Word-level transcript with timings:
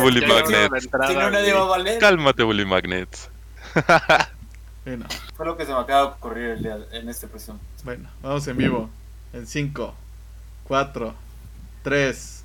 Bully 0.00 0.26
Magnet. 0.26 0.70
Si 0.80 1.14
no, 1.14 1.30
nadie 1.30 1.52
va 1.52 1.60
a 1.60 1.64
valer. 1.64 1.98
Cálmate, 1.98 2.42
Bully 2.42 2.64
Magnet. 2.64 3.08
Bueno, 4.82 5.04
Fue 5.36 5.44
lo 5.44 5.58
que 5.58 5.66
se 5.66 5.72
me 5.74 5.78
acaba 5.78 6.00
de 6.00 6.06
ocurrir 6.06 6.46
el 6.52 6.62
día- 6.62 6.78
en 6.92 7.08
este 7.10 7.28
presión. 7.28 7.60
bueno, 7.84 8.08
vamos 8.22 8.46
en 8.48 8.56
vivo. 8.56 8.88
En 9.34 9.46
5, 9.46 9.94
4, 10.64 11.14
3. 11.84 12.44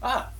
Ah, 0.00 0.30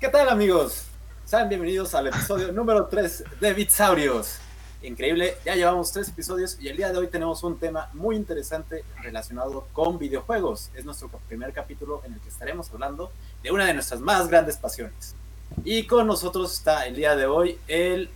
¿qué 0.00 0.08
tal 0.08 0.28
amigos? 0.28 0.84
Sean 1.24 1.48
bienvenidos 1.48 1.94
al 1.94 2.08
episodio 2.08 2.52
número 2.52 2.86
3 2.86 3.24
de 3.40 3.54
Bitsaurios. 3.54 4.38
Increíble, 4.86 5.36
ya 5.44 5.56
llevamos 5.56 5.90
tres 5.90 6.10
episodios 6.10 6.58
y 6.60 6.68
el 6.68 6.76
día 6.76 6.92
de 6.92 6.98
hoy 6.98 7.08
tenemos 7.08 7.42
un 7.42 7.58
tema 7.58 7.90
muy 7.92 8.14
interesante 8.14 8.84
relacionado 9.02 9.66
con 9.72 9.98
videojuegos. 9.98 10.70
Es 10.76 10.84
nuestro 10.84 11.08
primer 11.26 11.52
capítulo 11.52 12.02
en 12.06 12.14
el 12.14 12.20
que 12.20 12.28
estaremos 12.28 12.70
hablando 12.70 13.10
de 13.42 13.50
una 13.50 13.66
de 13.66 13.74
nuestras 13.74 14.00
más 14.00 14.28
grandes 14.28 14.56
pasiones. 14.56 15.16
Y 15.64 15.88
con 15.88 16.06
nosotros 16.06 16.52
está 16.52 16.86
el 16.86 16.94
día 16.94 17.16
de 17.16 17.26
hoy 17.26 17.58
el 17.66 18.10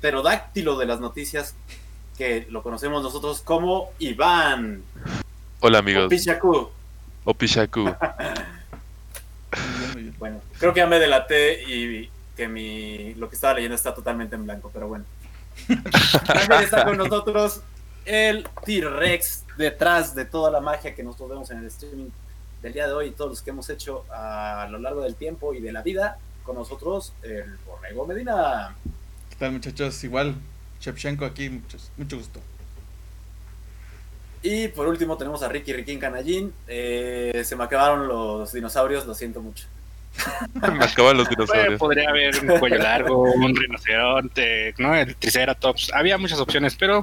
pterodáctilo 0.00 0.78
de 0.78 0.86
las 0.86 1.00
noticias 1.00 1.56
que 2.16 2.46
lo 2.48 2.62
conocemos 2.62 3.02
nosotros 3.02 3.40
como 3.40 3.90
Iván. 3.98 4.84
Hola, 5.58 5.78
amigos. 5.78 6.04
Opishaku. 7.24 7.82
Muy 9.94 10.02
bien. 10.02 10.14
Bueno, 10.16 10.40
creo 10.60 10.72
que 10.72 10.78
ya 10.78 10.86
me 10.86 11.00
delaté 11.00 11.60
y 11.68 12.08
que 12.36 12.46
mi 12.46 13.14
lo 13.14 13.28
que 13.28 13.34
estaba 13.34 13.54
leyendo 13.54 13.74
está 13.74 13.92
totalmente 13.92 14.36
en 14.36 14.44
blanco, 14.44 14.70
pero 14.72 14.86
bueno. 14.86 15.04
También 16.26 16.62
está 16.62 16.84
con 16.84 16.96
nosotros 16.96 17.62
el 18.04 18.46
T-Rex 18.64 19.44
detrás 19.56 20.14
de 20.14 20.24
toda 20.24 20.50
la 20.50 20.60
magia 20.60 20.94
que 20.94 21.02
nosotros 21.02 21.30
vemos 21.30 21.50
en 21.50 21.58
el 21.58 21.66
streaming 21.66 22.08
del 22.62 22.72
día 22.72 22.86
de 22.86 22.92
hoy 22.92 23.08
y 23.08 23.10
todos 23.10 23.30
los 23.30 23.42
que 23.42 23.50
hemos 23.50 23.68
hecho 23.70 24.04
a 24.10 24.66
lo 24.70 24.78
largo 24.78 25.02
del 25.02 25.14
tiempo 25.14 25.54
y 25.54 25.60
de 25.60 25.72
la 25.72 25.82
vida. 25.82 26.18
Con 26.44 26.56
nosotros 26.56 27.12
el 27.22 27.58
Borrego 27.66 28.06
Medina. 28.06 28.74
¿Qué 29.28 29.36
tal, 29.36 29.52
muchachos? 29.52 30.02
Igual, 30.02 30.34
Shevchenko 30.80 31.26
aquí, 31.26 31.50
muchos, 31.50 31.90
mucho 31.98 32.16
gusto. 32.16 32.40
Y 34.42 34.68
por 34.68 34.86
último 34.86 35.16
tenemos 35.18 35.42
a 35.42 35.48
Ricky 35.48 35.72
Riquín 35.72 35.98
Canallín. 35.98 36.54
Eh, 36.66 37.42
se 37.44 37.56
me 37.56 37.64
acabaron 37.64 38.08
los 38.08 38.52
dinosaurios, 38.52 39.04
lo 39.06 39.14
siento 39.14 39.42
mucho. 39.42 39.66
Me 40.54 40.84
acaban 40.84 41.16
los 41.16 41.28
Bueno, 41.28 41.46
dinosaurios. 41.46 41.78
podría 41.78 42.10
haber 42.10 42.38
un 42.44 42.58
cuello 42.58 42.78
largo, 42.78 43.22
un 43.32 43.54
rinoceronte, 43.54 44.74
¿no? 44.78 44.94
El 44.94 45.14
Triceratops. 45.16 45.92
Había 45.94 46.18
muchas 46.18 46.38
opciones, 46.40 46.74
pero 46.76 47.02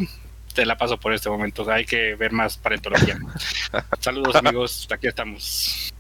te 0.54 0.66
la 0.66 0.78
paso 0.78 0.98
por 1.00 1.14
este 1.14 1.30
momento. 1.30 1.62
O 1.64 1.66
sea, 1.66 1.76
hay 1.76 1.86
que 1.86 2.16
ver 2.16 2.32
más 2.32 2.58
paleontología. 2.58 3.18
Saludos, 4.00 4.36
amigos. 4.36 4.88
Aquí 4.92 5.08
estamos. 5.08 5.94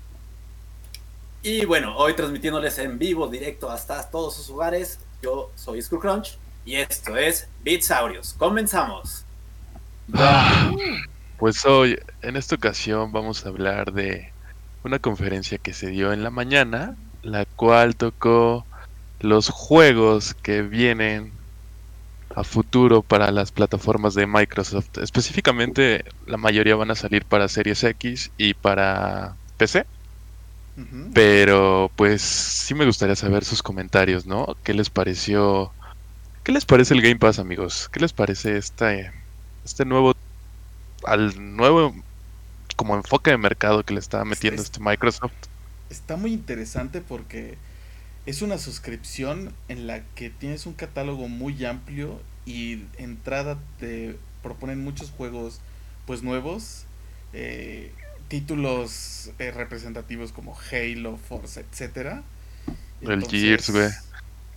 Y 1.43 1.63
bueno, 1.65 1.95
hoy 1.97 2.15
transmitiéndoles 2.15 2.77
en 2.79 2.97
vivo, 2.97 3.27
directo 3.27 3.69
hasta 3.69 4.09
todos 4.09 4.35
sus 4.35 4.49
hogares. 4.49 4.99
Yo 5.21 5.51
soy 5.55 5.81
Screwcrunch 5.81 6.37
y 6.65 6.75
esto 6.75 7.15
es 7.17 7.47
Bitsaurios. 7.63 8.33
Comenzamos. 8.33 9.23
Ah, 10.13 10.71
Pues 11.37 11.65
hoy, 11.65 11.99
en 12.21 12.35
esta 12.35 12.55
ocasión, 12.55 13.11
vamos 13.11 13.45
a 13.45 13.49
hablar 13.49 13.91
de 13.91 14.31
una 14.83 14.99
conferencia 14.99 15.57
que 15.57 15.73
se 15.73 15.87
dio 15.89 16.13
en 16.13 16.23
la 16.23 16.29
mañana, 16.29 16.95
la 17.25 17.45
cual 17.45 17.95
tocó 17.95 18.67
los 19.19 19.49
juegos 19.49 20.33
que 20.35 20.61
vienen 20.61 21.33
a 22.35 22.43
futuro 22.43 23.01
para 23.01 23.31
las 23.31 23.51
plataformas 23.51 24.13
de 24.13 24.27
Microsoft. 24.27 24.97
Específicamente, 25.01 26.03
la 26.27 26.37
mayoría 26.37 26.75
van 26.75 26.91
a 26.91 26.95
salir 26.95 27.25
para 27.25 27.47
Series 27.47 27.83
X 27.83 28.31
y 28.37 28.53
para 28.53 29.37
PC. 29.57 29.85
Pero 31.13 31.91
pues 31.95 32.21
sí 32.21 32.73
me 32.75 32.85
gustaría 32.85 33.15
saber 33.15 33.45
sus 33.45 33.63
comentarios, 33.63 34.25
¿no? 34.25 34.45
¿Qué 34.63 34.73
les 34.73 34.89
pareció? 34.89 35.73
¿Qué 36.43 36.51
les 36.51 36.65
parece 36.65 36.93
el 36.93 37.01
Game 37.01 37.17
Pass, 37.17 37.39
amigos? 37.39 37.89
¿Qué 37.91 37.99
les 38.01 38.13
parece 38.13 38.57
este, 38.57 39.11
este 39.63 39.85
nuevo, 39.85 40.13
al 41.05 41.55
nuevo 41.55 41.93
como 42.75 42.95
enfoque 42.95 43.31
de 43.31 43.37
mercado 43.37 43.83
que 43.83 43.93
le 43.93 43.99
está 44.01 44.25
metiendo 44.25 44.61
es- 44.61 44.67
este 44.67 44.79
Microsoft? 44.81 45.33
Está 45.89 46.17
muy 46.17 46.33
interesante 46.33 47.01
porque 47.01 47.57
es 48.25 48.41
una 48.41 48.57
suscripción 48.57 49.53
en 49.67 49.87
la 49.87 50.03
que 50.15 50.29
tienes 50.29 50.65
un 50.65 50.73
catálogo 50.73 51.27
muy 51.27 51.63
amplio 51.65 52.19
y 52.45 52.83
entrada 52.97 53.57
te 53.79 54.17
proponen 54.41 54.83
muchos 54.83 55.11
juegos 55.11 55.61
pues 56.05 56.23
nuevos, 56.23 56.85
eh, 57.33 57.91
títulos 58.27 59.31
eh, 59.39 59.51
representativos 59.51 60.31
como 60.31 60.57
Halo, 60.71 61.17
Forza, 61.17 61.61
etcétera. 61.61 62.23
El 63.01 63.25
Gears, 63.27 63.69
güey. 63.69 63.89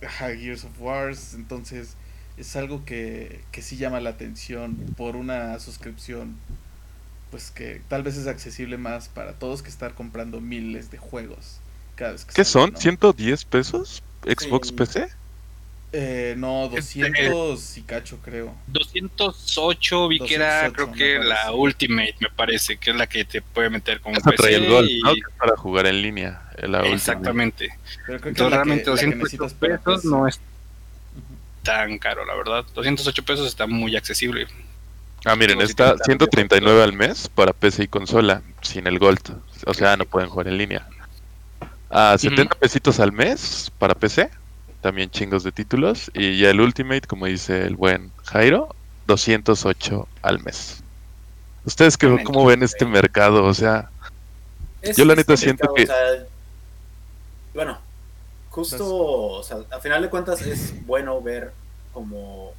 Ajá, 0.05 0.35
Gears 0.35 0.63
of 0.63 0.79
Wars, 0.79 1.33
entonces 1.33 1.95
es 2.37 2.55
algo 2.55 2.85
que, 2.85 3.41
que 3.51 3.61
sí 3.61 3.77
llama 3.77 3.99
la 3.99 4.11
atención 4.11 4.75
por 4.95 5.15
una 5.15 5.59
suscripción 5.59 6.37
pues 7.31 7.51
que 7.51 7.81
tal 7.87 8.03
vez 8.03 8.17
es 8.17 8.27
accesible 8.27 8.77
más 8.77 9.07
para 9.09 9.33
todos 9.33 9.61
que 9.61 9.69
estar 9.69 9.93
comprando 9.93 10.41
miles 10.41 10.89
de 10.91 10.97
juegos 10.97 11.59
cada 11.95 12.13
vez 12.13 12.25
que 12.25 12.33
¿Qué 12.33 12.43
sale, 12.45 12.65
son? 12.65 12.73
¿no? 12.73 12.79
¿110 12.79 13.45
pesos? 13.45 14.01
¿Xbox 14.25 14.69
Sí. 14.69 14.73
PC? 14.73 15.07
Eh, 15.91 16.35
no, 16.37 16.65
Este, 16.65 16.99
200 17.01 17.77
y 17.77 17.81
cacho 17.81 18.19
creo. 18.23 18.53
208 18.67 20.07
vi 20.07 20.19
que 20.19 20.35
era, 20.35 20.67
208, 20.69 20.73
creo 20.73 20.91
que 20.93 21.25
la. 21.27 21.51
Ultimate, 21.51 22.15
me 22.19 22.29
parece, 22.29 22.77
que 22.77 22.91
es 22.91 22.95
la 22.95 23.07
que 23.07 23.25
te 23.25 23.41
puede 23.41 23.69
meter 23.71 23.99
con 23.99 24.13
un 24.15 24.21
PC. 24.21 24.53
el 24.55 24.69
gol, 24.69 24.87
y- 24.89 25.01
Para 25.39 25.57
jugar 25.57 25.87
en 25.87 26.01
línea. 26.01 26.43
la 26.61 26.79
última. 26.79 26.95
Exactamente. 26.95 27.69
Pero 28.05 28.19
creo 28.19 28.21
que 28.21 28.29
Entonces, 28.29 28.45
es 28.45 28.51
la 28.51 28.55
realmente 28.57 28.83
que, 28.83 28.89
la 28.91 28.97
que 28.97 29.05
208 29.05 29.17
necesitas 29.17 29.53
para 29.55 29.77
pesos 29.79 30.05
no 30.05 30.27
es 30.27 30.39
tan 31.63 31.97
caro, 31.97 32.23
la 32.25 32.35
verdad. 32.35 32.65
208 32.75 33.23
pesos 33.25 33.47
está 33.47 33.65
muy 33.65 33.95
accesible. 33.95 34.47
Ah, 35.25 35.35
miren, 35.35 35.61
está 35.61 35.95
te- 35.95 36.03
139 36.05 36.81
al 36.83 36.93
mes 36.93 37.27
para 37.27 37.53
PC 37.53 37.83
y 37.83 37.87
consola, 37.87 38.41
sin 38.61 38.87
el 38.87 38.99
Gold. 38.99 39.35
O 39.65 39.73
sea, 39.73 39.97
no 39.97 40.05
pueden 40.05 40.29
jugar 40.29 40.47
en 40.47 40.57
línea. 40.57 40.87
A 41.89 42.17
70 42.17 42.55
pesitos 42.55 42.99
al 42.99 43.11
mes 43.11 43.71
para 43.77 43.95
PC, 43.95 44.29
también 44.81 45.09
chingos 45.09 45.43
de 45.43 45.51
títulos. 45.51 46.09
Y 46.13 46.39
ya 46.39 46.49
el 46.51 46.61
Ultimate, 46.61 47.01
como 47.07 47.25
dice 47.25 47.63
el 47.65 47.75
buen 47.75 48.11
Jairo, 48.25 48.73
208 49.07 50.07
al 50.21 50.39
mes. 50.43 50.81
¿Ustedes 51.65 51.97
qué, 51.97 52.23
cómo 52.23 52.45
ven 52.45 52.63
este 52.63 52.85
mercado? 52.85 53.43
O 53.43 53.53
sea, 53.53 53.89
Es- 54.81 54.95
Yo 54.95 55.03
la 55.03 55.13
es 55.13 55.17
neta 55.17 55.35
siento 55.35 55.73
que- 55.73 55.83
o 55.83 55.87
sea, 55.87 55.97
bueno, 57.53 57.77
justo, 58.49 58.95
o 58.95 59.43
sea, 59.43 59.57
a 59.71 59.79
final 59.79 60.01
de 60.01 60.09
cuentas 60.09 60.41
es 60.41 60.73
bueno 60.85 61.21
ver 61.21 61.51
como 61.93 62.53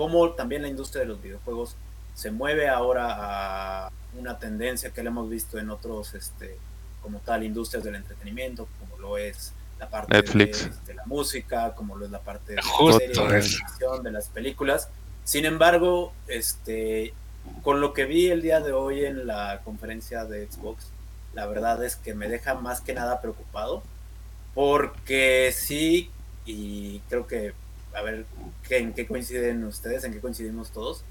cómo 0.00 0.30
también 0.30 0.62
la 0.62 0.68
industria 0.68 1.02
de 1.02 1.08
los 1.08 1.20
videojuegos 1.20 1.76
se 2.14 2.30
mueve 2.30 2.70
ahora 2.70 3.84
a 3.84 3.92
una 4.18 4.38
tendencia 4.38 4.88
que 4.92 5.02
le 5.02 5.10
hemos 5.10 5.28
visto 5.28 5.58
en 5.58 5.68
otros, 5.68 6.14
este, 6.14 6.56
como 7.02 7.18
tal, 7.18 7.44
industrias 7.44 7.84
del 7.84 7.96
entretenimiento, 7.96 8.66
como 8.78 8.96
lo 8.96 9.18
es 9.18 9.52
la 9.78 9.90
parte 9.90 10.14
Netflix. 10.14 10.70
De, 10.86 10.86
de 10.86 10.94
la 10.94 11.04
música, 11.04 11.74
como 11.74 11.96
lo 11.96 12.06
es 12.06 12.10
la 12.10 12.20
parte 12.20 12.52
de 12.52 12.56
la 12.56 12.62
serie, 12.62 13.08
de 13.08 13.14
la 13.14 13.38
eso. 13.38 13.58
televisión, 13.58 14.02
de 14.02 14.10
las 14.10 14.28
películas. 14.28 14.88
Sin 15.24 15.44
embargo, 15.44 16.14
este, 16.28 17.12
con 17.62 17.82
lo 17.82 17.92
que 17.92 18.06
vi 18.06 18.30
el 18.30 18.40
día 18.40 18.60
de 18.60 18.72
hoy 18.72 19.04
en 19.04 19.26
la 19.26 19.60
conferencia 19.66 20.24
de 20.24 20.50
Xbox, 20.50 20.86
la 21.34 21.44
verdad 21.44 21.84
es 21.84 21.96
que 21.96 22.14
me 22.14 22.26
deja 22.30 22.54
más 22.54 22.80
que 22.80 22.94
nada 22.94 23.20
preocupado, 23.20 23.82
porque 24.54 25.52
sí, 25.54 26.10
y 26.46 27.00
creo 27.10 27.26
que, 27.26 27.52
a 27.94 28.02
ver, 28.02 28.24
¿qué- 28.68 28.78
¿en 28.78 28.92
qué 28.92 29.06
coinciden 29.06 29.64
ustedes? 29.64 30.04
¿En 30.04 30.12
qué 30.12 30.20
coincidimos 30.20 30.70
todos? 30.70 31.04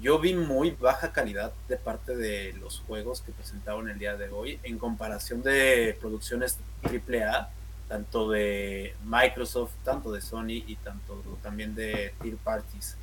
Yo 0.00 0.18
vi 0.18 0.34
muy 0.34 0.70
baja 0.70 1.12
calidad 1.12 1.52
de 1.68 1.76
parte 1.76 2.16
de 2.16 2.52
los 2.54 2.80
juegos 2.86 3.20
que 3.20 3.32
presentaron 3.32 3.88
el 3.90 3.98
día 3.98 4.16
de 4.16 4.28
hoy 4.30 4.58
en 4.62 4.78
comparación 4.78 5.42
de 5.42 5.96
producciones 6.00 6.58
AAA, 6.82 7.50
tanto 7.88 8.30
de 8.30 8.94
Microsoft, 9.04 9.72
tanto 9.84 10.12
de 10.12 10.20
Sony 10.22 10.62
y 10.66 10.76
tanto 10.76 11.20
también 11.42 11.74
de 11.74 12.14
third 12.22 12.38
parties. 12.38 12.96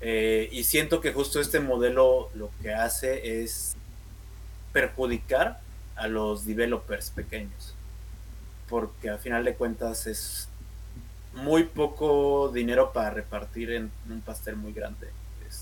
Eh, 0.00 0.48
y 0.50 0.64
siento 0.64 1.00
que 1.00 1.12
justo 1.12 1.40
este 1.40 1.60
modelo 1.60 2.30
lo 2.34 2.50
que 2.62 2.72
hace 2.72 3.42
es 3.42 3.76
perjudicar 4.72 5.60
a 5.96 6.08
los 6.08 6.46
developers 6.46 7.10
pequeños. 7.10 7.74
Porque 8.68 9.10
a 9.10 9.18
final 9.18 9.44
de 9.44 9.54
cuentas 9.54 10.06
es 10.06 10.48
muy 11.32 11.64
poco 11.64 12.50
dinero 12.52 12.92
para 12.92 13.10
repartir 13.10 13.72
en 13.72 13.92
un 14.08 14.22
pastel 14.22 14.56
muy 14.56 14.72
grande. 14.72 15.14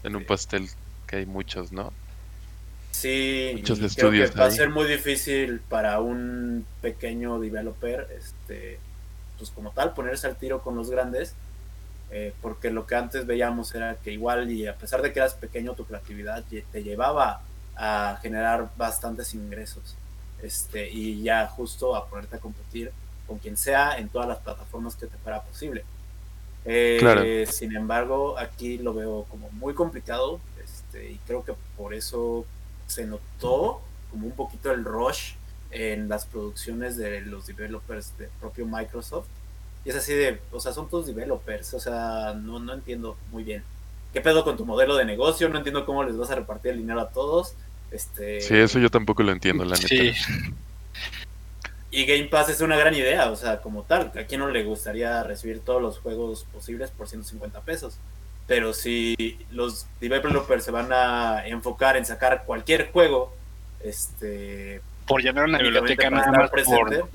en 0.02 0.16
un 0.16 0.24
Este, 0.24 0.26
pastel 0.26 0.70
que 1.06 1.16
hay 1.16 1.26
muchos, 1.26 1.72
¿no? 1.72 1.96
Sí, 2.90 3.52
Muchos 3.52 3.80
creo 3.94 4.10
estudios 4.10 4.30
que 4.32 4.38
va 4.38 4.46
a 4.46 4.50
ser 4.50 4.70
muy 4.70 4.86
difícil 4.88 5.60
para 5.62 6.00
un 6.00 6.66
pequeño 6.80 7.38
developer, 7.38 8.08
este, 8.18 8.82
pues 9.36 9.50
como 9.50 9.72
tal, 9.72 9.94
ponerse 9.94 10.26
al 10.26 10.38
tiro 10.38 10.62
con 10.62 10.74
los 10.76 10.90
grandes, 10.90 11.36
eh, 12.10 12.36
porque 12.40 12.70
lo 12.70 12.86
que 12.86 12.96
antes 12.96 13.26
veíamos 13.26 13.74
era 13.74 14.00
que 14.00 14.12
igual 14.12 14.50
y 14.50 14.66
a 14.66 14.76
pesar 14.78 15.02
de 15.02 15.12
que 15.12 15.20
eras 15.20 15.34
pequeño, 15.34 15.74
tu 15.74 15.86
creatividad 15.86 16.46
te 16.46 16.82
llevaba 16.84 17.46
a 17.76 18.18
generar 18.22 18.72
bastantes 18.76 19.34
ingresos. 19.34 19.98
este, 20.38 20.88
y 20.90 21.22
ya 21.22 21.46
justo 21.48 21.96
a 21.96 22.08
ponerte 22.08 22.36
a 22.36 22.40
competir 22.40 22.92
con 23.28 23.38
quien 23.38 23.56
sea 23.56 23.98
en 23.98 24.08
todas 24.08 24.26
las 24.26 24.38
plataformas 24.38 24.96
que 24.96 25.06
te 25.06 25.16
fuera 25.18 25.42
posible. 25.42 25.84
Eh, 26.64 27.46
sin 27.48 27.76
embargo, 27.76 28.36
aquí 28.38 28.78
lo 28.78 28.92
veo 28.92 29.26
como 29.30 29.48
muy 29.52 29.74
complicado 29.74 30.40
este, 30.62 31.12
y 31.12 31.20
creo 31.26 31.44
que 31.44 31.54
por 31.76 31.94
eso 31.94 32.44
se 32.86 33.06
notó 33.06 33.80
como 34.10 34.26
un 34.26 34.32
poquito 34.32 34.72
el 34.72 34.84
rush 34.84 35.34
en 35.70 36.08
las 36.08 36.26
producciones 36.26 36.96
de 36.96 37.20
los 37.20 37.46
developers 37.46 38.16
de 38.18 38.28
propio 38.40 38.66
Microsoft. 38.66 39.26
Y 39.84 39.90
es 39.90 39.96
así 39.96 40.14
de, 40.14 40.40
o 40.50 40.60
sea, 40.60 40.72
son 40.72 40.88
todos 40.88 41.06
developers, 41.06 41.74
o 41.74 41.80
sea, 41.80 42.34
no, 42.34 42.58
no 42.58 42.74
entiendo 42.74 43.16
muy 43.30 43.44
bien. 43.44 43.62
¿Qué 44.12 44.20
pedo 44.20 44.42
con 44.42 44.56
tu 44.56 44.64
modelo 44.64 44.96
de 44.96 45.04
negocio? 45.04 45.48
No 45.48 45.58
entiendo 45.58 45.84
cómo 45.84 46.02
les 46.02 46.16
vas 46.16 46.30
a 46.30 46.34
repartir 46.34 46.72
el 46.72 46.78
dinero 46.78 47.00
a 47.00 47.10
todos. 47.10 47.54
Este... 47.90 48.40
Sí, 48.40 48.56
eso 48.56 48.78
yo 48.78 48.90
tampoco 48.90 49.22
lo 49.22 49.32
entiendo, 49.32 49.64
la 49.64 49.76
neta. 49.76 49.88
Sí. 49.88 50.12
Y 51.90 52.04
Game 52.04 52.24
Pass 52.24 52.50
es 52.50 52.60
una 52.60 52.76
gran 52.76 52.94
idea, 52.94 53.30
o 53.30 53.36
sea, 53.36 53.60
como 53.60 53.82
tal. 53.82 54.12
¿A 54.18 54.24
quién 54.24 54.40
no 54.40 54.50
le 54.50 54.62
gustaría 54.62 55.22
recibir 55.22 55.60
todos 55.60 55.80
los 55.80 55.98
juegos 55.98 56.44
posibles 56.52 56.90
por 56.90 57.08
150 57.08 57.60
pesos? 57.62 57.98
Pero 58.46 58.72
si 58.74 59.38
los 59.50 59.86
developers 60.00 60.64
se 60.64 60.70
van 60.70 60.92
a 60.92 61.46
enfocar 61.46 61.96
en 61.96 62.04
sacar 62.04 62.44
cualquier 62.44 62.90
juego, 62.92 63.34
este. 63.82 64.82
Por 65.06 65.22
llenar 65.22 65.46
una 65.46 65.58
biblioteca 65.58 66.10
nada 66.10 66.30
más 66.30 66.50
por. 66.50 67.08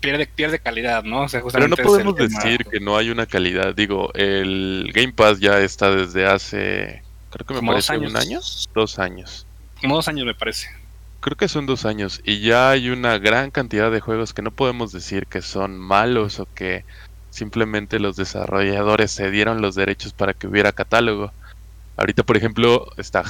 pierde, 0.00 0.26
pierde 0.26 0.58
calidad, 0.58 1.02
¿no? 1.02 1.26
Pero 1.52 1.68
no 1.68 1.76
podemos 1.76 2.14
decir 2.16 2.64
que 2.66 2.80
no 2.80 2.96
hay 2.96 3.08
una 3.10 3.26
calidad. 3.26 3.74
Digo, 3.74 4.12
el 4.14 4.90
Game 4.94 5.12
Pass 5.12 5.40
ya 5.40 5.60
está 5.60 5.90
desde 5.90 6.26
hace. 6.26 7.02
Creo 7.30 7.46
que 7.46 7.54
me 7.54 7.66
parece 7.66 7.96
un 7.96 8.16
año. 8.16 8.40
Dos 8.74 8.98
años. 8.98 9.46
Como 9.80 9.96
dos 9.96 10.08
años, 10.08 10.26
me 10.26 10.34
parece 10.34 10.68
creo 11.22 11.36
que 11.36 11.48
son 11.48 11.64
dos 11.64 11.86
años 11.86 12.20
y 12.24 12.40
ya 12.40 12.70
hay 12.70 12.90
una 12.90 13.16
gran 13.18 13.50
cantidad 13.50 13.90
de 13.90 14.00
juegos 14.00 14.34
que 14.34 14.42
no 14.42 14.50
podemos 14.50 14.92
decir 14.92 15.26
que 15.26 15.40
son 15.40 15.78
malos 15.78 16.40
o 16.40 16.48
que 16.54 16.84
simplemente 17.30 17.98
los 17.98 18.16
desarrolladores 18.16 19.12
se 19.12 19.30
dieron 19.30 19.62
los 19.62 19.74
derechos 19.74 20.12
para 20.12 20.34
que 20.34 20.48
hubiera 20.48 20.72
catálogo. 20.72 21.32
Ahorita, 21.96 22.24
por 22.24 22.36
ejemplo, 22.36 22.90
está 22.98 23.24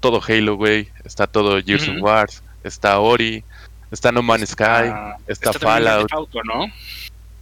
todo 0.00 0.22
Halo, 0.26 0.54
güey, 0.54 0.88
está 1.04 1.26
todo 1.26 1.60
Gears 1.60 1.88
of 1.88 1.96
War, 2.00 2.30
está 2.64 2.98
Ori, 3.00 3.44
está 3.90 4.12
No 4.12 4.22
Man's 4.22 4.50
Sky, 4.50 4.92
está, 5.26 5.52
Fallout. 5.52 6.10
¿no? 6.44 6.66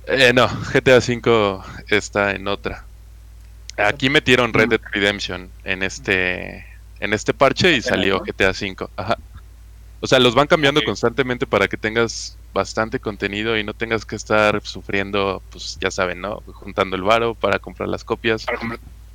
Eh, 0.06 0.32
no, 0.32 0.48
GTA 0.72 0.98
V 0.98 1.60
está 1.88 2.32
en 2.32 2.48
otra. 2.48 2.84
Aquí 3.76 4.10
metieron 4.10 4.52
Red 4.52 4.70
Dead 4.70 4.80
Redemption 4.92 5.50
en 5.64 5.82
este 5.82 6.66
en 7.00 7.12
este 7.12 7.32
parche 7.34 7.76
y 7.76 7.82
salió 7.82 8.20
GTA 8.20 8.50
V. 8.50 8.88
Ajá. 8.96 9.18
O 10.00 10.06
sea, 10.06 10.18
los 10.18 10.34
van 10.34 10.46
cambiando 10.46 10.82
constantemente 10.82 11.46
para 11.46 11.68
que 11.68 11.76
tengas 11.76 12.38
bastante 12.54 13.00
contenido 13.00 13.58
y 13.58 13.64
no 13.64 13.74
tengas 13.74 14.06
que 14.06 14.16
estar 14.16 14.60
sufriendo, 14.62 15.42
pues 15.50 15.78
ya 15.80 15.90
saben, 15.90 16.22
¿no? 16.22 16.40
Juntando 16.46 16.96
el 16.96 17.02
varo 17.02 17.34
para 17.34 17.58
comprar 17.58 17.88
las 17.88 18.02
copias. 18.02 18.46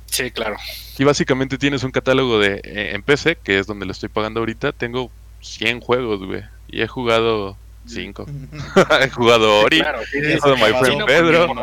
Sí, 0.06 0.30
claro. 0.30 0.56
Y 0.96 1.04
básicamente 1.04 1.58
tienes 1.58 1.82
un 1.82 1.90
catálogo 1.90 2.38
de 2.38 2.60
eh, 2.62 2.94
en 2.94 3.02
PC, 3.02 3.36
que 3.42 3.58
es 3.58 3.66
donde 3.66 3.84
lo 3.84 3.92
estoy 3.92 4.08
pagando 4.08 4.40
ahorita. 4.40 4.72
Tengo 4.72 5.10
100 5.40 5.80
juegos, 5.80 6.24
güey. 6.24 6.44
Y 6.68 6.82
he 6.82 6.86
jugado 6.86 7.56
5. 7.86 8.26
he 9.00 9.10
jugado 9.10 9.60
Ori, 9.62 9.82
he 10.12 10.38
jugado 10.38 10.56
My 10.56 10.78
Friend 10.78 11.04
Pedro. 11.04 11.54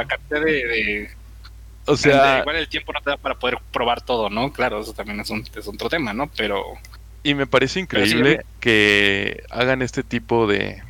O 1.86 1.98
sea, 1.98 2.40
igual 2.40 2.56
el 2.58 2.68
tiempo 2.68 2.94
no 2.94 3.02
te 3.02 3.10
da 3.10 3.18
para 3.18 3.36
poder 3.36 3.58
probar 3.72 4.02
todo, 4.02 4.30
¿no? 4.30 4.54
Claro, 4.54 4.82
eso 4.82 4.94
también 4.94 5.20
es, 5.20 5.30
un, 5.30 5.46
es 5.56 5.68
otro 5.68 5.90
tema, 5.90 6.14
¿no? 6.14 6.30
Pero 6.36 6.78
y 7.24 7.34
me 7.34 7.48
parece 7.48 7.80
increíble 7.80 8.46
que 8.60 9.44
hagan 9.50 9.82
este 9.82 10.04
tipo 10.04 10.46
de, 10.46 10.84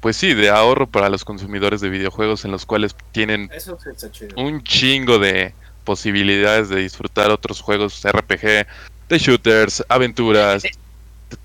pues 0.00 0.16
sí, 0.16 0.34
de 0.34 0.50
ahorro 0.50 0.86
para 0.86 1.08
los 1.08 1.24
consumidores 1.24 1.80
de 1.80 1.90
videojuegos 1.90 2.44
en 2.44 2.52
los 2.52 2.64
cuales 2.64 2.94
tienen 3.10 3.50
un 4.36 4.62
chingo 4.62 5.18
de 5.18 5.52
posibilidades 5.84 6.68
de 6.68 6.76
disfrutar 6.76 7.30
otros 7.30 7.60
juegos 7.60 8.02
RPG, 8.04 8.66
de 9.08 9.18
shooters, 9.18 9.84
aventuras, 9.88 10.62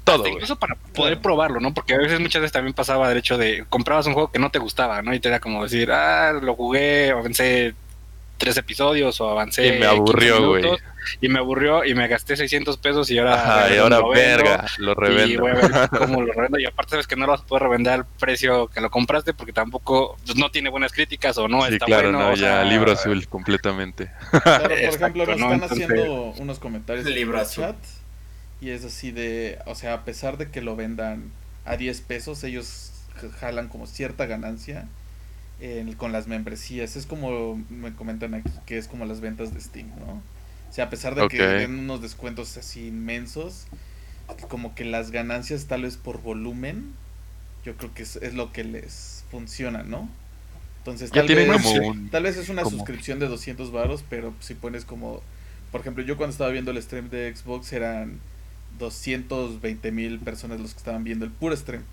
todo. 0.04 0.28
incluso 0.28 0.58
para 0.58 0.76
poder 0.76 1.20
probarlo, 1.20 1.60
¿no? 1.60 1.74
Porque 1.74 1.96
a 1.96 1.98
veces 1.98 2.20
muchas 2.20 2.42
veces 2.42 2.52
también 2.52 2.74
pasaba 2.74 3.12
el 3.12 3.18
hecho 3.18 3.38
de 3.38 3.66
comprabas 3.68 4.06
un 4.06 4.14
juego 4.14 4.32
que 4.32 4.40
no 4.40 4.52
te 4.52 4.60
gustaba, 4.60 5.02
¿no? 5.02 5.14
Y 5.14 5.20
te 5.20 5.30
era 5.30 5.40
como 5.40 5.64
decir, 5.64 5.92
ah, 5.92 6.34
lo 6.34 6.56
jugué, 6.56 7.10
avancé 7.12 7.74
tres 8.38 8.58
episodios 8.58 9.20
o 9.22 9.30
avancé. 9.30 9.68
Y 9.68 9.80
me 9.80 9.86
aburrió, 9.86 10.48
güey. 10.48 10.66
Y 11.22 11.30
me 11.30 11.40
aburrió 11.40 11.86
y 11.86 11.94
me 11.96 12.08
gasté 12.08 12.36
600 12.36 12.78
pesos 12.78 13.10
y 13.12 13.18
ahora. 13.18 13.34
Ajá, 13.36 13.74
y 13.74 13.78
ahora, 13.78 14.02
verga, 14.08 14.66
lo 14.78 14.94
revendo. 14.94 15.34
Y 15.34 15.38
voy 15.38 15.52
a 15.52 15.56
ver 15.56 15.90
cómo 15.98 16.22
lo 16.22 16.34
revendo. 16.34 16.60
Y 16.60 16.66
aparte, 16.66 16.92
sabes 16.92 17.08
que 17.08 17.16
no 17.16 17.26
lo 17.26 17.32
vas 17.32 17.42
a 17.42 17.46
poder 17.46 17.64
revender 17.64 17.94
al 17.94 18.06
precio 18.06 18.68
que 18.68 18.82
lo 18.82 18.90
compraste 18.90 19.34
porque 19.34 19.54
tampoco 19.54 20.18
pues, 20.26 20.38
no 20.38 20.52
tiene 20.52 20.70
buenas 20.70 20.92
críticas 20.92 21.38
o 21.38 21.48
no 21.48 21.66
sí, 21.66 21.74
está 21.74 21.86
claro, 21.86 22.12
bueno. 22.12 22.30
No, 22.30 22.36
ya, 22.36 22.64
libro 22.64 22.92
azul 22.92 23.28
completamente. 23.28 24.12
Claro, 24.44 24.70
por 24.70 24.72
ejemplo, 24.82 25.26
nos 25.26 25.40
están 25.40 25.64
haciendo 25.64 26.34
unos 26.38 26.60
comentarios 26.60 27.06
en 27.06 27.14
el 27.14 27.48
chat. 27.48 27.76
Y 28.60 28.72
es 28.72 28.84
así 28.84 29.12
de. 29.12 29.60
O 29.66 29.76
sea, 29.76 29.94
a 29.94 30.04
pesar 30.04 30.38
de 30.38 30.50
que 30.50 30.62
lo 30.62 30.76
vendan 30.76 31.32
a 31.66 31.78
10 31.78 32.02
pesos, 32.02 32.44
ellos 32.44 32.92
jalan 33.40 33.68
como 33.68 33.88
cierta 33.88 34.26
ganancia 34.26 34.88
con 35.98 36.12
las 36.12 36.28
membresías. 36.28 36.96
Es 36.96 37.06
como 37.06 37.62
me 37.70 37.94
comentan 37.94 38.34
aquí, 38.34 38.52
que 38.66 38.78
es 38.78 38.88
como 38.88 39.06
las 39.06 39.22
ventas 39.22 39.54
de 39.54 39.62
Steam, 39.62 39.90
¿no? 40.00 40.22
O 40.70 40.74
sea, 40.74 40.86
a 40.86 40.90
pesar 40.90 41.16
de 41.16 41.28
que 41.28 41.42
den 41.42 41.80
unos 41.80 42.02
descuentos 42.02 42.58
así 42.58 42.88
inmensos, 42.88 43.66
como 44.50 44.76
que 44.76 44.86
las 44.86 45.12
ganancias 45.12 45.66
tal 45.66 45.84
vez 45.84 45.98
por 45.98 46.22
volumen, 46.22 46.94
yo 47.66 47.76
creo 47.76 47.94
que 47.94 48.04
es, 48.04 48.34
lo 48.34 48.52
que 48.52 48.64
les 48.64 49.24
funciona, 49.32 49.84
¿no? 49.84 50.10
Entonces, 50.80 51.12
tal, 51.12 51.28
vez, 51.28 51.50
tal 52.12 52.24
vez 52.24 52.38
es 52.38 52.50
una 52.50 52.64
suscripción 52.64 53.20
de 53.20 53.28
200 53.28 53.72
varos, 53.72 54.04
pero 54.10 54.34
si 54.40 54.54
pones 54.54 54.86
como, 54.86 55.22
por 55.72 55.82
ejemplo, 55.82 56.04
yo 56.04 56.16
cuando 56.18 56.32
estaba 56.32 56.50
viendo 56.50 56.72
el 56.72 56.82
stream 56.82 57.10
de 57.10 57.34
Xbox 57.36 57.74
eran 57.74 58.20
220 58.80 59.92
mil 59.92 60.20
personas 60.20 60.60
los 60.60 60.74
que 60.74 60.78
estaban 60.78 61.04
viendo 61.04 61.26
el 61.26 61.32
puro 61.32 61.56
stream. 61.56 61.84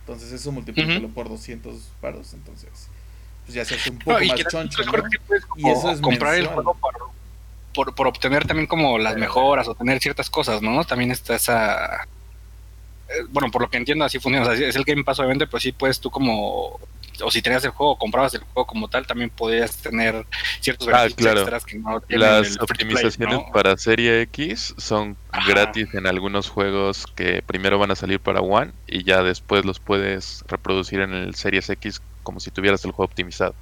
Entonces 0.00 0.32
eso 0.32 0.52
multiplícalo 0.52 1.08
por 1.08 1.28
200 1.28 1.90
varos, 2.00 2.32
entonces 2.32 2.88
pues 3.48 3.54
ya 3.54 3.64
se 3.64 3.76
hace 3.76 3.90
un 3.90 3.98
poco 3.98 4.18
más 4.20 4.44
choncho. 4.50 4.82
Y 5.56 5.70
eso 5.70 5.90
es 5.90 6.02
comprar 6.02 6.34
el 6.34 6.48
juego 6.48 6.76
por, 7.74 7.94
por, 7.94 8.06
obtener 8.06 8.46
también 8.46 8.66
como 8.66 8.98
las 8.98 9.16
mejoras 9.16 9.66
o 9.68 9.74
tener 9.74 10.00
ciertas 10.00 10.28
cosas, 10.28 10.60
¿no? 10.60 10.84
También 10.84 11.10
está 11.10 11.34
esa... 11.34 12.06
Eh, 13.08 13.24
bueno, 13.30 13.50
por 13.50 13.62
lo 13.62 13.70
que 13.70 13.78
entiendo 13.78 14.04
así 14.04 14.18
funciona. 14.18 14.46
O 14.46 14.54
sea, 14.54 14.68
es 14.68 14.76
el 14.76 14.84
Game 14.84 15.02
Pass 15.02 15.18
obviamente, 15.20 15.46
pero 15.46 15.60
sí 15.60 15.72
puedes 15.72 15.98
tú 15.98 16.10
como 16.10 16.78
o 17.22 17.30
si 17.30 17.42
tenías 17.42 17.64
el 17.64 17.70
juego, 17.70 17.96
comprabas 17.96 18.34
el 18.34 18.42
juego 18.42 18.66
como 18.66 18.88
tal, 18.88 19.06
también 19.06 19.30
podías 19.30 19.76
tener 19.78 20.26
ciertos 20.60 20.88
ah, 20.88 21.04
beneficios 21.04 21.36
extras 21.36 21.64
que 21.64 21.78
no 21.78 22.02
Las 22.08 22.60
optimizaciones 22.60 23.40
para 23.52 23.76
Serie 23.76 24.22
X 24.22 24.74
son 24.76 25.16
gratis 25.46 25.94
en 25.94 26.06
algunos 26.06 26.48
juegos 26.48 27.06
que 27.16 27.42
primero 27.42 27.78
van 27.78 27.90
a 27.90 27.96
salir 27.96 28.20
para 28.20 28.40
One 28.40 28.72
y 28.86 29.02
ya 29.04 29.22
después 29.22 29.64
los 29.64 29.80
puedes 29.80 30.44
reproducir 30.46 31.00
en 31.00 31.12
el 31.12 31.34
Series 31.34 31.68
X 31.70 32.00
como 32.28 32.40
si 32.40 32.50
tuvieras 32.50 32.84
el 32.84 32.90
juego 32.90 33.06
optimizado. 33.06 33.54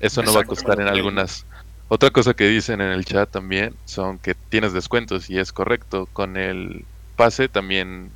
Eso 0.00 0.24
no 0.24 0.34
va 0.34 0.40
a 0.40 0.44
costar 0.44 0.80
en 0.80 0.88
algunas. 0.88 1.46
Otra 1.86 2.10
cosa 2.10 2.34
que 2.34 2.48
dicen 2.48 2.80
en 2.80 2.90
el 2.90 3.04
chat 3.04 3.30
también 3.30 3.76
son 3.84 4.18
que 4.18 4.34
tienes 4.34 4.72
descuentos 4.72 5.30
y 5.30 5.38
es 5.38 5.52
correcto. 5.52 6.08
Con 6.12 6.36
el 6.36 6.84
pase 7.14 7.48
también 7.48 8.10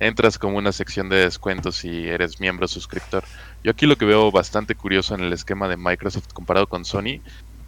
entras 0.00 0.38
como 0.38 0.56
una 0.56 0.72
sección 0.72 1.10
de 1.10 1.16
descuentos 1.16 1.76
si 1.76 2.08
eres 2.08 2.40
miembro 2.40 2.66
suscriptor. 2.68 3.22
Yo 3.62 3.70
aquí 3.70 3.84
lo 3.84 3.96
que 3.96 4.06
veo 4.06 4.32
bastante 4.32 4.74
curioso 4.74 5.14
en 5.14 5.20
el 5.20 5.34
esquema 5.34 5.68
de 5.68 5.76
Microsoft 5.76 6.32
comparado 6.32 6.66
con 6.66 6.86
Sony, 6.86 7.20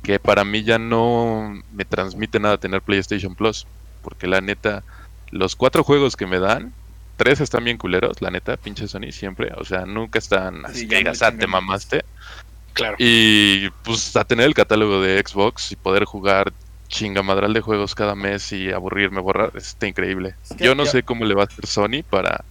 que 0.03 0.19
para 0.19 0.47
mí 0.47 0.63
ya 0.63 0.79
no 0.79 1.61
me 1.75 1.85
transmite 1.85 2.41
nada 2.41 2.57
tener 2.57 2.81
PlayStation 2.81 3.35
Plus, 3.35 3.67
porque 4.01 4.27
la 4.27 4.41
neta, 4.41 4.83
los 5.31 5.57
cuatro 5.57 5.85
juegos 5.85 6.17
que 6.17 6.27
me 6.27 6.39
dan 6.39 6.73
tres 7.21 7.39
están 7.43 7.65
bien 7.65 7.77
culeros, 7.77 8.23
la 8.23 8.31
neta, 8.31 8.57
pinche 8.57 8.89
Sony 8.89 9.13
siempre. 9.13 9.53
O 9.59 9.65
sea, 9.65 9.85
nunca 9.85 10.19
están 10.19 10.65
así 10.65 10.89
que 10.89 10.97
digas, 10.97 11.21
ah, 11.21 11.31
te 11.31 11.47
mamaste. 11.47 12.03
Claro. 12.73 12.97
Y 12.99 13.69
pues 13.85 14.17
a 14.17 14.25
tener 14.25 14.47
el 14.47 14.55
catálogo 14.55 15.03
de 15.03 15.23
Xbox 15.23 15.73
y 15.73 15.77
poder 15.77 16.07
jugar 16.07 16.51
chingamadral 16.89 17.53
de 17.53 17.61
juegos 17.61 17.95
cada 17.95 18.15
mes 18.15 18.51
y 18.53 18.73
aburrirme, 18.73 19.21
borrar, 19.21 19.53
está 19.55 19.87
increíble. 19.87 20.35
Yo 20.59 20.75
no 20.75 20.87
sé 20.87 21.03
cómo 21.03 21.27
le 21.27 21.35
va 21.35 21.43
a 21.43 21.45
hacer 21.45 21.67
Sony 21.67 22.03
para, 22.09 22.43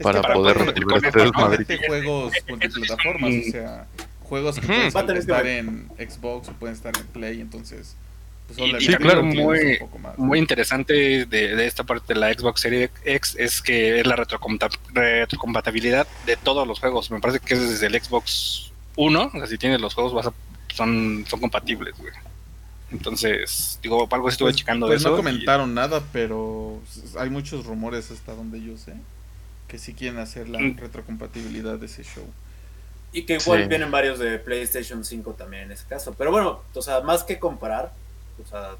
para, 0.00 0.22
poder 0.32 0.56
recibir 0.56 0.86
estos 1.04 1.86
juegos 1.86 2.32
multiplataformas, 2.48 3.30
o 3.30 3.50
sea, 3.50 3.86
juegos 4.22 4.58
que 4.58 4.90
pueden 4.90 5.16
estar 5.18 5.46
en 5.46 5.88
Xbox 5.98 6.48
o 6.48 6.52
pueden 6.54 6.74
estar 6.74 6.96
en 6.96 7.06
Play, 7.08 7.42
entonces 7.42 7.94
pues, 8.56 8.82
y, 8.82 8.94
claro, 8.96 9.22
muy, 9.22 9.78
muy 10.16 10.38
interesante 10.38 11.26
de, 11.26 11.66
esta 11.66 11.84
parte 11.84 12.14
de 12.14 12.20
la 12.20 12.32
Xbox 12.32 12.60
Series 12.62 12.90
X 13.04 13.36
es 13.38 13.62
que 13.62 14.00
es 14.00 14.06
la 14.06 14.16
retrocompatibilidad 14.16 16.06
de 16.26 16.36
todos 16.36 16.66
los 16.66 16.80
juegos. 16.80 17.10
Me 17.10 17.20
parece 17.20 17.40
que 17.40 17.54
es 17.54 17.60
desde 17.70 17.86
el 17.86 18.02
Xbox 18.02 18.72
1, 18.96 19.30
o 19.34 19.46
si 19.46 19.58
tienes 19.58 19.80
los 19.80 19.94
juegos 19.94 20.12
vas 20.14 20.32
son, 20.74 21.24
son 21.28 21.40
compatibles, 21.40 21.94
Entonces, 22.90 23.78
digo, 23.82 24.08
algo 24.10 24.28
estuve 24.28 24.48
pues, 24.50 24.56
checando 24.56 24.86
pues 24.86 25.00
eso. 25.00 25.10
No 25.10 25.16
comentaron 25.16 25.74
nada, 25.74 26.02
pero 26.12 26.80
hay 27.18 27.28
muchos 27.30 27.66
rumores 27.66 28.10
hasta 28.10 28.34
donde 28.34 28.62
yo 28.62 28.76
sé. 28.76 28.94
que 29.68 29.78
si 29.78 29.92
quieren 29.92 30.18
hacer 30.18 30.48
la 30.48 30.58
Mm. 30.60 30.78
retrocompatibilidad 30.78 31.76
de 31.78 31.84
ese 31.84 32.02
show. 32.02 32.24
Y 33.12 33.24
que 33.26 33.34
igual 33.34 33.64
Sí. 33.64 33.68
vienen 33.68 33.90
varios 33.90 34.18
de 34.18 34.38
PlayStation 34.38 35.04
5 35.04 35.34
también 35.34 35.64
en 35.64 35.72
ese 35.72 35.84
caso. 35.86 36.14
Pero 36.16 36.30
bueno, 36.30 36.62
o 36.72 36.80
sea, 36.80 37.02
más 37.02 37.22
que 37.22 37.38
comparar, 37.38 37.92
o 38.42 38.46
sea, 38.46 38.76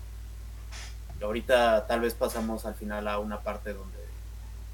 ahorita 1.23 1.87
tal 1.87 2.00
vez 2.00 2.15
pasamos 2.15 2.65
al 2.65 2.75
final 2.75 3.09
a 3.09 3.19
una 3.19 3.41
parte 3.41 3.75
donde 3.75 3.99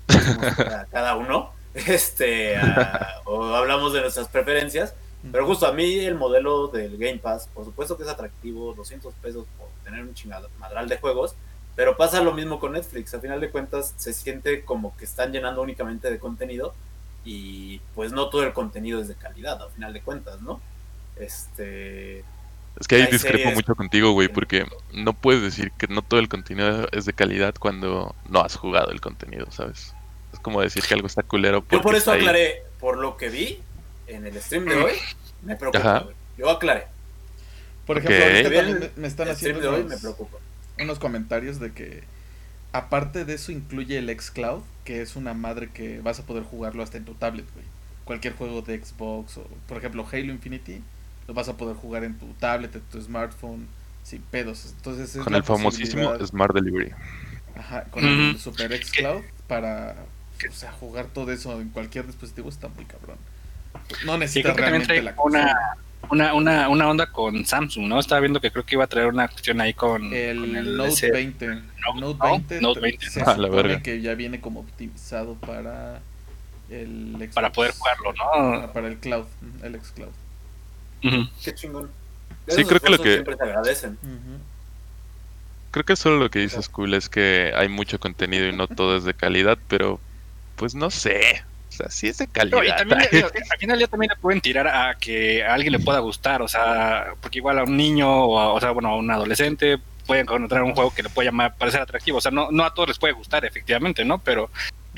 a 0.75 0.85
cada 0.87 1.17
uno, 1.17 1.53
este, 1.75 2.57
a- 2.57 3.21
o 3.25 3.45
hablamos 3.55 3.93
de 3.93 4.01
nuestras 4.03 4.29
preferencias. 4.29 4.95
Pero 5.33 5.47
justo 5.47 5.67
a 5.67 5.73
mí 5.73 6.01
el 6.01 6.17
modelo 6.17 6.69
del 6.69 6.99
Game 6.99 7.17
Pass, 7.19 7.49
por 7.55 7.65
supuesto 7.65 7.97
que 7.97 8.03
es 8.03 8.09
atractivo, 8.11 8.75
200 8.75 9.15
pesos 9.23 9.47
por 9.57 9.69
tener 9.83 10.03
un 10.03 10.13
chingadral 10.13 10.87
de 10.87 10.99
juegos, 10.99 11.35
pero 11.75 11.97
pasa 11.97 12.21
lo 12.23 12.35
mismo 12.35 12.61
con 12.61 12.73
Netflix. 12.73 13.15
A 13.15 13.21
final 13.21 13.41
de 13.41 13.51
cuentas 13.51 13.95
se 13.97 14.13
siente 14.13 14.67
como 14.67 14.95
que 14.99 15.07
están 15.07 15.33
llenando 15.33 15.63
únicamente 15.63 16.11
de 16.11 16.19
contenido 16.19 16.75
y 17.25 17.79
pues 17.95 18.13
no 18.13 18.29
todo 18.29 18.43
el 18.43 18.53
contenido 18.53 19.01
es 19.01 19.09
de 19.09 19.15
calidad, 19.15 19.63
a 19.63 19.71
final 19.71 19.95
de 19.95 20.03
cuentas, 20.03 20.43
¿no? 20.43 20.61
Este, 21.17 22.23
Es 22.81 22.89
que 22.89 22.97
ahí 22.97 23.03
Hay 23.03 23.13
discrepo 23.13 23.51
series- 23.51 23.55
mucho 23.55 23.75
contigo, 23.77 24.13
güey, 24.13 24.29
porque 24.29 24.67
no 24.93 25.13
puedes 25.13 25.43
decir 25.43 25.73
que 25.79 25.87
no 25.89 26.03
todo 26.03 26.21
el 26.21 26.29
contenido 26.29 26.89
es 26.93 27.05
de 27.05 27.13
calidad 27.13 27.55
cuando 27.59 28.15
no 28.29 28.41
has 28.41 28.57
jugado 28.57 28.91
el 28.91 29.01
contenido, 29.01 29.47
¿sabes? 29.51 29.95
Es 30.33 30.41
como 30.41 30.61
decir 30.61 30.83
que 30.85 30.95
algo 30.95 31.07
está 31.07 31.23
culero 31.23 31.63
porque 31.63 31.77
yo 31.77 31.83
por 31.83 31.95
eso 31.95 32.11
ahí. 32.13 32.21
aclaré, 32.21 32.63
por 32.81 32.99
lo 32.99 33.17
que 33.17 33.29
vi 33.29 33.61
en 34.09 34.27
el 34.27 34.41
stream 34.43 34.67
de 34.67 34.77
hoy, 34.77 34.93
me 35.43 35.57
preocupa. 35.57 36.07
Yo 36.37 36.51
aclaré. 36.51 36.87
Por 37.87 37.99
ejemplo, 37.99 38.25
ahorita 38.25 38.51
también 38.53 38.93
me, 38.97 39.07
están 39.07 39.29
el 39.29 39.35
haciendo 39.35 39.61
de 39.61 39.69
hoy 39.69 39.81
unos, 39.83 39.93
me 39.93 39.99
preocupa. 39.99 40.39
unos 40.79 40.99
comentarios 40.99 41.61
de 41.61 41.73
que 41.73 42.03
aparte 42.73 43.25
de 43.25 43.35
eso 43.35 43.53
incluye 43.53 43.99
el 43.99 44.09
xCloud, 44.21 44.63
que 44.85 45.01
es 45.03 45.17
una 45.17 45.35
madre 45.35 45.71
que 45.73 46.01
vas 46.01 46.19
a 46.21 46.27
poder 46.27 46.43
jugarlo 46.45 46.83
hasta 46.83 46.97
en 46.97 47.05
tu 47.05 47.15
tablet, 47.15 47.47
güey. 47.55 47.67
Cualquier 48.05 48.35
juego 48.35 48.63
de 48.63 48.83
Xbox 48.85 49.39
o, 49.39 49.47
por 49.69 49.79
ejemplo, 49.79 50.07
Halo 50.11 50.33
Infinity, 50.33 50.83
lo 51.27 51.35
vas 51.35 51.49
a 51.49 51.57
poder 51.57 51.77
jugar 51.77 52.05
en 52.05 52.19
tu 52.19 52.27
tablet, 52.35 52.75
en 52.75 52.83
tu 52.83 53.01
smartphone, 53.01 53.67
sin 54.03 54.21
pedos. 54.23 54.73
Entonces 54.77 55.15
es 55.17 55.23
Con 55.23 55.35
el 55.35 55.43
famosísimo 55.45 56.15
Smart 56.27 56.55
Delivery. 56.55 56.93
Ajá, 57.57 57.85
con 57.85 58.05
el. 58.05 58.39
Super 58.39 58.73
xCloud 58.85 59.23
para 59.47 59.97
o 60.49 60.53
sea, 60.53 60.73
jugar 60.73 61.07
todo 61.07 61.31
eso 61.33 61.61
en 61.61 61.69
cualquier 61.71 62.07
dispositivo 62.07 62.49
está 62.49 62.69
muy 62.69 62.85
cabrón. 62.85 63.17
No 64.05 64.15
Sí, 64.15 64.19
necesitas 64.19 64.57
también 64.57 64.85
realmente 64.87 64.87
trae 64.87 65.03
la 65.03 65.15
una, 65.23 65.77
una, 66.11 66.35
una, 66.35 66.69
una 66.69 66.89
onda 66.89 67.07
con 67.11 67.45
Samsung, 67.47 67.87
¿no? 67.87 67.99
Estaba 68.01 68.21
viendo 68.21 68.41
que 68.41 68.51
creo 68.51 68.65
que 68.67 68.75
iba 68.75 68.85
a 68.85 68.89
traer 68.89 69.07
una 69.09 69.29
cuestión 69.29 69.61
ahí 69.61 69.73
con 69.75 70.13
El, 70.13 70.41
con 70.41 70.77
Note 70.77 70.89
ese- 70.91 71.11
20. 71.13 71.47
Note- 71.49 71.63
Note 72.01 72.19
no, 72.19 72.31
20, 72.33 72.61
Note 72.61 72.81
20. 72.81 73.11
se 73.11 73.21
Ah, 73.23 73.25
la 73.27 73.35
supone 73.35 73.51
verga. 73.51 73.83
que 73.83 74.01
ya 74.01 74.15
viene 74.15 74.41
como 74.41 74.61
optimizado 74.61 75.35
para 75.35 76.01
el 76.71 77.15
Xbox. 77.19 77.35
para 77.35 77.53
poder 77.53 77.73
jugarlo, 77.73 78.13
¿no? 78.13 78.73
Para 78.73 78.89
el 78.89 78.97
cloud, 78.99 79.27
el 79.63 79.81
xCloud. 79.81 80.09
Qué 81.43 81.55
chingón. 81.55 81.91
Sí, 82.49 82.65
creo 82.65 82.81
que 82.81 82.91
lo 82.91 82.99
que- 82.99 83.13
siempre 83.13 83.37
se 83.37 83.43
agradecen. 83.43 83.99
Creo 85.71 85.85
que 85.85 85.97
solo 85.97 86.19
lo 86.19 86.31
que 86.31 86.39
dices, 86.39 86.69
Cool, 86.69 86.95
es 86.95 87.09
que 87.09 87.53
hay 87.57 87.69
mucho 87.69 87.99
contenido 87.99 88.47
y 88.47 88.53
no 88.53 88.69
todo 88.69 88.97
es 88.97 89.05
de 89.05 89.15
calidad, 89.15 89.59
pero 89.69 89.99
pues 90.57 90.75
no 90.75 90.91
sé. 90.91 91.43
O 91.71 91.73
sea, 91.77 91.91
sí 91.91 92.07
es 92.07 92.19
de 92.19 92.29
calidad. 92.29 92.59
No, 92.59 92.65
y 92.65 92.69
también 92.69 93.01
le- 93.11 93.23
al 93.51 93.59
final 93.59 93.79
ya 93.81 93.89
también 93.89 94.11
le 94.11 94.17
pueden 94.17 94.41
tirar 94.41 94.69
a 94.69 94.95
que 94.95 95.43
a 95.45 95.55
alguien 95.55 95.73
le 95.73 95.81
pueda 95.81 95.99
gustar, 95.99 96.43
o 96.43 96.47
sea, 96.49 97.15
porque 97.21 97.39
igual 97.39 97.59
a 97.59 97.65
un 97.65 97.77
niño 97.77 98.09
o, 98.09 98.39
a, 98.39 98.53
o 98.53 98.61
sea, 98.61 98.71
bueno, 98.71 98.91
a 98.91 98.97
un 98.97 99.11
adolescente 99.11 99.79
pueden 100.07 100.23
encontrar 100.23 100.63
un 100.63 100.75
juego 100.75 100.95
que 100.95 101.03
le 101.03 101.09
llamar, 101.25 101.57
parecer 101.57 101.81
atractivo, 101.81 102.19
o 102.19 102.21
sea, 102.21 102.31
no, 102.31 102.49
no 102.53 102.65
a 102.65 102.73
todos 102.73 102.91
les 102.91 102.99
puede 102.99 103.15
gustar, 103.15 103.45
efectivamente, 103.45 104.05
¿no? 104.05 104.19
Pero 104.19 104.51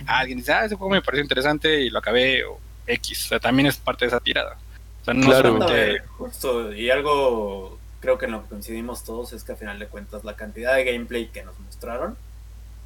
a 0.07 0.19
alguien 0.19 0.39
dice, 0.39 0.53
ah, 0.53 0.65
ese 0.67 0.75
juego 0.75 0.91
me 0.93 1.01
pareció 1.01 1.23
interesante 1.23 1.81
y 1.81 1.89
lo 1.89 2.01
acabé, 2.01 2.45
o 2.45 2.59
X, 2.87 3.25
o 3.25 3.29
sea, 3.29 3.41
también 3.41 3.67
es 3.69 3.79
parte 3.79 4.05
de 4.05 4.09
esa 4.09 4.21
tirada. 4.21 4.59
Sea, 5.07 5.15
no 5.15 5.25
Claro. 5.27 5.53
solamente... 5.59 6.03
Justo, 6.19 6.73
y 6.75 6.91
algo 6.91 7.79
creo 8.01 8.19
que 8.19 8.27
en 8.27 8.33
lo 8.33 8.43
que 8.43 8.49
coincidimos 8.51 9.03
todos 9.05 9.33
es 9.33 9.43
que 9.43 9.53
a 9.53 9.57
final 9.57 9.79
de 9.79 9.87
cuentas 9.87 10.23
la 10.25 10.37
cantidad 10.37 10.75
de 10.75 10.85
gameplay 10.85 11.29
que 11.29 11.43
nos 11.43 11.59
mostraron 11.61 12.17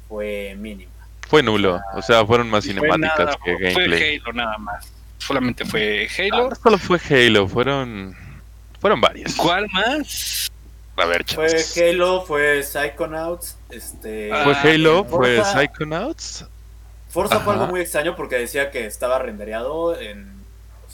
fue 0.07 0.55
mínima. 0.57 0.91
Fue 1.27 1.43
nulo. 1.43 1.79
O 1.93 2.01
sea, 2.01 2.25
fueron 2.25 2.49
más 2.49 2.63
fue 2.65 2.73
cinemáticas 2.73 3.17
nada, 3.19 3.37
que 3.43 3.57
fue 3.57 3.73
gameplay. 3.73 4.17
Halo 4.23 4.33
nada 4.33 4.57
más. 4.57 4.91
Solamente 5.17 5.65
fue 5.65 6.07
Halo. 6.17 6.49
No 6.49 6.55
solo 6.55 6.77
fue 6.77 6.99
Halo, 7.09 7.47
fueron. 7.47 8.15
Fueron 8.79 8.99
varias. 9.01 9.35
¿Cuál 9.35 9.67
más? 9.71 10.49
A 10.97 11.05
ver, 11.05 11.23
Fue 11.25 11.47
chavos. 11.47 11.77
Halo, 11.77 12.21
fue 12.25 12.63
Psychonauts, 12.63 13.57
este... 13.69 14.29
Fue 14.43 14.53
Ah, 14.53 14.61
Halo, 14.63 15.05
fue 15.05 15.37
Forza. 15.37 15.53
Psychonauts. 15.59 16.45
Forza 17.09 17.39
fue 17.39 17.53
Ajá. 17.53 17.61
algo 17.63 17.71
muy 17.71 17.81
extraño 17.81 18.15
porque 18.15 18.35
decía 18.37 18.71
que 18.71 18.85
estaba 18.85 19.17
rendereado 19.19 19.99
en, 19.99 20.30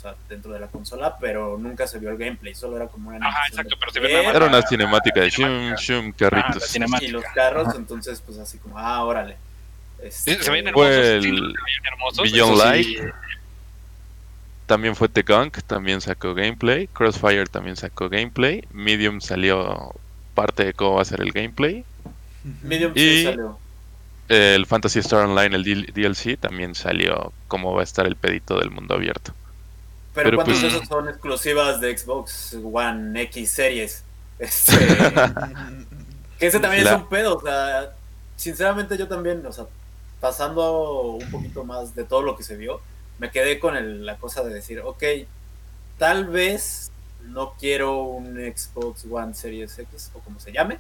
sea, 0.10 0.16
dentro 0.30 0.52
de 0.54 0.60
la 0.60 0.68
consola, 0.68 1.18
pero 1.20 1.58
nunca 1.58 1.88
se 1.88 2.00
vio 2.00 2.10
el 2.10 2.18
gameplay, 2.18 2.54
solo 2.56 2.76
era 2.78 2.88
como 2.88 3.10
una 3.10 3.28
Ajá, 3.28 3.40
exacto, 3.50 3.76
pero 3.80 3.92
se 3.92 4.00
ve 4.00 4.26
Era 4.26 4.46
una 4.46 4.62
cinemática 4.62 5.22
de 5.22 5.30
shum, 5.30 5.46
cinemática. 5.46 5.82
shum, 5.82 6.06
Ah, 6.06 6.10
la 6.10 6.30
carritos. 6.30 6.64
cinemática. 6.70 7.10
y 7.10 7.12
los 7.12 7.24
carros, 7.36 7.76
entonces 7.76 8.22
pues 8.26 8.38
así 8.38 8.58
como, 8.58 8.78
ah, 8.78 9.04
órale. 9.04 9.38
Este, 10.02 10.42
se 10.44 10.52
ven 10.52 10.68
hermosos. 10.68 10.90
Fue 10.92 11.16
el 11.18 11.54
hermosos, 11.86 12.32
Beyond 12.32 12.58
sí. 12.58 12.64
Light. 12.64 13.14
También 14.66 14.96
fue 14.96 15.08
The 15.08 15.22
Gunk, 15.24 15.60
también 15.66 16.02
sacó 16.02 16.34
gameplay. 16.34 16.88
Crossfire 16.88 17.46
también 17.46 17.78
sacó 17.78 18.10
gameplay. 18.10 18.64
Medium 18.72 19.22
salió 19.22 19.94
parte 20.36 20.66
de 20.66 20.74
cómo 20.74 20.96
va 20.96 21.02
a 21.04 21.06
ser 21.06 21.22
el 21.22 21.32
gameplay. 21.32 21.86
Medium 22.64 22.92
Y- 22.96 23.00
sí 23.00 23.24
salió. 23.24 23.58
El 24.28 24.66
Fantasy 24.66 25.00
Star 25.00 25.26
Online, 25.26 25.56
el 25.56 25.64
DLC, 25.94 26.36
también 26.38 26.76
salió 26.76 27.32
cómo 27.48 27.74
va 27.74 27.80
a 27.80 27.84
estar 27.86 28.06
el 28.06 28.18
pedito 28.18 28.60
del 28.60 28.70
mundo 28.72 28.94
abierto. 28.96 29.34
Pero, 30.18 30.30
pero, 30.32 30.38
¿cuántos 30.38 30.60
pues- 30.60 30.72
de 30.74 30.78
esos 30.78 30.88
son 30.88 31.08
exclusivas 31.10 31.80
de 31.82 31.98
Xbox 31.98 32.58
One 32.62 33.22
X 33.24 33.52
Series? 33.52 34.04
Este, 34.40 34.78
que 36.40 36.46
ese 36.48 36.60
también 36.60 36.84
La- 36.84 36.92
es 36.92 36.98
un 36.98 37.10
pedo, 37.10 37.38
o 37.38 37.42
sea, 37.42 37.92
sinceramente 38.36 38.96
yo 38.98 39.08
también, 39.08 39.44
o 39.46 39.52
sea, 39.52 39.66
pasando 40.20 41.14
un 41.14 41.32
poquito 41.32 41.64
más 41.64 41.96
de 41.96 42.04
todo 42.04 42.22
lo 42.22 42.38
que 42.38 42.44
se 42.44 42.56
vio, 42.56 42.80
me 43.18 43.32
quedé 43.32 43.60
con 43.60 43.76
el- 43.76 44.06
la 44.06 44.18
cosa 44.18 44.44
de 44.44 44.54
decir, 44.54 44.80
ok, 44.82 45.04
tal 45.98 46.26
vez 46.28 46.92
no 47.24 47.54
quiero 47.60 48.04
un 48.04 48.36
Xbox 48.36 49.06
One 49.10 49.34
Series 49.34 49.78
X 49.80 50.12
o 50.14 50.20
como 50.20 50.40
se 50.40 50.52
llame, 50.52 50.78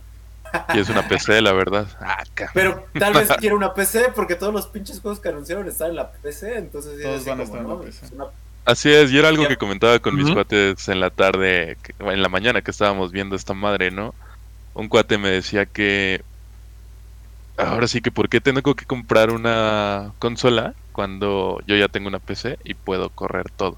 Y 0.73 0.79
es 0.79 0.87
una 0.89 1.05
PC, 1.07 1.41
la 1.41 1.51
verdad. 1.53 1.87
Ah, 1.99 2.23
pero 2.53 2.85
tal 2.97 3.13
vez 3.15 3.27
quiero 3.39 3.57
una 3.57 3.73
PC 3.73 4.11
porque 4.15 4.35
todos 4.35 4.53
los 4.53 4.67
pinches 4.67 5.01
juegos 5.01 5.19
que 5.19 5.29
anunciaron 5.29 5.67
están 5.67 5.89
en 5.89 5.95
la 5.95 6.11
PC, 6.11 6.57
entonces 6.57 7.01
Todos 7.01 7.25
van 7.25 7.41
a 7.41 7.43
como, 7.43 7.55
estar 7.57 7.61
en 7.61 7.67
la 7.67 7.73
no, 7.73 7.81
PC. 7.81 8.05
es 8.05 8.11
una 8.11 8.25
Así 8.67 8.89
es, 8.89 9.13
y 9.13 9.17
era 9.17 9.29
algo 9.29 9.47
que 9.47 9.55
comentaba 9.55 9.97
con 9.99 10.17
mis 10.17 10.29
cuates 10.29 10.89
en 10.89 10.99
la 10.99 11.09
tarde, 11.09 11.77
en 11.99 12.21
la 12.21 12.27
mañana 12.27 12.61
que 12.61 12.71
estábamos 12.71 13.13
viendo 13.13 13.37
esta 13.37 13.53
madre, 13.53 13.91
¿no? 13.91 14.13
Un 14.73 14.89
cuate 14.89 15.17
me 15.17 15.29
decía 15.29 15.65
que 15.65 16.21
ahora 17.55 17.87
sí 17.87 18.01
que 18.01 18.11
por 18.11 18.27
qué 18.27 18.41
tengo 18.41 18.75
que 18.75 18.83
comprar 18.83 19.31
una 19.31 20.11
consola 20.19 20.73
cuando 20.91 21.61
yo 21.65 21.77
ya 21.77 21.87
tengo 21.87 22.09
una 22.09 22.19
PC 22.19 22.59
y 22.65 22.73
puedo 22.73 23.09
correr 23.09 23.49
todo. 23.55 23.77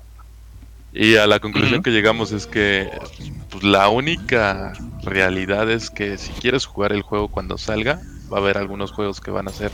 Y 0.91 1.17
a 1.17 1.27
la 1.27 1.39
conclusión 1.39 1.83
que 1.83 1.91
llegamos 1.91 2.31
es 2.31 2.47
que 2.47 2.89
pues, 3.51 3.63
la 3.63 3.89
única 3.89 4.73
realidad 5.03 5.69
es 5.69 5.91
que 5.91 6.17
si 6.17 6.31
quieres 6.31 6.65
jugar 6.65 6.93
el 6.93 7.03
juego 7.03 7.27
cuando 7.27 7.59
salga, 7.59 8.01
va 8.33 8.37
a 8.37 8.41
haber 8.41 8.57
algunos 8.57 8.91
juegos 8.91 9.21
que 9.21 9.29
van 9.29 9.47
a 9.49 9.51
ser 9.51 9.69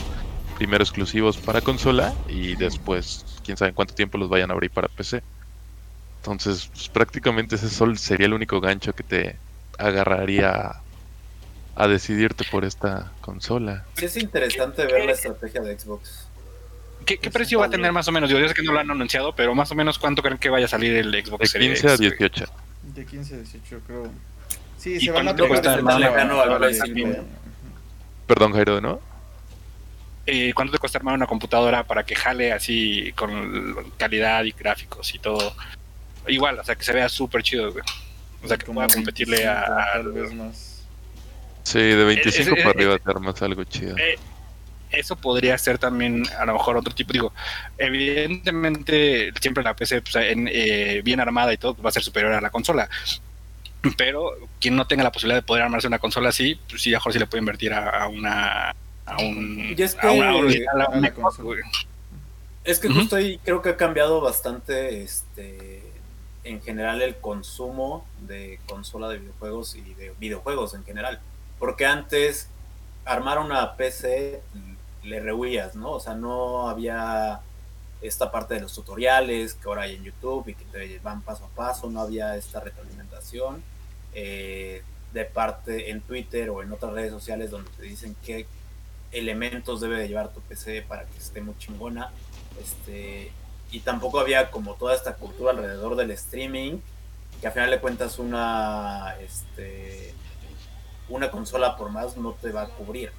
primero 0.57 0.83
exclusivos 0.83 1.37
para 1.37 1.61
consola 1.61 2.13
y 2.27 2.55
después 2.55 3.25
quién 3.43 3.57
sabe 3.57 3.69
en 3.69 3.75
cuánto 3.75 3.93
tiempo 3.93 4.17
los 4.17 4.29
vayan 4.29 4.49
a 4.49 4.53
abrir 4.53 4.71
para 4.71 4.87
PC. 4.87 5.21
Entonces, 6.17 6.69
pues, 6.73 6.89
prácticamente 6.89 7.55
ese 7.55 7.69
sol 7.69 7.97
sería 7.97 8.25
el 8.25 8.33
único 8.33 8.59
gancho 8.59 8.93
que 8.93 9.03
te 9.03 9.35
agarraría 9.77 10.77
a 11.75 11.87
decidirte 11.87 12.45
por 12.49 12.65
esta 12.65 13.11
consola. 13.21 13.85
Sí 13.95 14.05
es 14.05 14.17
interesante 14.17 14.85
ver 14.85 15.05
la 15.05 15.11
estrategia 15.11 15.61
de 15.61 15.77
Xbox. 15.77 16.27
¿Qué, 17.05 17.17
qué 17.17 17.29
precio 17.29 17.59
va 17.59 17.67
a 17.67 17.69
tener 17.69 17.91
más 17.91 18.07
o 18.07 18.11
menos? 18.11 18.29
Yo 18.29 18.47
sé 18.47 18.53
que 18.55 18.63
no 18.63 18.71
lo 18.71 18.79
han 18.79 18.89
anunciado, 18.89 19.35
pero 19.35 19.53
más 19.53 19.71
o 19.71 19.75
menos 19.75 19.99
cuánto 19.99 20.23
creen 20.23 20.39
que 20.39 20.49
vaya 20.49 20.65
a 20.65 20.69
salir 20.69 20.95
el 20.95 21.11
Xbox 21.11 21.41
De 21.41 21.47
Series 21.47 21.81
15 21.81 21.87
a 21.87 21.93
X, 21.93 21.99
güey? 22.17 22.29
18. 22.29 22.45
De 22.95 23.05
15 23.05 23.33
a 23.33 23.37
18, 23.37 23.79
creo. 23.85 24.09
Sí, 24.77 24.93
¿Y 24.95 24.99
se 25.01 25.11
van 25.11 25.27
a 25.27 25.35
5? 25.35 25.51
Perdón, 28.25 28.53
Jairo, 28.53 28.81
¿no? 28.81 28.99
Eh, 30.27 30.53
¿Cuánto 30.55 30.71
te 30.73 30.79
cuesta 30.79 30.97
armar 30.97 31.13
una 31.15 31.27
computadora 31.27 31.83
para 31.83 32.03
que 32.03 32.15
jale 32.15 32.51
así 32.51 33.11
con 33.15 33.91
calidad 33.97 34.43
y 34.43 34.51
gráficos 34.51 35.13
y 35.13 35.19
todo? 35.19 35.55
Igual, 36.27 36.57
o 36.59 36.63
sea, 36.63 36.75
que 36.75 36.83
se 36.83 36.93
vea 36.93 37.07
súper 37.09 37.43
chido, 37.43 37.71
güey. 37.71 37.83
O 38.43 38.47
sea, 38.47 38.57
que 38.57 38.65
pueda 38.65 38.87
competirle 38.87 39.37
25, 39.45 39.51
a... 39.73 39.93
Tal 39.93 40.11
vez 40.11 40.33
más. 40.33 40.83
Sí, 41.63 41.79
de 41.79 42.03
25 42.03 42.51
Ese- 42.55 42.63
para 42.63 42.69
arriba 42.71 42.97
te 42.97 43.09
armas 43.11 43.41
algo 43.41 43.63
chido. 43.65 43.97
Eh, 43.97 44.17
Eso 44.91 45.15
podría 45.15 45.57
ser 45.57 45.77
también 45.77 46.23
a 46.39 46.45
lo 46.45 46.53
mejor 46.53 46.77
otro 46.77 46.93
tipo. 46.93 47.11
Digo, 47.13 47.33
evidentemente 47.77 49.31
siempre 49.41 49.63
la 49.63 49.75
PC 49.75 50.01
pues, 50.01 50.15
en, 50.15 50.47
eh, 50.51 51.01
bien 51.03 51.19
armada 51.19 51.53
y 51.53 51.57
todo 51.57 51.75
va 51.81 51.89
a 51.89 51.93
ser 51.93 52.03
superior 52.03 52.33
a 52.33 52.41
la 52.41 52.49
consola. 52.49 52.89
Pero 53.97 54.31
quien 54.59 54.75
no 54.75 54.87
tenga 54.87 55.03
la 55.03 55.11
posibilidad 55.11 55.37
de 55.41 55.45
poder 55.45 55.63
armarse 55.63 55.87
una 55.87 55.99
consola 55.99 56.29
así, 56.29 56.59
pues 56.69 56.81
sí, 56.81 56.89
a 56.89 56.93
lo 56.93 56.97
mejor 56.99 57.13
sí 57.13 57.19
le 57.19 57.27
puede 57.27 57.39
invertir 57.41 57.73
a, 57.73 57.89
a 58.03 58.07
una... 58.07 58.75
A 59.05 59.17
un, 59.21 59.75
es 59.77 59.95
a 60.01 60.11
una, 60.11 60.29
a 60.31 60.35
un- 60.35 60.47
que- 60.51 60.65
a 60.65 60.89
una. 60.89 61.07
Es 62.63 62.79
que 62.79 62.87
justo 62.89 63.15
ahí 63.15 63.37
creo 63.43 63.61
que 63.61 63.69
ha 63.69 63.77
cambiado 63.77 64.21
bastante 64.21 65.03
este 65.03 65.83
en 66.43 66.61
general 66.61 67.01
el 67.01 67.15
consumo 67.15 68.05
de 68.21 68.59
consola 68.67 69.07
de 69.09 69.17
videojuegos 69.19 69.75
y 69.75 69.81
de 69.95 70.13
videojuegos 70.19 70.73
en 70.73 70.83
general. 70.83 71.19
Porque 71.59 71.85
antes 71.85 72.49
armar 73.03 73.37
una 73.39 73.75
PC 73.75 74.41
le 75.03 75.19
rehuías, 75.19 75.75
¿no? 75.75 75.91
O 75.91 75.99
sea, 75.99 76.15
no 76.15 76.67
había 76.69 77.41
esta 78.01 78.31
parte 78.31 78.55
de 78.55 78.61
los 78.61 78.73
tutoriales 78.73 79.53
que 79.53 79.67
ahora 79.67 79.83
hay 79.83 79.95
en 79.95 80.03
YouTube 80.03 80.47
y 80.49 80.55
que 80.55 80.65
te 80.65 80.99
van 80.99 81.21
paso 81.21 81.45
a 81.45 81.49
paso, 81.49 81.89
no 81.89 82.01
había 82.01 82.35
esta 82.35 82.59
retroalimentación 82.59 83.63
eh, 84.13 84.81
de 85.13 85.25
parte 85.25 85.89
en 85.91 86.01
Twitter 86.01 86.49
o 86.49 86.61
en 86.63 86.71
otras 86.71 86.93
redes 86.93 87.11
sociales 87.11 87.51
donde 87.51 87.69
te 87.77 87.83
dicen 87.83 88.15
qué 88.25 88.47
elementos 89.15 89.81
debe 89.81 89.97
de 89.97 90.07
llevar 90.07 90.33
tu 90.33 90.41
PC 90.41 90.83
para 90.83 91.05
que 91.05 91.17
esté 91.17 91.41
muy 91.41 91.57
chingona. 91.57 92.11
Este, 92.61 93.31
y 93.71 93.79
tampoco 93.79 94.19
había 94.19 94.51
como 94.51 94.75
toda 94.75 94.95
esta 94.95 95.15
cultura 95.15 95.51
alrededor 95.51 95.95
del 95.95 96.11
streaming, 96.11 96.79
que 97.41 97.47
al 97.47 97.53
final 97.53 97.71
de 97.71 97.79
cuentas 97.79 98.19
una, 98.19 99.15
este, 99.21 100.13
una 101.09 101.31
consola 101.31 101.75
por 101.75 101.89
más 101.89 102.17
no 102.17 102.33
te 102.33 102.51
va 102.51 102.63
a 102.63 102.67
cubrir. 102.67 103.11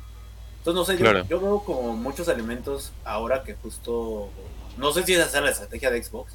Entonces, 0.58 0.98
no 1.00 1.12
sé, 1.12 1.26
yo, 1.28 1.40
veo 1.40 1.60
como 1.60 1.94
muchos 1.94 2.26
elementos 2.28 2.92
ahora 3.04 3.44
que 3.44 3.54
justo, 3.54 4.30
no 4.76 4.92
sé 4.92 5.04
si 5.04 5.14
es 5.14 5.32
la 5.32 5.50
estrategia 5.50 5.90
de 5.90 6.02
Xbox, 6.02 6.34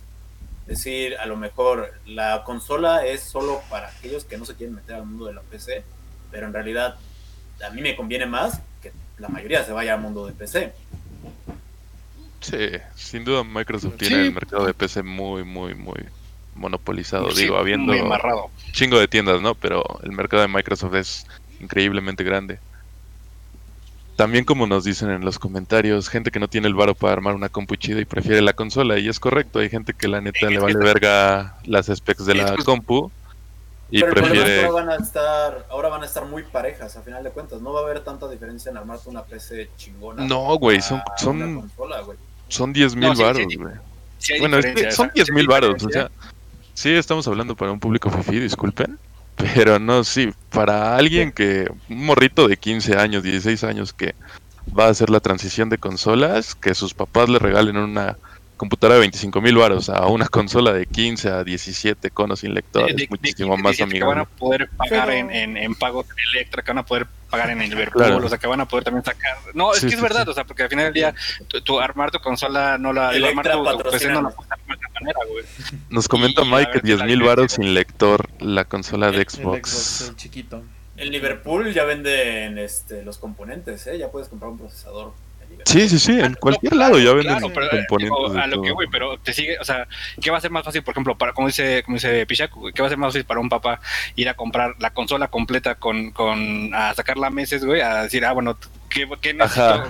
decir, 0.66 1.18
a 1.18 1.26
lo 1.26 1.36
mejor 1.36 1.94
la 2.06 2.44
consola 2.46 3.06
es 3.06 3.22
solo 3.24 3.62
para 3.70 3.90
aquellos 3.90 4.24
que 4.24 4.38
no 4.38 4.46
se 4.46 4.56
quieren 4.56 4.76
meter 4.76 4.96
al 4.96 5.06
mundo 5.06 5.26
de 5.26 5.34
la 5.34 5.42
PC, 5.42 5.84
pero 6.32 6.48
en 6.48 6.54
realidad 6.54 6.96
a 7.66 7.70
mí 7.72 7.82
me 7.82 7.96
conviene 7.96 8.26
más 8.26 8.62
la 9.22 9.30
mayoría 9.30 9.64
se 9.64 9.72
vaya 9.72 9.94
al 9.94 10.02
mundo 10.02 10.26
de 10.26 10.34
PC. 10.34 10.74
Sí, 12.42 12.70
sin 12.96 13.24
duda 13.24 13.44
Microsoft 13.44 13.98
tiene 13.98 14.24
el 14.24 14.34
mercado 14.34 14.66
de 14.66 14.74
PC 14.74 15.04
muy, 15.04 15.44
muy, 15.44 15.76
muy 15.76 16.00
monopolizado. 16.56 17.32
Digo, 17.32 17.56
habiendo 17.58 17.94
chingo 18.72 19.00
de 19.00 19.08
tiendas, 19.08 19.42
¿no? 19.42 19.54
Pero 19.54 19.84
el 20.04 20.12
mercado 20.12 20.42
de 20.42 20.48
Microsoft 20.48 20.96
es 20.96 21.28
increíblemente 21.60 22.24
grande. 22.24 22.58
También 24.16 24.44
como 24.44 24.68
nos 24.68 24.84
dicen 24.84 25.12
en 25.12 25.24
los 25.24 25.40
comentarios, 25.40 26.10
gente 26.10 26.32
que 26.32 26.40
no 26.40 26.48
tiene 26.48 26.68
el 26.68 26.74
varo 26.74 26.96
para 26.96 27.14
armar 27.14 27.36
una 27.36 27.50
compu 27.50 27.76
chida 27.76 28.02
y 28.02 28.06
prefiere 28.06 28.42
la 28.42 28.54
consola. 28.54 28.98
Y 28.98 29.08
es 29.08 29.20
correcto, 29.20 29.60
hay 29.60 29.70
gente 29.70 29.94
que 29.94 30.08
la 30.08 30.20
neta 30.20 30.50
le 30.50 30.58
vale 30.58 30.78
verga 30.80 31.58
las 31.64 31.88
specs 31.88 32.26
de 32.26 32.36
la 32.36 32.56
compu 32.58 33.12
y 33.92 34.02
prefiere... 34.02 34.66
ahora 34.66 34.72
van 34.72 34.90
a 34.90 34.96
estar, 34.96 35.66
ahora 35.70 35.90
van 35.90 36.04
a 36.04 36.06
estar 36.06 36.26
muy 36.26 36.44
parejas, 36.44 36.96
a 36.96 37.02
final 37.02 37.24
de 37.24 37.30
cuentas. 37.32 37.62
No 37.62 37.74
va 37.74 37.82
a 37.82 37.84
haber 37.84 38.00
tanta 38.00 38.30
diferencia 38.30 38.72
en 38.72 38.78
armarte 38.78 39.10
una 39.10 39.24
PC 39.24 39.70
chingona. 39.78 40.24
No, 40.24 40.58
güey, 40.58 40.82
son, 40.82 41.02
son, 41.18 41.70
son 42.48 42.74
10 42.74 42.96
mil 42.96 43.14
varos, 43.16 43.44
güey. 43.58 43.76
bueno, 44.40 44.58
son 44.92 45.12
10 45.14 45.32
mil 45.32 45.48
varos, 45.48 45.84
o 45.84 45.90
sea, 45.90 46.10
sí 46.74 46.90
estamos 46.90 47.28
hablando 47.28 47.56
para 47.56 47.72
un 47.72 47.80
público 47.80 48.10
fifi, 48.10 48.40
disculpen, 48.40 48.98
pero 49.36 49.78
no, 49.78 50.06
sí, 50.06 50.34
para 50.52 50.96
alguien 50.96 51.34
que, 51.34 51.70
un 51.90 52.06
morrito 52.06 52.48
de 52.48 52.56
15 52.56 52.96
años, 52.96 53.24
16 53.24 53.64
años 53.66 53.92
que 53.92 54.16
va 54.78 54.86
a 54.86 54.90
hacer 54.90 55.10
la 55.10 55.20
transición 55.20 55.70
de 55.70 55.78
consolas, 55.78 56.56
que 56.56 56.76
sus 56.76 56.94
papás 56.94 57.28
le 57.28 57.40
regalen 57.40 57.76
una 57.76 58.18
computadora 58.62 58.94
de 58.94 59.00
25 59.00 59.42
mil 59.42 59.58
baros 59.58 59.90
a 59.90 60.06
una 60.06 60.28
consola 60.28 60.72
de 60.72 60.86
15 60.86 61.30
a 61.30 61.44
17 61.44 62.12
conos 62.12 62.42
sin 62.42 62.54
lector 62.54 62.88
es 62.92 63.10
muchísimo 63.10 63.58
más 63.58 63.82
amigable. 63.82 64.00
Que 64.00 64.06
van 64.06 64.20
a 64.20 64.26
poder 64.26 64.70
pagar 64.78 65.10
en, 65.10 65.32
en, 65.32 65.58
en, 65.58 65.74
pagos 65.74 66.06
en 66.12 66.16
Electra, 66.30 66.62
que 66.62 66.70
van 66.70 66.78
a 66.78 66.86
poder 66.86 67.08
pagar 67.32 67.50
en 67.50 67.60
el 67.60 67.72
Liverpool, 67.72 68.24
o 68.24 68.30
sea, 68.30 68.38
que 68.38 68.46
van 68.46 68.62
a 68.62 68.68
poder 68.68 68.84
también 68.84 69.04
sacar. 69.04 69.40
No, 69.56 69.74
es 69.74 69.82
que 69.82 69.88
es 69.88 70.00
verdad, 70.00 70.30
o 70.30 70.34
sea, 70.36 70.44
porque 70.44 70.62
al 70.62 70.70
final 70.70 70.86
del 70.86 70.94
día, 70.94 71.16
tu, 71.66 71.80
armar 71.80 72.12
tu 72.12 72.20
consola 72.20 72.78
no 72.78 72.94
la. 72.94 73.10
armar 73.10 73.50
tu, 73.50 73.64
no 73.64 73.64
la 73.64 74.36
manera, 74.94 75.20
güey. 75.28 75.44
Nos 75.90 76.08
comenta 76.08 76.44
Mike 76.46 76.72
que 76.74 76.80
10 76.82 77.06
mil 77.06 77.24
baros 77.24 77.54
sin 77.54 77.74
lector 77.74 78.30
la 78.40 78.66
consola 78.66 79.10
de 79.10 79.26
Xbox. 79.28 80.10
El 80.10 80.16
chiquito. 80.18 80.62
En 80.98 81.12
Liverpool 81.12 81.74
ya 81.74 81.84
venden 81.84 82.60
este, 82.60 83.02
los 83.02 83.18
componentes, 83.18 83.88
¿eh? 83.88 83.98
Ya 83.98 84.12
puedes 84.12 84.30
comprar 84.30 84.52
un 84.52 84.60
procesador 84.60 85.14
Sí, 85.66 85.88
sí, 85.88 86.00
sí, 86.00 86.20
en 86.20 86.34
cualquier 86.36 86.76
lado 86.76 87.00
ya 87.00 87.14
venden 87.14 87.40
componentes. 87.40 87.88
a 88.38 88.48
lo 88.48 88.62
que 88.62 88.72
voy, 88.72 88.88
pero 88.92 89.18
te 89.18 89.34
sigue, 89.34 89.60
o 89.60 89.64
sea, 89.64 89.88
¿qué 90.22 90.32
va 90.32 90.38
a 90.38 90.42
ser 90.42 90.52
más 90.52 90.66
fácil, 90.66 90.84
por 90.84 90.94
ejemplo, 90.94 91.18
para, 91.18 91.34
como 91.34 91.48
dice, 91.48 91.84
como 91.84 91.96
dice 91.96 92.26
Pichaco, 92.26 92.70
qué 92.74 92.82
va 92.82 92.88
a 92.88 92.90
ser 92.90 92.98
más 92.98 93.10
fácil 93.10 93.26
para 93.26 93.40
un 93.40 93.50
papá 93.50 93.80
ir 94.16 94.28
a 94.30 94.34
comprar 94.34 94.76
la 94.80 94.92
consola 94.92 95.28
completa 95.28 95.76
con, 95.76 96.12
con 96.12 96.74
a 96.74 96.94
sacarla 96.94 97.30
meses, 97.30 97.64
güey, 97.64 97.82
a 97.82 98.04
decir, 98.04 98.26
ah, 98.26 98.34
bueno, 98.34 98.58
¿qué, 98.90 99.08
qué 99.22 99.34
necesito? 99.34 99.84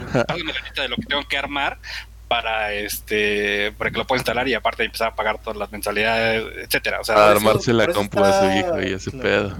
de 0.81 0.89
lo 0.89 0.95
que 0.97 1.05
tengo 1.07 1.27
que 1.27 1.37
armar 1.37 1.77
para 2.27 2.71
este 2.71 3.73
para 3.77 3.91
que 3.91 3.97
lo 3.97 4.07
pueda 4.07 4.19
instalar 4.19 4.47
y 4.47 4.53
aparte 4.53 4.85
empezar 4.85 5.09
a 5.09 5.15
pagar 5.15 5.39
todas 5.39 5.57
las 5.57 5.71
mensalidades, 5.71 6.45
etcétera. 6.65 7.01
O 7.01 7.03
sea, 7.03 7.29
armarse 7.29 7.73
la 7.73 7.87
compu 7.87 8.23
de 8.23 8.31
su 8.31 8.57
hijo 8.57 8.81
y 8.81 8.93
ese 8.93 9.11
pedo. 9.11 9.55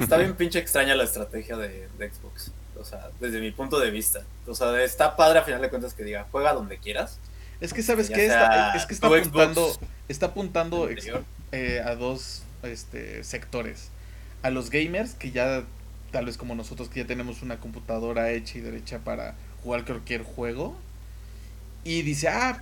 Está 0.00 0.16
bien 0.16 0.34
pinche 0.34 0.58
extraña 0.58 0.94
la 0.94 1.04
estrategia 1.04 1.56
de 1.56 1.88
Xbox 1.98 2.52
o 2.80 2.84
sea, 2.84 3.10
desde 3.20 3.40
mi 3.40 3.50
punto 3.50 3.78
de 3.78 3.90
vista. 3.90 4.22
O 4.46 4.54
sea, 4.54 4.82
está 4.82 5.16
padre 5.16 5.38
a 5.38 5.42
final 5.42 5.60
de 5.60 5.68
cuentas 5.68 5.94
que 5.94 6.02
diga, 6.02 6.26
juega 6.30 6.52
donde 6.54 6.78
quieras. 6.78 7.18
Es 7.60 7.74
que 7.74 7.82
sabes 7.82 8.08
que 8.08 8.26
está, 8.26 8.74
es 8.74 8.86
que 8.86 8.94
está 8.94 9.06
apuntando, 9.08 9.72
está 10.08 10.26
apuntando 10.26 10.88
eh, 11.52 11.82
a 11.84 11.94
dos 11.94 12.42
este, 12.62 13.22
sectores. 13.22 13.90
A 14.42 14.50
los 14.50 14.70
gamers 14.70 15.14
que 15.14 15.30
ya, 15.30 15.64
tal 16.10 16.24
vez 16.24 16.38
como 16.38 16.54
nosotros, 16.54 16.88
que 16.88 17.00
ya 17.00 17.06
tenemos 17.06 17.42
una 17.42 17.60
computadora 17.60 18.30
hecha 18.30 18.58
y 18.58 18.62
derecha 18.62 19.00
para 19.00 19.34
jugar 19.62 19.84
cualquier 19.84 20.22
juego. 20.22 20.76
Y 21.84 22.02
dice, 22.02 22.28
ah, 22.28 22.60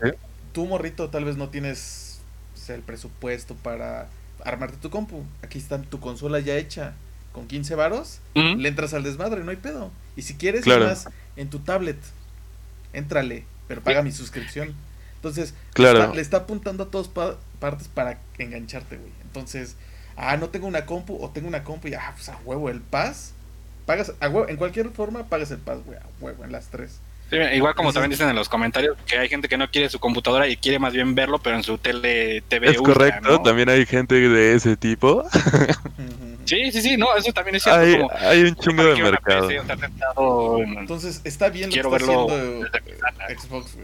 tú 0.53 0.67
morrito 0.67 1.11
tal 1.11 1.25
vez 1.25 1.37
no 1.37 1.49
tienes 1.49 2.21
el 2.69 2.83
presupuesto 2.83 3.55
para 3.55 4.09
armarte 4.45 4.77
tu 4.79 4.91
compu. 4.91 5.25
Aquí 5.43 5.59
está 5.59 5.81
tu 5.81 6.01
consola 6.01 6.41
ya 6.41 6.57
hecha 6.57 6.95
con 7.33 7.47
15 7.47 7.75
varos, 7.77 8.21
le 8.35 8.69
entras 8.69 8.95
al 8.95 9.03
desmadre, 9.03 9.45
no 9.45 9.51
hay 9.51 9.57
pedo. 9.57 9.91
Y 10.19 10.23
si 10.23 10.35
quieres, 10.35 10.67
más 10.67 11.09
en 11.37 11.49
tu 11.49 11.61
tablet, 11.61 11.97
éntrale, 12.93 13.45
pero 13.69 13.83
paga 13.83 14.03
mi 14.03 14.11
suscripción. 14.11 14.75
Entonces, 15.15 15.55
claro. 15.75 16.13
le 16.13 16.21
está 16.21 16.39
apuntando 16.39 16.83
a 16.83 16.91
todas 16.91 17.09
partes 17.61 17.87
para 17.87 18.19
engancharte, 18.37 18.97
güey. 18.97 19.13
Entonces, 19.23 19.77
ah, 20.17 20.37
no 20.37 20.49
tengo 20.49 20.67
una 20.67 20.87
compu 20.87 21.17
o 21.23 21.31
tengo 21.31 21.47
una 21.47 21.63
compu 21.63 21.87
y, 21.87 21.95
ah, 21.95 22.15
pues 22.17 22.29
a 22.31 22.37
huevo, 22.45 22.69
el 22.69 22.81
paz. 22.81 23.33
Pagas, 23.87 24.13
a 24.19 24.29
huevo, 24.29 24.49
en 24.49 24.57
cualquier 24.57 24.91
forma 24.91 25.29
pagas 25.29 25.53
el 25.53 25.59
paz, 25.59 25.79
güey, 25.87 25.97
a 25.97 26.03
huevo, 26.21 26.45
en 26.45 26.51
las 26.51 26.67
tres 26.67 26.99
igual 27.53 27.75
como 27.75 27.93
también 27.93 28.11
dicen 28.11 28.29
en 28.29 28.37
los 28.37 28.49
comentarios 28.49 28.97
que 29.07 29.19
hay 29.19 29.29
gente 29.29 29.49
que 29.49 29.59
no 29.59 29.71
quiere 29.71 29.91
su 29.91 29.99
computadora 29.99 30.49
y 30.49 30.57
quiere 30.57 30.79
más 30.79 30.93
bien 30.93 31.15
verlo, 31.15 31.39
pero 31.39 31.57
en 31.57 31.63
su 31.63 31.79
tele 31.79 32.43
TV. 32.49 32.71
Es 32.71 32.79
correcto, 32.79 33.43
también 33.43 33.69
hay 33.69 33.85
gente 33.87 34.15
de 34.15 34.55
ese 34.55 34.77
tipo. 34.77 35.25
Sí, 36.49 36.73
sí, 36.73 36.83
sí, 36.83 36.97
no, 36.97 37.15
eso 37.17 37.33
también 37.33 37.57
es 37.57 37.63
cierto. 37.63 37.81
Hay, 38.17 38.27
hay 38.27 38.43
un 38.43 38.57
chingo 38.57 38.85
de 38.85 39.03
mercado. 39.03 39.49
Entonces, 40.61 41.21
está 41.25 41.49
bien 41.49 41.71
lo 41.71 41.91
que 41.91 41.97
está 41.97 41.97
haciendo 41.97 42.67
Xbox, 43.39 43.77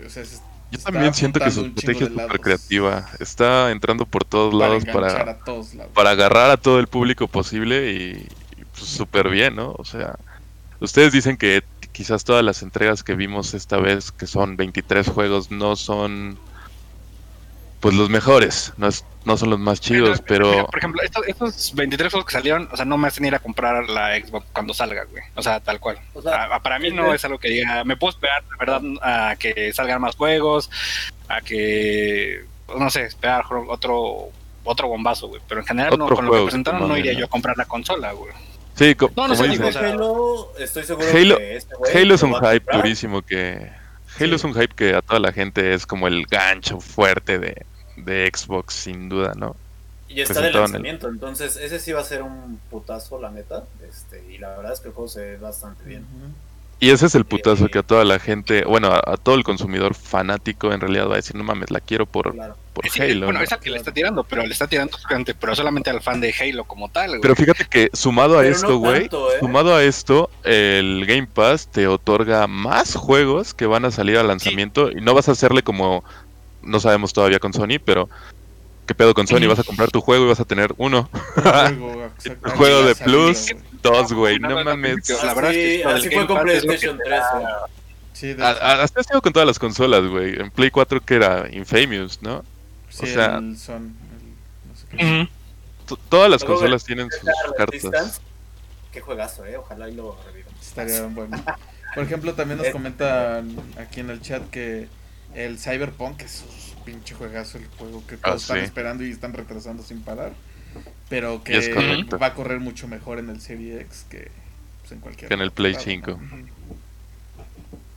yo 0.70 0.80
también 0.80 1.14
siento 1.14 1.38
que 1.38 1.50
su 1.52 1.66
estrategia 1.66 2.06
es 2.06 2.12
súper 2.12 2.40
creativa. 2.40 3.08
Está 3.20 3.70
entrando 3.70 4.06
por 4.06 4.24
todos 4.24 4.52
lados 4.52 4.84
para, 4.86 5.38
para 5.92 6.10
agarrar 6.10 6.50
a 6.50 6.56
todo 6.56 6.80
el 6.80 6.88
público 6.88 7.28
posible 7.28 7.92
y, 7.92 8.28
pues, 8.72 8.86
súper 8.86 9.28
bien, 9.28 9.54
¿no? 9.54 9.74
O 9.78 9.84
sea, 9.84 10.16
ustedes 10.80 11.12
dicen 11.12 11.36
que 11.36 11.62
quizás 11.92 12.24
todas 12.24 12.44
las 12.44 12.62
entregas 12.62 13.04
que 13.04 13.14
vimos 13.14 13.54
esta 13.54 13.76
vez, 13.76 14.10
que 14.10 14.26
son 14.26 14.56
23 14.56 15.08
juegos, 15.08 15.52
no 15.52 15.76
son 15.76 16.38
pues 17.84 17.94
los 17.96 18.08
mejores, 18.08 18.72
no, 18.78 18.88
no 19.26 19.36
son 19.36 19.50
los 19.50 19.58
más 19.58 19.78
chidos, 19.78 20.22
pero, 20.26 20.64
Por 20.68 20.78
ejemplo, 20.78 21.02
estos, 21.02 21.74
23 21.74 22.10
juegos 22.10 22.26
que 22.26 22.32
salieron, 22.32 22.66
o 22.72 22.76
sea, 22.76 22.86
no 22.86 22.96
me 22.96 23.08
hacen 23.08 23.26
ir 23.26 23.34
a 23.34 23.40
comprar 23.40 23.90
la 23.90 24.18
Xbox 24.18 24.46
cuando 24.54 24.72
salga, 24.72 25.04
güey. 25.04 25.22
O 25.34 25.42
sea, 25.42 25.60
tal 25.60 25.80
cual. 25.80 25.98
para 26.62 26.78
mí 26.78 26.90
no 26.92 27.12
es 27.12 27.22
algo 27.26 27.36
que 27.38 27.50
diga, 27.50 27.84
me 27.84 27.98
puedo 27.98 28.12
esperar, 28.12 28.42
de 28.42 28.56
verdad, 28.58 28.80
a 29.02 29.36
que 29.36 29.70
salgan 29.74 30.00
más 30.00 30.16
juegos, 30.16 30.70
a 31.28 31.42
que, 31.42 32.46
no 32.74 32.88
sé, 32.88 33.04
esperar 33.04 33.44
otro 33.68 34.30
otro 34.64 34.88
bombazo, 34.88 35.28
güey. 35.28 35.42
Pero 35.46 35.60
en 35.60 35.66
general, 35.66 35.98
no, 35.98 36.08
con 36.08 36.24
lo 36.24 36.32
que 36.32 36.42
presentaron, 36.44 36.88
no 36.88 36.96
iría 36.96 37.12
yo 37.12 37.26
a 37.26 37.28
comprar 37.28 37.58
la 37.58 37.66
consola, 37.66 38.12
güey. 38.12 38.32
Sí, 38.76 38.96
no, 39.14 39.28
no 39.28 39.34
Halo, 39.34 40.52
estoy 40.58 40.84
seguro 40.84 41.06
Halo, 41.06 41.36
que 41.36 41.56
este 41.56 41.74
Halo 41.92 42.14
es 42.14 42.22
un 42.22 42.34
hype 42.34 42.60
purísimo 42.60 43.20
que... 43.20 43.70
Halo 44.18 44.36
es 44.36 44.44
un 44.44 44.54
hype 44.54 44.74
que 44.74 44.94
a 44.94 45.02
toda 45.02 45.20
la 45.20 45.32
gente 45.32 45.74
es 45.74 45.86
como 45.86 46.06
el 46.06 46.24
gancho 46.24 46.80
fuerte 46.80 47.38
de, 47.38 47.66
de 47.96 48.30
Xbox, 48.32 48.74
sin 48.74 49.08
duda, 49.08 49.32
¿no? 49.36 49.56
Y 50.08 50.20
está 50.20 50.40
de 50.40 50.52
lanzamiento, 50.52 51.08
entonces 51.08 51.56
ese 51.56 51.80
sí 51.80 51.92
va 51.92 52.00
a 52.00 52.04
ser 52.04 52.22
un 52.22 52.60
putazo, 52.70 53.20
la 53.20 53.30
neta. 53.30 53.64
Este, 53.88 54.24
y 54.32 54.38
la 54.38 54.56
verdad 54.56 54.72
es 54.72 54.80
que 54.80 54.88
el 54.88 54.94
juego 54.94 55.08
se 55.08 55.20
ve 55.20 55.36
bastante 55.38 55.82
bien. 55.84 56.06
Y 56.80 56.90
ese 56.90 57.06
es 57.06 57.14
el 57.14 57.24
putazo 57.24 57.68
que 57.68 57.78
a 57.78 57.82
toda 57.82 58.04
la 58.04 58.18
gente, 58.18 58.64
bueno, 58.64 58.92
a, 58.92 59.16
todo 59.16 59.36
el 59.36 59.44
consumidor 59.44 59.94
fanático 59.94 60.72
en 60.72 60.80
realidad 60.80 61.08
va 61.08 61.14
a 61.14 61.16
decir, 61.16 61.34
no 61.34 61.42
mames, 61.42 61.70
la 61.70 61.80
quiero 61.80 62.04
por, 62.04 62.34
por 62.74 62.84
Halo. 63.00 63.26
Bueno, 63.26 63.40
esa 63.40 63.58
que 63.58 63.70
le 63.70 63.78
está 63.78 63.92
tirando, 63.92 64.24
pero 64.24 64.44
le 64.44 64.52
está 64.52 64.66
tirando 64.66 64.98
pero 65.40 65.54
solamente 65.54 65.90
al 65.90 66.02
fan 66.02 66.20
de 66.20 66.34
Halo 66.38 66.64
como 66.64 66.90
tal. 66.90 67.08
Güey. 67.10 67.20
Pero 67.22 67.36
fíjate 67.36 67.64
que 67.64 67.90
sumado 67.92 68.38
a 68.38 68.46
esto, 68.46 68.78
güey, 68.78 69.04
¿eh? 69.04 69.10
sumado 69.40 69.74
a 69.74 69.82
esto, 69.82 70.30
el 70.42 71.06
Game 71.06 71.26
Pass 71.26 71.68
te 71.68 71.86
otorga 71.86 72.46
más 72.48 72.96
juegos 72.96 73.54
que 73.54 73.66
van 73.66 73.84
a 73.84 73.90
salir 73.90 74.18
al 74.18 74.28
lanzamiento 74.28 74.90
y 74.90 75.00
no 75.00 75.14
vas 75.14 75.28
a 75.28 75.32
hacerle 75.32 75.62
como 75.62 76.04
no 76.66 76.80
sabemos 76.80 77.12
todavía 77.12 77.38
con 77.38 77.52
Sony, 77.52 77.78
pero 77.84 78.08
¿qué 78.86 78.94
pedo 78.94 79.14
con 79.14 79.26
Sony? 79.26 79.46
Vas 79.48 79.58
a 79.58 79.64
comprar 79.64 79.90
tu 79.90 80.00
juego 80.00 80.24
y 80.24 80.28
vas 80.28 80.40
a 80.40 80.44
tener 80.44 80.74
uno. 80.78 81.08
Un 81.36 81.42
juego. 81.42 82.10
Un 82.44 82.50
juego 82.52 82.82
de 82.82 82.94
Plus, 82.96 83.46
dos, 83.82 84.12
güey, 84.12 84.38
no 84.38 84.62
mames. 84.64 85.06
película. 85.06 85.24
La 85.24 85.34
verdad 85.34 85.54
es 85.54 85.56
que 85.82 85.84
Así, 85.84 86.10
fue 86.10 86.26
con 86.26 86.42
PlayStation 86.42 86.96
te 86.98 87.04
3. 87.04 87.20
da- 87.20 87.30
güey. 87.38 87.46
Sí, 88.12 88.26
de 88.32 88.44
A- 88.44 88.52
hecho. 88.52 88.62
a- 88.62 88.82
Hasta 88.82 89.00
ha 89.00 89.04
sido 89.04 89.20
con 89.22 89.32
todas 89.32 89.46
las 89.46 89.58
consolas, 89.58 90.06
güey. 90.06 90.38
En 90.40 90.50
Play 90.50 90.70
4 90.70 91.00
que 91.00 91.14
era 91.16 91.48
Infamous, 91.52 92.22
¿no? 92.22 92.44
Sí, 92.88 93.04
o 93.04 93.06
sea- 93.06 93.36
el 93.38 93.58
son, 93.58 93.94
el- 94.12 94.68
no 94.70 94.76
sé 94.76 94.86
qué. 94.90 94.96
Ujú. 95.04 95.28
T- 95.96 96.02
Todas 96.08 96.30
las 96.30 96.40
Luego, 96.42 96.54
consolas 96.54 96.84
tienen 96.84 97.08
sus 97.10 97.28
cartas. 97.56 98.20
Qué 98.92 99.00
juegazo, 99.00 99.44
eh. 99.44 99.56
Ojalá 99.56 99.88
y 99.88 99.94
lo 99.94 100.16
revivan. 100.24 100.54
Estaría 100.60 101.02
bueno. 101.08 101.42
Por 101.94 102.04
ejemplo, 102.04 102.34
también 102.34 102.58
nos 102.58 102.68
Es- 102.68 102.72
comentan 102.72 103.56
aquí 103.78 104.00
en 104.00 104.10
el 104.10 104.20
chat 104.22 104.48
que 104.50 104.88
el 105.34 105.58
Cyberpunk 105.58 106.22
es 106.22 106.44
un 106.76 106.84
pinche 106.84 107.14
juegazo 107.14 107.58
el 107.58 107.66
juego 107.78 108.06
que 108.06 108.16
Ah, 108.16 108.18
todos 108.30 108.42
están 108.42 108.58
sí. 108.58 108.64
esperando 108.64 109.04
y 109.04 109.10
están 109.10 109.32
retrasando 109.32 109.82
sin 109.82 110.00
parar. 110.02 110.32
Pero 111.08 111.42
que 111.44 112.06
va 112.20 112.26
a 112.26 112.34
correr 112.34 112.60
mucho 112.60 112.88
mejor 112.88 113.18
en 113.18 113.28
el 113.30 113.40
Serie 113.40 113.80
X 113.82 114.06
que 114.10 114.30
pues, 114.80 114.92
en 114.92 115.00
cualquier 115.00 115.28
Que 115.28 115.34
en 115.34 115.40
el 115.40 115.50
Play 115.52 115.74
computadora. 115.74 116.18
5. 116.28 116.34
Ujú. 116.36 116.46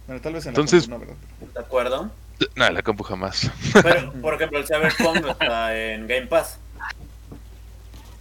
Bueno, 0.08 0.22
tal 0.22 0.34
vez 0.34 0.46
en 0.46 0.50
Entonces- 0.50 0.88
la 0.88 0.96
compu 0.98 1.06
no, 1.12 1.16
¿verdad? 1.16 1.54
¿De 1.54 1.60
acuerdo? 1.60 2.12
No, 2.56 2.70
la 2.70 2.82
compu 2.84 3.04
jamás. 3.04 3.50
Pero, 3.84 4.14
por 4.14 4.36
ejemplo, 4.36 4.60
el 4.60 4.68
Cyberpunk 4.68 5.22
no 5.22 5.32
está 5.32 5.76
en 5.78 6.08
Game 6.08 6.28
Pass. 6.28 6.60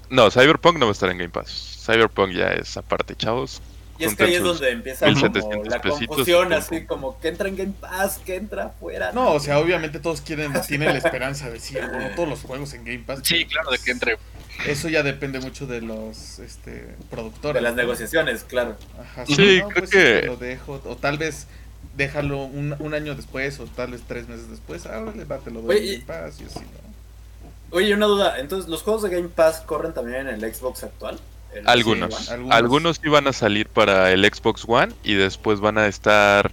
No, 0.08 0.30
Cyberpunk 0.30 0.78
no 0.78 0.86
va 0.86 0.90
a 0.90 0.92
estar 0.92 1.10
en 1.10 1.18
Game 1.18 1.28
Pass. 1.30 1.82
Cyberpunk 1.84 2.32
ya 2.32 2.48
es 2.52 2.76
aparte, 2.76 3.14
chavos. 3.16 3.60
Y 3.98 4.04
es 4.04 4.14
que 4.14 4.24
ahí 4.24 4.34
es 4.34 4.42
donde 4.42 4.70
empieza 4.70 5.06
como 5.06 5.16
1700 5.20 5.68
la 5.68 5.80
confusión, 5.80 6.52
así 6.52 6.84
como 6.84 7.18
que 7.20 7.28
entra 7.28 7.48
en 7.48 7.56
Game 7.56 7.74
Pass, 7.80 8.18
que 8.24 8.36
entra 8.36 8.70
fuera. 8.80 9.12
No, 9.12 9.32
o 9.32 9.40
sea, 9.40 9.58
obviamente 9.58 9.98
todos 10.00 10.20
quieren, 10.20 10.52
tienen 10.66 10.88
la 10.88 10.98
esperanza 10.98 11.50
de 11.50 11.60
sí, 11.60 11.74
bueno, 11.74 12.10
todos 12.14 12.28
los 12.28 12.42
juegos 12.42 12.72
en 12.74 12.84
Game 12.84 13.04
Pass. 13.06 13.20
Sí, 13.22 13.44
claro, 13.46 13.70
de 13.70 13.78
que 13.78 13.90
entre. 13.90 14.18
Eso 14.66 14.88
ya 14.88 15.02
depende 15.02 15.38
mucho 15.38 15.66
de 15.66 15.82
los 15.82 16.38
este, 16.38 16.94
productores. 17.10 17.54
de 17.56 17.60
las 17.60 17.74
negociaciones, 17.74 18.42
claro. 18.44 18.76
Ajá, 18.98 19.26
Sí, 19.26 19.58
no, 19.60 19.68
creo 19.68 19.84
pues 19.84 19.90
que- 19.90 20.22
lo 20.26 20.36
dejo. 20.36 20.80
O 20.86 20.96
tal 20.96 21.18
vez 21.18 21.46
déjalo 21.94 22.44
un, 22.44 22.74
un 22.78 22.94
año 22.94 23.14
después, 23.14 23.60
o 23.60 23.64
tal 23.66 23.92
vez 23.92 24.02
tres 24.06 24.28
meses 24.28 24.48
después. 24.50 24.86
Ah, 24.86 25.00
órale, 25.00 25.24
va, 25.24 25.38
te 25.38 25.50
lo 25.50 25.60
doy 25.60 25.76
Oye, 25.76 25.94
en 25.96 26.00
Game 26.06 26.20
Pass 26.22 26.40
y 26.40 26.44
así, 26.44 26.60
¿no? 26.60 27.76
Oye, 27.76 27.92
una 27.94 28.06
duda. 28.06 28.38
Entonces, 28.38 28.70
¿los 28.70 28.82
juegos 28.82 29.02
de 29.02 29.10
Game 29.10 29.28
Pass 29.28 29.60
corren 29.60 29.92
también 29.92 30.26
en 30.26 30.42
el 30.42 30.54
Xbox 30.54 30.84
actual? 30.84 31.18
¿El 31.58 31.68
Algunos. 31.68 32.30
Algunos. 32.30 32.54
Algunos 32.54 33.00
sí 33.02 33.08
van 33.08 33.26
a 33.28 33.32
salir 33.32 33.68
para 33.68 34.12
el 34.12 34.24
Xbox 34.24 34.64
One 34.66 34.92
y 35.02 35.14
después 35.14 35.60
van 35.60 35.78
a 35.78 35.86
estar 35.86 36.52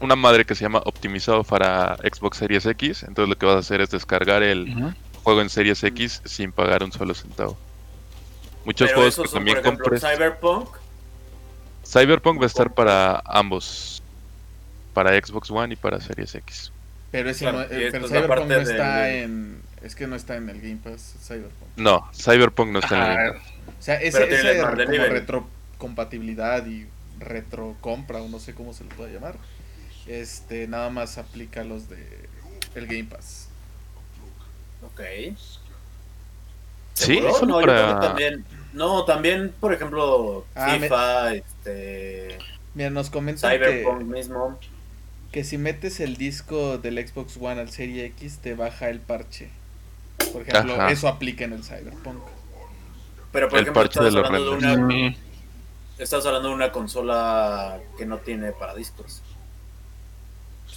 una 0.00 0.16
madre 0.16 0.44
que 0.44 0.54
se 0.54 0.62
llama 0.62 0.82
optimizado 0.84 1.44
para 1.44 1.96
Xbox 1.98 2.38
Series 2.38 2.66
X. 2.66 3.02
Entonces 3.04 3.28
lo 3.28 3.36
que 3.38 3.46
vas 3.46 3.56
a 3.56 3.58
hacer 3.60 3.80
es 3.80 3.90
descargar 3.90 4.42
el 4.42 4.94
juego 5.22 5.40
en 5.40 5.48
Series 5.50 5.82
X 5.82 6.20
sin 6.24 6.52
pagar 6.52 6.82
un 6.82 6.92
solo 6.92 7.14
centavo. 7.14 7.56
Muchos 8.64 8.88
Pero 8.88 8.96
juegos 8.96 9.14
esos 9.14 9.24
que 9.24 9.28
son, 9.30 9.38
también 9.38 9.56
por 9.56 9.64
ejemplo, 9.66 9.84
compres. 9.84 10.02
Cyberpunk. 10.02 10.68
Cyberpunk 11.86 12.40
va 12.40 12.44
a 12.44 12.46
estar 12.46 12.72
para 12.72 13.22
ambos. 13.26 14.02
Para 14.92 15.10
Xbox 15.20 15.50
One 15.50 15.74
y 15.74 15.76
para 15.76 16.00
Series 16.00 16.34
X. 16.34 16.70
Pero 17.10 17.30
ese 17.30 17.40
Claro, 17.44 17.58
no, 17.58 17.64
eh, 17.64 17.88
pero 17.92 18.08
Cyberpunk 18.08 18.46
no 18.48 18.54
está 18.56 18.96
del- 19.02 19.22
en. 19.22 19.62
Es 19.82 19.94
que 19.94 20.06
no 20.06 20.16
está 20.16 20.36
en 20.36 20.48
el 20.48 20.60
Game 20.60 20.78
Pass 20.82 21.14
Cyberpunk. 21.26 21.70
No, 21.76 22.08
Cyberpunk 22.14 22.70
no 22.70 22.78
está 22.78 22.96
en 22.96 23.02
el 23.02 23.08
Ajá. 23.10 23.22
Game 23.24 23.38
Pass. 23.38 23.53
O 23.84 23.86
sea, 23.86 23.96
ese, 24.00 24.24
ese 24.34 24.60
como 24.62 24.74
retrocompatibilidad 24.74 26.64
y 26.64 26.86
retrocompra, 27.18 28.22
o 28.22 28.28
no 28.30 28.38
sé 28.40 28.54
cómo 28.54 28.72
se 28.72 28.84
le 28.84 28.94
puede 28.94 29.12
llamar. 29.12 29.36
Este, 30.06 30.66
nada 30.68 30.88
más 30.88 31.18
aplica 31.18 31.60
a 31.60 31.64
los 31.64 31.90
de 31.90 31.98
el 32.76 32.86
Game 32.86 33.04
Pass. 33.04 33.48
Ok. 34.86 35.00
Sí, 36.94 37.18
solo 37.38 37.46
no, 37.46 37.60
yo 37.60 37.66
creo 37.66 37.76
para- 37.76 38.00
que 38.00 38.06
también. 38.06 38.44
No, 38.72 39.04
también, 39.04 39.52
por 39.60 39.74
ejemplo, 39.74 40.46
Ah, 40.54 40.76
me- 40.80 40.80
FIFA, 40.88 41.34
este, 41.34 42.38
Mira, 42.74 42.88
nos 42.88 43.10
comentan 43.10 43.50
que, 43.50 43.58
Cyberpunk 43.58 44.02
mismo. 44.04 44.58
que 45.30 45.44
si 45.44 45.58
metes 45.58 46.00
el 46.00 46.16
disco 46.16 46.78
del 46.78 47.06
Xbox 47.06 47.36
One 47.38 47.60
al 47.60 47.70
Serie 47.70 48.06
X 48.06 48.38
te 48.38 48.54
baja 48.54 48.88
el 48.88 49.00
parche. 49.00 49.50
Por 50.32 50.40
ejemplo, 50.40 50.72
Ajá. 50.74 50.90
eso 50.90 51.06
aplica 51.06 51.44
en 51.44 51.52
el 51.52 51.62
Cyberpunk. 51.64 52.22
Pero 53.34 53.48
por 53.48 53.58
El 53.58 53.64
ejemplo, 53.64 53.82
de 53.82 53.88
estás 53.88 54.14
hablando 54.14 54.56
de, 54.56 54.76
una, 54.76 55.16
estás 55.98 56.24
hablando 56.24 56.50
de 56.50 56.54
una 56.54 56.70
consola 56.70 57.80
que 57.98 58.06
no 58.06 58.18
tiene 58.18 58.52
para 58.52 58.76
discos. 58.76 59.22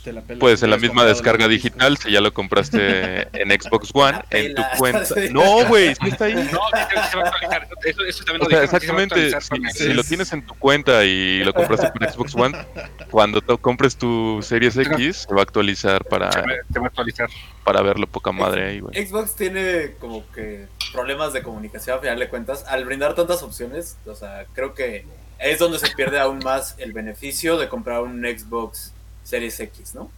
Pues, 0.07 0.13
te 0.13 0.13
la 0.13 0.21
pelas. 0.21 0.39
Pues 0.39 0.63
en 0.63 0.69
la 0.69 0.77
misma 0.77 1.05
descarga 1.05 1.47
digital, 1.47 1.97
si 1.97 2.11
ya 2.11 2.21
lo 2.21 2.33
compraste 2.33 3.21
en 3.33 3.49
Xbox 3.61 3.91
One, 3.93 4.19
en 4.31 4.55
tu 4.55 4.63
cuenta. 4.77 5.03
No, 5.31 5.65
güey, 5.67 5.93
sí 5.95 6.07
está 6.09 6.25
ahí. 6.25 6.33
No, 6.35 6.41
sí, 6.41 6.49
sí 6.89 7.09
se 7.11 7.17
va 7.17 7.23
a 7.23 7.27
actualizar. 7.27 7.67
Eso, 7.85 8.03
eso 8.05 8.23
también 8.23 8.41
O 8.41 8.45
lo 8.45 8.49
sea, 8.49 8.61
dijeron, 8.61 8.81
sí 8.81 8.87
se 8.87 8.93
va 8.93 8.99
a 8.99 9.03
exactamente, 9.03 9.41
si, 9.73 9.87
con 9.87 9.95
lo 9.95 10.03
tienes 10.03 10.33
en 10.33 10.45
tu 10.45 10.53
cuenta 10.55 11.05
y 11.05 11.43
lo 11.43 11.53
compraste 11.53 11.89
por 11.91 12.11
Xbox 12.11 12.35
One, 12.35 12.57
cuando 13.11 13.41
te 13.41 13.57
compres 13.57 13.95
tu 13.97 14.39
Series 14.41 14.77
X, 14.77 15.25
se 15.27 15.33
va 15.33 15.41
a 15.41 15.43
actualizar 15.43 16.03
para, 16.05 16.31
se 16.31 16.39
va- 16.41 16.45
se 16.73 16.79
va 16.79 16.85
a 16.85 16.87
actualizar. 16.87 17.29
para 17.63 17.81
verlo 17.81 18.07
poca 18.07 18.31
madre 18.31 18.67
ahí, 18.69 18.79
güey. 18.79 19.05
Xbox 19.05 19.35
tiene 19.35 19.95
como 19.99 20.29
que 20.31 20.67
problemas 20.93 21.33
de 21.33 21.43
comunicación 21.43 21.97
a 21.97 21.99
final 22.01 22.19
de 22.19 22.29
cuentas. 22.29 22.65
Al 22.67 22.85
brindar 22.85 23.13
tantas 23.15 23.43
opciones, 23.43 23.97
o 24.05 24.15
sea, 24.15 24.45
creo 24.53 24.73
que 24.73 25.05
es 25.39 25.59
donde 25.59 25.77
se 25.79 25.89
pierde 25.95 26.19
aún 26.19 26.39
más 26.39 26.75
el 26.79 26.93
beneficio 26.93 27.57
de 27.57 27.69
comprar 27.69 28.01
un 28.01 28.21
Xbox 28.23 28.93
Series 29.27 29.59
X, 29.59 29.93
¿no? 29.95 30.03
No, 30.03 30.09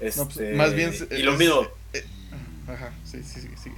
pues, 0.00 0.16
Este, 0.18 0.54
más 0.54 0.74
bien 0.74 0.92
y 1.10 1.22
lo 1.22 1.32
mismo. 1.36 1.68
Ajá, 2.68 2.92
sí, 3.04 3.22
sí, 3.22 3.40
sí. 3.40 3.48
sí. 3.62 3.70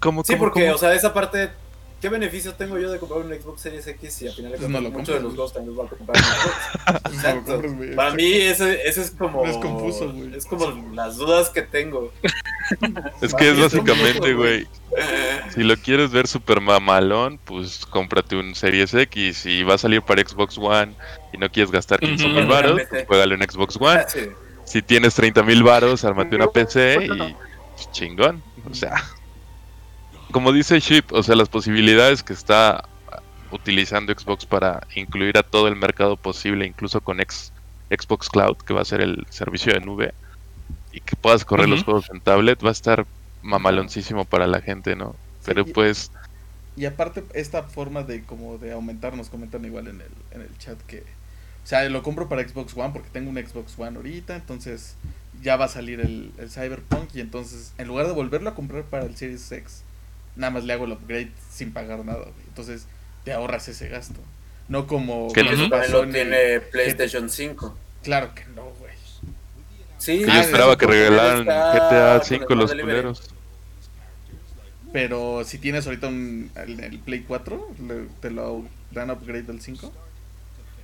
¿Cómo, 0.00 0.24
Sí, 0.24 0.32
cómo, 0.32 0.44
porque, 0.44 0.62
cómo? 0.64 0.74
o 0.74 0.78
sea, 0.78 0.94
esa 0.94 1.12
parte, 1.12 1.50
¿qué 2.02 2.08
beneficio 2.08 2.52
tengo 2.54 2.78
yo 2.78 2.90
de 2.90 2.98
comprar 2.98 3.20
un 3.20 3.32
Xbox 3.32 3.60
Series 3.62 3.86
X 3.86 4.12
si 4.12 4.26
al 4.26 4.34
final 4.34 4.52
de 4.52 4.58
Pues 4.58 4.68
no 4.68 4.80
lo 4.80 4.90
muchos 4.90 5.14
de 5.14 5.20
los 5.22 5.34
juegos 5.34 5.52
también 5.52 5.76
voy 5.76 5.86
a 5.86 5.88
comprar 5.88 6.16
en 6.16 6.24
Xbox? 6.24 7.02
No 7.04 7.14
Exacto. 7.14 7.62
compras, 7.62 7.96
Para 7.96 8.10
mí 8.14 8.32
ese, 8.32 8.88
ese 8.88 9.02
es 9.02 9.12
como... 9.12 9.46
Es 9.46 9.56
confuso, 9.56 10.12
güey. 10.12 10.34
Es 10.34 10.44
como 10.44 10.66
las 10.92 11.16
dudas 11.16 11.48
que 11.50 11.62
tengo. 11.62 12.12
Es 13.20 13.32
que 13.32 13.50
es 13.50 13.60
básicamente, 13.60 14.34
güey, 14.34 14.66
si 15.54 15.62
lo 15.62 15.76
quieres 15.76 16.10
ver 16.10 16.26
super 16.26 16.60
mamalón, 16.60 17.38
pues 17.44 17.86
cómprate 17.86 18.36
un 18.36 18.54
Series 18.54 18.92
X 18.94 19.46
y 19.46 19.62
va 19.62 19.74
a 19.74 19.78
salir 19.78 20.02
para 20.02 20.26
Xbox 20.26 20.58
One 20.58 20.94
y 21.32 21.38
no 21.38 21.50
quieres 21.50 21.70
gastar 21.70 22.00
15 22.00 22.28
mil 22.28 22.46
baros, 22.46 22.80
pues 22.90 23.06
juégalo 23.06 23.34
en 23.34 23.42
Xbox 23.48 23.76
One. 23.80 24.04
Sí. 24.08 24.20
Si 24.64 24.82
tienes 24.82 25.14
30 25.14 25.42
mil 25.42 25.62
baros, 25.62 26.04
ármate 26.04 26.34
una 26.34 26.48
PC 26.48 27.04
y 27.04 27.08
pues, 27.08 27.92
chingón. 27.92 28.42
O 28.70 28.74
sea, 28.74 29.02
como 30.32 30.52
dice 30.52 30.80
Ship, 30.80 31.04
o 31.12 31.22
sea, 31.22 31.36
las 31.36 31.48
posibilidades 31.50 32.22
que 32.22 32.32
está 32.32 32.88
utilizando 33.50 34.12
Xbox 34.14 34.46
para 34.46 34.86
incluir 34.94 35.38
a 35.38 35.42
todo 35.44 35.68
el 35.68 35.76
mercado 35.76 36.16
posible, 36.16 36.66
incluso 36.66 37.00
con 37.02 37.20
X- 37.20 37.52
Xbox 37.90 38.30
Cloud, 38.30 38.58
que 38.58 38.74
va 38.74 38.82
a 38.82 38.84
ser 38.86 39.00
el 39.02 39.26
servicio 39.30 39.74
de 39.74 39.80
nube, 39.80 40.14
y 40.92 41.00
que 41.02 41.16
puedas 41.16 41.44
correr 41.44 41.68
los 41.68 41.84
juegos 41.84 42.10
en 42.10 42.20
tablet, 42.22 42.64
va 42.64 42.70
a 42.70 42.72
estar 42.72 43.06
mamaloncísimo 43.42 44.26
para 44.26 44.46
la 44.48 44.62
gente, 44.62 44.96
¿no? 44.96 45.16
Pero 45.44 45.66
pues, 45.66 46.12
Y 46.74 46.86
aparte, 46.86 47.24
esta 47.34 47.64
forma 47.64 48.02
de 48.02 48.24
como 48.24 48.56
de 48.58 48.72
aumentar, 48.72 49.14
nos 49.16 49.28
comentan 49.30 49.64
igual 49.64 49.88
en 49.88 50.00
el, 50.00 50.12
en 50.30 50.40
el 50.40 50.56
chat 50.58 50.80
que, 50.82 51.00
o 51.64 51.66
sea, 51.66 51.86
lo 51.90 52.02
compro 52.02 52.28
para 52.28 52.46
Xbox 52.48 52.74
One 52.76 52.92
porque 52.92 53.10
tengo 53.10 53.30
un 53.30 53.36
Xbox 53.36 53.78
One 53.78 53.96
ahorita, 53.96 54.36
entonces 54.36 54.96
ya 55.42 55.56
va 55.56 55.66
a 55.66 55.68
salir 55.68 56.00
el, 56.00 56.34
el 56.38 56.50
Cyberpunk 56.50 57.14
y 57.14 57.20
entonces 57.20 57.74
en 57.78 57.88
lugar 57.88 58.06
de 58.06 58.12
volverlo 58.12 58.50
a 58.50 58.54
comprar 58.54 58.84
para 58.84 59.04
el 59.04 59.16
Series 59.16 59.50
X, 59.52 59.84
nada 60.36 60.50
más 60.50 60.64
le 60.64 60.72
hago 60.72 60.84
el 60.86 60.92
upgrade 60.92 61.30
sin 61.50 61.72
pagar 61.72 62.04
nada, 62.04 62.20
güey. 62.20 62.32
Entonces 62.48 62.86
te 63.24 63.32
ahorras 63.32 63.68
ese 63.68 63.88
gasto. 63.88 64.20
No 64.68 64.86
como... 64.86 65.32
Que 65.32 65.42
no. 65.44 65.50
lo 65.88 66.08
tiene 66.08 66.60
PlayStation 66.60 67.28
5. 67.28 67.76
Claro 68.02 68.34
que 68.34 68.44
no, 68.54 68.64
güey. 68.78 68.92
Sí, 69.98 70.20
que 70.20 70.26
yo 70.26 70.32
Ah, 70.32 70.40
esperaba 70.40 70.76
que 70.76 70.86
regalaran 70.86 71.44
GTA 71.44 72.18
con 72.18 72.20
el 72.20 72.22
5 72.24 72.54
los 72.54 72.70
culeros. 72.74 73.30
Pero 74.92 75.42
si 75.44 75.58
tienes 75.58 75.86
ahorita 75.86 76.08
un, 76.08 76.50
el, 76.56 76.80
el 76.80 76.98
Play 76.98 77.20
4, 77.26 77.68
le- 77.88 78.06
te 78.20 78.30
lo 78.30 78.64
dan 78.90 79.10
upgrade 79.10 79.46
al 79.50 79.60
5. 79.60 79.92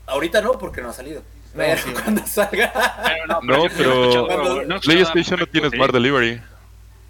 Ahorita 0.07 0.41
no, 0.41 0.53
porque 0.53 0.81
no 0.81 0.91
ha 0.91 0.93
salido. 0.95 1.21
No, 1.21 1.25
Pero 1.57 1.83
sí. 1.83 1.91
cuando 2.03 2.27
salga. 2.27 2.73
Pero 3.05 3.27
no, 3.27 3.41
pero 3.41 3.57
no 3.59 3.65
he 3.65 3.67
escuchado 3.67 4.81
PlayStation 4.83 5.41
no 5.41 5.47
tiene 5.47 5.69
Smart 5.71 5.93
Delivery. 5.93 6.41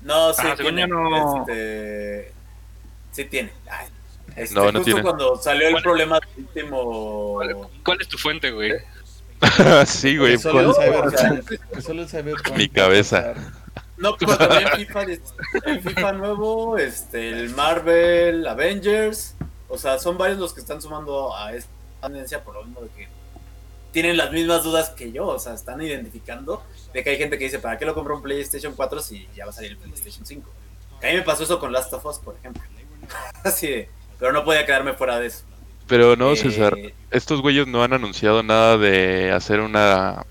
No, 0.02 0.32
sí 0.32 0.42
Ah, 0.44 0.54
tiene. 0.56 0.86
no. 0.86 1.40
Este, 1.40 2.32
sí 3.12 3.24
tiene. 3.24 3.52
Ay, 3.70 3.88
este, 4.36 4.54
No, 4.54 4.62
no 4.66 4.70
justo 4.78 4.84
tiene. 4.84 5.02
cuando 5.02 5.36
salió 5.36 5.68
el 5.68 5.82
problema 5.82 6.20
del 6.20 6.44
último. 6.44 7.32
¿Cuál, 7.34 7.56
cuál 7.84 8.00
es 8.00 8.08
tu 8.08 8.16
fuente, 8.18 8.50
güey? 8.52 8.72
sí, 9.86 10.16
güey. 10.16 10.36
Mi 12.56 12.68
cabeza. 12.68 13.34
No, 13.96 14.16
pero 14.16 14.36
también 14.38 14.68
FIFA, 14.76 15.02
el 15.64 15.80
FIFA 15.80 16.12
nuevo, 16.12 16.78
este, 16.78 17.30
el 17.30 17.50
Marvel, 17.50 18.46
Avengers. 18.46 19.34
O 19.68 19.76
sea, 19.76 19.98
son 19.98 20.16
varios 20.16 20.38
los 20.38 20.52
que 20.54 20.60
están 20.60 20.80
sumando 20.80 21.36
a 21.36 21.52
esta 21.52 21.70
tendencia 22.02 22.42
por 22.42 22.54
lo 22.54 22.64
mismo 22.64 22.80
de 22.82 22.88
que 22.90 23.08
tienen 23.92 24.16
las 24.16 24.30
mismas 24.32 24.62
dudas 24.62 24.90
que 24.90 25.10
yo. 25.12 25.26
O 25.26 25.38
sea, 25.38 25.54
están 25.54 25.80
identificando 25.82 26.62
de 26.92 27.04
que 27.04 27.10
hay 27.10 27.18
gente 27.18 27.38
que 27.38 27.44
dice, 27.44 27.58
¿para 27.58 27.76
qué 27.78 27.84
lo 27.84 27.94
compro 27.94 28.16
un 28.16 28.22
PlayStation 28.22 28.74
4 28.74 29.00
si 29.00 29.28
ya 29.34 29.44
va 29.44 29.50
a 29.50 29.54
salir 29.54 29.72
el 29.72 29.76
PlayStation 29.78 30.24
5? 30.24 30.50
a 31.02 31.06
mí 31.06 31.12
me 31.14 31.22
pasó 31.22 31.44
eso 31.44 31.58
con 31.60 31.72
Last 31.72 31.92
of 31.92 32.04
Us, 32.06 32.18
por 32.18 32.34
ejemplo. 32.36 32.62
Así 33.44 33.66
de, 33.68 33.88
pero 34.18 34.32
no 34.32 34.44
podía 34.44 34.66
quedarme 34.66 34.94
fuera 34.94 35.18
de 35.20 35.26
eso. 35.28 35.44
Pero 35.86 36.16
no, 36.16 36.32
Eh, 36.32 36.36
César, 36.36 36.76
estos 37.10 37.40
güeyes 37.40 37.66
no 37.66 37.82
han 37.82 37.92
anunciado 37.92 38.42
nada 38.42 38.76
de 38.76 39.32
hacer 39.32 39.60
una 39.60 40.26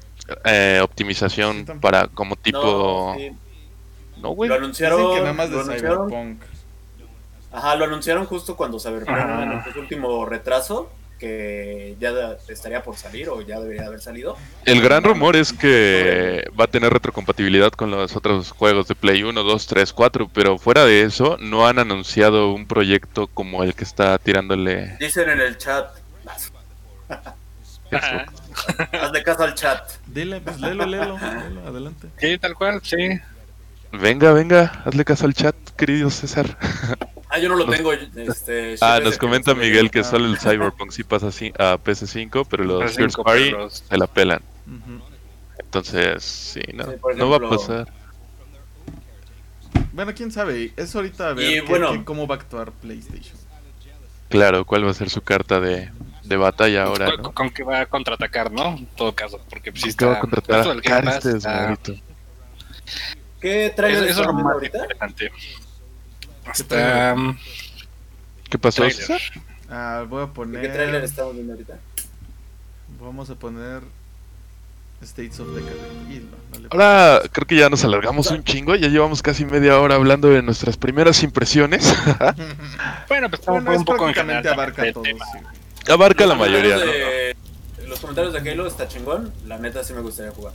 eh, 0.46 0.80
optimización 0.84 1.66
Sí, 1.66 1.74
para 1.82 2.08
como 2.10 2.36
tipo... 2.36 3.14
No, 3.14 3.16
sí. 3.18 3.32
No, 4.22 4.30
güey. 4.32 4.50
Lo 4.50 4.56
anunciaron. 4.56 5.00
Dicen 5.00 5.14
que 5.16 5.22
nada 5.22 5.34
más 5.34 5.50
de 5.50 5.56
anunciaron- 5.60 6.08
Cyberpunk. 6.10 6.42
Ajá, 7.52 7.76
lo 7.76 7.86
anunciaron 7.86 8.26
justo 8.26 8.56
cuando 8.58 8.80
Cyberpunk 8.80 9.10
Ajá. 9.18 9.42
anunció 9.44 9.74
su 9.74 9.80
último 9.80 10.26
retraso, 10.26 10.92
que 11.18 11.96
ya 12.00 12.38
estaría 12.48 12.84
por 12.84 12.96
salir 12.96 13.30
o 13.30 13.42
ya 13.42 13.60
debería 13.60 13.86
haber 13.86 14.02
salido. 14.02 14.38
El 14.66 14.82
gran 14.82 15.04
rumor 15.04 15.36
es 15.36 15.52
que 15.54 16.50
va 16.60 16.66
a 16.66 16.68
tener 16.68 16.92
retrocompatibilidad 16.94 17.72
con 17.72 17.92
los 17.92 18.16
otros 18.16 18.52
juegos 18.52 18.88
de 18.88 18.96
Play 18.96 19.24
1, 19.24 19.44
2, 19.44 19.68
3, 19.68 19.94
4, 19.94 20.30
pero 20.34 20.58
fuera 20.58 20.86
de 20.86 21.04
eso 21.04 21.38
no 21.40 21.68
han 21.68 21.80
anunciado 21.80 22.54
un 22.54 22.68
proyecto 22.68 23.28
como 23.28 23.64
el 23.64 23.74
que 23.76 23.84
está 23.84 24.18
tirándole 24.18 24.96
Dicen 25.00 25.30
en 25.30 25.42
el 25.42 25.58
chat, 25.58 25.90
Ajá. 27.92 28.26
hazle 29.02 29.24
caso 29.24 29.44
al 29.44 29.56
chat. 29.56 29.90
Dile, 30.08 30.42
pues 30.42 30.60
léelo, 30.60 30.86
léelo, 30.86 31.18
léelo, 31.18 31.68
adelante. 31.68 32.08
Sí, 32.18 32.38
tal 32.38 32.54
cual, 32.54 32.82
sí. 32.84 33.20
Venga, 33.94 34.34
venga, 34.34 34.82
hazle 34.86 35.06
caso 35.06 35.26
al 35.26 35.34
chat, 35.34 35.56
querido 35.78 36.10
César. 36.10 36.58
Ah, 37.38 37.40
yo 37.40 37.50
no 37.50 37.56
lo 37.56 37.66
tengo. 37.68 37.94
Este, 37.94 38.76
Ah, 38.82 39.00
nos 39.04 39.18
comenta 39.18 39.54
que- 39.54 39.60
Miguel 39.60 39.92
que 39.92 40.04
solo 40.04 40.26
el 40.26 40.40
Cyberpunk 40.40 40.92
sí 40.92 41.04
pasa 41.04 41.28
así 41.28 41.54
a 41.60 41.78
PC5, 41.78 42.46
pero 42.50 42.64
los 42.64 42.82
PS5, 42.84 42.96
First 42.96 43.18
Party 43.24 43.44
pero 43.52 43.58
los- 43.60 43.84
se 43.88 43.98
la 43.98 44.08
pelan. 44.08 44.42
Ujú. 44.66 45.02
Entonces, 45.60 46.24
sí, 46.24 46.62
no, 46.74 46.86
Sí, 46.86 46.92
por 47.00 47.16
no 47.16 47.30
va 47.30 47.36
a 47.36 47.38
ejemplo, 47.40 47.58
pasar. 47.58 47.88
Bueno, 49.94 50.14
quién 50.16 50.32
sabe, 50.32 50.72
es 50.76 50.96
ahorita 50.96 51.30
a 51.30 51.34
ver 51.34 51.46
Y 51.46 51.54
qué- 51.56 51.62
bueno. 51.62 51.92
qué- 51.92 52.04
cómo 52.04 52.28
va 52.28 52.36
a 52.36 52.38
actuar 52.40 52.72
PlayStation. 52.72 53.38
Claro, 54.30 54.66
¿cuál 54.66 54.86
va 54.86 54.92
a 54.92 54.94
ser 54.94 55.10
su 55.10 55.22
carta 55.22 55.60
de, 55.60 55.90
de 56.24 56.38
batalla 56.38 56.84
ahora, 56.84 57.06
con, 57.12 57.22
no? 57.22 57.34
con 57.34 57.50
que 57.50 57.64
va 57.64 57.82
a 57.82 57.86
contraatacar, 57.86 58.52
¿no? 58.52 58.78
En 58.78 58.86
todo 58.88 59.14
caso, 59.16 59.40
porque 59.50 59.72
pues, 59.72 59.84
sí 59.84 59.94
¿Qué 59.96 60.06
va 60.06 60.12
a 60.12 60.16
está. 60.16 60.22
contratar 60.22 60.64
Game 60.82 60.82
Pass 61.04 61.14
Carste 61.24 61.38
está-? 61.38 61.78
¿Qué 63.40 63.72
trailer 63.76 64.04
Eso, 64.04 64.12
eso 64.12 64.22
es 64.22 64.28
lo 64.28 64.34
más 64.34 64.54
ahorita? 64.54 64.78
interesante. 64.80 65.32
¿Qué 68.50 68.58
pasó? 68.58 68.84
Ah, 69.70 70.06
voy 70.08 70.24
a 70.24 70.28
¿Qué 70.62 70.70
trailer 70.70 71.04
estamos 71.04 71.34
viendo 71.34 71.54
ahorita? 71.54 71.78
Vamos 73.02 73.30
a 73.30 73.36
poner. 73.36 73.82
States 75.02 75.40
of 75.40 75.50
Decadence. 75.50 76.26
No, 76.54 76.60
no 76.60 76.68
Ahora 76.72 77.22
creo 77.32 77.46
que 77.46 77.56
ya 77.56 77.70
nos 77.70 77.84
alargamos 77.84 78.32
un 78.32 78.44
chingo, 78.44 78.76
ya 78.76 78.88
llevamos 78.88 79.22
casi 79.22 79.46
media 79.46 79.80
hora 79.80 79.94
hablando 79.94 80.30
de 80.30 80.42
nuestras 80.42 80.76
primeras 80.78 81.22
impresiones. 81.24 81.94
Bueno, 83.08 83.30
pues 83.30 83.40
estamos 83.42 83.64
Bueno, 83.64 83.80
un 83.80 83.86
poco 83.86 84.08
en 84.08 84.14
general 84.16 84.48
abarca 84.48 84.82
del 84.84 84.94
todo. 84.94 85.04
tema. 85.04 85.26
sí. 85.26 85.92
Abarca 85.92 86.26
la 86.26 86.36
mayoría, 86.36 86.78
¿no? 86.78 87.88
Los 87.88 88.00
comentarios 88.00 88.34
de 88.34 88.52
Halo 88.52 88.68
está 88.68 88.88
chingón. 88.88 89.32
La 89.46 89.58
neta 89.58 89.84
sí 89.84 89.94
me 89.94 90.02
gustaría 90.02 90.32
jugar. 90.32 90.54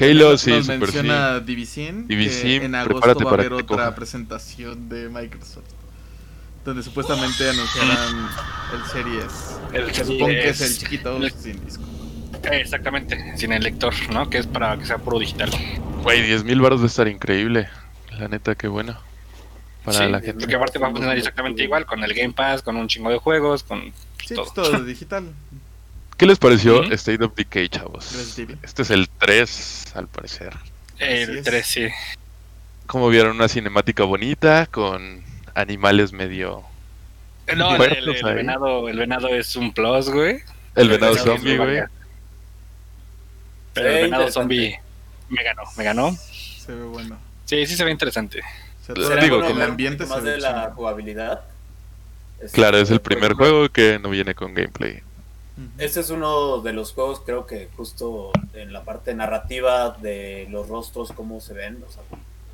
Halo, 0.00 0.30
Nos- 0.32 0.40
sí, 0.40 0.50
nos 0.50 0.66
super 0.66 0.76
sí. 0.90 0.96
menciona 0.96 1.40
Divisin. 1.40 2.02
que 2.08 2.16
Divisin, 2.16 2.62
en 2.64 2.74
agosto 2.74 3.06
va 3.06 3.12
a 3.12 3.14
para 3.14 3.42
haber 3.42 3.52
otra 3.52 3.66
coja. 3.66 3.94
presentación 3.94 4.88
de 4.88 5.08
Microsoft. 5.08 5.64
Donde 6.64 6.82
supuestamente 6.82 7.48
anunciarán 7.48 8.28
el 8.74 8.84
Series. 8.90 9.58
El 9.72 9.92
Que 9.92 10.04
supongo 10.04 10.26
que 10.28 10.48
es 10.48 10.60
el 10.60 10.78
chiquito 10.78 11.16
el- 11.18 11.30
sin 11.32 11.64
disco. 11.64 11.84
Exactamente, 12.50 13.36
sin 13.38 13.52
el 13.52 13.62
lector, 13.62 13.94
¿no? 14.12 14.28
Que 14.28 14.38
es 14.38 14.46
para 14.46 14.76
que 14.76 14.84
sea 14.84 14.98
puro 14.98 15.18
digital. 15.18 15.50
Güey, 16.02 16.22
10 16.22 16.42
mil 16.44 16.60
baros 16.60 16.80
va 16.80 16.84
a 16.84 16.88
estar 16.88 17.06
increíble. 17.08 17.68
La 18.18 18.28
neta, 18.28 18.54
qué 18.54 18.68
bueno. 18.68 18.96
Para 19.84 19.98
Sí, 19.98 20.04
la 20.10 20.20
gente. 20.20 20.40
Porque 20.40 20.56
aparte 20.56 20.78
va 20.78 20.88
a 20.88 20.90
funcionar 20.90 21.16
exactamente 21.18 21.62
igual, 21.62 21.84
con 21.86 22.02
el 22.02 22.12
Game 22.14 22.32
Pass, 22.32 22.62
con 22.62 22.76
un 22.76 22.88
chingo 22.88 23.10
de 23.10 23.18
juegos, 23.18 23.62
con 23.62 23.92
Sí, 24.24 24.34
todo. 24.34 24.44
pues 24.44 24.54
todo 24.54 24.82
digital. 24.84 25.24
¿Qué 26.16 26.26
les 26.26 26.38
pareció. 26.38 26.82
State 26.84 27.24
of 27.24 27.34
Decay, 27.34 27.68
chavos? 27.68 28.14
Este 28.62 28.82
es 28.82 28.90
el 28.90 29.08
3, 29.08 29.92
al 29.94 30.08
parecer. 30.08 30.54
El 30.98 31.38
es. 31.38 31.44
3, 31.44 31.66
sí. 31.66 31.86
Como 32.86 33.08
vieron 33.08 33.36
una 33.36 33.48
cinemática 33.48 34.04
bonita 34.04 34.66
con 34.66 35.22
animales 35.54 36.12
medio... 36.12 36.62
No, 37.56 37.72
el, 37.72 37.76
Bueno, 37.76 37.94
el- 37.94 38.08
el 38.26 38.34
venado, 38.34 38.88
el 38.88 38.98
venado 38.98 39.28
es 39.28 39.54
un 39.56 39.72
plus, 39.72 40.08
güey. 40.10 40.40
El 40.76 40.88
venado 40.88 41.12
venado 41.14 41.36
zombie, 41.36 41.56
güey. 41.58 41.82
Pero 43.74 43.88
el 43.88 44.02
venado 44.04 44.30
zombie 44.30 44.78
me 45.28 45.42
ganó, 45.42 45.62
me 45.76 45.84
ganó. 45.84 46.16
Se 46.16 46.72
ve 46.72 46.84
bueno. 46.84 47.18
Sí, 47.44 47.66
sí 47.66 47.76
se 47.76 47.84
ve 47.84 47.90
interesante. 47.90 48.40
O 48.40 48.86
sea, 48.86 48.94
todo 48.94 49.16
digo, 49.16 49.44
el 49.44 49.52
como- 49.52 49.62
ambiente 49.64 50.04
se 50.04 50.10
más 50.10 50.22
ve 50.22 50.32
de 50.32 50.38
la 50.38 50.70
jugabilidad. 50.74 51.42
Claro, 52.52 52.78
es 52.78 52.90
el 52.90 53.00
primer 53.00 53.32
juego 53.34 53.68
que 53.68 53.98
no 53.98 54.10
viene 54.10 54.34
con 54.34 54.54
gameplay. 54.54 55.02
Este 55.78 56.00
es 56.00 56.10
uno 56.10 56.60
de 56.62 56.72
los 56.72 56.92
juegos, 56.92 57.20
creo 57.24 57.46
que 57.46 57.68
justo 57.76 58.32
en 58.54 58.72
la 58.72 58.82
parte 58.82 59.14
narrativa 59.14 59.90
de 59.90 60.48
los 60.50 60.68
rostros, 60.68 61.12
cómo 61.12 61.40
se 61.40 61.54
ven, 61.54 61.82
o 61.88 61.92
sea, 61.92 62.02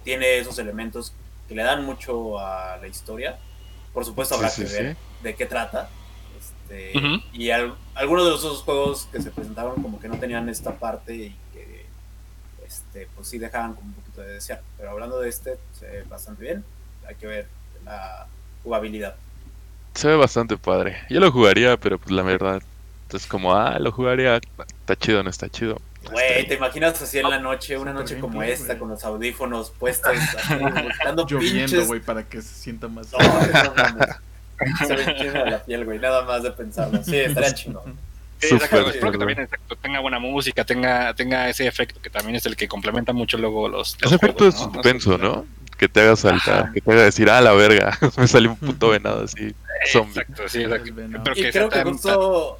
tiene 0.05 0.39
esos 0.39 0.59
elementos 0.59 1.13
que 1.49 1.55
le 1.55 1.63
dan 1.63 1.85
mucho 1.85 2.39
a 2.39 2.77
la 2.77 2.87
historia. 2.87 3.39
Por 3.95 4.05
supuesto, 4.05 4.35
habrá 4.35 4.51
Sí, 4.51 4.63
que 4.63 4.69
sí, 4.69 4.75
ver 4.83 4.97
de 5.23 5.35
qué 5.35 5.47
trata. 5.47 5.89
Este. 6.39 6.93
Y 7.33 7.51
al- 7.51 7.75
algunos 7.95 8.27
de 8.27 8.35
esos 8.35 8.63
juegos 8.63 9.09
que 9.11 9.21
se 9.23 9.31
presentaron, 9.31 9.83
como 9.83 9.99
que 9.99 10.09
no 10.09 10.19
tenían 10.19 10.49
esta 10.49 10.75
parte 10.77 11.15
y 11.15 11.37
que, 11.53 11.87
este, 12.67 13.09
pues 13.17 13.29
sí 13.29 13.39
dejaban 13.39 13.75
como 13.75 13.89
un 13.89 13.95
poquito 13.95 14.21
de 14.21 14.35
desear. 14.35 14.63
Pero 14.77 14.91
hablando 14.91 15.19
de 15.21 15.29
este, 15.29 15.59
se 15.79 15.87
ve 15.87 16.03
bastante 16.05 16.43
bien. 16.43 16.65
Hay 17.09 17.15
que 17.17 17.27
ver 17.27 17.49
la 17.85 18.27
jugabilidad. 18.63 19.17
Se 19.95 20.07
ve 20.07 20.17
bastante 20.17 20.57
padre. 20.57 20.99
Yo 21.11 21.19
lo 21.19 21.33
jugaría, 21.33 21.77
pero 21.77 21.99
pues 21.99 22.13
la 22.13 22.23
verdad 22.23 22.63
es 23.17 23.27
como, 23.27 23.55
ah, 23.55 23.79
lo 23.79 23.93
jugaría. 23.93 24.37
Está 24.37 24.97
chido, 24.97 25.23
no 25.23 25.31
está 25.31 25.49
chido. 25.49 25.81
Güey, 26.11 26.47
¿te 26.49 26.55
imaginas 26.55 27.01
así 27.01 27.19
en 27.19 27.29
la 27.29 27.39
noche, 27.39 27.77
una 27.77 27.93
noche 27.93 28.19
como 28.19 28.43
esta, 28.43 28.79
con 28.79 28.89
los 28.89 29.05
audífonos 29.05 29.71
puestos, 29.71 30.11
así, 30.11 30.55
buscando 30.85 31.27
Lloviendo, 31.27 31.85
güey, 31.87 32.01
para 32.01 32.23
que 32.25 32.41
se 32.41 32.55
sienta 32.55 32.89
más. 32.89 33.13
No. 33.13 33.19
Se 34.87 34.95
me 34.95 35.03
enchina 35.03 35.45
la 35.45 35.65
piel, 35.65 35.85
güey, 35.85 35.99
nada 35.99 36.23
más 36.25 36.43
de 36.43 36.51
pensarlo. 36.53 37.03
Sí, 37.05 37.17
estaría 37.17 37.55
chingón. 37.55 37.97
Sí, 38.39 38.55
espero 38.55 39.13
que 39.13 39.19
también 39.19 39.41
exacto, 39.41 39.77
tenga 39.77 40.01
buena 40.01 40.19
música, 40.19 40.65
tenga, 40.65 41.13
tenga 41.13 41.51
ese 41.51 41.67
efecto 41.67 42.01
que 42.01 42.09
también 42.09 42.37
es 42.37 42.47
el 42.47 42.57
que 42.57 42.67
complementa 42.69 43.13
mucho 43.13 43.37
luego 43.37 43.69
los. 43.69 43.99
los 44.01 44.13
Ese 44.13 44.15
efecto 44.17 44.45
¿no? 44.47 44.53
suspenso, 44.53 45.19
¿no? 45.19 45.45
Que 45.77 45.89
te 45.89 46.01
haga 46.01 46.17
saltar, 46.17 46.63
Ajá. 46.65 46.73
que 46.73 46.81
te 46.81 46.91
haga 46.93 47.03
decir, 47.03 47.29
ah, 47.31 47.41
la 47.43 47.53
verga, 47.53 47.99
me 48.17 48.27
salió 48.27 48.51
un 48.53 48.57
puto 48.57 48.89
venado 48.89 49.25
así, 49.25 49.55
zombie. 49.93 50.21
Exacto, 50.21 50.49
sí, 50.49 50.63
exacto. 50.63 50.87
El 50.89 50.93
venado. 50.95 51.25
Pero 51.25 51.37
Y 51.39 51.43
que 51.43 51.53
creo 51.53 51.69
que 51.69 51.79
tan- 51.79 51.93
justo 51.93 52.59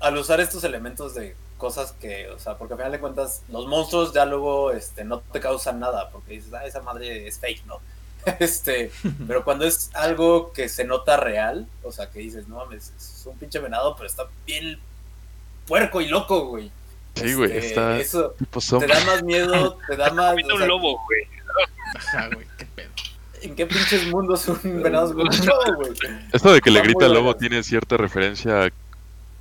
al 0.00 0.16
usar 0.16 0.40
estos 0.40 0.64
elementos 0.64 1.14
de 1.14 1.36
cosas 1.58 1.92
que, 1.92 2.28
o 2.30 2.38
sea, 2.38 2.56
porque 2.56 2.72
al 2.74 2.78
final 2.78 2.92
de 2.92 3.00
cuentas, 3.00 3.42
los 3.48 3.66
monstruos 3.66 4.12
ya 4.12 4.24
luego 4.24 4.72
este, 4.72 5.04
no 5.04 5.20
te 5.20 5.40
causan 5.40 5.78
nada, 5.78 6.10
porque 6.10 6.32
dices, 6.32 6.52
ah, 6.54 6.64
esa 6.64 6.80
madre 6.80 7.28
es 7.28 7.38
fake, 7.38 7.64
¿no? 7.66 7.80
Este, 8.38 8.90
pero 9.26 9.44
cuando 9.44 9.64
es 9.64 9.90
algo 9.94 10.52
que 10.52 10.68
se 10.68 10.84
nota 10.84 11.16
real, 11.16 11.66
o 11.82 11.92
sea, 11.92 12.10
que 12.10 12.18
dices, 12.18 12.48
no 12.48 12.56
mames, 12.56 12.92
es 12.96 13.22
un 13.26 13.38
pinche 13.38 13.58
venado, 13.58 13.94
pero 13.94 14.06
está 14.06 14.26
bien 14.46 14.78
puerco 15.66 16.00
y 16.00 16.08
loco, 16.08 16.46
güey. 16.46 16.70
Sí, 17.14 17.34
güey, 17.34 17.52
Este, 17.52 17.68
está 17.68 17.98
Eso 17.98 18.34
tipo 18.38 18.60
te 18.60 18.86
da 18.86 19.04
más 19.04 19.22
miedo, 19.22 19.78
te 19.88 19.96
da 19.96 20.10
más. 20.10 20.30
Comiendo 20.30 20.54
o 20.54 20.56
sea, 20.56 20.64
un 20.64 20.68
lobo, 20.68 21.00
güey. 21.06 21.22
Ajá, 21.96 22.28
güey, 22.32 22.46
qué 22.56 22.66
pedo. 22.66 22.90
¿En 23.42 23.54
qué 23.54 23.66
pinches 23.66 24.06
mundos 24.08 24.48
un 24.48 24.82
venado 24.82 25.06
es 25.06 25.40
un 25.40 25.46
lobo, 25.46 25.76
güey? 25.76 25.92
Esto 26.32 26.52
de 26.52 26.60
que 26.60 26.70
le 26.70 26.80
grita 26.82 27.06
al 27.06 27.14
lobo 27.14 27.36
tiene 27.36 27.62
cierta 27.62 27.96
referencia 27.96 28.64
a 28.64 28.70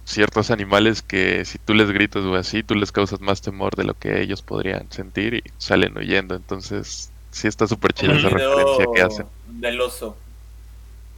ciertos 0.10 0.52
animales 0.52 1.02
que 1.02 1.46
si 1.46 1.60
tú 1.60 1.74
les 1.74 1.92
gritas 1.92 2.24
o 2.24 2.36
así, 2.36 2.64
tú 2.64 2.76
les 2.76 2.92
causas 2.92 3.22
más 3.22 3.42
temor 3.42 3.76
de 3.76 3.84
lo 3.84 3.94
que 3.94 4.22
ellos 4.22 4.42
podrían 4.42 4.92
sentir 4.92 5.36
y 5.36 5.44
salen 5.58 5.98
huyendo. 5.98 6.36
Entonces, 6.36 7.12
sí 7.32 7.48
está 7.48 7.68
súper 7.68 7.94
chida 7.94 8.14
El 8.14 8.20
esa 8.20 8.30
referencia 8.30 8.86
que 8.94 9.02
hacen. 9.02 9.26
Del 9.48 9.80
oso 9.82 10.18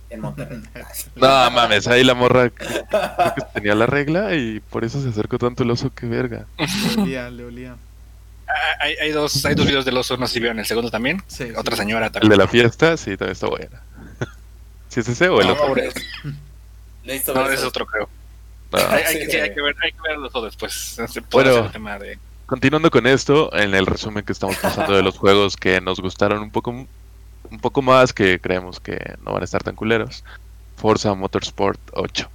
en 0.10 0.20
Monterrey. 0.22 0.62
No 1.16 1.52
mames, 1.52 1.88
ahí 1.88 2.04
la 2.04 2.14
morra 2.16 2.50
que 2.50 3.42
tenía 3.54 3.76
la 3.76 3.86
regla 3.86 4.36
y 4.36 4.60
por 4.60 4.84
eso 4.84 5.02
se 5.02 5.10
acercó 5.10 5.38
tanto 5.38 5.64
el 5.64 5.72
oso, 5.72 5.94
que 5.94 6.06
verga. 6.06 6.46
Le 6.58 7.02
olía, 7.02 7.30
le 7.30 7.46
olía. 7.46 7.76
Ah, 8.48 8.52
Hay, 8.82 8.96
hay 9.02 9.12
dos, 9.12 9.46
hay 9.46 9.56
dos 9.56 9.66
videos 9.66 9.86
del 9.86 9.98
oso, 9.98 10.18
no 10.18 10.28
sé 10.28 10.34
si 10.36 10.40
vieron 10.42 10.60
el 10.60 10.66
segundo 10.66 10.92
también. 10.92 11.24
Sí, 11.28 11.46
sí. 11.46 11.54
Otra 11.56 11.78
señora 11.78 12.08
El 12.08 12.12
también. 12.12 12.30
de 12.32 12.38
la 12.38 12.48
fiesta, 12.48 12.98
sí, 12.98 13.16
también 13.16 13.32
está 13.34 13.48
buena. 13.48 13.82
¿Sí 14.90 15.00
es 15.00 15.08
ese 15.08 15.30
o 15.30 15.40
el 15.40 15.48
No, 15.48 15.54
otro? 15.54 15.76
No, 17.34 17.50
es 17.50 17.64
otro, 17.64 17.86
creo. 17.86 18.10
Hay, 18.90 19.04
hay 19.04 19.14
Sí, 19.14 19.20
que, 19.20 19.26
sí, 19.26 19.38
güey. 19.38 19.42
hay 19.42 19.54
que 19.56 19.62
ver, 19.62 19.76
hay 19.84 19.92
que 19.92 20.02
ver 20.08 20.18
los 20.18 20.32
dos 20.32 20.44
después. 20.46 20.98
Bueno. 21.32 21.66
el 21.66 21.72
tema 21.72 22.00
de. 22.00 22.18
Continuando 22.46 22.92
con 22.92 23.08
esto, 23.08 23.54
en 23.56 23.74
el 23.74 23.86
resumen 23.86 24.26
que 24.26 24.34
estamos 24.34 24.58
pasando 24.58 24.94
de 24.96 25.04
los 25.04 25.18
juegos 25.20 25.56
que 25.58 25.80
nos 25.82 26.00
gustaron 26.00 26.42
un 26.42 26.52
poco, 26.52 26.72
un 26.72 27.60
poco 27.62 27.82
más, 27.82 28.14
que 28.14 28.40
creemos 28.40 28.80
que 28.80 29.16
no 29.24 29.34
van 29.34 29.42
a 29.42 29.46
estar 29.46 29.64
tan 29.64 29.76
culeros. 29.76 30.24
Forza 30.76 31.14
Motorsport 31.14 31.80
8. 31.94 32.30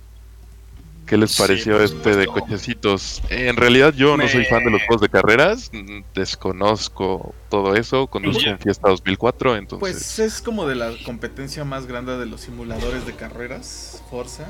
¿Qué 1.07 1.17
les 1.17 1.37
pareció 1.37 1.75
por 1.75 1.83
este 1.83 2.17
de 2.17 2.27
cochecitos? 2.27 3.23
En 3.31 3.57
realidad 3.57 3.95
yo 3.95 4.17
no 4.17 4.27
soy 4.29 4.45
fan 4.45 4.65
de 4.65 4.71
los 4.73 4.83
juegos 4.83 5.01
de 5.03 5.09
carreras, 5.09 5.71
mm, 5.73 6.01
desconozco 6.15 7.33
todo 7.49 7.77
eso, 7.77 8.09
conduzco 8.09 8.51
un 8.51 8.59
Fiesta 8.59 8.89
2004, 8.89 9.57
entonces... 9.57 9.79
Pues 9.79 10.19
es 10.19 10.43
como 10.43 10.67
de 10.67 10.75
la 10.75 10.93
competencia 11.05 11.65
más 11.65 11.87
grande 11.87 12.17
de 12.19 12.27
los 12.27 12.41
simuladores 12.41 13.07
de 13.07 13.15
carreras, 13.15 14.03
Forza. 14.11 14.47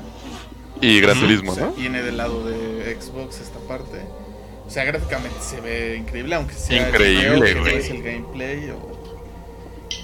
y 0.81 0.99
Gran. 0.99 1.19
Turismo, 1.19 1.55
¿no? 1.55 1.71
viene 1.73 2.01
del 2.01 2.17
lado 2.17 2.43
de 2.47 2.97
Xbox 2.99 3.39
esta 3.39 3.59
parte. 3.67 3.99
O 4.65 4.69
sea, 4.69 4.83
gráficamente 4.83 5.37
se 5.41 5.61
ve 5.61 5.95
increíble, 5.97 6.35
aunque 6.35 6.53
sea 6.55 6.89
Increíble, 6.89 7.51
el 7.51 7.55
video, 7.61 7.67
es 7.67 7.89
el 7.89 8.03
gameplay. 8.03 8.69
o- 8.71 8.97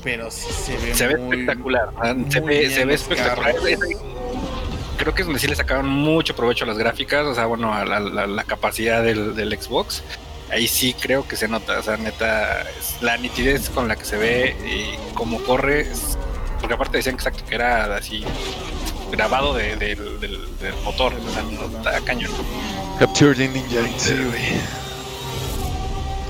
Pero 0.03 0.29
sí 0.31 0.47
se 0.51 0.77
ve 0.77 0.93
Se 0.93 1.07
ve 1.07 1.17
muy- 1.17 1.39
espectacular. 1.39 1.89
ah, 1.97 2.15
Se 2.29 2.39
ve, 2.39 2.69
se 2.69 2.85
ve 2.85 2.93
espectacular. 2.93 3.53
carros. 3.53 3.79
Creo 4.97 5.13
que 5.13 5.21
es 5.23 5.25
donde 5.27 5.39
sí 5.39 5.47
le 5.47 5.55
sacaron 5.55 5.87
mucho 5.89 6.35
provecho 6.35 6.63
a 6.65 6.67
las 6.67 6.77
gráficas, 6.77 7.25
o 7.25 7.35
sea, 7.35 7.45
bueno, 7.45 7.73
a 7.73 7.83
la, 7.85 7.99
la- 7.99 8.27
la 8.27 8.43
capacidad 8.43 9.03
del, 9.03 9.35
del 9.35 9.59
Xbox. 9.59 10.03
Ahí 10.51 10.67
sí 10.67 10.93
creo 10.93 11.27
que 11.27 11.35
se 11.35 11.47
nota, 11.47 11.79
o 11.79 11.83
sea, 11.83 11.97
neta, 11.97 12.63
la 13.01 13.17
nitidez 13.17 13.69
con 13.69 13.87
la 13.87 13.95
que 13.95 14.05
se 14.05 14.17
ve 14.17 14.55
y 14.65 15.13
cómo 15.15 15.41
corre, 15.43 15.81
es- 15.81 16.17
porque 16.59 16.75
aparte 16.75 16.97
decían 16.97 17.15
exacto 17.15 17.43
que 17.47 17.55
era 17.55 17.95
así 17.95 18.23
grabado 19.11 19.53
de- 19.55 19.75
del- 19.75 20.19
del- 20.19 20.57
del 20.59 20.75
motor, 20.85 21.13
o 21.13 21.31
sea, 21.33 21.41
no, 21.43 21.65
está 21.77 21.99
cañón. 22.01 22.31
Capture 22.99 23.33
the 23.35 23.47
Ninja, 23.49 23.81
sí, 23.97 24.13
güey. 24.13 24.41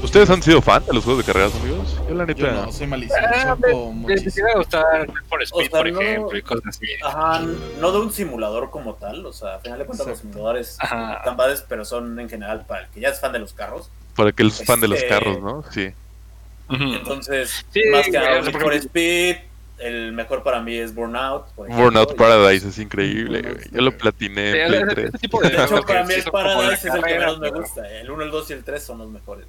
¿Ustedes 0.03 0.29
han 0.29 0.43
sido 0.43 0.61
fan 0.61 0.85
de 0.85 0.93
los 0.93 1.03
juegos 1.05 1.25
de 1.25 1.31
carreras, 1.33 1.55
amigos? 1.61 1.95
Yo 2.07 2.13
la 2.13 2.25
Yo 2.25 2.45
neta... 2.45 2.51
no, 2.65 2.71
soy 2.71 2.87
malísimo. 2.87 3.17
Choco 3.41 3.93
Me 3.93 4.15
gustar 4.55 5.07
por 5.29 5.41
Speed, 5.41 5.69
sea, 5.71 5.79
por 5.79 5.91
no- 5.91 6.01
ejemplo, 6.01 6.37
y 6.37 6.41
cosas 6.41 6.63
así. 6.67 6.87
Ajá, 7.03 7.41
no 7.79 7.91
de 7.91 7.99
un 7.99 8.11
simulador 8.11 8.69
como 8.69 8.95
tal, 8.95 9.25
o 9.25 9.31
sea, 9.33 9.55
al 9.55 9.61
final 9.61 9.79
de 9.79 9.85
cuentas 9.85 10.05
los 10.07 10.19
simuladores 10.19 10.77
están 10.81 11.37
padres, 11.37 11.63
pero 11.67 11.85
son 11.85 12.19
en 12.19 12.29
general 12.29 12.65
para 12.67 12.81
el 12.83 12.87
que 12.89 12.99
ya 12.99 13.09
es 13.09 13.19
fan 13.19 13.31
de 13.31 13.39
los 13.39 13.53
carros. 13.53 13.89
Para 14.15 14.31
que 14.33 14.43
el 14.43 14.51
fan 14.51 14.81
de 14.81 14.87
los 14.89 14.97
Este- 14.97 15.09
carros, 15.09 15.41
¿no? 15.41 15.63
Sí. 15.71 15.91
Entonces, 16.69 17.65
Sí, 17.71 17.81
más 17.91 18.05
que 18.05 18.11
güey, 18.11 18.23
nada, 18.23 18.39
o 18.39 18.43
por 18.43 18.49
ejemplo- 18.49 18.71
Speed, 18.73 19.35
el 19.79 20.11
mejor 20.11 20.43
para 20.43 20.61
mí 20.61 20.75
es 20.75 20.93
Burnout. 20.93 21.45
Burnout 21.55 22.11
y- 22.11 22.15
Paradise 22.15 22.67
es 22.67 22.77
increíble, 22.77 23.41
Burnout 23.41 23.57
güey. 23.57 23.69
Yo 23.71 23.81
lo 23.81 23.97
platiné 23.97 24.49
en 24.63 24.67
Play 24.67 24.81
ese- 24.83 24.95
3. 24.95 25.07
ese 25.09 25.17
tipo 25.19 25.41
de 25.41 25.47
hecho, 25.47 25.81
para 25.81 26.03
mí 26.03 26.13
el 26.13 26.23
Paradise 26.25 26.87
es 26.89 26.93
el 26.93 27.03
que 27.03 27.17
menos 27.19 27.39
me 27.39 27.49
gusta. 27.51 27.89
El 27.89 28.11
1, 28.11 28.23
el 28.23 28.31
2 28.31 28.49
y 28.49 28.53
el 28.53 28.63
3 28.63 28.83
son 28.83 28.97
los 28.99 29.09
mejores. 29.09 29.45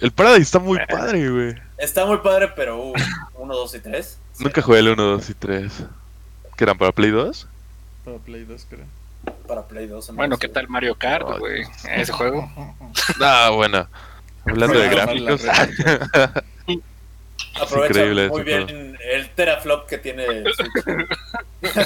El 0.00 0.12
Paradise 0.12 0.42
está 0.42 0.58
muy 0.58 0.78
padre, 0.86 1.28
güey. 1.30 1.54
Está 1.76 2.06
muy 2.06 2.18
padre, 2.18 2.48
pero 2.54 2.78
uh, 2.78 2.94
1, 3.34 3.54
2 3.54 3.74
y 3.74 3.80
3. 3.80 4.18
Nunca 4.40 4.62
jugué 4.62 4.78
el 4.78 4.88
1, 4.90 5.02
2 5.02 5.30
y 5.30 5.34
3. 5.34 5.72
¿Qué 6.56 6.64
eran 6.64 6.78
para 6.78 6.92
Play 6.92 7.10
2? 7.10 7.46
Para 8.04 8.18
Play 8.18 8.44
2, 8.44 8.66
creo. 8.68 8.84
Para 9.46 9.62
Play 9.66 9.86
2. 9.86 10.14
Bueno, 10.14 10.36
¿qué 10.36 10.48
tal 10.48 10.68
Mario 10.68 10.94
Kart, 10.94 11.38
güey? 11.38 11.64
Ese 11.90 12.12
juego. 12.12 12.48
Ah, 13.20 13.50
bueno. 13.54 13.88
Hablando 14.44 14.78
de 14.78 14.88
gráficos. 14.88 15.44
Aprovecha 17.60 17.88
increíble 17.88 18.28
muy 18.28 18.42
bien 18.44 18.96
el 19.00 19.30
teraflop 19.30 19.86
que 19.86 19.98
tiene 19.98 20.24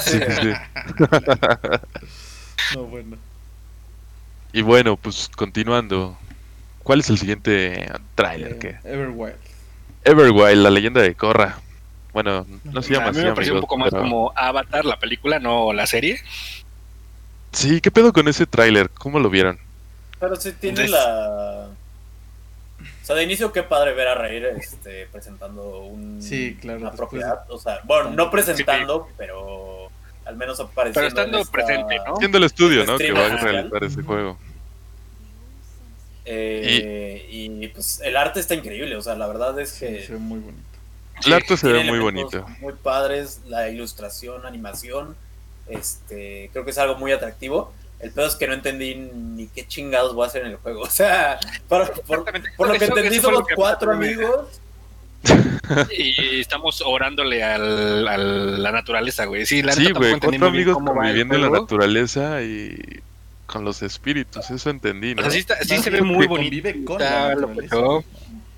sí, 0.00 0.20
sí. 0.20 0.52
No, 2.74 2.84
bueno. 2.84 3.16
Y 4.52 4.62
bueno, 4.62 4.96
pues 4.96 5.30
continuando. 5.34 6.16
¿Cuál 6.82 7.00
es 7.00 7.10
el 7.10 7.18
siguiente 7.18 7.90
tráiler? 8.14 8.52
Eh, 8.52 8.58
que 8.58 8.68
Everwild. 8.88 9.36
Everwild, 10.04 10.62
la 10.62 10.70
leyenda 10.70 11.00
de 11.00 11.14
Korra. 11.14 11.58
Bueno, 12.12 12.46
no 12.64 12.82
se 12.82 12.92
llama 12.92 13.06
a 13.08 13.12
mí 13.12 13.18
así, 13.18 13.26
me 13.26 13.32
pareció 13.34 13.54
un 13.54 13.60
poco 13.62 13.78
más 13.78 13.90
pero- 13.90 14.02
como 14.02 14.32
Avatar, 14.36 14.84
la 14.84 14.98
película, 14.98 15.38
no 15.38 15.72
la 15.72 15.86
serie. 15.86 16.20
Sí, 17.52 17.80
¿qué 17.80 17.90
pedo 17.90 18.12
con 18.12 18.28
ese 18.28 18.46
tráiler? 18.46 18.90
¿Cómo 18.90 19.18
lo 19.18 19.30
vieron? 19.30 19.58
Pero 20.18 20.36
sí 20.36 20.52
tiene 20.52 20.82
Entonces- 20.84 20.90
la. 20.90 21.68
O 22.80 23.04
sea, 23.04 23.16
de 23.16 23.24
inicio, 23.24 23.52
qué 23.52 23.62
padre 23.62 23.94
ver 23.94 24.08
a 24.08 24.14
Reír 24.14 24.44
este, 24.44 25.06
presentando 25.06 25.80
un, 25.80 26.22
Sí, 26.22 26.56
claro, 26.60 26.80
una 26.80 26.92
propiedad. 26.92 27.44
O 27.48 27.58
sea, 27.58 27.80
bueno, 27.84 28.10
no 28.10 28.30
presentando, 28.30 29.08
pero 29.16 29.88
al 30.24 30.36
menos 30.36 30.60
apareciendo. 30.60 30.94
Pero 30.94 31.08
estando 31.08 31.36
en 31.38 31.42
esta- 31.42 31.52
presente, 31.52 31.96
¿no? 32.06 32.16
Siendo 32.16 32.38
el 32.38 32.44
estudio, 32.44 32.84
¿no? 32.84 32.96
Que 32.98 33.12
va 33.12 33.26
a 33.26 33.36
realizar 33.36 33.84
ese 33.84 34.02
juego. 34.02 34.38
Eh, 36.24 37.26
y... 37.30 37.68
pues 37.68 38.00
el 38.04 38.16
arte 38.16 38.40
está 38.40 38.54
increíble. 38.54 38.94
O 38.96 39.02
sea, 39.02 39.14
la 39.16 39.26
verdad 39.26 39.58
es 39.60 39.70
Sí, 39.70 39.86
que. 39.86 40.02
se 40.06 40.12
ve 40.12 40.18
muy 40.18 40.38
bonito. 40.40 40.62
El 41.26 41.32
arte 41.34 41.56
se 41.56 41.68
ve 41.72 41.84
muy 41.84 41.98
bonito. 41.98 42.46
Muy 42.60 42.72
padres, 42.74 43.40
la 43.46 43.68
ilustración, 43.68 44.44
animación. 44.46 45.14
Este, 45.68 46.50
creo 46.52 46.64
que 46.64 46.70
es 46.72 46.78
algo 46.78 46.96
muy 46.96 47.12
atractivo. 47.12 47.72
El 48.00 48.10
pedo 48.10 48.26
es 48.26 48.34
que 48.34 48.48
no 48.48 48.54
entendí 48.54 48.96
ni 48.96 49.46
qué 49.46 49.64
chingados 49.66 50.12
voy 50.14 50.24
a 50.24 50.28
hacer 50.28 50.42
en 50.44 50.50
el 50.52 50.56
juego. 50.56 50.82
O 50.82 50.90
sea, 50.90 51.38
para- 51.68 51.86
por, 51.92 52.18
lo 52.18 52.24
que 52.74 52.84
Eso- 52.84 52.96
entendí 52.96 53.20
somos 53.20 53.46
que 53.46 53.54
cuatro 53.54 53.92
amigos. 53.92 54.60
Y 55.96 56.40
estamos 56.40 56.82
orándole 56.84 57.42
al, 57.44 58.06
a 58.08 58.16
la 58.18 58.72
naturaleza, 58.72 59.24
güey. 59.24 59.46
Sí, 59.46 59.62
la 59.62 59.72
Sí, 59.72 59.90
güey, 59.92 60.18
cuatro 60.18 60.46
amigos 60.48 60.76
conviviendo 60.76 61.36
en 61.36 61.42
la 61.42 61.50
naturaleza 61.50 62.42
y 62.42 62.76
con 63.52 63.64
los 63.64 63.82
espíritus, 63.82 64.50
eso 64.50 64.70
entendí, 64.70 65.12
O 65.12 65.16
¿no? 65.16 65.22
sea, 65.22 65.30
sí, 65.30 65.38
está- 65.40 65.62
sí 65.62 65.74
Más 65.74 65.84
se 65.84 65.90
ve 65.90 66.00
muy 66.02 66.26
bonito. 66.26 66.50
Convive 66.62 66.84
con 66.84 66.98
la 67.00 67.34
naturaleza. 67.34 67.76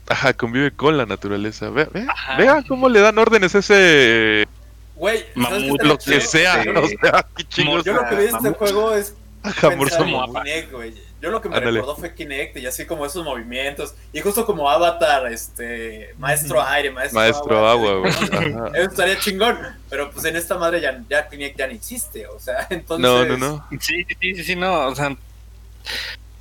Ajá, 0.09 0.33
convive 0.35 0.71
con 0.71 0.97
la 0.97 1.07
naturaleza. 1.07 1.71
Ve, 1.71 1.89
ve, 1.93 2.07
Ajá. 2.09 2.37
vea 2.37 2.63
cómo 2.69 2.89
le 2.89 3.01
dan 3.01 3.19
órdenes 3.19 3.55
a 3.55 3.59
ese 3.59 4.47
Güey, 4.95 5.19
¿sabes 5.19 5.33
qué 5.35 5.41
Mamut, 5.41 5.81
está 5.83 5.87
lo 5.89 5.99
que 5.99 6.21
sea, 6.21 6.63
Sí. 6.63 6.69
o 6.69 6.87
sea, 6.87 7.27
qué 7.37 7.45
chingos. 7.45 7.85
Yo 7.85 7.95
lo 7.95 8.09
que 8.09 8.15
vi 8.15 8.23
de 8.23 8.29
este 8.29 8.51
juego 8.51 8.95
es 8.95 9.15
Ajá, 9.43 9.71
pensar 9.71 10.07
en 10.07 10.71
güey. 10.71 10.95
Yo 11.25 11.31
lo 11.31 11.41
que 11.41 11.49
me 11.49 11.59
recordó 11.59 11.97
fue 11.97 12.15
Kinect 12.15 12.59
y 12.59 12.67
así 12.67 12.85
como 12.85 13.07
esos 13.07 13.25
movimientos. 13.25 13.95
Y 14.13 14.21
justo 14.21 14.45
como 14.45 14.69
Avatar, 14.69 15.33
este, 15.33 16.15
maestro 16.19 16.63
aire, 16.63 16.91
maestro, 16.91 17.19
Maestro 17.19 17.67
agua. 17.67 18.11
Eso 18.75 18.91
estaría 18.91 19.19
chingón. 19.19 19.59
Pero 19.89 20.11
pues 20.11 20.23
en 20.27 20.37
esta 20.37 20.59
madre 20.59 20.83
ya, 20.83 21.03
ya 21.09 21.27
Kinect 21.27 21.59
ya 21.59 21.67
no 21.67 21.73
existe. 21.73 22.27
O 22.27 22.39
sea, 22.39 22.67
entonces. 22.69 23.03
No, 23.03 23.25
no, 23.25 23.39
no. 23.39 23.67
Sí, 23.81 24.05
sí, 24.21 24.35
sí, 24.35 24.45
sí, 24.45 24.55
no. 24.55 24.89
O 24.89 24.95
sea, 24.95 25.17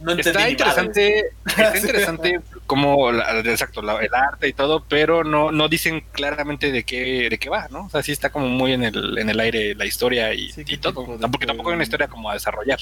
no 0.01 0.11
entendí 0.11 0.29
está 0.31 0.49
interesante, 0.49 1.25
está 1.45 1.77
interesante 1.77 2.41
como 2.65 3.09
la- 3.13 3.39
exacto 3.39 3.81
la- 3.81 4.01
el 4.01 4.13
arte 4.13 4.49
y 4.49 4.53
todo, 4.53 4.83
pero 4.83 5.23
no 5.23 5.49
no 5.53 5.69
dicen 5.69 6.03
claramente 6.11 6.73
de 6.73 6.83
qué 6.83 7.29
de 7.29 7.37
qué 7.37 7.49
va, 7.49 7.67
¿no? 7.71 7.85
O 7.85 7.89
sea, 7.89 8.03
sí 8.03 8.11
está 8.11 8.29
como 8.29 8.47
muy 8.47 8.73
en 8.73 8.83
el 8.83 9.17
en 9.17 9.29
el 9.29 9.39
aire 9.39 9.75
la 9.75 9.85
historia 9.85 10.33
y, 10.33 10.51
Sí, 10.51 10.65
y 10.67 10.77
todo. 10.77 11.05
de 11.05 11.19
Tampoco 11.19 11.45
tampoco 11.45 11.69
hay 11.69 11.75
una 11.75 11.83
historia 11.83 12.09
como 12.09 12.29
a 12.29 12.33
desarrollar. 12.33 12.79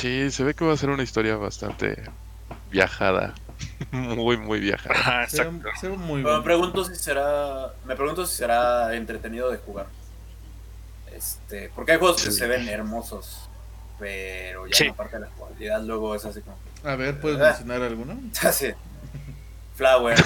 Sí, 0.00 0.30
se 0.30 0.44
ve 0.44 0.54
que 0.54 0.64
va 0.64 0.72
a 0.72 0.76
ser 0.76 0.90
una 0.90 1.02
historia 1.02 1.36
bastante 1.36 2.02
viajada. 2.70 3.34
Muy, 3.90 4.36
muy 4.36 4.60
viajada. 4.60 4.94
Ajá, 4.94 5.28
Se 5.28 5.42
ve, 5.42 5.48
exacto. 5.48 5.68
se 5.80 5.88
ve 5.88 5.96
muy 5.96 6.22
Pero 6.22 6.38
me 6.38 6.44
pregunto 6.44 6.84
si 6.84 6.94
será. 6.94 7.72
Me 7.84 7.96
pregunto 7.96 8.24
si 8.26 8.36
será 8.36 8.94
entretenido 8.94 9.50
de 9.50 9.56
jugar. 9.58 9.86
Este. 11.12 11.70
Porque 11.74 11.92
hay 11.92 11.98
juegos 11.98 12.22
que 12.22 12.30
Sí. 12.30 12.38
se 12.38 12.46
ven 12.46 12.68
hermosos. 12.68 13.48
Pero 13.98 14.66
ya 14.68 14.76
Sí. 14.76 14.84
en 14.84 14.88
la 14.90 14.94
parte 14.96 15.16
de 15.16 15.20
la 15.22 15.28
jugabilidad 15.36 15.82
luego 15.82 16.14
es 16.14 16.24
así 16.24 16.40
como. 16.42 16.56
A 16.84 16.94
ver, 16.94 17.20
¿puedes 17.20 17.40
Ah. 17.40 17.46
mencionar 17.48 17.82
alguno? 17.82 18.16
Así. 18.42 18.72
Flower. 19.74 20.16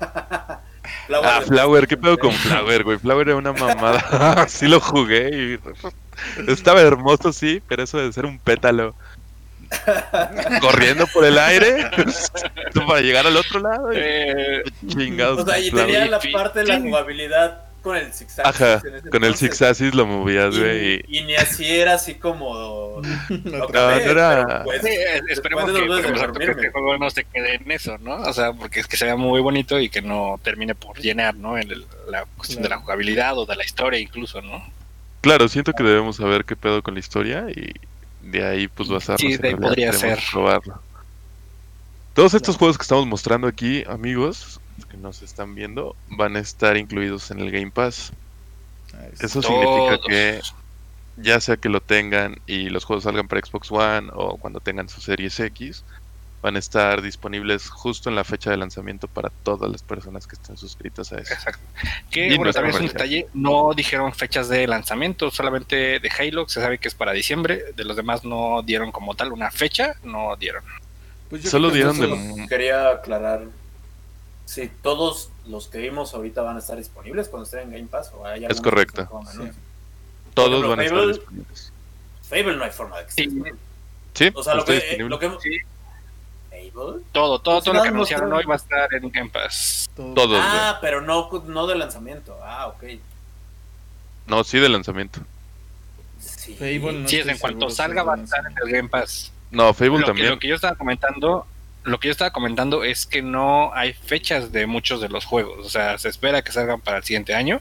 Flower 1.06 1.28
Ah, 1.30 1.40
Flower, 1.46 1.86
¿qué 1.86 1.96
pedo 1.96 2.18
con 2.18 2.32
Flower, 2.32 2.84
güey? 2.84 2.98
Flower 2.98 3.28
era 3.28 3.36
una 3.36 3.52
mamada. 3.52 4.46
sí 4.48 4.66
lo 4.66 4.80
jugué 4.80 5.58
y 6.46 6.50
estaba 6.50 6.80
hermoso, 6.80 7.32
sí, 7.32 7.62
pero 7.68 7.82
eso 7.82 7.98
de 7.98 8.12
ser 8.12 8.26
un 8.26 8.38
pétalo 8.38 8.94
corriendo 10.60 11.06
por 11.08 11.24
el 11.24 11.38
aire 11.38 11.90
para 12.86 13.00
llegar 13.00 13.26
al 13.26 13.36
otro 13.36 13.60
lado. 13.60 13.92
y 13.92 13.96
Eh, 13.98 14.62
Chingados. 14.86 15.42
O 15.42 15.46
sea, 15.46 15.58
y 15.58 15.70
tenía 15.70 16.06
la 16.06 16.20
parte 16.32 16.60
de 16.60 16.66
la 16.66 16.80
jugabilidad 16.80 17.65
con 17.86 17.96
el 17.96 18.12
zigzag. 18.12 18.46
Ajá, 18.46 18.82
el 18.84 19.90
lo 19.96 20.06
movías, 20.06 20.58
güey. 20.58 21.04
Y, 21.08 21.18
y 21.18 21.22
ni 21.22 21.36
así 21.36 21.64
era 21.64 21.94
así 21.94 22.14
como. 22.16 23.00
No, 23.44 23.58
no 23.58 23.86
ve, 23.88 24.04
era- 24.04 24.62
pues, 24.64 24.82
sí, 24.82 24.88
esperemos 25.28 25.64
que, 25.70 25.78
esperemos 25.78 26.38
que 26.38 26.50
este 26.50 26.70
juego 26.70 26.98
no 26.98 27.10
se 27.10 27.24
quede 27.24 27.54
en 27.54 27.70
eso, 27.70 27.96
¿no? 27.98 28.16
O 28.16 28.32
sea, 28.32 28.52
porque 28.52 28.80
es 28.80 28.86
que 28.88 28.96
se 28.96 29.04
vea 29.04 29.16
muy 29.16 29.40
bonito 29.40 29.78
y 29.78 29.88
que 29.88 30.02
no 30.02 30.40
termine 30.42 30.74
por 30.74 30.98
llenar, 30.98 31.34
¿no? 31.36 31.56
En 31.56 31.70
el- 31.70 31.86
la 32.10 32.24
cuestión 32.36 32.62
de 32.62 32.68
la 32.68 32.78
jugabilidad 32.78 33.38
o 33.38 33.46
de 33.46 33.54
la 33.56 33.64
historia 33.64 34.00
incluso, 34.00 34.42
¿no? 34.42 34.64
Claro, 35.20 35.46
siento 35.48 35.72
que 35.72 35.82
debemos 35.84 36.16
saber 36.16 36.44
qué 36.44 36.56
pedo 36.56 36.82
con 36.82 36.94
la 36.94 37.00
historia 37.00 37.46
y 37.50 37.72
de 38.22 38.44
ahí 38.44 38.66
pues 38.68 38.88
basarnos 38.88 39.20
Sí, 39.20 39.34
en 39.34 39.40
de 39.40 39.48
ahí 39.48 39.54
podría 39.54 39.92
ser. 39.92 40.18
probarlo. 40.32 40.80
Todos 42.14 42.34
estos 42.34 42.56
juegos 42.56 42.78
que 42.78 42.82
estamos 42.82 43.06
mostrando 43.06 43.46
aquí, 43.46 43.84
amigos, 43.88 44.60
que 44.84 44.96
nos 44.96 45.22
están 45.22 45.54
viendo, 45.54 45.96
van 46.08 46.36
a 46.36 46.40
estar 46.40 46.76
incluidos 46.76 47.30
en 47.30 47.40
el 47.40 47.50
Game 47.50 47.70
Pass. 47.70 48.12
Eso 49.20 49.42
significa 49.42 49.98
que 50.06 50.40
ya 51.16 51.40
sea 51.40 51.56
que 51.56 51.68
lo 51.68 51.80
tengan 51.80 52.36
y 52.46 52.68
los 52.68 52.84
juegos 52.84 53.04
salgan 53.04 53.26
para 53.28 53.40
Xbox 53.44 53.70
One 53.72 54.10
o 54.14 54.36
cuando 54.36 54.60
tengan 54.60 54.88
su 54.88 55.00
Series 55.00 55.38
X, 55.40 55.82
van 56.42 56.56
a 56.56 56.58
estar 56.58 57.02
disponibles 57.02 57.68
justo 57.68 58.08
en 58.08 58.14
la 58.14 58.22
fecha 58.22 58.50
de 58.50 58.56
lanzamiento 58.56 59.08
para 59.08 59.30
todas 59.42 59.70
las 59.70 59.82
personas 59.82 60.26
que 60.26 60.36
estén 60.36 60.56
suscritas 60.56 61.12
a 61.12 61.18
eso. 61.18 61.32
Exacto. 61.34 61.62
Que 62.10 62.26
Y 62.28 62.36
bueno, 62.36 62.44
no 62.44 62.52
también 62.52 62.74
es 62.76 62.80
un 62.82 62.86
detalle, 62.88 63.26
no 63.34 63.72
dijeron 63.74 64.12
fechas 64.14 64.48
de 64.48 64.66
lanzamiento, 64.66 65.30
solamente 65.30 65.98
de 65.98 66.10
Halo, 66.18 66.48
se 66.48 66.60
sabe 66.60 66.78
que 66.78 66.88
es 66.88 66.94
para 66.94 67.12
diciembre, 67.12 67.64
de 67.74 67.84
los 67.84 67.96
demás 67.96 68.24
no 68.24 68.62
dieron 68.62 68.92
como 68.92 69.14
tal 69.14 69.32
una 69.32 69.50
fecha, 69.50 69.94
no 70.04 70.36
dieron. 70.36 70.62
Pues 71.30 71.42
yo 71.42 71.50
Solo 71.50 71.70
dieron 71.70 71.98
de- 71.98 72.46
Quería 72.48 72.90
aclarar 72.90 73.42
si 74.46 74.68
todos 74.68 75.30
los 75.46 75.68
que 75.68 75.78
vimos 75.78 76.14
ahorita 76.14 76.40
van 76.42 76.56
a 76.56 76.60
estar 76.60 76.76
disponibles 76.78 77.28
cuando 77.28 77.44
estén 77.44 77.60
en 77.64 77.70
Game 77.72 77.86
Pass 77.88 78.10
o 78.16 78.24
hay 78.26 78.40
que 78.46 78.54
correcto. 78.62 79.02
Sí. 79.32 79.38
Todos 80.34 80.48
ejemplo, 80.50 80.68
van 80.70 80.80
a 80.80 80.84
estar 80.84 80.98
Fable- 80.98 81.12
disponibles. 81.14 81.72
Fable 82.22 82.56
no 82.56 82.64
hay 82.64 82.70
forma 82.70 82.98
de 82.98 83.06
que 83.06 83.12
Sí. 83.12 83.42
Sí, 84.14 84.30
O 84.34 84.42
sea, 84.42 84.54
lo 84.54 84.64
que, 84.64 84.72
disponible. 84.74 85.08
lo 85.10 85.18
que 85.18 85.30
Sí. 85.42 85.58
Fable. 86.50 87.02
Todo, 87.12 87.38
todo, 87.40 87.60
todo 87.60 87.74
lo 87.74 87.82
que 87.82 87.88
anunciaron 87.88 88.32
hoy 88.32 88.44
va 88.44 88.54
a 88.54 88.56
estar 88.56 88.94
en 88.94 89.10
Game 89.10 89.30
Pass. 89.30 89.88
todo- 89.94 90.14
Todos, 90.14 90.40
Ah, 90.42 90.78
pero 90.80 91.00
no, 91.02 91.28
no 91.46 91.66
de 91.66 91.74
lanzamiento. 91.74 92.38
Ah, 92.42 92.68
ok. 92.68 92.84
No, 94.26 94.42
sí 94.44 94.58
de 94.58 94.68
lanzamiento. 94.68 95.20
Sí. 96.18 96.54
Fable 96.54 96.92
no 97.02 97.08
Sí, 97.08 97.18
es 97.18 97.26
en 97.28 97.38
cuanto 97.38 97.68
salga 97.70 98.02
es 98.02 98.08
va 98.08 98.14
a 98.14 98.16
estar 98.22 98.44
en 98.46 98.54
el 98.64 98.72
Game 98.72 98.88
Pass. 98.88 99.32
No, 99.50 99.72
Fable 99.74 99.90
Lo 99.92 99.98
que, 99.98 100.04
también. 100.06 100.30
lo 100.30 100.38
que 100.38 100.48
yo 100.48 100.54
estaba 100.56 100.76
comentando, 100.76 101.46
lo 101.86 102.00
que 102.00 102.08
yo 102.08 102.12
estaba 102.12 102.32
comentando 102.32 102.84
es 102.84 103.06
que 103.06 103.22
no 103.22 103.72
hay 103.72 103.92
fechas 103.92 104.52
de 104.52 104.66
muchos 104.66 105.00
de 105.00 105.08
los 105.08 105.24
juegos. 105.24 105.64
O 105.64 105.70
sea, 105.70 105.98
se 105.98 106.08
espera 106.08 106.42
que 106.42 106.52
salgan 106.52 106.80
para 106.80 106.98
el 106.98 107.04
siguiente 107.04 107.34
año, 107.34 107.60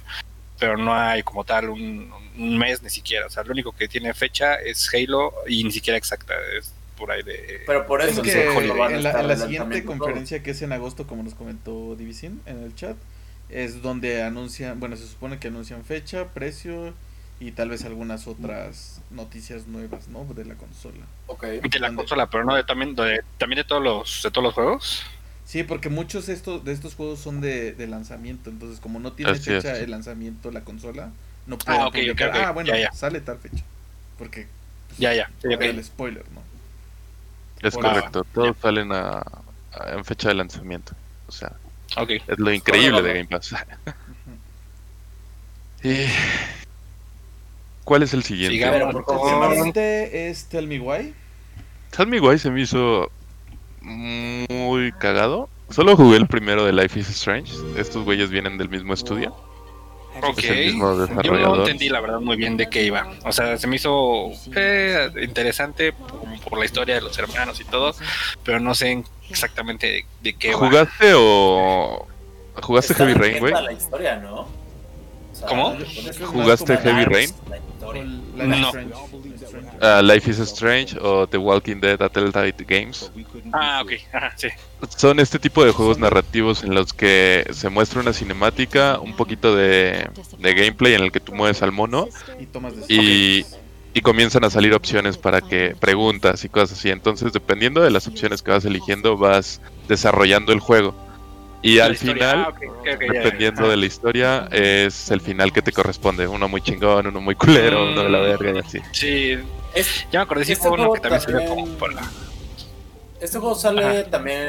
pero 0.59 0.77
no 0.77 0.93
hay 0.93 1.23
como 1.23 1.43
tal 1.43 1.69
un, 1.69 2.11
un 2.37 2.57
mes 2.57 2.81
ni 2.81 2.89
siquiera. 2.89 3.27
O 3.27 3.29
sea, 3.29 3.43
lo 3.43 3.51
único 3.51 3.71
que 3.71 3.87
tiene 3.87 4.13
fecha 4.13 4.55
es 4.55 4.89
Halo 4.93 5.33
y 5.47 5.63
ni 5.63 5.71
siquiera 5.71 5.97
exacta. 5.97 6.33
Es 6.57 6.73
por 6.97 7.11
ahí 7.11 7.23
de. 7.23 7.61
Pero 7.67 7.85
por 7.85 8.01
Es 8.01 8.13
eso 8.13 8.23
que 8.23 8.43
en 8.43 9.03
la, 9.03 9.19
en 9.19 9.27
la 9.27 9.35
siguiente 9.37 9.83
conferencia 9.85 10.41
que 10.41 10.51
es 10.51 10.61
en 10.61 10.71
agosto, 10.71 11.05
como 11.05 11.23
nos 11.23 11.35
comentó 11.35 11.95
Divisin 11.95 12.41
en 12.45 12.63
el 12.63 12.75
chat, 12.75 12.97
es 13.49 13.81
donde 13.81 14.23
anuncian, 14.23 14.79
bueno, 14.79 14.95
se 14.95 15.07
supone 15.07 15.37
que 15.37 15.49
anuncian 15.49 15.85
fecha, 15.85 16.33
precio 16.33 16.93
y 17.39 17.51
tal 17.51 17.69
vez 17.69 17.83
algunas 17.85 18.27
otras 18.27 19.01
noticias 19.11 19.67
nuevas, 19.67 20.07
¿no? 20.07 20.25
De 20.33 20.45
la 20.45 20.55
consola. 20.55 21.05
Ok. 21.27 21.43
de 21.43 21.79
la 21.79 21.87
¿Dónde? 21.87 21.95
consola, 21.95 22.29
pero 22.29 22.43
no 22.45 22.55
de, 22.55 22.63
también, 22.63 22.95
de, 22.95 23.21
también 23.37 23.57
de 23.57 23.63
todos 23.63 23.83
los 23.83 24.21
de 24.23 24.31
todos 24.31 24.43
los 24.43 24.53
juegos. 24.53 25.03
Sí, 25.45 25.63
porque 25.63 25.89
muchos 25.89 26.25
de 26.25 26.33
estos, 26.33 26.63
de 26.65 26.71
estos 26.71 26.95
juegos 26.95 27.19
son 27.19 27.39
de, 27.41 27.71
de 27.73 27.87
lanzamiento, 27.87 28.49
entonces 28.49 28.79
como 28.79 28.99
no 28.99 29.13
tiene 29.13 29.31
Así 29.31 29.53
es. 29.53 29.63
fecha 29.63 29.73
de 29.75 29.87
lanzamiento 29.87 30.49
la 30.51 30.61
consola, 30.61 31.11
no 31.45 31.57
pueden 31.57 31.81
Ah, 31.81 31.87
ok, 31.87 31.95
ok, 31.95 32.01
publicar, 32.01 32.29
ok, 32.29 32.35
ah, 32.35 32.51
bueno, 32.51 32.69
ya, 32.69 32.79
ya. 32.79 32.91
sale 32.91 33.19
tal 33.21 33.37
fecha. 33.37 33.63
Porque 34.17 34.47
Ya, 34.97 35.13
ya. 35.13 35.29
sí, 35.41 35.49
el 35.51 35.83
spoiler, 35.83 36.23
¿no? 36.33 36.41
Es 37.61 37.75
correcto. 37.75 38.23
Todos 38.33 38.57
salen 38.61 38.91
a, 38.91 39.19
a- 39.19 39.91
en 39.93 40.03
fecha 40.05 40.29
de 40.29 40.35
lanzamiento. 40.35 40.93
O 41.27 41.31
sea, 41.31 41.51
Ok. 41.97 42.11
es 42.27 42.39
lo 42.39 42.51
increíble 42.53 43.01
de 43.01 43.13
Game 43.13 43.25
Pass. 43.27 43.55
Y- 45.83 46.07
¿Cuál 47.85 48.03
es 48.03 48.13
el 48.13 48.23
siguiente? 48.23 48.57
Sigamos 48.57 49.03
por 49.05 49.67
Este 49.67 50.27
es 50.27 50.45
Tell 50.45 50.67
Me 50.67 50.79
Why. 50.79 51.13
Tell 51.95 52.07
Me 52.07 52.19
Why 52.19 52.37
se 52.39 52.49
me 52.49 52.61
hizo 52.61 53.09
muy 53.81 54.91
cagado. 54.93 55.47
Solo 55.69 55.95
jugué 55.95 56.17
el 56.17 56.27
primero 56.27 56.65
de 56.65 56.73
Life 56.73 56.99
is 56.99 57.09
Strange. 57.09 57.53
Estos 57.77 58.03
güeyes 58.03 58.31
vienen 58.31 58.57
del 58.57 58.69
mismo 58.69 58.93
estudio. 58.93 59.35
Ok. 60.21 60.39
Es 60.39 60.49
el 60.49 60.65
mismo 60.65 61.21
Yo 61.21 61.31
no 61.33 61.57
entendí 61.57 61.89
la 61.89 61.99
verdad 62.01 62.19
muy 62.19 62.37
bien 62.37 62.57
de 62.57 62.69
qué 62.69 62.83
iba. 62.83 63.07
O 63.23 63.31
sea, 63.31 63.57
se 63.57 63.67
me 63.67 63.75
hizo 63.75 64.31
eh, 64.55 65.09
interesante 65.21 65.93
por, 65.93 66.39
por 66.49 66.57
la 66.57 66.65
historia 66.65 66.95
de 66.95 67.01
los 67.01 67.17
hermanos 67.19 67.59
y 67.61 67.65
todo, 67.65 67.93
pero 68.43 68.59
no 68.59 68.73
sé 68.73 69.03
exactamente 69.29 69.87
de, 69.87 70.05
de 70.23 70.33
qué 70.33 70.53
va. 70.53 70.67
¿Jugaste 70.67 71.13
o 71.15 72.07
jugaste 72.61 72.93
Está 72.93 73.05
Heavy 73.05 73.19
Rain, 73.19 73.39
güey? 73.39 73.53
la 73.53 73.73
historia, 73.73 74.15
¿no? 74.15 74.64
¿Cómo? 75.47 75.77
¿Jugaste 76.25 76.77
Heavy 76.77 77.05
Rain? 77.05 77.29
No. 78.35 78.67
is 78.67 78.67
Strange. 78.67 78.95
Life 78.95 79.31
is 79.33 79.41
Strange. 79.41 79.77
Ah, 79.81 80.01
Life 80.01 80.31
is 80.31 80.39
Strange 80.39 80.97
o 81.01 81.27
The 81.27 81.37
Walking 81.37 81.79
Dead 81.79 82.01
a 82.01 82.09
Telltale 82.09 82.53
Games. 82.67 83.11
Ah, 83.53 83.81
ok. 83.83 83.91
Ajá, 84.13 84.33
sí. 84.35 84.47
Son 84.97 85.19
este 85.19 85.39
tipo 85.39 85.63
de 85.63 85.71
juegos 85.71 85.97
narrativos 85.97 86.63
en 86.63 86.73
los 86.73 86.93
que 86.93 87.45
se 87.51 87.69
muestra 87.69 88.01
una 88.01 88.13
cinemática, 88.13 88.99
un 88.99 89.15
poquito 89.15 89.55
de, 89.55 90.09
de 90.39 90.53
gameplay 90.53 90.93
en 90.93 91.03
el 91.03 91.11
que 91.11 91.19
tú 91.19 91.33
mueves 91.33 91.61
al 91.61 91.71
mono 91.71 92.07
Y 92.87 93.45
y 93.95 94.01
comienzan 94.01 94.43
a 94.43 94.49
salir 94.49 94.73
opciones 94.73 95.17
para 95.17 95.39
que 95.39 95.73
preguntas 95.79 96.43
y 96.43 96.49
cosas 96.49 96.77
así. 96.77 96.89
Entonces, 96.89 97.31
dependiendo 97.31 97.81
de 97.81 97.89
las 97.89 98.07
opciones 98.07 98.41
que 98.41 98.51
vas 98.51 98.65
eligiendo, 98.65 99.15
vas 99.15 99.61
desarrollando 99.87 100.51
el 100.51 100.59
juego. 100.59 100.93
Y 101.61 101.77
La 101.77 101.85
al 101.85 101.93
historia. 101.93 102.13
final, 102.13 102.45
Ah, 102.47 102.97
dependiendo 102.99 103.67
de 103.69 103.77
la 103.77 103.85
historia, 103.85 104.47
es 104.51 105.09
el 105.09 105.19
final 105.21 105.51
que 105.51 105.61
te 105.63 105.71
corresponde. 105.71 106.27
Uno 106.27 106.47
muy 106.47 106.61
chingón, 106.61 107.07
uno 107.07 107.19
muy 107.21 107.35
culero, 107.35 107.91
uno 107.91 108.03
de 108.03 108.09
la 108.09 108.19
verga 108.19 108.51
y 108.55 108.59
así. 108.59 108.79
Sí, 108.91 109.37
Es- 109.73 110.05
ya 110.11 110.19
me 110.19 110.23
acordé. 110.23 110.45
Sí, 110.45 110.51
Este 110.53 110.61
fue 110.67 110.71
uno 110.73 110.83
juego 110.83 110.93
que 110.95 110.99
también 111.01 111.21
salió 111.21 111.45
como 111.49 111.65
para. 111.77 112.01
Este 113.19 113.39
juego 113.39 113.55
sale 113.55 113.83
Ajá. 114.01 114.09
también 114.11 114.39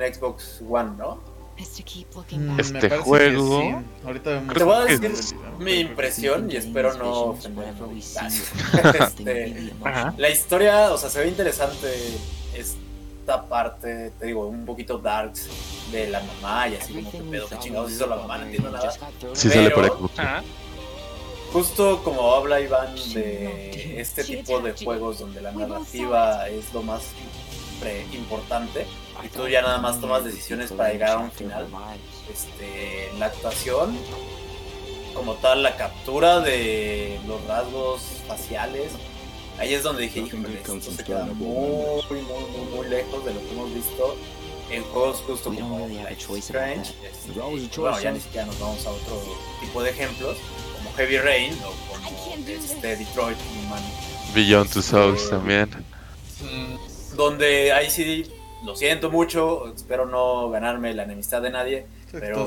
en 0.00 0.14
Xbox 0.14 0.62
One, 0.68 0.92
¿no? 0.96 1.32
Mm, 2.32 2.56
me 2.56 2.60
Este 2.62 2.90
juego- 2.98 3.60
sí. 3.60 3.74
Ahorita 4.06 4.42
Te 4.54 4.64
voy 4.64 4.74
a 4.74 4.84
decir 4.86 5.12
mi 5.60 5.74
impresión 5.80 6.50
y 6.50 6.56
espero 6.56 6.94
no 6.94 7.10
ofender. 7.12 7.74
Este, 8.98 9.72
la 10.16 10.30
historia, 10.30 10.90
o 10.92 10.98
sea, 10.98 11.10
se 11.10 11.20
ve 11.20 11.28
interesante 11.28 11.86
esta 13.22 13.44
parte, 13.44 14.10
te 14.18 14.26
digo, 14.26 14.46
un 14.48 14.66
poquito 14.66 14.98
darks 14.98 15.46
de 15.92 16.08
la 16.08 16.20
mamá 16.20 16.68
y 16.68 16.74
así 16.74 16.92
como 16.92 17.10
que 17.12 17.18
pedo, 17.18 17.48
que 17.48 17.58
chingados 17.58 17.92
hizo 17.92 18.06
la 18.08 18.16
mamá, 18.16 18.38
no 18.38 18.44
entiendo 18.46 18.70
nada. 18.70 18.92
Sí 19.32 19.48
sale 19.48 19.70
por. 19.70 20.10
Justo 21.52 22.02
como 22.02 22.34
habla 22.34 22.60
Iván 22.60 22.94
de 23.12 24.00
este 24.00 24.24
tipo 24.24 24.58
de 24.60 24.72
juegos 24.72 25.18
donde 25.20 25.40
la 25.42 25.52
narrativa 25.52 26.48
es 26.48 26.72
lo 26.72 26.82
más 26.82 27.02
pre- 27.78 28.06
importante 28.14 28.86
y 29.22 29.28
tú 29.28 29.46
ya 29.48 29.60
nada 29.60 29.76
más 29.78 30.00
tomas 30.00 30.24
decisiones 30.24 30.72
para 30.72 30.90
llegar 30.92 31.10
a 31.10 31.18
un 31.18 31.30
final. 31.30 31.68
Este, 32.32 33.10
la 33.18 33.26
actuación, 33.26 33.96
como 35.14 35.34
tal, 35.34 35.62
la 35.62 35.76
captura 35.76 36.40
de 36.40 37.20
los 37.28 37.44
rasgos 37.44 38.00
faciales, 38.26 38.92
ahí 39.58 39.74
es 39.74 39.82
donde 39.82 40.02
dije, 40.02 40.20
híjole, 40.20 40.54
esto 40.54 40.80
se 40.80 41.04
queda 41.04 41.24
muy, 41.26 42.02
muy, 42.10 42.22
muy, 42.22 42.76
muy 42.76 42.88
lejos 42.88 43.24
de 43.24 43.34
lo 43.34 43.40
que 43.40 43.50
hemos 43.52 43.74
visto 43.74 44.16
en 44.70 44.82
juegos 44.84 45.22
justo 45.26 45.52
como 45.54 45.86
Strange. 46.38 46.94
este, 47.04 47.32
bueno, 47.78 48.00
ya 48.00 48.10
ni 48.12 48.20
siquiera 48.20 48.46
nos 48.46 48.58
vamos 48.58 48.86
a 48.86 48.90
otro 48.90 49.22
tipo 49.60 49.82
de 49.82 49.90
ejemplos, 49.90 50.38
como 50.76 50.92
Heavy 50.96 51.18
Rain 51.18 51.54
o 51.64 51.72
como 52.02 52.34
este 52.48 52.96
Detroit 52.96 53.36
Human 53.66 53.82
Beyond 54.34 54.70
Two 54.72 54.82
Souls 54.82 55.28
también. 55.28 55.68
donde 57.14 57.72
ahí 57.72 57.90
sí 57.90 58.30
lo 58.64 58.74
siento 58.76 59.10
mucho, 59.10 59.72
espero 59.74 60.06
no 60.06 60.48
ganarme 60.50 60.94
la 60.94 61.02
enemistad 61.02 61.42
de 61.42 61.50
nadie, 61.50 61.86
pero 62.10 62.38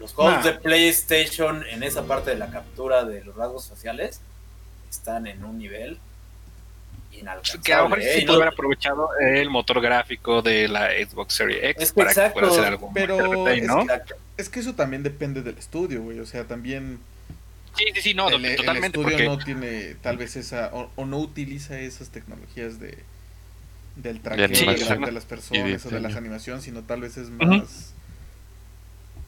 los 0.00 0.12
juegos 0.12 0.34
Nah. 0.36 0.42
de 0.42 0.52
PlayStation 0.54 1.64
en 1.70 1.82
esa 1.82 2.04
parte 2.04 2.30
de 2.30 2.36
la 2.36 2.50
captura 2.50 3.04
de 3.04 3.24
los 3.24 3.34
rasgos 3.34 3.68
faciales 3.68 4.20
están 4.90 5.26
en 5.26 5.44
un 5.44 5.58
nivel 5.58 5.98
inalcanzable. 7.20 7.62
Que 7.64 7.72
a 7.74 7.78
lo 7.78 7.88
mejor 7.88 8.00
¿eh? 8.02 8.14
sí 8.14 8.20
pudo 8.22 8.32
no- 8.36 8.42
haber 8.42 8.54
aprovechado 8.54 9.08
el 9.20 9.50
motor 9.50 9.80
gráfico 9.80 10.42
de 10.42 10.68
la 10.68 10.88
Xbox 10.90 11.34
Series 11.34 11.64
X 11.64 11.82
Es 11.82 11.92
que 11.92 11.96
para 11.98 12.10
exacto, 12.10 12.34
que 12.40 12.46
pueda 12.46 12.52
hacer 12.52 12.64
algo 12.72 12.90
pero 12.94 13.16
más 13.44 13.44
de 13.46 13.58
es 13.58 13.66
¿no? 13.66 13.80
Exacto. 13.82 14.14
Es 14.36 14.48
que 14.48 14.60
eso 14.60 14.74
también 14.74 15.02
depende 15.02 15.42
del 15.42 15.56
estudio, 15.58 16.02
güey. 16.02 16.20
O 16.20 16.26
sea, 16.26 16.44
también 16.44 16.98
Sí, 17.76 17.84
sí, 17.94 18.00
sí, 18.00 18.14
no, 18.14 18.28
el, 18.30 18.42
el 18.44 18.56
totalmente. 18.56 18.86
estudio 18.98 19.04
Porque 19.10 19.24
no 19.26 19.38
tiene 19.38 19.96
tal 20.02 20.16
vez 20.16 20.36
esa 20.36 20.70
o, 20.72 20.90
o 20.96 21.04
no 21.04 21.18
utiliza 21.18 21.78
esas 21.78 22.08
tecnologías 22.10 22.80
de 22.80 22.98
del 23.96 24.20
traqueo 24.20 24.46
de, 24.48 24.54
animación 24.54 25.00
la- 25.00 25.06
de 25.06 25.12
las 25.12 25.24
personas 25.24 25.86
o 25.86 25.90
de 25.90 26.00
las 26.00 26.16
animaciones, 26.16 26.64
sino 26.64 26.82
tal 26.82 27.00
vez 27.00 27.16
es 27.16 27.30
más 27.30 27.94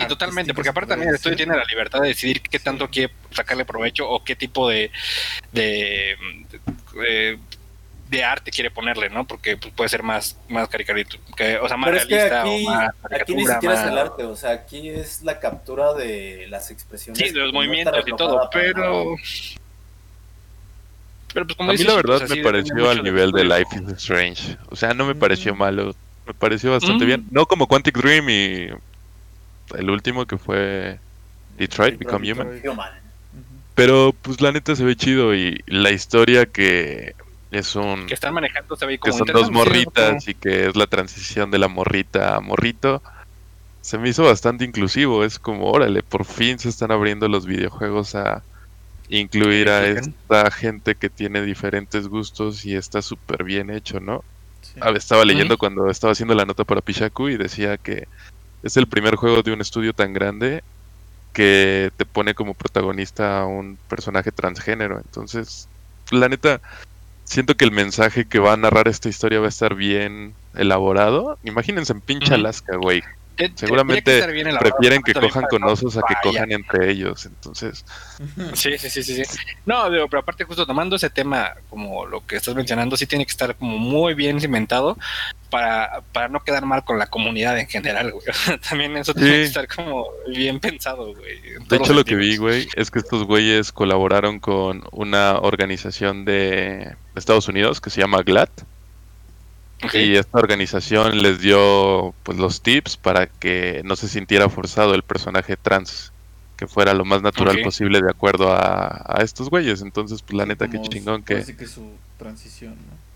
Y 0.00 0.06
totalmente, 0.06 0.54
porque 0.54 0.68
aparte 0.68 0.90
también 0.90 1.08
el 1.08 1.16
estudio 1.16 1.36
tiene 1.36 1.56
la 1.56 1.64
libertad 1.64 2.00
de 2.02 2.08
decidir 2.08 2.40
qué 2.42 2.58
tanto 2.58 2.88
quiere 2.88 3.12
sacarle 3.32 3.64
provecho 3.64 4.08
o 4.08 4.22
qué 4.22 4.36
tipo 4.36 4.68
de 4.68 4.90
de, 5.52 6.16
de, 6.50 6.58
de 7.02 7.38
arte 8.24 8.50
quiere 8.50 8.70
ponerle, 8.70 9.10
¿no? 9.10 9.26
Porque 9.26 9.56
pues, 9.56 9.72
puede 9.74 9.88
ser 9.88 10.02
más 10.02 10.36
más 10.48 10.68
caricatura, 10.68 11.04
o 11.62 11.68
sea, 11.68 11.76
más 11.76 11.88
Pero 11.90 11.96
es 11.98 12.06
que 12.06 12.14
realista 12.14 12.40
aquí, 12.40 12.66
o 12.66 12.70
más 12.70 12.90
aquí 13.20 13.34
ni 13.34 13.46
siquiera 13.46 13.74
es 13.74 13.90
el 13.90 13.98
arte, 13.98 14.24
o 14.24 14.36
sea, 14.36 14.50
aquí 14.52 14.88
es 14.88 15.22
la 15.22 15.38
captura 15.38 15.92
de 15.94 16.46
las 16.48 16.70
expresiones. 16.70 17.18
Sí, 17.18 17.32
de 17.32 17.40
los 17.40 17.52
no 17.52 17.58
movimientos 17.60 18.02
y 18.06 18.16
todo, 18.16 18.48
pero 18.52 19.14
pero 21.34 21.46
pues 21.46 21.56
como 21.56 21.70
A 21.70 21.72
mí 21.72 21.78
dices, 21.78 21.92
la 21.94 21.96
verdad 22.02 22.28
me 22.28 22.36
pareció 22.42 22.90
al 22.90 23.02
nivel 23.02 23.32
de. 23.32 23.44
Life 23.44 23.76
is 23.76 23.88
Strange. 23.98 24.56
O 24.70 24.76
sea, 24.76 24.94
no 24.94 25.04
me 25.06 25.14
Mm. 25.14 25.18
pareció 25.18 25.54
malo. 25.54 25.94
Me 26.26 26.34
pareció 26.34 26.72
bastante 26.72 27.04
Mm. 27.04 27.06
bien. 27.06 27.26
No 27.30 27.46
como 27.46 27.66
Quantic 27.66 27.96
Dream 27.98 28.28
y 28.30 28.68
el 29.76 29.90
último 29.90 30.26
que 30.26 30.38
fue 30.38 30.98
Detroit 31.58 31.98
Become 31.98 32.26
Detroit. 32.28 32.64
Human. 32.66 32.90
Pero 33.74 34.14
pues 34.22 34.40
la 34.40 34.52
neta 34.52 34.74
se 34.74 34.84
ve 34.84 34.96
chido 34.96 35.34
y 35.34 35.62
la 35.66 35.90
historia 35.90 36.46
que 36.46 37.14
Es 37.50 37.74
un 37.76 38.06
que 38.06 38.14
están 38.14 38.34
manejando 38.34 38.76
se 38.76 38.84
ve 38.84 38.98
que 38.98 39.12
son 39.12 39.26
dos 39.28 39.46
sí, 39.46 39.52
morritas 39.52 40.28
y 40.28 40.34
que 40.34 40.66
es 40.66 40.76
la 40.76 40.86
transición 40.86 41.50
de 41.50 41.58
la 41.58 41.68
morrita 41.68 42.36
a 42.36 42.40
morrito. 42.40 43.02
Se 43.80 43.96
me 43.96 44.10
hizo 44.10 44.24
bastante 44.24 44.64
inclusivo, 44.64 45.24
es 45.24 45.38
como, 45.38 45.70
órale, 45.70 46.02
por 46.02 46.26
fin 46.26 46.58
se 46.58 46.68
están 46.68 46.90
abriendo 46.90 47.26
los 47.28 47.46
videojuegos 47.46 48.14
a 48.14 48.42
incluir 49.08 49.70
a 49.70 49.86
esta 49.86 50.50
gente 50.50 50.94
que 50.94 51.08
tiene 51.08 51.40
diferentes 51.42 52.08
gustos 52.08 52.66
y 52.66 52.74
está 52.74 53.00
súper 53.00 53.44
bien 53.44 53.70
hecho, 53.70 54.00
¿no? 54.00 54.22
Sí. 54.60 54.74
A 54.80 54.86
ver, 54.88 54.98
estaba 54.98 55.24
leyendo 55.24 55.56
cuando 55.56 55.88
estaba 55.88 56.12
haciendo 56.12 56.34
la 56.34 56.44
nota 56.44 56.64
para 56.64 56.82
Pichaku 56.82 57.30
y 57.30 57.38
decía 57.38 57.78
que 57.78 58.06
es 58.62 58.76
el 58.76 58.86
primer 58.86 59.16
juego 59.16 59.42
de 59.42 59.52
un 59.52 59.62
estudio 59.62 59.94
tan 59.94 60.12
grande 60.12 60.62
que 61.32 61.92
te 61.96 62.04
pone 62.04 62.34
como 62.34 62.54
protagonista 62.54 63.40
a 63.40 63.46
un 63.46 63.78
personaje 63.88 64.32
transgénero. 64.32 64.98
Entonces, 64.98 65.68
la 66.10 66.28
neta, 66.28 66.60
siento 67.28 67.56
que 67.56 67.64
el 67.64 67.72
mensaje 67.72 68.26
que 68.26 68.38
va 68.38 68.54
a 68.54 68.56
narrar 68.56 68.88
esta 68.88 69.08
historia 69.08 69.40
va 69.40 69.46
a 69.46 69.50
estar 69.50 69.74
bien 69.74 70.34
elaborado. 70.54 71.38
Imagínense 71.44 71.92
en 71.92 72.00
pinche. 72.00 72.34
Alaska, 72.34 72.76
güey. 72.76 73.02
Te- 73.36 73.52
Seguramente 73.54 74.18
que 74.20 74.56
Prefieren 74.58 75.00
que 75.00 75.14
cojan 75.14 75.44
con 75.48 75.62
osos 75.62 75.96
a 75.96 76.00
que 76.08 76.14
cojan 76.24 76.50
entre 76.50 76.90
ellos. 76.90 77.24
Entonces, 77.26 77.84
Sí, 78.54 78.76
sí, 78.78 78.90
sí, 78.90 79.02
sí, 79.04 79.24
sí. 79.24 79.38
No, 79.64 79.88
digo, 79.90 80.08
pero 80.08 80.20
aparte 80.22 80.42
justo 80.42 80.66
tomando 80.66 80.96
ese 80.96 81.08
tema, 81.08 81.52
como 81.70 82.04
lo 82.04 82.26
que 82.26 82.34
estás 82.36 82.56
mencionando, 82.56 82.96
sí 82.96 83.06
tiene 83.06 83.24
que 83.24 83.30
estar 83.30 83.54
como 83.54 83.78
muy 83.78 84.14
bien 84.14 84.40
cimentado 84.40 84.98
para, 85.50 86.02
para 86.12 86.28
no 86.28 86.40
quedar 86.40 86.64
mal 86.66 86.84
con 86.84 86.98
la 86.98 87.06
comunidad 87.06 87.58
en 87.58 87.66
general, 87.68 88.12
güey. 88.12 88.24
También 88.68 88.96
eso 88.96 89.14
tiene 89.14 89.30
que 89.30 89.42
estar 89.44 89.68
como 89.68 90.06
bien 90.28 90.60
pensado, 90.60 91.14
güey. 91.14 91.40
de 91.68 91.76
hecho, 91.76 91.92
lo 91.94 92.04
que 92.04 92.16
vi, 92.16 92.36
güey, 92.36 92.68
es 92.76 92.90
que 92.90 92.98
estos 92.98 93.24
güeyes 93.24 93.72
colaboraron 93.72 94.40
con 94.40 94.84
una 94.92 95.38
organización 95.38 96.24
de 96.24 96.94
Estados 97.14 97.48
Unidos 97.48 97.80
que 97.80 97.90
se 97.90 98.00
llama 98.00 98.22
GLAD. 98.22 98.48
Ok. 99.84 99.94
Y 99.94 100.16
esta 100.16 100.38
organización 100.38 101.22
les 101.22 101.40
dio 101.40 102.12
pues 102.24 102.36
los 102.36 102.62
tips 102.62 102.96
para 102.96 103.26
que 103.28 103.82
no 103.84 103.94
se 103.96 104.08
sintiera 104.08 104.48
forzado 104.48 104.94
el 104.94 105.04
personaje 105.04 105.56
trans, 105.56 106.12
que 106.56 106.66
fuera 106.66 106.94
lo 106.94 107.04
más 107.04 107.22
natural 107.22 107.62
posible 107.62 108.00
de 108.02 108.10
acuerdo 108.10 108.52
a, 108.52 109.04
a 109.06 109.22
estos 109.22 109.48
güeyes. 109.48 109.80
Entonces, 109.82 110.20
pues 110.22 110.36
la 110.36 110.46
neta, 110.46 110.66
qué 110.68 110.78
Como 110.78 110.88
chingón 110.90 111.20
su- 111.20 111.24
que 111.24 111.56
que 111.56 111.66
su 111.66 111.92
transición, 112.18 112.74
¿no? 112.74 113.07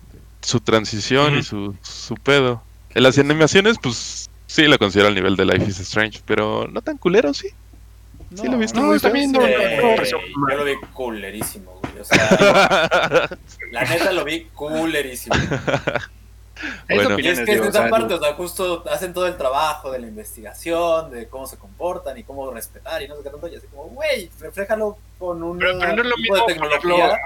Su 0.43 0.59
transición 0.59 1.37
y 1.37 1.43
su, 1.43 1.75
su 1.81 2.15
pedo. 2.15 2.61
En 2.93 3.03
las 3.03 3.17
animaciones, 3.17 3.77
pues 3.81 4.29
sí 4.45 4.67
la 4.67 4.77
considero 4.77 5.07
al 5.07 5.15
nivel 5.15 5.35
de 5.35 5.45
Life 5.45 5.65
is 5.69 5.79
Strange, 5.79 6.21
pero 6.25 6.67
no 6.67 6.81
tan 6.81 6.97
culero, 6.97 7.33
sí. 7.33 7.49
Sí, 8.35 8.47
lo 8.47 8.57
viste 8.57 8.79
No, 8.79 8.87
muy 8.87 8.99
bien, 9.11 9.31
no, 9.31 9.45
Eh, 9.45 9.77
no, 9.81 9.95
no, 9.95 10.01
no, 10.01 10.51
yo 10.51 10.57
lo 10.57 10.65
vi 10.65 10.73
culerísimo, 10.93 11.79
güey. 11.81 11.99
O 11.99 12.03
sea, 12.03 13.29
la 13.71 13.83
neta 13.83 14.11
lo 14.11 14.23
vi 14.25 14.45
culerísimo. 14.53 15.35
Bueno. 16.89 17.19
Y 17.19 17.27
es 17.27 17.39
que 17.39 17.51
digo, 17.53 17.65
esa 17.65 17.69
o 17.79 17.81
sea, 17.83 17.89
parte, 17.89 18.13
o 18.13 18.19
sea, 18.19 18.33
justo 18.33 18.83
hacen 18.91 19.13
todo 19.13 19.27
el 19.27 19.37
trabajo 19.37 19.91
de 19.91 19.99
la 19.99 20.07
investigación, 20.07 21.11
de 21.11 21.27
cómo 21.27 21.45
se 21.47 21.57
comportan 21.57 22.17
y 22.17 22.23
cómo 22.23 22.49
respetar 22.51 23.01
y 23.01 23.07
no 23.07 23.15
sé 23.17 23.23
qué 23.23 23.29
tanto. 23.29 23.47
Y 23.47 23.55
así 23.55 23.67
como, 23.67 23.83
güey, 23.85 24.29
refléjalo 24.39 24.97
con 25.19 25.41
un 25.43 25.57
Pero- 25.59 25.79
pero 25.79 25.95
no 25.95 26.01
es 26.03 26.09
lo 26.09 26.15
tipo 26.15 26.35
de 26.35 26.43
tecnología. 26.53 27.17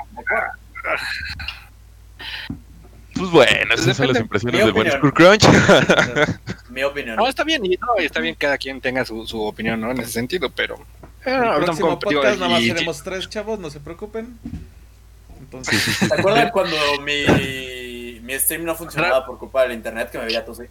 Pues 3.18 3.32
bueno, 3.32 3.74
esas 3.74 3.98
son 3.98 4.08
las 4.10 4.20
impresiones 4.20 4.64
del 4.64 4.72
buen 4.74 4.88
opinión. 4.88 5.00
Skullcrunch. 5.12 5.44
Mi 6.70 6.84
opinión. 6.84 7.16
No, 7.16 7.28
está 7.28 7.44
bien, 7.44 7.66
y, 7.66 7.78
no, 7.78 7.88
está 7.98 8.20
bien 8.20 8.36
que 8.36 8.46
cada 8.46 8.58
quien 8.58 8.80
tenga 8.82 9.04
su, 9.06 9.26
su 9.26 9.42
opinión, 9.42 9.80
¿no? 9.82 9.92
En 9.92 10.00
ese 10.02 10.12
sentido, 10.12 10.50
pero... 10.50 10.76
eh, 11.26 11.34
El 11.58 11.64
próximo 11.64 11.98
podcast 12.00 12.40
nada 12.40 12.50
más 12.54 12.62
y- 12.62 12.68
seremos 12.70 13.04
tres 13.04 13.30
chavos, 13.30 13.60
no 13.60 13.70
se 13.70 13.80
preocupen. 13.80 14.38
Entonces, 15.40 15.82
¿Te 16.10 16.14
acuerdas 16.14 16.52
cuando 16.52 16.76
mi, 17.04 18.20
mi 18.22 18.40
stream 18.40 18.64
no 18.66 18.76
funcionaba 18.76 19.26
por 19.26 19.38
culpa 19.40 19.64
del 19.64 19.74
internet 19.74 20.10
que 20.12 20.18
me 20.18 20.26
veía 20.26 20.44
tosí? 20.46 20.64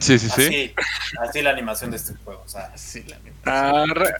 Sí, 0.00 0.18
sí, 0.18 0.28
sí. 0.28 0.42
Así, 0.46 0.74
así 1.20 1.42
la 1.42 1.50
animación 1.50 1.90
de 1.90 1.96
este 1.96 2.14
juego, 2.24 2.42
o 2.44 2.48
sea, 2.48 2.70
así 2.74 3.02
la 3.04 3.16
neta. 3.20 3.36
Ah, 3.46 3.84
re- 3.88 4.14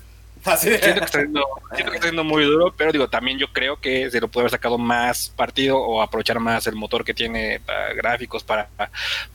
así 0.52 0.70
de... 0.70 0.78
siento, 0.78 1.00
que 1.00 1.04
está 1.06 1.18
siendo, 1.18 1.44
siento 1.74 1.90
que 1.90 1.96
está 1.96 2.08
siendo 2.08 2.24
muy 2.24 2.44
duro, 2.44 2.74
pero 2.76 2.92
digo, 2.92 3.08
también 3.08 3.38
yo 3.38 3.52
creo 3.52 3.80
que 3.80 4.10
se 4.10 4.20
lo 4.20 4.28
puede 4.28 4.42
haber 4.44 4.52
sacado 4.52 4.78
más 4.78 5.30
partido 5.30 5.78
o 5.78 6.02
aprovechar 6.02 6.40
más 6.40 6.66
el 6.66 6.74
motor 6.74 7.04
que 7.04 7.14
tiene 7.14 7.60
para 7.60 7.92
gráficos 7.94 8.44
para 8.44 8.68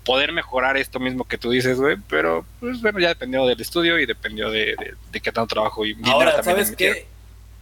poder 0.03 0.32
mejorar 0.32 0.78
esto 0.78 0.99
mismo 0.99 1.26
que 1.26 1.38
tú 1.38 1.51
dices, 1.51 1.80
güey. 1.80 1.97
Pero, 2.07 2.45
pues 2.59 2.82
bueno, 2.82 2.99
ya 2.99 3.09
dependió 3.09 3.45
del 3.45 3.59
estudio 3.59 3.99
y 3.99 4.05
dependió 4.05 4.49
de, 4.49 4.76
de, 4.78 4.95
de 5.12 5.22
qué 5.22 5.32
tanto 5.32 5.55
trabajo 5.55 5.86
y 5.86 5.95
Ahora, 6.05 6.41
¿sabes 6.43 6.76
qué? 6.76 7.07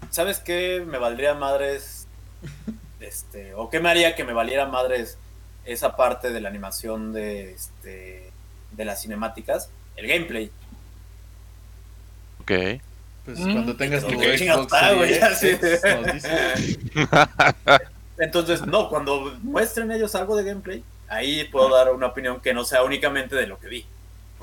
¿Sabes 0.10 0.40
qué 0.40 0.84
me 0.86 0.98
valdría 0.98 1.34
madres? 1.34 2.08
Este, 3.00 3.54
o 3.54 3.70
qué 3.70 3.80
me 3.80 3.90
haría 3.90 4.14
que 4.14 4.26
me 4.26 4.34
valiera 4.34 4.66
madres 4.66 5.18
esa 5.64 5.96
parte 5.96 6.32
de 6.32 6.42
la 6.42 6.50
animación 6.50 7.14
de 7.14 7.54
este 7.54 8.30
de 8.72 8.86
las 8.86 9.02
cinemáticas, 9.02 9.70
el 9.96 10.08
gameplay. 10.08 10.52
Ok. 12.42 12.82
Pues 13.36 13.48
Mm. 13.48 13.54
cuando 13.54 13.76
tengas 13.76 14.04
tu 14.06 14.10
Xbox 14.14 14.40
está, 14.74 14.94
güey, 14.94 15.10
Series 15.14 15.24
así. 15.24 15.48
X, 15.50 15.82
nos 15.84 16.14
dices. 16.14 16.80
Entonces, 18.18 18.66
no, 18.66 18.90
cuando 18.90 19.38
muestren 19.44 19.92
ellos 19.92 20.14
algo 20.16 20.36
de 20.36 20.44
gameplay, 20.44 20.84
ahí 21.08 21.46
puedo 21.46 21.70
dar 21.74 21.94
una 21.94 22.08
opinión 22.08 22.42
que 22.42 22.54
no 22.54 22.66
sea 22.66 22.84
únicamente 22.84 23.36
de 23.36 23.48
lo 23.48 23.58
que 23.60 23.68
vi. 23.68 23.86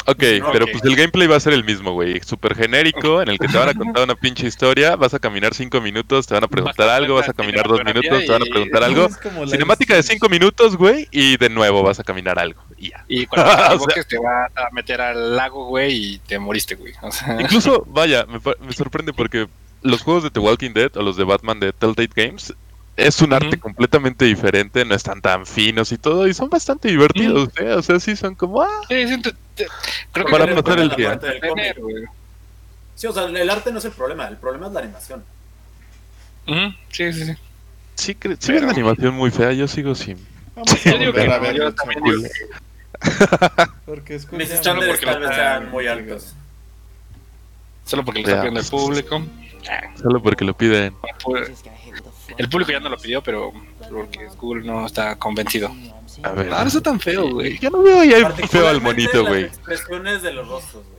Ok, 0.04 0.22
No, 0.40 0.52
pero 0.52 0.66
pues 0.70 0.84
el 0.84 0.94
gameplay 0.94 1.26
va 1.26 1.36
a 1.36 1.40
ser 1.40 1.52
el 1.52 1.64
mismo, 1.64 1.92
güey. 1.92 2.20
Súper 2.24 2.54
genérico, 2.54 3.22
en 3.22 3.28
el 3.28 3.38
que 3.38 3.48
te 3.48 3.56
van 3.58 3.70
a 3.70 3.74
contar 3.74 4.04
una 4.04 4.14
pinche 4.14 4.46
historia, 4.46 4.94
vas 4.94 5.14
a 5.14 5.18
caminar 5.18 5.54
cinco 5.54 5.80
minutos, 5.80 6.26
te 6.26 6.34
van 6.34 6.44
a 6.44 6.48
preguntar 6.48 6.86
Vas 6.86 6.96
algo, 6.96 7.14
vas 7.16 7.28
a 7.28 7.32
caminar 7.32 7.66
dos 7.66 7.82
minutos, 7.84 8.24
te 8.24 8.30
van 8.30 8.42
a 8.42 8.46
preguntar 8.46 8.84
algo. 8.84 9.08
Cinemática 9.48 9.94
de 9.96 10.02
cinco 10.02 10.28
minutos, 10.28 10.76
güey, 10.76 11.08
y 11.10 11.36
de 11.38 11.48
nuevo 11.48 11.82
vas 11.82 11.98
a 11.98 12.04
caminar 12.04 12.38
algo. 12.38 12.62
Y 12.78 12.90
ya. 12.90 13.04
Y 13.08 13.26
cuando 13.26 13.50
te 13.50 13.54
O 13.54 13.56
sea- 13.58 13.66
equivoques 13.74 14.06
te 14.06 14.18
va 14.18 14.44
a 14.46 14.70
meter 14.72 15.00
al 15.00 15.34
lago, 15.36 15.66
güey, 15.66 16.14
y 16.14 16.18
te 16.18 16.38
moriste, 16.38 16.74
güey. 16.76 16.92
O 17.02 17.10
sea, 17.10 17.36
Incluso, 17.40 17.84
vaya, 17.88 18.26
me, 18.26 18.38
me 18.64 18.72
sorprende 18.72 19.12
porque 19.12 19.48
los 19.82 20.02
juegos 20.02 20.22
de 20.24 20.30
The 20.30 20.40
Walking 20.40 20.72
Dead 20.72 20.96
o 20.96 21.02
los 21.02 21.16
de 21.16 21.24
Batman 21.24 21.58
de 21.60 21.72
Telltale 21.72 22.10
Games 22.14 22.54
es 22.96 23.20
un 23.20 23.32
arte 23.32 23.48
Ujú. 23.48 23.60
completamente 23.60 24.24
diferente, 24.24 24.84
no 24.84 24.94
están 24.94 25.20
tan 25.20 25.44
finos 25.46 25.92
y 25.92 25.98
todo, 25.98 26.26
y 26.26 26.34
son 26.34 26.48
bastante 26.48 26.88
divertidos, 26.88 27.50
¿eh? 27.58 27.72
O 27.72 27.82
sea, 27.82 28.00
sí 28.00 28.16
son 28.16 28.34
como, 28.34 28.62
ah, 28.62 28.68
sí, 28.88 29.06
siento- 29.06 29.30
te- 29.54 29.66
creo 30.12 30.24
que 30.26 30.32
Para 30.32 30.54
pasar 30.62 30.78
el 30.80 30.88
la 30.88 30.94
día. 30.96 31.20
Sí, 32.94 33.06
o 33.06 33.12
sea, 33.12 33.24
el 33.24 33.50
arte 33.50 33.70
no 33.72 33.78
es 33.78 33.84
el 33.84 33.92
problema, 33.92 34.26
el 34.28 34.36
problema 34.38 34.68
es 34.68 34.72
la 34.72 34.80
animación. 34.80 35.22
Ujú, 36.46 36.74
Sí, 36.90 37.12
sí, 37.12 37.24
sí. 37.26 37.32
sí, 37.96 38.14
cre- 38.14 38.36
sí 38.38 38.46
Pero- 38.46 38.58
es 38.58 38.62
una 38.62 38.72
animación 38.72 39.14
muy 39.14 39.30
fea, 39.30 39.52
yo 39.52 39.68
sigo 39.68 39.94
sin... 39.94 40.16
Yo 40.56 40.98
digo 40.98 41.12
que 41.12 41.20
volver 41.20 41.30
a 41.32 41.36
no, 41.36 41.42
verlo, 41.42 41.64
yo 41.64 41.74
también 41.74 42.00
chavos, 42.02 42.22
digo 42.22 42.28
que- 42.32 43.66
Porque 43.84 44.18
Skull 44.18 44.38
Mis 44.38 44.50
estándares 44.50 44.88
porque 44.98 45.04
tal 45.06 45.20
vez 45.20 45.34
sean 45.34 45.70
muy 45.70 45.86
altos. 45.86 46.34
Solo 47.84 48.04
porque 48.06 48.22
lo 48.22 48.28
está 48.28 48.40
pidiendo 48.40 48.60
el 48.60 48.66
Veamos. 48.66 48.70
público. 48.70 49.22
Solo 50.00 50.22
porque 50.22 50.44
lo 50.46 50.54
piden. 50.56 50.94
El 52.36 52.48
público 52.48 52.72
ya 52.72 52.80
no 52.80 52.88
lo 52.88 52.96
pidió, 52.98 53.22
pero 53.22 53.52
porque 53.90 54.26
Google 54.38 54.64
no 54.66 54.86
está 54.86 55.16
convencido. 55.16 55.74
A 56.22 56.30
ver. 56.30 56.52
Ah, 56.52 56.62
no 56.62 56.68
está 56.68 56.80
tan 56.80 56.98
feo, 57.00 57.30
güey. 57.30 57.58
Yo 57.58 57.70
no 57.70 57.82
veo 57.82 58.00
ahí 58.00 58.12
feo 58.48 58.68
al 58.68 58.80
monito, 58.80 59.22
las 59.22 59.28
güey. 59.28 59.44
expresiones 59.44 60.22
de 60.22 60.32
los 60.32 60.48
rostros, 60.48 60.84
güey. 60.84 60.96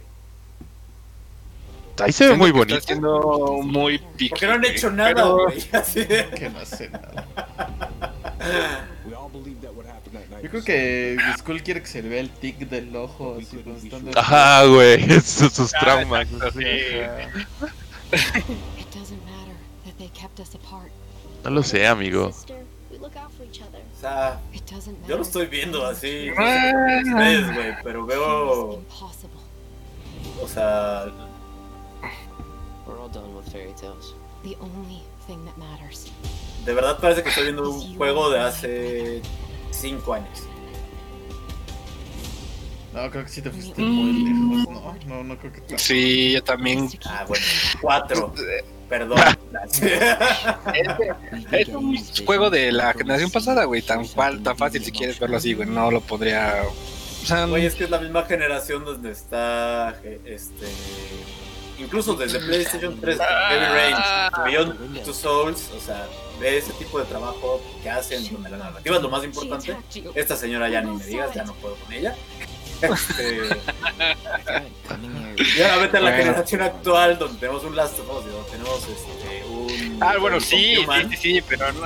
Ahí 1.99 2.11
se 2.11 2.25
ve 2.25 2.29
Siento 2.29 2.37
muy 2.43 2.51
que 2.51 2.57
bonito. 2.59 2.75
Está 2.77 2.87
siendo 2.87 3.59
muy 3.63 3.97
picky. 3.97 4.29
Porque 4.29 4.45
no 4.47 4.53
han 4.53 4.65
hecho 4.65 4.91
nada, 4.91 5.13
pero- 5.15 5.37
güey. 5.45 5.57
De- 5.95 6.29
Que 6.35 6.49
no 6.49 6.65
sé 6.65 6.89
nada. 6.89 7.25
Yo 10.43 10.49
creo 10.51 10.63
que 10.63 11.17
Skull 11.39 11.63
quiere 11.63 11.81
que 11.81 11.87
se 11.87 12.03
le 12.03 12.09
vea 12.09 12.19
el 12.21 12.29
tic 12.29 12.59
del 12.59 12.95
ojo 12.95 13.37
así 13.41 13.59
Ajá, 14.15 14.65
güey. 14.65 15.03
Esos 15.11 15.51
sus 15.53 15.73
Ah, 15.73 15.79
traumas. 15.79 16.27
It 16.27 16.33
doesn't 18.93 19.23
matter 19.25 19.55
that 19.85 19.97
they 19.97 20.09
kept 20.09 20.39
us 20.39 20.53
apart. 20.55 20.91
No 21.47 21.53
lo 21.53 21.63
sé, 21.63 21.87
amigo. 21.87 22.25
O 22.27 23.99
sea, 24.01 24.37
yo 25.07 25.15
lo 25.15 25.21
estoy 25.23 25.45
viendo 25.45 25.85
así. 25.85 26.29
no 26.35 26.43
sé 26.43 27.01
ustedes, 27.09 27.53
güey, 27.55 27.73
pero 27.85 28.05
veo, 28.05 28.83
o 30.41 30.47
sea, 30.47 31.05
We're 32.85 32.99
all 32.99 33.09
done 33.09 33.33
with 33.33 33.45
fairy 33.49 33.71
tales. 33.79 34.13
The 34.43 34.57
only 34.59 35.01
thing 35.25 35.45
that 35.45 35.55
matters. 35.57 36.11
de 36.65 36.73
verdad 36.73 36.99
parece 36.99 37.23
que 37.23 37.29
estoy 37.29 37.45
viendo 37.45 37.69
un 37.71 37.95
juego 37.97 38.29
de 38.29 38.39
hace 38.41 39.21
cinco 39.71 40.15
años. 40.15 40.43
No, 42.93 43.09
creo 43.09 43.23
que 43.23 43.29
sí 43.29 43.41
te 43.41 43.51
fuiste 43.51 43.81
Mm. 43.81 43.85
muy 43.89 44.13
lejos. 44.59 44.69
No, 44.73 44.95
no, 45.15 45.23
no 45.23 45.37
creo 45.37 45.53
que 45.53 45.61
te... 45.61 45.77
Sí, 45.79 46.33
yo 46.33 46.43
también. 46.43 46.89
Ah, 47.05 47.23
bueno, 47.25 47.45
cuatro. 47.81 48.33
Perdón. 48.89 49.19
Es 51.51 51.67
un 51.69 51.97
juego 52.25 52.49
de 52.49 52.71
la 52.71 52.93
generación 52.93 53.31
pasada, 53.31 53.65
güey. 53.65 53.81
Tan, 53.81 54.05
fal- 54.05 54.41
tan 54.43 54.57
fácil 54.57 54.83
si 54.83 54.91
quieres 54.91 55.19
verlo 55.19 55.37
así, 55.37 55.53
güey. 55.53 55.67
No 55.67 55.91
lo 55.91 56.01
podría. 56.01 56.63
O 57.21 57.25
sea, 57.25 57.45
Güey, 57.45 57.65
es 57.65 57.75
que 57.75 57.83
es 57.85 57.89
la 57.89 57.99
misma 57.99 58.23
generación 58.23 58.85
donde 58.85 59.11
está 59.11 59.95
este 60.25 60.67
incluso 61.79 62.15
desde 62.15 62.39
PlayStation 62.39 62.99
3, 62.99 63.19
Heavy 63.19 63.65
Rain, 63.65 63.95
Beyond 64.45 65.03
Two 65.03 65.13
Souls, 65.13 65.69
o 65.77 65.79
sea, 65.79 66.07
ve 66.39 66.57
ese 66.57 66.73
tipo 66.73 66.97
de 66.97 67.05
trabajo 67.05 67.61
que 67.83 67.89
hacen 67.89 68.27
donde 68.33 68.49
la 68.49 68.57
narrativa 68.57 68.95
es 68.95 69.01
lo 69.03 69.09
más 69.09 69.23
importante. 69.23 69.75
Esta 70.15 70.35
señora 70.35 70.69
ya 70.69 70.81
ni 70.81 70.91
me 70.97 71.05
digas, 71.05 71.33
ya 71.35 71.43
no 71.43 71.53
puedo 71.55 71.75
con 71.75 71.93
ella. 71.93 72.15
Este, 72.81 73.39
y 75.57 75.61
ahora 75.61 75.77
vete 75.77 75.97
a 75.97 75.99
la 75.99 76.09
Bueno. 76.11 76.23
generación 76.25 76.61
actual 76.61 77.19
donde 77.19 77.39
tenemos 77.39 77.63
un 77.63 77.75
Last 77.75 77.99
of 77.99 78.09
Us, 78.09 78.25
y 78.25 78.29
donde 78.29 78.49
tenemos 78.51 78.79
este, 78.87 79.43
un. 79.45 79.97
Ah, 80.01 80.15
bueno, 80.19 80.37
un 80.37 80.41
sí, 80.41 80.75
sí, 80.75 80.77
Human. 80.77 81.09
sí, 81.11 81.17
sí, 81.17 81.41
pero 81.47 81.71
no. 81.73 81.85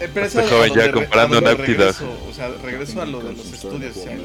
Eh, 0.00 0.08
pero 0.12 0.26
eso 0.26 0.40
Este 0.40 0.54
joven 0.54 0.74
ya 0.74 0.82
re- 0.86 0.92
comparando 0.92 1.38
a 1.38 1.40
donde 1.40 1.56
Naughty 1.56 1.72
Dog. 1.74 1.78
regreso, 1.98 2.18
O 2.30 2.32
sea, 2.34 2.48
regreso 2.62 3.02
a 3.02 3.06
lo 3.06 3.20
de 3.20 3.32
los 3.34 3.46
estudios. 3.52 3.96
O 3.96 4.02
sea, 4.02 4.16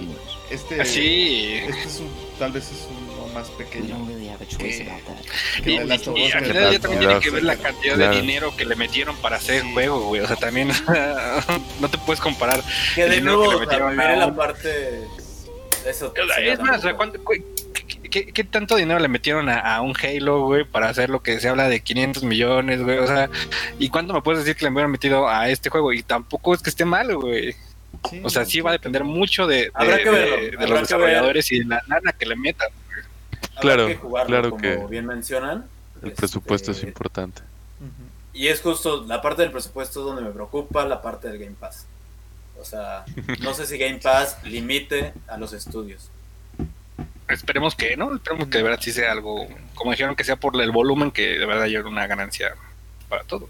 este, 0.49 0.85
Sí. 0.85 1.59
este 1.67 1.83
es 1.87 1.99
un, 1.99 2.11
tal 2.37 2.51
vez 2.51 2.65
es 2.71 2.87
uno 2.89 3.27
más 3.33 3.49
pequeño. 3.51 3.95
that. 4.37 4.47
que 5.63 5.71
Y, 5.71 5.77
The 5.77 5.85
Last 5.85 6.07
of 6.07 6.17
y 6.17 6.23
Us, 6.27 6.35
al 6.35 6.41
que- 6.41 6.47
final 6.49 6.71
ya 6.73 6.79
también 6.79 6.99
tiene 7.01 7.19
que 7.19 7.29
ver 7.31 7.43
la 7.43 7.55
cantidad 7.55 7.95
Claro. 7.95 8.11
de 8.15 8.21
dinero 8.21 8.55
que 8.55 8.65
le 8.65 8.75
metieron 8.75 9.15
para 9.17 9.37
hacer 9.37 9.61
Sí. 9.61 9.67
el 9.67 9.73
juego, 9.73 10.01
güey. 10.01 10.21
O 10.21 10.27
sea, 10.27 10.35
también 10.35 10.67
no 11.79 11.89
te 11.89 11.97
puedes 11.99 12.19
comparar. 12.19 12.61
Que 12.93 13.05
de 13.05 13.21
nuevo, 13.21 13.43
que 13.43 13.47
le 13.49 13.55
o 13.55 13.57
sea, 13.57 13.65
metieron 13.67 13.95
me 13.95 14.05
viene 14.07 14.21
a 14.21 14.25
la 14.27 14.35
parte. 14.35 15.07
Eso. 15.85 16.13
Es 16.15 16.59
más, 16.59 16.79
o 16.79 16.81
sea, 16.81 16.95
tampoco. 16.97 16.97
¿cuánto- 16.97 17.23
cu- 17.23 17.33
qué, 17.73 18.09
qué- 18.09 18.31
qué 18.31 18.43
tanto 18.43 18.75
dinero 18.75 18.99
le 18.99 19.07
metieron 19.07 19.49
a, 19.49 19.75
a 19.75 19.81
un 19.81 19.93
Halo, 20.01 20.45
güey, 20.45 20.63
para 20.65 20.89
hacer 20.89 21.09
lo 21.09 21.21
que 21.21 21.39
se 21.39 21.49
habla 21.49 21.67
de 21.67 21.81
500 21.81 22.23
millones, 22.23 22.81
güey? 22.83 22.97
O 22.99 23.07
sea, 23.07 23.29
¿y 23.79 23.89
cuánto 23.89 24.13
me 24.13 24.21
puedes 24.21 24.43
decir 24.43 24.55
que 24.55 24.65
le 24.65 24.71
hubieran 24.71 24.91
metido 24.91 25.27
a 25.27 25.49
este 25.49 25.69
juego? 25.69 25.91
Y 25.93 26.03
tampoco 26.03 26.53
es 26.53 26.61
que 26.61 26.69
esté 26.69 26.85
mal, 26.85 27.15
güey. 27.15 27.55
Sí, 28.09 28.21
O 28.23 28.29
sea, 28.29 28.43
sí 28.45 28.59
va 28.59 28.71
a 28.71 28.73
depender 28.73 29.03
mucho 29.03 29.47
de, 29.47 29.55
de- 29.57 29.71
Habrá 29.73 29.97
que 29.97 30.03
de- 30.05 30.11
verlo, 30.11 30.35
de 30.35 30.47
habrá 30.47 30.67
los 30.67 30.73
que 30.75 30.81
desarrolladores 30.81 31.51
y 31.51 31.59
de 31.59 31.65
la 31.65 31.81
lana 31.87 32.11
que 32.11 32.25
le 32.25 32.35
metan. 32.35 32.69
Claro, 33.61 33.87
que 33.87 33.95
jugarlo, 33.95 34.27
claro 34.27 34.49
como 34.49 34.61
que 34.61 34.77
bien 34.89 35.05
mencionan. 35.05 35.65
El 36.01 36.09
Este, 36.09 36.15
presupuesto 36.21 36.71
es 36.71 36.83
importante. 36.83 37.41
Ujú. 37.79 37.89
Y 38.33 38.47
es 38.47 38.61
justo 38.61 39.05
la 39.07 39.21
parte 39.21 39.43
del 39.43 39.51
presupuesto 39.51 39.99
es 39.99 40.05
donde 40.05 40.21
me 40.23 40.31
preocupa 40.31 40.85
la 40.85 41.01
parte 41.01 41.27
del 41.29 41.37
Game 41.37 41.55
Pass. 41.59 41.85
O 42.63 42.65
sea, 42.65 43.03
no 43.41 43.53
sé 43.53 43.67
si 43.67 43.77
Game 43.77 43.99
Pass 43.99 44.37
limite 44.45 45.11
a 45.27 45.37
los 45.37 45.51
estudios. 45.51 46.09
Esperemos 47.27 47.75
que, 47.75 47.97
¿no? 47.97 48.15
Esperemos 48.15 48.47
que 48.47 48.57
de 48.59 48.63
verdad 48.63 48.79
sí 48.81 48.91
sea 48.93 49.11
algo, 49.11 49.45
como 49.75 49.91
dijeron, 49.91 50.15
que 50.15 50.23
sea 50.23 50.37
por 50.37 50.59
el 50.61 50.71
volumen, 50.71 51.11
que 51.11 51.37
de 51.37 51.45
verdad 51.45 51.63
haya 51.63 51.81
una 51.83 52.07
ganancia 52.07 52.55
para 53.09 53.23
todo. 53.25 53.49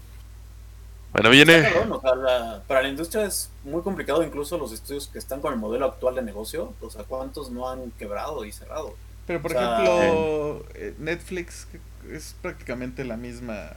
Bueno, 1.12 1.30
viene. 1.30 1.62
cabrón, 1.62 1.92
o 1.92 2.00
sea, 2.00 2.14
la- 2.16 2.62
para 2.66 2.82
la 2.82 2.88
industria 2.88 3.24
es 3.26 3.48
muy 3.62 3.82
complicado, 3.82 4.24
incluso 4.24 4.58
los 4.58 4.72
estudios 4.72 5.06
que 5.06 5.18
están 5.20 5.40
con 5.40 5.52
el 5.52 5.60
modelo 5.60 5.86
actual 5.86 6.16
de 6.16 6.22
negocio. 6.22 6.74
O 6.80 6.90
sea, 6.90 7.04
¿cuántos 7.04 7.50
no 7.52 7.68
han 7.70 7.92
quebrado 7.92 8.44
y 8.44 8.50
cerrado? 8.50 8.96
Pero 9.28 9.40
por 9.40 9.52
O 9.52 9.54
sea, 9.54 9.76
ejemplo, 9.84 10.66
eh, 10.74 10.94
Netflix 10.98 11.68
es 12.10 12.34
prácticamente 12.42 13.04
la 13.04 13.16
misma. 13.16 13.70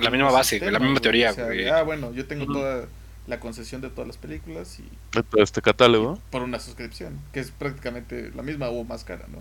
La 0.00 0.10
misma 0.10 0.30
base, 0.30 0.60
la 0.70 0.78
misma 0.78 1.00
teoría, 1.00 1.30
O 1.30 1.34
sea, 1.34 1.44
güey. 1.46 1.68
ah, 1.68 1.82
bueno, 1.82 2.12
yo 2.12 2.24
tengo 2.26 2.46
toda 2.52 2.86
la 3.30 3.40
concesión 3.40 3.80
de 3.80 3.88
todas 3.88 4.06
las 4.08 4.16
películas 4.18 4.78
y 4.78 5.16
de 5.16 5.22
todo 5.22 5.42
este 5.42 5.62
catálogo. 5.62 6.18
por 6.30 6.42
una 6.42 6.58
suscripción, 6.60 7.18
que 7.32 7.40
es 7.40 7.50
prácticamente 7.50 8.30
la 8.34 8.42
misma 8.42 8.68
o 8.68 8.84
más 8.84 9.04
cara, 9.04 9.24
¿no? 9.32 9.38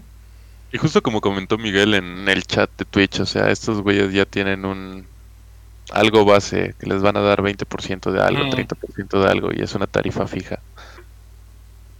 Y 0.71 0.77
justo 0.77 1.01
como 1.01 1.19
comentó 1.19 1.57
Miguel 1.57 1.95
en 1.95 2.29
el 2.29 2.43
chat 2.45 2.69
de 2.77 2.85
Twitch, 2.85 3.19
o 3.19 3.25
sea, 3.25 3.49
estos 3.49 3.81
güeyes 3.81 4.13
ya 4.13 4.25
tienen 4.25 4.63
un 4.65 5.05
algo 5.91 6.23
base 6.23 6.75
que 6.79 6.85
les 6.85 7.01
van 7.01 7.17
a 7.17 7.21
dar 7.21 7.41
20% 7.41 8.11
de 8.11 8.21
algo, 8.21 8.43
Mm. 8.45 8.51
30% 8.51 9.19
de 9.23 9.27
algo 9.27 9.49
y 9.51 9.61
es 9.63 9.73
una 9.73 9.87
tarifa 9.87 10.27
fija. 10.27 10.59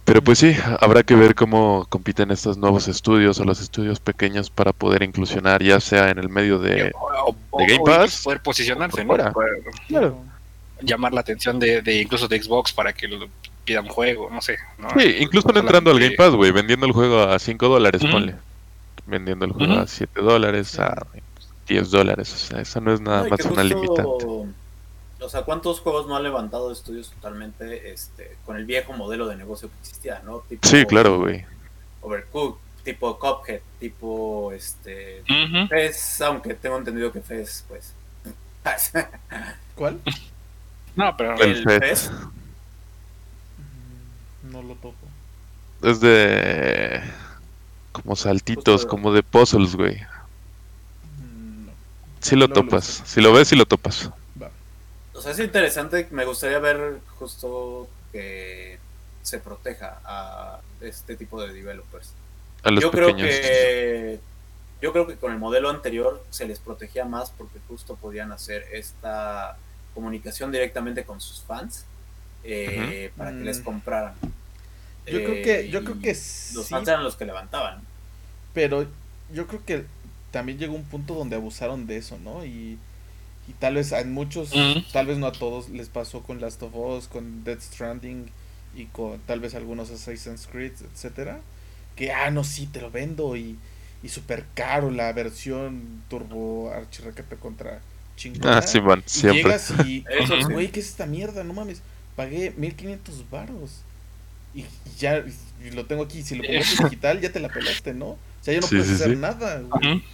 Pero 0.04 0.22
pues 0.22 0.38
sí, 0.38 0.56
habrá 0.80 1.02
que 1.02 1.14
ver 1.14 1.34
cómo 1.34 1.86
compiten 1.88 2.30
estos 2.30 2.56
nuevos 2.56 2.88
estudios 2.88 3.38
o 3.40 3.44
los 3.44 3.60
estudios 3.60 4.00
pequeños 4.00 4.50
para 4.50 4.72
poder 4.72 5.02
inclusionar 5.02 5.62
ya 5.62 5.78
sea 5.80 6.10
en 6.10 6.18
el 6.18 6.28
medio 6.28 6.58
de... 6.58 6.92
O- 6.94 7.36
o- 7.50 7.58
de 7.58 7.66
Game 7.66 7.80
o 7.80 7.84
Pass, 7.84 8.22
poder 8.24 8.40
posicionarse. 8.40 9.04
Llamar 10.82 11.12
la 11.12 11.20
atención 11.20 11.58
de, 11.58 11.82
de 11.82 12.00
incluso 12.00 12.28
de 12.28 12.42
Xbox 12.42 12.72
para 12.72 12.92
que 12.92 13.08
lo 13.08 13.28
pidan 13.64 13.86
juego, 13.88 14.28
no 14.30 14.40
sé. 14.40 14.58
¿no? 14.78 14.88
Sí, 14.98 15.16
incluso 15.20 15.48
no 15.52 15.60
entrando 15.60 15.90
al 15.90 16.00
Game 16.00 16.16
Pass, 16.16 16.34
güey, 16.34 16.50
vendiendo 16.50 16.86
el 16.86 16.92
juego 16.92 17.22
a 17.22 17.38
5 17.38 17.68
dólares, 17.68 18.02
ponle. 18.10 18.34
Vendiendo 19.06 19.44
el 19.44 19.52
juego 19.52 19.74
a 19.74 19.86
7 19.86 20.20
dólares, 20.20 20.78
a 20.78 21.06
10 21.68 21.90
dólares, 21.90 22.32
o 22.32 22.36
sea, 22.36 22.60
eso 22.60 22.80
no 22.80 22.92
es 22.92 23.00
nada 23.00 23.28
más 23.28 23.40
que 23.40 23.48
una 23.48 23.62
justo, 23.62 23.74
limitante. 23.74 24.26
O 25.22 25.28
sea, 25.28 25.42
¿cuántos 25.42 25.80
juegos 25.80 26.06
no 26.06 26.16
han 26.16 26.22
levantado 26.22 26.72
estudios 26.72 27.10
totalmente 27.10 27.92
este, 27.92 28.36
con 28.46 28.56
el 28.56 28.64
viejo 28.64 28.92
modelo 28.94 29.26
de 29.28 29.36
negocio 29.36 29.68
que 29.68 29.74
existía, 29.80 30.22
¿no? 30.24 30.40
Tipo 30.48 30.66
Sí, 30.66 30.84
claro, 30.86 31.18
güey. 31.18 31.44
Overcooked, 32.00 32.58
tipo 32.82 33.18
Cuphead, 33.18 33.60
tipo 33.78 34.50
este. 34.52 35.22
Fez, 35.68 36.20
aunque 36.22 36.54
tengo 36.54 36.78
entendido 36.78 37.12
que 37.12 37.20
Fez, 37.20 37.64
pues. 37.68 37.94
¿Cuál? 39.74 40.00
No, 40.96 41.16
pero 41.16 41.34
El 41.40 41.68
el 41.68 41.82
Mm, 43.58 44.52
No 44.52 44.62
lo 44.62 44.74
topo. 44.74 45.06
Es 45.82 46.00
de... 46.00 47.00
Como 47.92 48.14
saltitos, 48.16 48.86
como 48.86 49.12
de 49.12 49.22
puzzles, 49.22 49.74
güey. 49.76 49.96
Mm, 51.18 51.66
No. 51.66 51.72
Sí 52.20 52.36
lo 52.36 52.48
topas. 52.48 53.02
Si 53.04 53.20
lo 53.20 53.32
ves, 53.32 53.48
sí 53.48 53.56
lo 53.56 53.66
topas. 53.66 54.10
Va. 54.40 54.50
o 55.14 55.20
sea, 55.20 55.32
es 55.32 55.38
interesante, 55.40 56.06
me 56.10 56.24
gustaría 56.24 56.58
ver 56.58 57.00
justo 57.18 57.88
que 58.12 58.78
se 59.22 59.38
proteja 59.38 60.00
a 60.04 60.60
este 60.80 61.16
tipo 61.16 61.40
de 61.42 61.52
developers. 61.52 62.12
A 62.62 62.70
los 62.70 62.82
yo 62.82 62.90
creo 62.90 63.16
que 63.16 64.20
yo 64.82 64.92
creo 64.92 65.06
que 65.06 65.16
con 65.16 65.32
el 65.32 65.38
modelo 65.38 65.68
anterior 65.68 66.22
se 66.30 66.46
les 66.46 66.58
protegía 66.58 67.04
más 67.04 67.30
porque 67.30 67.58
justo 67.68 67.96
podían 67.96 68.32
hacer 68.32 68.64
esta 68.72 69.56
comunicación 69.94 70.52
directamente 70.52 71.04
con 71.04 71.20
sus 71.20 71.42
fans 71.44 71.88
eh, 72.42 73.12
para 73.16 73.36
que 73.36 73.44
Mm. 73.44 73.46
les 73.46 73.60
compraran. 73.60 74.14
Yo 75.08 75.22
creo 75.22 75.40
Eh, 75.40 75.42
que, 75.42 75.68
yo 75.70 75.82
y 75.82 75.84
creo 75.84 76.00
que 76.00 76.14
los 76.50 76.68
sí, 76.68 76.70
fans 76.70 76.88
eran 76.88 77.04
los 77.04 77.16
que 77.16 77.26
levantaban. 77.26 77.88
pero 78.52 78.86
yo 79.32 79.46
creo 79.46 79.64
que 79.64 79.84
también 80.30 80.58
llegó 80.58 80.74
un 80.74 80.84
punto 80.84 81.14
donde 81.14 81.36
abusaron 81.36 81.86
de 81.86 81.96
eso, 81.96 82.18
¿no? 82.18 82.44
Y, 82.44 82.78
y 83.48 83.54
tal 83.58 83.76
vez 83.76 83.92
a 83.92 84.04
muchos, 84.04 84.60
tal 84.92 85.06
vez 85.06 85.18
no 85.18 85.26
a 85.28 85.38
todos 85.38 85.70
les 85.70 85.88
pasó 85.88 86.22
con 86.22 86.40
Last 86.40 86.62
of 86.62 86.74
Us, 86.76 87.08
con 87.08 87.44
Death 87.44 87.62
Stranding 87.62 88.30
y 88.74 88.86
con 88.86 89.20
tal 89.22 89.40
vez 89.40 89.54
algunos 89.54 89.90
Assassin's 89.90 90.46
Creed, 90.48 90.74
etcétera, 90.94 91.40
que 91.96 92.12
ah 92.12 92.30
no 92.30 92.44
sí 92.44 92.66
te 92.68 92.80
lo 92.82 92.90
vendo 92.90 93.36
y, 93.36 93.58
y 94.02 94.08
super 94.10 94.46
caro 94.54 94.90
la 94.90 95.12
versión 95.12 96.04
turbo 96.08 96.72
archirrequete 96.72 97.36
contra 97.36 97.82
chingona. 98.20 98.58
Ah, 98.58 98.62
sí, 98.62 98.80
man, 98.80 99.02
y 99.06 99.10
siempre. 99.10 99.32
llegas 99.32 99.74
y 99.78 100.04
Eso 100.08 100.40
sí. 100.42 100.52
güey, 100.52 100.70
¿qué 100.72 100.80
es 100.80 100.88
esta 100.88 101.06
mierda? 101.06 101.44
No 101.44 101.54
mames, 101.54 101.82
pagué 102.16 102.52
1500 102.56 103.30
varos. 103.30 103.86
Y, 104.54 104.60
y 104.84 104.94
ya 104.98 105.24
y 105.64 105.70
lo 105.72 105.86
tengo 105.86 106.04
aquí, 106.04 106.22
si 106.22 106.34
lo 106.36 106.44
compras 106.44 106.72
en 106.72 106.78
digital 106.82 107.20
ya 107.20 107.32
te 107.32 107.40
la 107.40 107.50
pelaste, 107.52 107.94
¿no? 107.94 108.06
O 108.10 108.20
sea, 108.42 108.54
ya 108.54 108.60
no 108.62 108.68
Sí, 108.68 108.74
puedes 108.74 108.88
sí, 108.88 108.94
hacer 108.94 109.10
sí. 109.10 109.16
nada, 109.16 109.60
güey. 109.62 110.04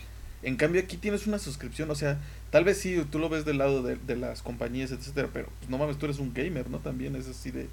En 0.43 0.57
cambio 0.57 0.81
aquí 0.83 0.99
tienes 0.99 1.27
una 1.27 1.39
suscripción, 1.39 1.91
o 1.91 1.95
sea, 1.97 2.21
tal 2.51 2.65
vez 2.65 2.79
sí, 2.81 3.05
tú 3.11 3.19
lo 3.19 3.29
ves 3.29 3.45
del 3.45 3.59
lado 3.59 3.83
de, 3.83 3.97
de 3.97 4.17
las 4.17 4.43
compañías, 4.43 4.93
etcétera, 4.93 5.31
pero 5.33 5.49
pues, 5.59 5.71
no 5.71 5.79
mames, 5.79 5.99
tú 5.99 6.07
eres 6.07 6.19
un 6.19 6.35
gamer, 6.35 6.71
¿no? 6.71 6.81
También 6.81 7.17
es 7.17 7.29
así 7.29 7.51
de, 7.51 7.71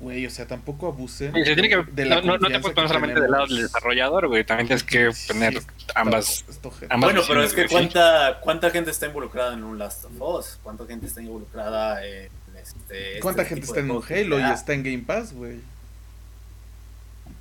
güey, 0.00 0.26
o 0.26 0.30
sea, 0.30 0.46
tampoco 0.46 0.86
abusen 0.88 1.36
Y 1.36 1.44
se 1.44 1.54
tiene 1.54 1.68
que, 1.68 1.82
de 1.92 2.04
la 2.06 2.16
no, 2.16 2.22
no, 2.22 2.38
no 2.38 2.48
te 2.48 2.60
puedes 2.60 2.74
poner 2.74 2.88
solamente 2.88 3.20
del 3.20 3.30
lado 3.30 3.46
del 3.46 3.62
desarrollador, 3.62 4.28
güey. 4.28 4.44
También 4.44 4.66
tienes 4.68 4.84
que 4.84 5.12
Sí, 5.12 5.28
tener 5.28 5.60
sí, 5.60 5.66
ambas. 5.94 6.44
Esto, 6.48 6.70
gente. 6.70 6.94
ambas 6.94 7.10
Bueno, 7.12 7.22
pero 7.26 7.42
es 7.42 7.52
que 7.52 7.62
sí. 7.68 7.74
cuánta 7.74 8.38
cuánta 8.40 8.70
gente 8.70 8.90
está 8.90 9.06
involucrada 9.06 9.54
en 9.54 9.64
un 9.64 9.78
Last 9.78 10.04
of 10.04 10.12
Us, 10.20 10.58
cuánta 10.62 10.86
gente 10.86 11.06
está 11.06 11.20
involucrada 11.20 12.04
en 12.06 12.30
este 12.62 13.18
¿Cuánta 13.20 13.42
este 13.42 13.54
gente 13.56 13.66
está 13.66 13.80
en 13.80 13.90
un 13.90 14.02
Halo 14.08 14.38
y 14.40 14.42
está 14.52 14.72
en 14.72 14.82
Game 14.84 15.04
Pass, 15.06 15.32
güey? 15.32 15.60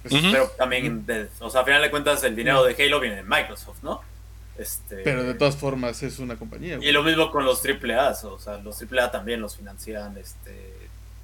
Pues, 0.01 0.13
Ujú. 0.13 0.31
Pero 0.31 0.47
también, 0.57 1.05
de- 1.05 1.27
o 1.39 1.49
sea, 1.49 1.61
a 1.61 1.65
final 1.65 1.81
de 1.81 1.89
cuentas, 1.91 2.23
el 2.23 2.35
dinero 2.35 2.63
de 2.63 2.75
Halo 2.81 2.99
viene 2.99 3.17
de 3.17 3.23
Microsoft, 3.23 3.83
¿no? 3.83 4.01
Este, 4.57 4.97
Pero 5.03 5.23
de 5.23 5.33
todas 5.35 5.55
formas 5.55 6.01
es 6.01 6.17
una 6.19 6.35
compañía, 6.37 6.77
güey. 6.77 6.89
Y 6.89 6.91
lo 6.91 7.03
mismo 7.03 7.29
con 7.31 7.45
los 7.45 7.61
AAA, 7.63 8.09
o 8.23 8.39
sea, 8.39 8.57
los 8.57 8.81
AAA 8.81 9.11
también 9.11 9.41
los 9.41 9.55
financian 9.57 10.17
este, 10.17 10.73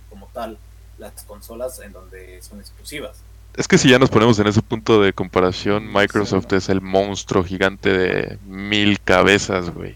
como 0.10 0.28
tal 0.28 0.58
las 0.98 1.24
consolas 1.24 1.80
en 1.80 1.92
donde 1.94 2.42
son 2.42 2.60
exclusivas. 2.60 3.18
Es 3.56 3.68
que 3.68 3.78
si 3.78 3.90
ya 3.90 4.00
nos 4.00 4.10
ponemos 4.10 4.40
en 4.40 4.48
ese 4.48 4.62
punto 4.62 5.02
de 5.02 5.14
comparación, 5.14 5.84
Sí, 5.84 5.90
Microsoft 5.94 6.48
no. 6.52 6.58
es 6.58 6.70
el 6.70 6.82
monstruo 6.82 7.44
gigante 7.44 7.96
de 7.96 8.38
mil 8.48 9.00
cabezas, 9.00 9.70
güey. 9.70 9.96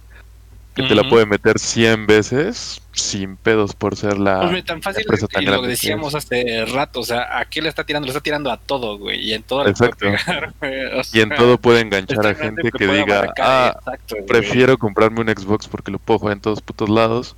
Que 0.76 0.84
te 0.84 0.94
la 0.94 1.10
puede 1.10 1.26
meter 1.26 1.58
100 1.58 2.06
veces 2.06 2.84
sin 2.92 3.36
pedos 3.36 3.74
por 3.74 3.96
ser 3.96 4.20
la 4.20 4.42
Pues, 4.42 4.64
tan 4.64 4.80
fácil, 4.84 5.02
empresa 5.02 5.28
tan 5.28 5.42
y 5.42 5.46
lo 5.48 5.64
decíamos 5.64 6.14
es. 6.14 6.24
hace 6.24 6.66
rato, 6.66 7.00
o 7.00 7.04
sea, 7.04 7.40
¿a 7.40 7.46
qué 7.46 7.64
le 7.64 7.70
está 7.70 7.84
tirando? 7.84 8.06
Le 8.06 8.12
está 8.12 8.22
tirando 8.22 8.52
a 8.52 8.58
todo, 8.58 8.96
güey, 9.00 9.20
y 9.20 9.34
en 9.34 9.42
todo 9.42 9.64
le 9.64 9.74
puede 9.74 9.92
Exacto. 9.92 9.98
pegar, 9.98 10.54
güey, 10.60 10.86
o 11.00 11.02
Y 11.14 11.22
en 11.22 11.30
todo 11.30 11.58
puede 11.58 11.82
enganchar 11.82 12.28
a 12.28 12.36
gente 12.36 12.70
que 12.72 12.86
puede 12.86 13.00
diga, 13.00 13.34
ah, 13.40 13.76
exacto, 13.80 14.18
prefiero 14.28 14.78
comprarme 14.78 15.22
un 15.22 15.30
Xbox 15.30 15.68
porque 15.68 15.90
lo 15.90 15.98
puedo 15.98 16.20
jugar 16.20 16.36
en 16.36 16.42
todos 16.42 16.62
putos 16.62 16.90
lados 16.90 17.36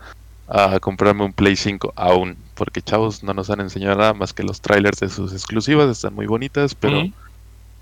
a 0.50 0.80
comprarme 0.80 1.24
un 1.24 1.34
Play 1.34 1.56
5 1.56 1.94
aún. 1.96 2.38
Porque 2.56 2.82
chavos 2.82 3.24
no 3.24 3.34
nos 3.34 3.50
han 3.50 3.62
enseñado 3.62 3.96
nada 3.98 4.14
más 4.14 4.34
que 4.34 4.44
los 4.44 4.60
trailers 4.62 5.00
de 5.00 5.10
sus 5.10 5.32
exclusivas 5.34 5.90
están 5.90 6.14
muy 6.14 6.26
bonitas, 6.26 6.76
pero 6.76 7.04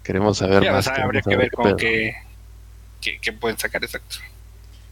queremos 0.03 0.37
saber 0.37 0.63
Ya, 0.63 0.71
o 0.71 0.73
más. 0.75 0.85
sea, 0.85 0.95
habría 1.03 1.21
que 1.21 1.35
ver 1.35 1.49
qué 1.49 1.55
con 1.55 1.75
qué, 1.77 2.15
que, 3.01 3.19
que 3.19 3.33
pueden 3.33 3.57
sacar 3.57 3.83
exacto. 3.83 4.17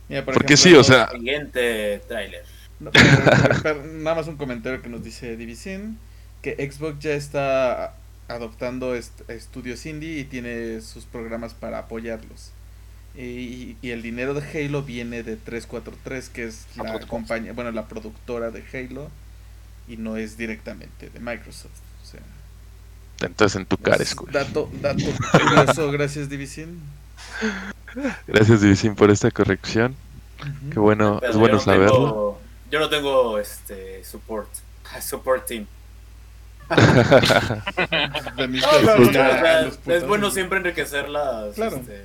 Mira, 0.09 0.23
por 0.23 0.34
Porque 0.36 0.53
ejemplo, 0.53 0.71
sí, 0.71 0.76
o 0.80 0.84
sea, 0.84 1.09
Siguiente 1.11 2.01
tráiler. 2.07 2.43
No, 2.80 2.91
pero- 2.91 3.61
pero 3.63 3.86
nada 3.86 4.17
más 4.17 4.28
un 4.28 4.36
comentario 4.36 4.82
que 4.82 4.89
nos 4.89 5.01
dice 5.01 5.38
Divisin 5.38 5.97
que 6.41 6.55
Xbox 6.69 6.99
ya 6.99 7.13
está 7.13 7.95
adoptando 8.28 8.95
est- 8.95 9.30
estudios 9.30 9.86
indie 9.86 10.19
y 10.19 10.23
tiene 10.26 10.82
sus 10.82 11.05
programas 11.05 11.53
para 11.53 11.80
apoyarlos. 11.80 12.51
Y, 13.18 13.78
y 13.82 13.91
el 13.91 14.01
dinero 14.01 14.34
de 14.34 14.41
Halo 14.41 14.84
viene 14.84 15.24
de 15.24 15.38
343, 15.38 16.30
que 16.30 16.45
es 16.45 16.66
la 16.76 16.99
compañía, 17.07 17.53
bueno, 17.53 17.72
la 17.72 17.88
productora 17.88 18.51
de 18.51 18.63
Halo 18.74 19.09
y 19.88 19.95
no 19.97 20.18
es 20.18 20.38
directamente 20.38 21.09
de 21.09 21.20
Microsoft. 21.20 21.72
O 22.03 22.05
sea, 22.05 22.20
entonces 23.22 23.55
en 23.55 23.66
tu 23.66 23.78
cara, 23.78 24.03
es 24.03 24.09
Skull. 24.09 24.32
dato, 24.32 24.70
dato 24.82 25.03
curioso, 25.32 25.91
gracias 25.93 26.28
Divisin. 26.30 26.82
Gracias, 28.28 28.61
Divisin, 28.61 28.95
por 28.95 29.09
esta 29.11 29.32
corrección. 29.32 29.95
Qué 30.74 30.80
bueno, 30.80 31.18
Pero 31.22 31.30
es 31.30 31.36
yo 31.36 31.39
bueno 31.39 31.55
no 31.55 31.61
saberlo. 31.61 31.93
tengo- 31.95 32.41
yo 32.72 32.80
no 32.80 32.89
tengo 32.89 33.39
este 33.39 34.03
support. 34.03 34.49
Support 35.01 35.45
team. 35.45 35.66
No, 38.38 39.05
o 39.07 39.11
sea, 39.11 39.70
es 39.88 40.07
bueno 40.07 40.32
siempre 40.32 40.57
enriquecer 40.57 41.09
las. 41.09 41.55
Claro. 41.55 41.78
este, 41.78 42.03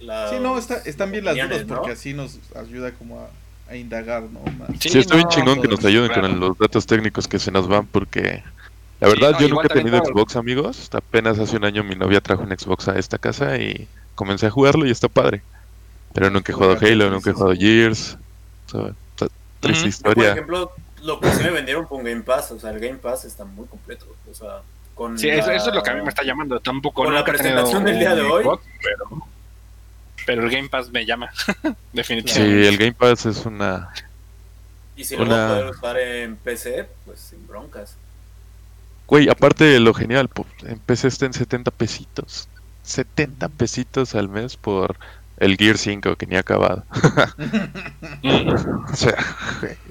las 0.00 0.30
Sí, 0.30 0.36
no, 0.40 0.58
está, 0.58 0.76
están 0.84 1.12
bien 1.12 1.24
las 1.24 1.36
dudas 1.36 1.64
porque 1.68 1.92
así 1.92 2.14
nos 2.14 2.38
ayuda 2.56 2.92
como 2.92 3.20
a, 3.20 3.30
a 3.70 3.76
indagar, 3.76 4.22
¿no? 4.24 4.40
Más. 4.58 4.70
Sí, 4.80 4.98
está 4.98 5.14
bien 5.14 5.26
no, 5.28 5.34
chingón 5.34 5.60
que 5.60 5.68
pues, 5.68 5.78
nos 5.80 5.84
ayuden 5.84 6.08
claro. 6.12 6.28
con 6.28 6.40
los 6.40 6.58
datos 6.58 6.86
técnicos 6.86 7.28
que 7.28 7.38
se 7.38 7.50
nos 7.50 7.68
van 7.68 7.86
porque 7.86 8.42
la 9.00 9.08
Sí, 9.08 9.14
verdad 9.14 9.32
no, 9.32 9.40
yo 9.40 9.48
nunca 9.48 9.66
he 9.66 9.74
tenido 9.74 9.98
Xbox 10.04 10.36
amigos, 10.36 10.88
apenas 10.92 11.38
hace 11.38 11.56
un 11.56 11.64
año 11.64 11.82
mi 11.84 11.94
novia 11.96 12.20
trajo 12.20 12.42
un 12.42 12.50
Xbox 12.50 12.88
a 12.88 12.98
esta 12.98 13.18
casa 13.18 13.56
y 13.58 13.88
comencé 14.14 14.46
a 14.46 14.50
jugarlo 14.50 14.86
y 14.86 14.90
está 14.90 15.08
padre. 15.08 15.42
Pero 16.12 16.28
nunca 16.28 16.50
he 16.50 16.54
jugado 16.54 16.76
Halo, 16.80 17.08
nunca 17.10 17.30
he 17.30 17.32
jugado. 17.32 17.54
Gears. 17.54 18.18
o 18.66 18.70
sea, 18.70 18.90
está 19.14 19.28
triste. 19.60 19.90
Yo, 19.90 20.02
por 20.02 20.10
historia. 20.12 20.32
ejemplo, 20.32 20.72
lo 21.04 21.20
que 21.20 21.30
sí 21.30 21.42
me 21.44 21.50
vendieron 21.50 21.86
un 21.88 22.02
Game 22.04 22.22
Pass. 22.22 22.50
O 22.50 22.58
sea, 22.58 22.70
el 22.70 22.80
Game 22.80 22.96
Pass 22.98 23.24
está 23.24 23.44
muy 23.44 23.66
completo. 23.66 24.06
O 24.30 24.34
sea, 24.34 24.62
con. 24.96 25.16
Sí, 25.16 25.28
eso, 25.28 25.46
la- 25.48 25.54
eso 25.54 25.68
es 25.70 25.74
lo 25.76 25.82
que 25.82 25.90
a 25.90 25.94
mí 25.94 26.02
me 26.02 26.08
está 26.08 26.24
llamando. 26.24 26.58
Tampoco 26.58 27.04
Con 27.04 27.14
la 27.14 27.24
presentación 27.24 27.84
del 27.84 27.98
día 28.00 28.14
de 28.16 28.22
hoy. 28.22 28.42
Xbox, 28.42 28.64
pero, 28.82 29.26
pero 30.34 30.46
el 30.46 30.50
Game 30.50 30.68
Pass 30.68 30.90
me 30.90 31.04
llama. 31.04 31.30
Sí, 31.62 31.74
Definitivamente. 31.92 32.68
el 32.68 32.76
Game 32.78 32.92
Pass 32.92 33.26
es 33.26 33.44
una... 33.46 33.92
Y 34.96 35.04
si 35.04 35.16
lo 35.16 35.22
una- 35.24 35.36
vas 35.36 35.44
a 35.44 35.54
poder 35.54 35.70
usar 35.70 35.98
en 35.98 36.36
PC, 36.36 36.88
pues 37.04 37.20
sin 37.20 37.46
broncas. 37.46 37.96
Güey, 39.06 39.28
aparte 39.28 39.64
de 39.64 39.80
lo 39.80 39.92
genial, 39.94 40.28
po- 40.28 40.46
en 40.62 40.78
PC 40.78 41.08
está 41.08 41.26
en 41.26 41.32
70 41.32 41.70
pesitos. 41.72 42.48
70 42.84 43.48
pesitos 43.48 44.14
al 44.14 44.28
mes 44.28 44.56
por 44.56 44.96
el 45.40 45.56
Gear 45.56 45.76
5 45.78 46.16
que 46.16 46.26
ni 46.26 46.36
ha 46.36 46.40
acabado. 46.40 46.84
O 48.92 48.96
sea, 48.96 49.14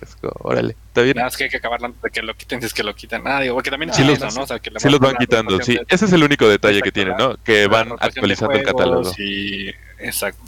es 0.01 0.15
como, 0.15 0.33
órale, 0.39 0.75
está 0.87 1.01
bien. 1.01 1.15
Nada 1.15 1.27
más 1.27 1.37
que 1.37 1.45
hay 1.45 1.49
que 1.49 1.57
acabarlo 1.57 1.87
antes 1.87 2.01
de 2.01 2.09
que 2.09 2.21
lo 2.21 2.33
quiten, 2.35 2.59
si 2.59 2.67
es 2.67 2.73
que 2.73 2.83
lo 2.83 2.93
quitan. 2.95 3.23
Ah, 3.25 3.41
digo, 3.41 3.55
porque 3.55 3.71
también 3.71 3.93
Sí 3.93 4.01
es 4.01 4.07
los- 4.07 4.17
eso, 4.17 4.37
¿no? 4.37 4.43
O 4.43 4.47
sea, 4.47 4.59
que 4.59 4.71
Sí 4.77 4.89
los 4.89 4.99
van 4.99 5.15
quitando, 5.15 5.59
sí. 5.61 5.75
de- 5.75 5.85
Ese 5.87 6.05
es 6.05 6.13
el 6.13 6.23
único 6.23 6.47
detalle 6.47 6.81
que 6.81 6.91
tienen, 6.91 7.15
¿no? 7.17 7.37
Que 7.37 7.67
van 7.67 7.93
actualizando 7.99 8.55
el 8.55 8.63
catálogo. 8.63 9.11
Y... 9.17 9.69
Exacto. 9.99 10.43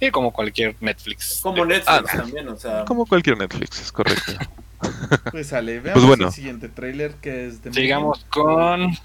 Y 0.00 0.10
como 0.10 0.30
cualquier 0.32 0.76
Netflix. 0.80 1.40
Como 1.42 1.64
Netflix 1.64 1.88
ah, 1.88 2.02
también, 2.04 2.48
o 2.48 2.56
sea. 2.56 2.84
Como 2.84 3.04
cualquier 3.06 3.36
Netflix, 3.36 3.80
es 3.80 3.92
correcto. 3.92 4.32
Pues 5.32 5.48
sale, 5.48 5.80
veamos 5.80 6.06
bueno. 6.06 6.28
el 6.28 6.32
siguiente 6.32 6.68
trailer 6.68 7.14
que 7.14 7.48
es 7.48 7.64
de 7.64 7.72
Sigamos 7.72 8.24
con... 8.30 8.96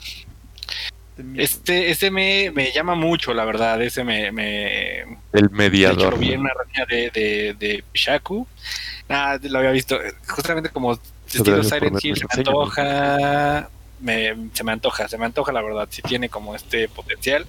Este, 1.36 1.92
este 1.92 2.10
me, 2.10 2.52
me 2.52 2.72
llama 2.72 2.96
mucho, 2.96 3.34
la 3.34 3.46
verdad. 3.46 3.82
Ese 3.82 4.04
me... 4.04 4.32
me... 4.32 5.02
El 5.32 5.50
mediador. 5.52 6.14
lo 6.14 6.18
vi 6.18 6.34
en 6.34 6.42
una 6.42 6.54
reseña 6.54 6.86
de, 6.86 7.10
de, 7.12 7.56
de 7.60 7.84
Shaku. 7.94 8.48
Ah, 9.10 9.38
lo 9.42 9.60
había 9.60 9.72
visto. 9.72 10.00
Justamente 10.28 10.70
como 10.70 11.00
estilo 11.28 11.64
Silent 11.64 12.04
Hill, 12.04 12.18
se 12.18 12.26
me 12.26 12.40
antoja. 12.40 13.70
Me, 14.00 14.36
se 14.52 14.64
me 14.66 14.74
antoja, 14.74 15.08
se 15.08 15.18
me 15.18 15.26
antoja 15.26 15.52
la 15.52 15.62
verdad. 15.62 15.88
Sí 15.90 16.02
tiene 16.02 16.30
como 16.30 16.56
este 16.56 16.90
potencial. 16.90 17.46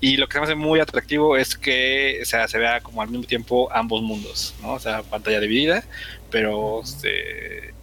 Y 0.00 0.16
lo 0.16 0.26
que 0.28 0.34
se 0.34 0.38
me 0.40 0.44
hace 0.46 0.54
muy 0.54 0.80
atractivo 0.80 1.36
es 1.36 1.56
que 1.56 2.20
o 2.22 2.24
sea, 2.24 2.48
se 2.48 2.58
vea 2.58 2.80
como 2.80 3.02
al 3.02 3.08
mismo 3.08 3.26
tiempo 3.26 3.68
ambos 3.72 4.02
mundos, 4.02 4.54
¿no? 4.62 4.74
O 4.74 4.78
sea, 4.78 5.02
pantalla 5.02 5.40
dividida, 5.40 5.84
pero 6.30 6.82
este, 6.82 7.74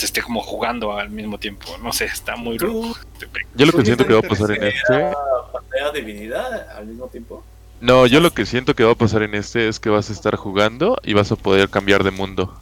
se 0.00 0.06
esté 0.06 0.22
como 0.22 0.40
jugando 0.42 0.96
al 0.98 1.10
mismo 1.10 1.38
tiempo. 1.38 1.66
No 1.82 1.92
sé, 1.92 2.06
está 2.06 2.36
muy 2.36 2.58
loco. 2.58 2.96
este 3.12 3.26
Yo 3.54 3.66
lo 3.66 3.72
que 3.72 3.78
¿Tú 3.78 3.84
siento 3.84 4.06
que 4.06 4.12
va 4.14 4.20
a 4.20 4.22
pasar 4.22 4.50
en 4.52 4.64
este... 4.64 4.94
era 4.94 5.14
pantalla 5.52 5.92
dividida 5.92 6.68
al 6.76 6.86
mismo 6.86 7.06
tiempo? 7.08 7.44
No, 7.80 8.06
yo 8.06 8.20
lo 8.20 8.30
que 8.32 8.44
siento 8.44 8.74
que 8.74 8.84
va 8.84 8.92
a 8.92 8.96
pasar 8.96 9.22
en 9.22 9.34
este 9.34 9.68
es 9.68 9.80
que 9.80 9.88
vas 9.88 10.10
a 10.10 10.12
estar 10.12 10.36
jugando 10.36 10.98
y 11.02 11.14
vas 11.14 11.32
a 11.32 11.36
poder 11.36 11.68
cambiar 11.70 12.04
de 12.04 12.10
mundo 12.10 12.54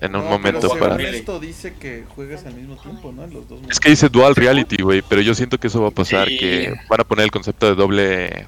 en 0.00 0.14
un 0.14 0.24
No, 0.24 0.28
momento 0.30 0.68
pero 0.68 0.80
para... 0.80 1.02
esto 1.02 1.40
dice 1.40 1.74
que 1.80 2.04
juegas 2.14 2.44
al 2.44 2.54
mismo 2.54 2.76
tiempo, 2.76 3.10
¿no? 3.12 3.24
En 3.24 3.32
los 3.32 3.48
dos 3.48 3.60
Es 3.70 3.80
que 3.80 3.88
dice 3.90 4.10
dual 4.10 4.34
reality, 4.34 4.82
güey, 4.82 5.00
pero 5.00 5.22
yo 5.22 5.34
siento 5.34 5.58
que 5.58 5.68
eso 5.68 5.80
va 5.80 5.88
a 5.88 5.92
pasar, 5.92 6.28
Sí. 6.28 6.36
que 6.36 6.74
van 6.90 7.00
a 7.00 7.04
poner 7.04 7.24
el 7.24 7.30
concepto 7.30 7.66
de 7.66 7.74
doble 7.74 8.46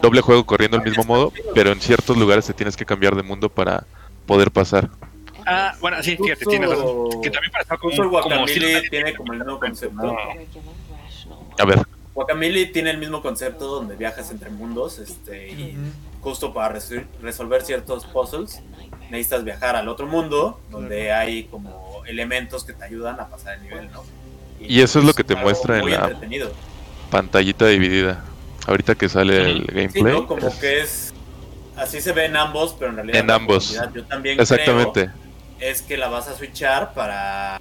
doble 0.00 0.20
juego 0.20 0.44
corriendo 0.46 0.76
al 0.78 0.84
mismo 0.84 1.04
modo, 1.04 1.32
pero 1.54 1.72
en 1.72 1.80
ciertos 1.80 2.16
lugares 2.16 2.46
te 2.46 2.52
tienes 2.54 2.76
que 2.76 2.84
cambiar 2.86 3.14
de 3.16 3.22
mundo 3.22 3.48
para 3.48 3.84
poder 4.26 4.50
pasar. 4.50 4.90
Ah, 5.46 5.74
bueno, 5.80 6.02
sí, 6.02 6.16
fíjate, 6.16 6.44
Justo- 6.44 6.50
tienes 6.50 6.70
razón. 6.70 7.22
Que 7.22 7.30
también 7.30 7.52
para 7.52 7.64
Justo 7.78 8.02
el 8.02 8.08
como, 8.08 8.20
como 8.22 8.34
Guacamole 8.36 8.80
si- 8.82 8.90
tiene 8.90 9.14
como 9.14 9.32
el 9.32 9.38
mismo 9.38 9.60
concepto. 9.60 9.94
No. 10.02 10.16
A 11.58 11.64
ver, 11.64 11.78
Guacamole 12.14 12.66
tiene 12.66 12.90
el 12.90 12.98
mismo 12.98 13.22
concepto 13.22 13.66
donde 13.66 13.96
viajas 13.96 14.30
entre 14.30 14.50
mundos 14.50 14.98
este, 14.98 15.48
y 15.50 15.76
justo 16.20 16.52
para 16.52 16.74
resol- 16.76 17.06
resolver 17.22 17.62
ciertos 17.62 18.04
puzzles 18.06 18.60
necesitas 19.10 19.44
viajar 19.44 19.76
al 19.76 19.88
otro 19.88 20.06
mundo 20.06 20.60
donde 20.70 21.12
hay 21.12 21.44
como 21.44 22.02
elementos 22.06 22.64
que 22.64 22.72
te 22.72 22.84
ayudan 22.84 23.20
a 23.20 23.28
pasar 23.28 23.54
el 23.54 23.62
nivel, 23.62 23.90
¿no? 23.92 24.02
Y 24.60 24.80
eso 24.80 24.98
es 24.98 25.04
lo 25.04 25.12
que 25.14 25.22
te 25.22 25.36
muestra 25.36 25.78
en 25.78 25.90
la- 25.90 26.18
pantallita 27.10 27.66
dividida. 27.68 28.24
Ahorita 28.66 28.96
que 28.96 29.08
sale 29.08 29.36
el 29.50 29.60
Sí, 29.60 29.66
gameplay. 29.74 30.12
¿no? 30.12 30.26
Como 30.26 30.58
que 30.58 30.80
es 30.80 31.14
así 31.76 32.00
se 32.00 32.10
ve 32.12 32.24
en 32.24 32.36
ambos, 32.36 32.74
pero 32.76 32.90
en 32.90 32.96
realidad 32.96 33.20
En 33.20 33.30
ambos. 33.30 33.68
jugabilidad, 33.68 33.94
Yo 34.02 34.08
también 34.08 34.40
Exactamente. 34.40 35.04
creo 35.04 35.25
es 35.60 35.82
que 35.82 35.96
la 35.96 36.08
vas 36.08 36.28
a 36.28 36.36
switchar 36.36 36.92
para 36.94 37.60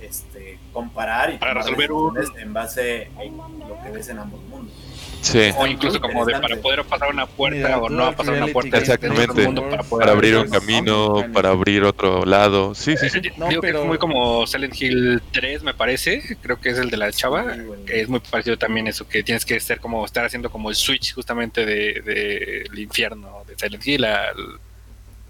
este 0.00 0.58
comparar 0.72 1.34
y 1.34 1.38
Para 1.38 1.54
resolver 1.54 1.88
decisiones 1.88 2.28
en 2.36 2.52
base 2.52 3.10
a 3.16 3.24
lo 3.24 3.82
que 3.82 3.90
ves 3.90 4.08
en 4.08 4.18
ambos 4.18 4.40
mundos. 4.42 4.74
Sí. 5.20 5.50
O 5.56 5.66
incluso 5.66 6.00
como 6.00 6.24
de 6.24 6.38
para 6.38 6.56
poder 6.56 6.84
pasar 6.84 7.10
una 7.10 7.26
puerta 7.26 7.56
Mira, 7.56 7.78
o 7.78 7.88
no 7.88 8.14
pasar 8.14 8.34
una 8.34 8.46
puerta. 8.46 8.70
games 8.76 8.88
Exactamente. 8.88 9.44
mundo 9.44 9.68
para 9.68 9.82
poder 9.82 10.06
Para 10.06 10.12
abrir 10.12 10.36
un 10.36 10.48
camino, 10.48 11.24
para 11.32 11.50
abrir 11.50 11.82
otro 11.82 12.24
lado. 12.24 12.74
Sí, 12.74 12.96
sí, 12.96 13.10
sí. 13.10 13.20
No, 13.36 13.48
Digo 13.48 13.60
que 13.60 13.70
es 13.70 13.84
muy 13.84 13.98
como 13.98 14.46
Silent 14.46 14.80
Hill 14.80 15.20
3, 15.32 15.64
me 15.64 15.74
parece. 15.74 16.36
Creo 16.40 16.60
que 16.60 16.70
es 16.70 16.78
el 16.78 16.90
de 16.90 16.96
la 16.96 17.10
chava. 17.10 17.54
Sí, 17.54 17.60
güey. 17.62 17.84
que 17.84 18.00
es 18.00 18.08
muy 18.08 18.20
parecido 18.20 18.56
también 18.56 18.86
eso, 18.86 19.08
que 19.08 19.22
tienes 19.24 19.44
que 19.44 19.58
ser 19.58 19.80
como 19.80 20.04
estar 20.04 20.24
haciendo 20.24 20.50
como 20.50 20.70
el 20.70 20.76
switch 20.76 21.14
justamente 21.14 21.66
del 21.66 22.04
de, 22.04 22.68
infierno 22.76 23.42
de 23.46 23.56
Silent 23.58 23.86
Hill 23.86 24.04
al, 24.04 24.60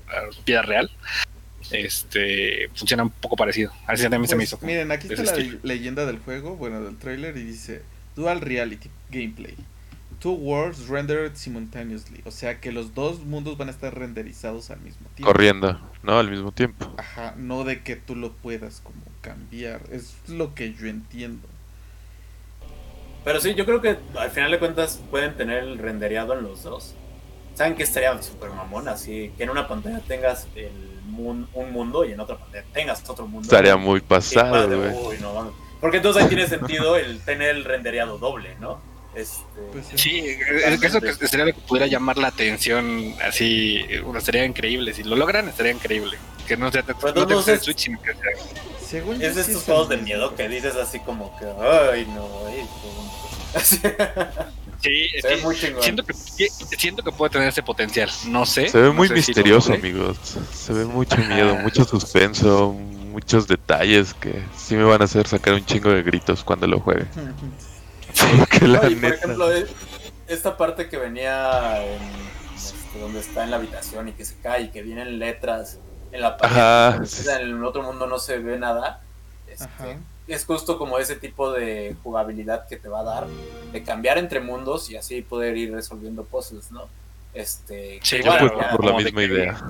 a 0.09 0.45
vida 0.45 0.63
real. 0.63 0.91
Este 1.71 2.69
funciona 2.75 3.03
un 3.03 3.11
poco 3.11 3.37
parecido. 3.37 3.73
Así 3.87 4.03
también 4.05 4.29
se 4.29 4.35
me 4.37 4.41
Pues, 4.41 4.53
hizo. 4.53 4.59
miren, 4.67 4.91
aquí 4.93 5.09
está 5.09 5.23
la 5.23 5.33
estilo. 5.33 5.59
leyenda 5.63 6.07
del 6.07 6.19
juego, 6.19 6.57
bueno, 6.57 6.81
del 6.83 6.97
trailer, 6.97 7.37
y 7.37 7.45
dice 7.45 7.83
Dual 8.17 8.41
Reality 8.41 8.91
Gameplay. 9.11 9.55
Two 10.21 10.33
worlds 10.33 10.89
rendered 10.89 11.37
simultaneously. 11.37 12.23
O 12.25 12.31
sea 12.33 12.59
que 12.61 12.73
los 12.73 12.95
dos 12.95 13.21
mundos 13.21 13.57
van 13.57 13.69
a 13.69 13.71
estar 13.71 13.97
renderizados 13.97 14.71
al 14.71 14.81
mismo 14.81 15.07
tiempo. 15.15 15.31
Corriendo, 15.33 15.81
¿no? 16.03 16.19
Al 16.19 16.29
mismo 16.31 16.51
tiempo. 16.51 16.93
Ajá, 16.99 17.35
no 17.37 17.63
de 17.65 17.83
que 17.83 17.95
tú 17.95 18.17
lo 18.17 18.33
puedas 18.33 18.81
como 18.81 19.01
cambiar. 19.21 19.83
Es 19.93 20.17
lo 20.27 20.55
que 20.55 20.73
yo 20.75 20.87
entiendo. 20.89 21.47
Pero 23.25 23.41
sí, 23.41 23.55
yo 23.55 23.65
creo 23.65 23.81
que 23.81 23.97
al 24.19 24.31
final 24.31 24.51
de 24.51 24.59
cuentas 24.59 25.01
pueden 25.11 25.37
tener 25.37 25.63
el 25.63 25.79
rendereado 25.79 26.33
en 26.37 26.43
los 26.45 26.63
dos. 26.63 26.95
¿Saben 27.55 27.75
que 27.75 27.83
estaría 27.83 28.21
súper 28.23 28.51
mamón? 28.51 28.89
Así 28.89 29.33
que 29.37 29.45
en 29.45 29.51
una 29.51 29.69
pantalla 29.69 30.01
tengas 30.01 30.47
el 30.57 30.73
mun- 31.09 31.49
un 31.55 31.73
mundo 31.73 32.05
y 32.05 32.13
en 32.13 32.21
otra 32.21 32.37
pantalla 32.37 32.65
tengas 32.73 33.09
otro 33.09 33.27
mundo. 33.27 33.47
Estaría 33.47 33.77
muy 33.77 34.01
pasado, 34.01 34.67
güey. 34.69 35.19
no. 35.21 35.53
Porque 35.81 35.99
entonces 35.99 36.23
ahí 36.23 36.29
tiene 36.29 36.47
sentido 36.47 36.97
el 36.97 37.21
tener 37.21 37.51
el 37.51 37.65
rendereado 37.65 38.19
doble, 38.19 38.57
¿no? 38.61 38.81
Este, 39.15 39.43
Pues 39.73 39.87
sí. 39.97 40.21
Es 40.65 40.81
que 40.81 40.87
eso 40.87 41.01
que 41.01 41.13
sería 41.15 41.47
lo 41.47 41.53
que 41.55 41.61
pudiera 41.61 41.87
llamar 41.87 42.19
la 42.19 42.29
atención 42.29 43.15
así, 43.25 43.83
bueno, 44.05 44.21
sería 44.21 44.45
increíble. 44.45 44.93
Si 44.93 45.03
lo 45.03 45.17
logran, 45.17 45.49
estaría 45.49 45.73
increíble. 45.73 46.19
Que 46.47 46.57
no 46.57 46.71
sea 46.73 46.83
no 46.83 47.43
Switch, 47.43 47.79
sino 47.79 48.01
que 48.03 48.13
sea 48.15 48.31
Según 48.87 49.19
yo 49.19 49.27
es 49.29 49.35
de 49.37 49.45
sí 49.45 49.51
estos 49.51 49.63
es 49.63 49.67
juegos 49.67 49.91
el 49.91 49.99
de 49.99 50.05
miedo 50.05 50.35
que 50.35 50.49
dices 50.49 50.75
así 50.77 50.99
como 51.01 51.37
que, 51.39 51.45
ay, 51.45 52.07
no, 52.15 52.27
ay, 52.47 52.67
Así- 53.55 53.81
Sí, 54.81 55.09
Se 55.21 55.29
ve 55.29 55.37
muy 55.43 55.57
chingón. 55.57 55.83
siento 55.83 56.05
que 56.05 56.15
siento 56.15 57.03
que 57.03 57.11
puede 57.13 57.31
tener 57.31 57.49
ese 57.49 57.63
potencial. 57.63 58.11
No 58.29 58.47
sé. 58.47 58.69
Se 58.69 58.79
ve 58.79 58.89
no 58.89 58.95
muy 58.95 59.09
si 59.09 59.15
misterioso, 59.15 59.73
amigos. 59.73 60.17
Se 60.53 60.73
ve 60.73 60.85
mucho 60.85 61.17
miedo, 61.19 61.57
mucho 61.57 61.85
suspenso, 61.85 62.73
muchos 62.73 63.49
detalles 63.49 64.15
que 64.15 64.43
sí 64.57 64.77
me 64.77 64.85
van 64.85 65.01
a 65.03 65.05
hacer 65.07 65.27
sacar 65.27 65.55
un 65.55 65.65
chingo 65.65 65.91
de 65.91 66.03
gritos 66.03 66.45
cuando 66.45 66.67
lo 66.67 66.81
juegue. 66.81 67.07
Porque 68.39 68.69
la 68.69 68.83
No, 68.83 68.91
y 68.91 68.95
por 68.97 69.13
ejemplo, 69.13 69.49
esta 70.29 70.57
parte 70.57 70.89
que 70.89 70.97
venía 70.97 71.83
en 71.83 72.01
este, 72.57 72.99
donde 73.01 73.21
está 73.21 73.45
en 73.45 73.51
la 73.51 73.57
habitación 73.57 74.09
y 74.09 74.13
que 74.13 74.25
se 74.25 74.37
cae 74.37 74.63
y 74.65 74.69
que 74.69 74.83
vienen 74.83 75.19
letras 75.19 75.79
en 76.13 76.21
la 76.21 76.37
pared. 76.37 76.57
Ajá. 76.57 77.03
En 77.35 77.41
el 77.41 77.65
otro 77.65 77.83
mundo 77.83 78.07
no 78.07 78.19
se 78.19 78.39
ve 78.39 78.59
nada. 78.59 79.03
Este, 79.47 79.65
Ajá. 79.65 79.97
Es 80.29 80.45
justo 80.45 80.79
como 80.79 80.99
ese 80.99 81.17
tipo 81.17 81.51
de 81.53 81.97
jugabilidad 82.03 82.69
que 82.69 82.77
te 82.77 82.89
va 82.89 83.01
a 83.01 83.05
dar, 83.05 83.27
de 83.73 83.83
cambiar 83.83 84.19
entre 84.19 84.41
mundos 84.41 84.91
y 84.91 84.97
así 84.97 85.23
poder 85.23 85.57
ir 85.57 85.73
resolviendo 85.73 86.25
puzzles, 86.25 86.71
¿no? 86.71 86.85
Este, 87.35 87.99
Sí, 88.03 88.19
que 88.19 88.23
Yo 88.25 88.33
ya, 88.33 88.71
por 88.77 88.85
la 88.85 88.93
misma 88.95 89.21
que- 89.21 89.27
idea. 89.27 89.61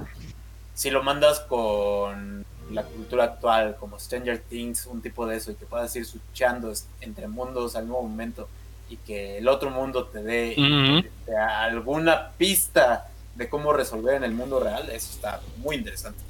si 0.75 0.91
lo 0.91 1.03
mandas 1.03 1.41
con 1.41 2.45
la 2.71 2.83
cultura 2.83 3.25
actual, 3.25 3.77
como 3.81 3.99
Stranger 3.99 4.41
Things, 4.41 4.87
un 4.87 5.01
tipo 5.01 5.27
de 5.27 5.37
eso, 5.37 5.51
y 5.51 5.55
que 5.55 5.65
puedas 5.65 5.95
ir 5.97 6.05
switchando 6.05 6.73
entre 7.01 7.27
mundos 7.29 7.77
al 7.77 7.85
mismo 7.85 8.03
momento 8.03 8.49
y 8.91 8.97
que 8.97 9.39
el 9.39 9.49
otro 9.49 9.71
mundo 9.71 10.07
te 10.07 10.23
dé 10.23 11.09
alguna 11.37 12.33
pista 12.37 13.09
de 13.35 13.49
cómo 13.49 13.73
resolver 13.73 14.15
en 14.17 14.25
el 14.25 14.33
mundo 14.33 14.61
real, 14.61 14.89
eso 14.91 15.13
está 15.13 15.41
muy 15.59 15.77
interesante. 15.77 16.21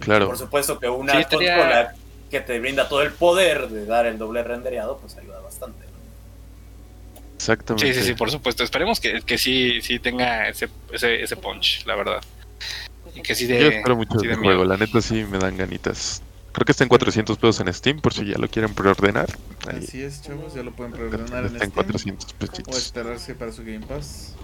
Claro. 0.00 0.26
Por 0.26 0.36
supuesto 0.38 0.78
que 0.78 0.88
una 0.88 1.12
Sí, 1.14 1.18
estaría- 1.20 1.56
consola 1.56 1.94
que 2.30 2.40
te 2.40 2.58
brinda 2.58 2.88
todo 2.88 3.02
el 3.02 3.12
poder 3.12 3.68
de 3.68 3.86
dar 3.86 4.06
el 4.06 4.18
doble 4.18 4.42
rendereado, 4.42 4.98
pues 4.98 5.16
ayuda 5.16 5.40
bastante. 5.40 5.84
¿no? 5.84 5.96
Exactamente. 7.36 7.92
Sí, 7.92 8.00
sí, 8.00 8.06
sí, 8.06 8.14
por 8.14 8.30
supuesto. 8.30 8.64
Esperemos 8.64 9.00
que, 9.00 9.22
que 9.22 9.38
sí, 9.38 9.80
sí 9.82 9.98
tenga 9.98 10.48
ese, 10.48 10.68
ese, 10.92 11.22
ese 11.22 11.36
punch, 11.36 11.84
la 11.86 11.94
verdad. 11.94 12.22
Y 13.14 13.22
que 13.22 13.34
sí 13.34 13.46
de, 13.46 13.60
Yo 13.60 13.68
espero 13.68 13.96
mucho 13.96 14.18
sí 14.18 14.26
de 14.26 14.34
juego, 14.34 14.64
la 14.64 14.76
neta 14.76 15.00
sí 15.00 15.24
me 15.30 15.38
dan 15.38 15.56
ganitas. 15.56 16.22
Creo 16.52 16.64
que 16.64 16.72
está 16.72 16.84
en 16.84 16.88
400 16.88 17.36
pesos 17.36 17.60
en 17.60 17.72
Steam, 17.72 18.00
por 18.00 18.14
si 18.14 18.24
ya 18.24 18.38
lo 18.38 18.48
quieren 18.48 18.74
preordenar. 18.74 19.28
Ahí 19.68 19.78
Así 19.78 20.02
es, 20.02 20.22
chavos, 20.22 20.54
ya 20.54 20.62
lo 20.62 20.72
pueden 20.72 20.92
preordenar 20.92 21.44
en 21.44 21.52
está 21.52 21.64
en 21.64 21.70
Steam 21.70 22.16
400 22.16 22.32
o 22.32 22.36
pesitos. 22.38 22.76
esperarse 22.78 23.34
para 23.34 23.52
su 23.52 23.62
Game 23.62 23.86
Pass. 23.86 24.34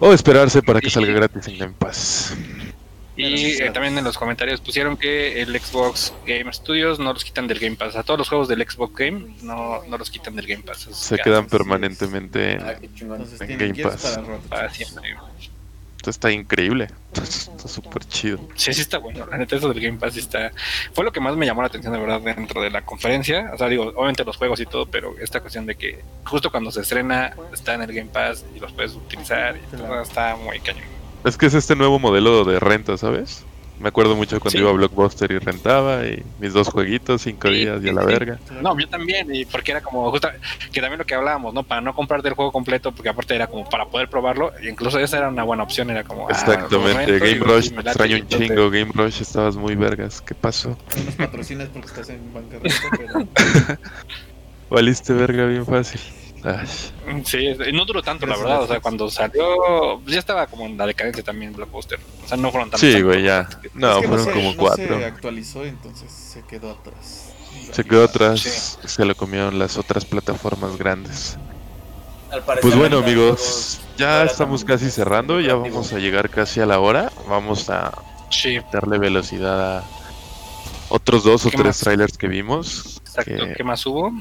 O 0.00 0.12
esperarse 0.12 0.62
para 0.62 0.80
que 0.80 0.90
salga 0.90 1.12
gratis 1.12 1.46
en 1.48 1.58
Game 1.58 1.74
Pass. 1.78 2.34
Y 3.16 3.62
eh, 3.62 3.70
también 3.72 3.96
en 3.96 4.04
los 4.04 4.18
comentarios 4.18 4.60
pusieron 4.60 4.96
que 4.96 5.40
el 5.40 5.58
Xbox 5.58 6.12
Game 6.26 6.52
Studios 6.52 6.98
no 6.98 7.12
los 7.12 7.24
quitan 7.24 7.46
del 7.46 7.58
Game 7.58 7.76
Pass. 7.76 7.96
A 7.96 8.02
todos 8.02 8.18
los 8.18 8.28
juegos 8.28 8.48
del 8.48 8.68
Xbox 8.68 8.94
Game 8.94 9.34
no, 9.42 9.82
no 9.84 9.98
los 9.98 10.10
quitan 10.10 10.36
del 10.36 10.46
Game 10.46 10.62
Pass. 10.62 10.88
Se 10.92 11.16
quedan 11.18 11.46
permanentemente. 11.46 12.58
Ah. 12.60 12.76
Entonces 12.80 13.40
En 13.40 13.46
tienen 13.46 13.72
Game 13.72 13.82
Pass. 13.90 14.18
para 14.48 14.68
siempre. 14.70 15.16
Esto 15.96 16.10
está 16.10 16.30
increíble. 16.30 16.88
Está 17.14 17.66
súper 17.66 18.04
chido. 18.04 18.38
Sí, 18.54 18.72
sí 18.72 18.82
está 18.82 18.98
bueno. 18.98 19.26
La 19.26 19.38
neta, 19.38 19.56
eso 19.56 19.68
del 19.70 19.80
Game 19.80 19.98
Pass 19.98 20.12
sí 20.12 20.20
está. 20.20 20.52
Fue 20.92 21.02
lo 21.04 21.10
que 21.10 21.18
más 21.18 21.34
me 21.36 21.46
llamó 21.46 21.62
la 21.62 21.68
atención, 21.68 21.92
de 21.94 21.98
verdad, 21.98 22.20
dentro 22.20 22.60
de 22.62 22.70
la 22.70 22.82
conferencia. 22.82 23.50
O 23.54 23.58
sea, 23.58 23.68
digo, 23.68 23.86
obviamente 23.96 24.22
los 24.24 24.36
juegos 24.36 24.60
y 24.60 24.66
todo, 24.66 24.86
pero 24.86 25.16
esta 25.18 25.40
cuestión 25.40 25.66
de 25.66 25.74
que 25.74 26.04
justo 26.24 26.50
cuando 26.50 26.70
se 26.70 26.82
estrena 26.82 27.34
está 27.52 27.74
en 27.74 27.82
el 27.82 27.92
Game 27.92 28.10
Pass 28.12 28.44
y 28.54 28.60
los 28.60 28.72
puedes 28.72 28.92
utilizar 28.92 29.56
y 29.56 29.76
todo 29.76 30.02
está 30.02 30.36
muy 30.36 30.60
cañón. 30.60 30.95
Es 31.26 31.36
que 31.36 31.46
es 31.46 31.54
este 31.54 31.74
nuevo 31.76 31.98
modelo 31.98 32.44
de 32.44 32.60
renta, 32.60 32.96
¿sabes? 32.96 33.44
Me 33.78 33.90
acuerdo 33.90 34.16
mucho 34.16 34.40
cuando 34.40 34.52
Sí. 34.56 34.62
iba 34.62 34.70
a 34.70 34.72
Blockbuster 34.72 35.30
y 35.32 35.38
rentaba 35.38 36.06
y 36.06 36.22
mis 36.38 36.54
dos 36.54 36.68
jueguitos, 36.68 37.20
cinco 37.20 37.48
Sí, 37.48 37.54
días 37.56 37.82
y 37.84 37.88
a 37.90 37.92
la 37.92 38.00
sí. 38.02 38.06
verga. 38.06 38.40
No, 38.62 38.78
yo 38.78 38.88
también, 38.88 39.34
y 39.34 39.44
porque 39.44 39.72
era 39.72 39.82
como 39.82 40.10
justo 40.10 40.28
que 40.72 40.80
también 40.80 40.98
lo 40.98 41.04
que 41.04 41.14
hablábamos, 41.14 41.52
¿no? 41.52 41.62
Para 41.62 41.82
no 41.82 41.92
comprarte 41.94 42.28
el 42.28 42.34
juego 42.34 42.52
completo, 42.52 42.92
porque 42.92 43.10
aparte 43.10 43.34
era 43.34 43.48
como 43.48 43.68
para 43.68 43.84
poder 43.84 44.08
probarlo, 44.08 44.50
e 44.62 44.70
incluso 44.70 44.98
esa 44.98 45.18
era 45.18 45.28
una 45.28 45.42
buena 45.42 45.62
opción, 45.64 45.90
era 45.90 46.04
como. 46.04 46.26
ah, 46.26 46.30
Exactamente. 46.32 47.18
Game 47.18 47.40
Rush, 47.44 47.70
me 47.72 47.82
extraño 47.82 48.16
un 48.16 48.28
chingo. 48.28 48.70
Game 48.70 48.92
Rush, 48.94 49.20
estabas 49.20 49.56
muy 49.56 49.74
vergas. 49.74 50.22
¿Qué 50.22 50.34
pasó? 50.34 50.78
No 50.96 51.04
nos 51.04 51.14
patrocinas 51.16 51.68
porque 51.68 51.88
estás 51.88 52.08
en 52.08 52.32
bancarrota, 52.32 52.70
pero 52.96 53.28
Valiste 54.70 55.12
verga 55.12 55.44
bien 55.46 55.66
fácil. 55.66 56.00
Sí, 57.24 57.48
no 57.72 57.84
duró 57.84 58.02
tanto, 58.02 58.26
Gracias, 58.26 58.44
la 58.46 58.50
verdad. 58.52 58.62
O 58.64 58.66
sea, 58.68 58.80
cuando 58.80 59.10
salió, 59.10 60.00
pues 60.02 60.14
ya 60.14 60.18
estaba 60.20 60.46
como 60.46 60.66
en 60.66 60.76
la 60.76 60.86
decadencia 60.86 61.22
también 61.22 61.52
Blockbuster. 61.52 61.98
O 62.24 62.28
sea, 62.28 62.36
no 62.36 62.50
fueron 62.50 62.70
tantos. 62.70 62.80
Sí, 62.88 63.00
güey, 63.02 63.22
ya. 63.24 63.48
No, 63.74 63.92
es 63.96 64.02
que 64.02 64.08
fueron 64.08 64.24
se- 64.26 64.32
como 64.32 64.50
no 64.52 64.56
cuatro. 64.56 64.98
se 64.98 65.04
actualizó, 65.04 65.64
entonces 65.64 66.10
se 66.10 66.42
quedó 66.42 66.70
atrás. 66.70 67.32
Se 67.72 67.84
quedó 67.84 68.04
atrás. 68.04 68.78
Se 68.84 69.04
lo 69.04 69.14
comieron 69.16 69.58
las 69.58 69.76
otras 69.76 70.04
plataformas 70.04 70.76
grandes. 70.76 71.36
Al 72.30 72.42
parecer, 72.44 72.62
Pues 72.70 72.76
bueno, 72.78 72.98
amigos, 72.98 73.80
ya 73.96 74.24
estamos 74.24 74.64
tan 74.64 74.76
casi 74.76 74.90
cerrando. 74.90 75.40
Ya 75.40 75.54
vamos 75.54 75.92
a 75.92 75.98
llegar 75.98 76.28
casi 76.30 76.60
a 76.60 76.66
la 76.66 76.78
hora. 76.80 77.10
Vamos 77.28 77.70
a 77.70 77.92
Sí, 78.30 78.58
darle 78.72 78.98
velocidad 78.98 79.78
a 79.78 79.84
otros 80.88 81.22
dos 81.24 81.46
o 81.46 81.50
¿Qué 81.50 81.56
tres 81.56 81.66
más? 81.68 81.78
trailers 81.80 82.18
que 82.18 82.26
vimos. 82.28 83.00
exacto. 83.06 83.46
Que, 83.46 83.54
¿Qué 83.56 83.64
más 83.64 83.86
hubo? 83.86 84.12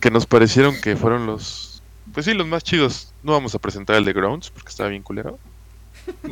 que 0.00 0.10
nos 0.12 0.26
parecieron 0.26 0.80
que 0.80 0.96
fueron 0.96 1.26
los. 1.26 1.67
Pues 2.18 2.24
sí, 2.26 2.34
los 2.34 2.48
más 2.48 2.64
chidos. 2.64 3.14
No 3.22 3.30
vamos 3.30 3.54
a 3.54 3.60
presentar 3.60 3.94
el 3.94 4.04
de 4.04 4.12
Grounds 4.12 4.50
porque 4.50 4.70
estaba 4.70 4.88
bien 4.90 5.04
culero. 5.04 5.38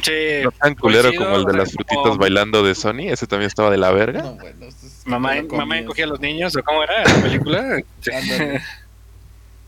Sí, 0.03 0.11
No 0.43 0.51
tan 0.51 0.75
culero 0.75 1.05
coincido, 1.05 1.25
como 1.27 1.37
el 1.37 1.45
de 1.45 1.53
las 1.59 1.71
frutitas 1.73 2.03
como- 2.03 2.17
bailando 2.17 2.65
de 2.65 2.75
Sony. 2.75 3.03
Ese 3.07 3.29
también 3.29 3.47
estaba 3.47 3.71
de 3.71 3.77
la 3.77 3.93
verga. 3.93 4.21
No, 4.23 4.33
bueno, 4.33 4.67
es 4.67 5.03
Mamá, 5.07 5.35
mamá 5.49 5.79
encogía 5.79 6.07
a 6.07 6.09
los 6.09 6.19
niños, 6.19 6.57
o 6.57 6.63
cómo 6.65 6.83
era 6.83 7.05
la 7.05 7.23
película. 7.23 7.81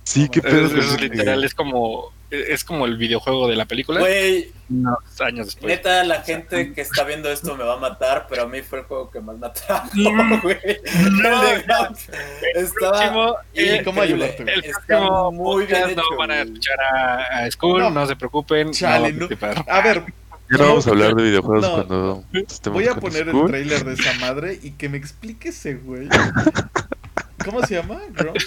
Sí. 0.09 0.29
Qué 0.31 0.39
Eso- 0.41 0.49
pedo. 0.49 0.67
Es 0.79 0.87
ese 0.87 1.01
literal, 1.01 1.45
es 1.45 1.55
como, 1.55 2.13
es 2.31 2.65
como 2.65 2.87
el 2.87 2.97
videojuego 2.97 3.47
de 3.49 3.57
la 3.57 3.67
película. 3.67 4.01
Güey, 4.01 4.51
unos 4.71 4.99
años 5.21 5.47
después. 5.47 5.67
neta, 5.67 6.03
la 6.05 6.23
gente 6.23 6.73
que 6.73 6.81
está 6.81 7.05
viendo 7.05 7.31
esto 7.31 7.55
me 7.57 7.65
va 7.65 7.75
a 7.75 7.79
matar, 7.79 8.27
pero 8.29 8.45
a 8.45 8.47
mí 8.47 8.63
fue 8.63 8.79
el 8.81 8.85
juego 8.87 9.11
que 9.11 9.21
más 9.21 9.37
me 9.39 9.47
atrajo, 9.49 9.89
Mm. 9.95 10.41
güey. 10.43 10.57
El 10.65 11.17
de 11.17 11.63
Grounds 11.67 12.09
Estaba 12.55 12.93
próximo, 12.99 13.37
¿Y 13.55 13.85
cómo 13.85 14.03
increíble. 14.03 14.25
ayudarte, 14.25 14.43
güey? 14.45 14.55
El 14.57 14.63
próximo 14.73 15.33
muy 15.33 15.67
bien 15.67 15.91
hecho, 15.91 16.01
no 16.11 16.17
van 16.17 16.31
a 16.31 16.41
escuchar 16.43 16.81
a, 16.81 17.39
a 17.45 17.51
Skull, 17.51 17.79
No. 17.81 17.91
no, 17.91 18.07
se 18.07 18.17
preocupen. 18.17 18.71
Chale, 18.73 19.13
no 19.13 19.29
no. 19.29 19.65
a 19.69 19.81
ver, 19.83 20.05
Ya 20.51 20.57
no 20.57 20.59
No, 20.59 20.69
vamos 20.71 20.87
a 20.87 20.91
hablar 20.91 21.15
de 21.15 21.23
videojuegos 21.23 21.63
no. 21.63 21.73
cuando 21.75 22.25
estemos 22.33 22.75
voy 22.81 22.87
a 22.89 22.93
con 22.93 23.01
poner 23.01 23.29
el 23.29 23.45
trailer 23.47 23.85
de 23.85 23.93
esa 23.93 24.15
madre 24.15 24.59
y 24.63 24.71
que 24.71 24.89
me 24.89 24.97
explique 24.97 25.51
ese 25.51 25.75
güey. 25.75 26.09
¿Cómo 27.45 27.63
se 27.67 27.75
llama? 27.75 28.01
Ground. 28.13 28.39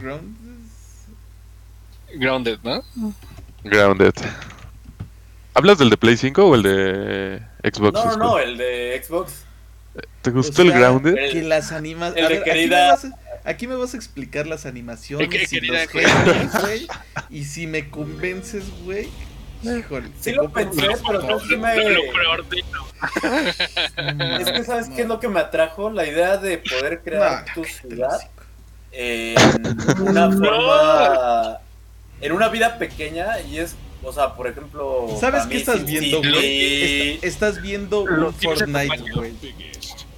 Ground. 0.00 0.53
Grounded, 2.18 2.58
¿no? 2.62 2.82
Grounded. 3.64 4.14
¿Hablas 5.54 5.78
del 5.78 5.90
de 5.90 5.96
Play 5.96 6.16
5 6.16 6.44
o 6.44 6.54
el 6.54 6.62
de 6.62 7.40
Xbox? 7.62 7.92
No, 7.94 8.04
no, 8.04 8.16
no, 8.16 8.38
el 8.38 8.56
de 8.56 9.02
Xbox. 9.06 9.44
¿Te 10.22 10.30
gustó 10.30 10.62
O 10.62 10.64
el 10.64 10.72
Grounded? 10.72 11.16
el- 11.16 11.32
Que 11.32 11.42
las 11.42 11.72
animaciones. 11.72 12.22
el 12.24 12.28
de 12.28 12.38
Aquí, 12.40 12.50
me 12.50 12.54
querida- 12.56 12.90
vas 12.90 13.04
a- 13.04 13.18
aquí 13.48 13.66
me 13.68 13.76
vas 13.76 13.94
a 13.94 13.96
explicar 13.96 14.46
las 14.46 14.66
animaciones 14.66 15.28
El 15.28 15.48
que- 15.48 15.56
y 15.56 15.60
los 15.60 15.92
güey. 15.92 16.86
Y 17.30 17.44
si 17.44 17.66
me 17.66 17.90
convences, 17.90 18.64
güey. 18.84 19.08
Híjole. 19.62 20.08
Sí 20.20 20.32
lo 20.32 20.50
pensé, 20.50 20.88
un 20.88 20.94
pero 21.06 21.20
creo 21.20 21.38
que 21.48 21.56
me... 21.56 21.74
Es 24.40 24.50
que, 24.52 24.64
¿sabes 24.64 24.88
qué 24.88 25.02
es 25.02 25.08
lo 25.08 25.20
que 25.20 25.28
me 25.28 25.40
atrajo? 25.40 25.90
La 25.90 26.06
idea 26.06 26.36
de 26.36 26.58
poder 26.58 27.00
crear 27.02 27.44
No, 27.46 27.54
tu 27.54 27.64
ciudad 27.64 28.18
en 28.92 29.36
una 30.00 30.28
No. 30.28 30.38
forma... 30.38 31.58
En 32.20 32.32
una 32.32 32.48
vida 32.48 32.78
pequeña 32.78 33.40
y 33.40 33.58
es... 33.58 33.76
O 34.02 34.12
sea, 34.12 34.34
por 34.34 34.46
ejemplo... 34.46 35.08
¿Sabes 35.18 35.46
qué 35.46 35.56
estás 35.56 35.84
viendo, 35.84 36.18
güey? 36.18 37.14
Está- 37.14 37.26
estás 37.26 37.62
viendo 37.62 38.06
Los 38.06 38.34
Fortnite, 38.36 39.10
güey. 39.14 39.32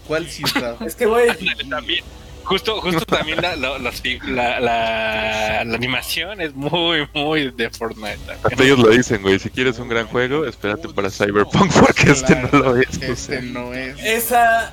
¿Cuál 0.09 0.27
ciudad? 0.29 0.77
Es 0.85 0.95
que, 0.97 1.07
güey, 1.07 1.29
También. 1.69 2.05
Justo, 2.45 2.81
justo 2.81 3.05
también 3.07 3.43
la, 3.43 3.57
la, 3.57 3.77
la, 3.79 4.61
la, 4.61 5.65
la 5.65 5.75
animación 5.75 6.41
es 6.41 6.55
muy, 6.55 7.09
muy 7.13 7.51
de 7.51 7.71
Fortnite. 7.71 8.19
Hasta 8.45 8.63
ellos 8.63 8.79
lo 8.79 8.89
dicen, 8.91 9.21
güey. 9.23 9.39
Si 9.41 9.51
quieres 9.51 9.79
un 9.81 9.89
gran 9.89 10.07
juego, 10.07 10.45
espérate 10.47 10.89
para 10.89 11.11
Cyberpunk 11.11 11.73
porque 11.81 12.13
este 12.13 12.37
no 12.37 12.49
lo 12.59 12.77
es. 12.77 13.03
Este 13.03 13.43
no 13.43 13.75
es. 13.75 13.99
esa... 14.01 14.73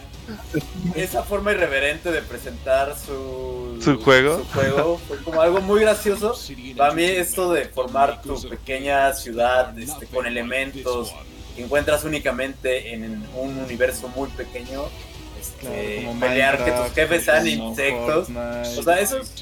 Esa 0.95 1.23
forma 1.23 1.51
irreverente 1.51 2.11
de 2.11 2.21
presentar 2.21 2.95
su... 2.97 3.79
¿Su 3.83 3.99
juego? 4.01 4.37
Su 4.39 4.45
juego 4.45 5.01
fue 5.07 5.17
como 5.23 5.41
algo 5.41 5.61
muy 5.61 5.81
gracioso. 5.81 6.35
Para 6.77 6.93
mí 6.93 7.03
esto 7.03 7.51
de 7.51 7.65
formar 7.65 8.21
tu 8.21 8.41
pequeña 8.49 9.13
ciudad 9.13 9.77
este, 9.77 10.05
con 10.07 10.25
elementos 10.25 11.13
que 11.55 11.63
encuentras 11.63 12.03
únicamente 12.03 12.93
en 12.93 13.23
un 13.35 13.57
universo 13.59 14.07
muy 14.09 14.29
pequeño, 14.29 14.83
este, 15.39 15.59
Claro, 15.67 16.07
como 16.07 16.19
pelear 16.19 16.57
que 16.57 16.63
tus 16.71 16.79
Minecraft, 16.79 16.95
jefes 16.95 17.25
sean 17.25 17.47
insectos. 17.47 18.27
Fortnite, 18.27 18.79
O 18.79 18.83
sea, 18.83 18.99
eso 18.99 19.17
es- 19.17 19.33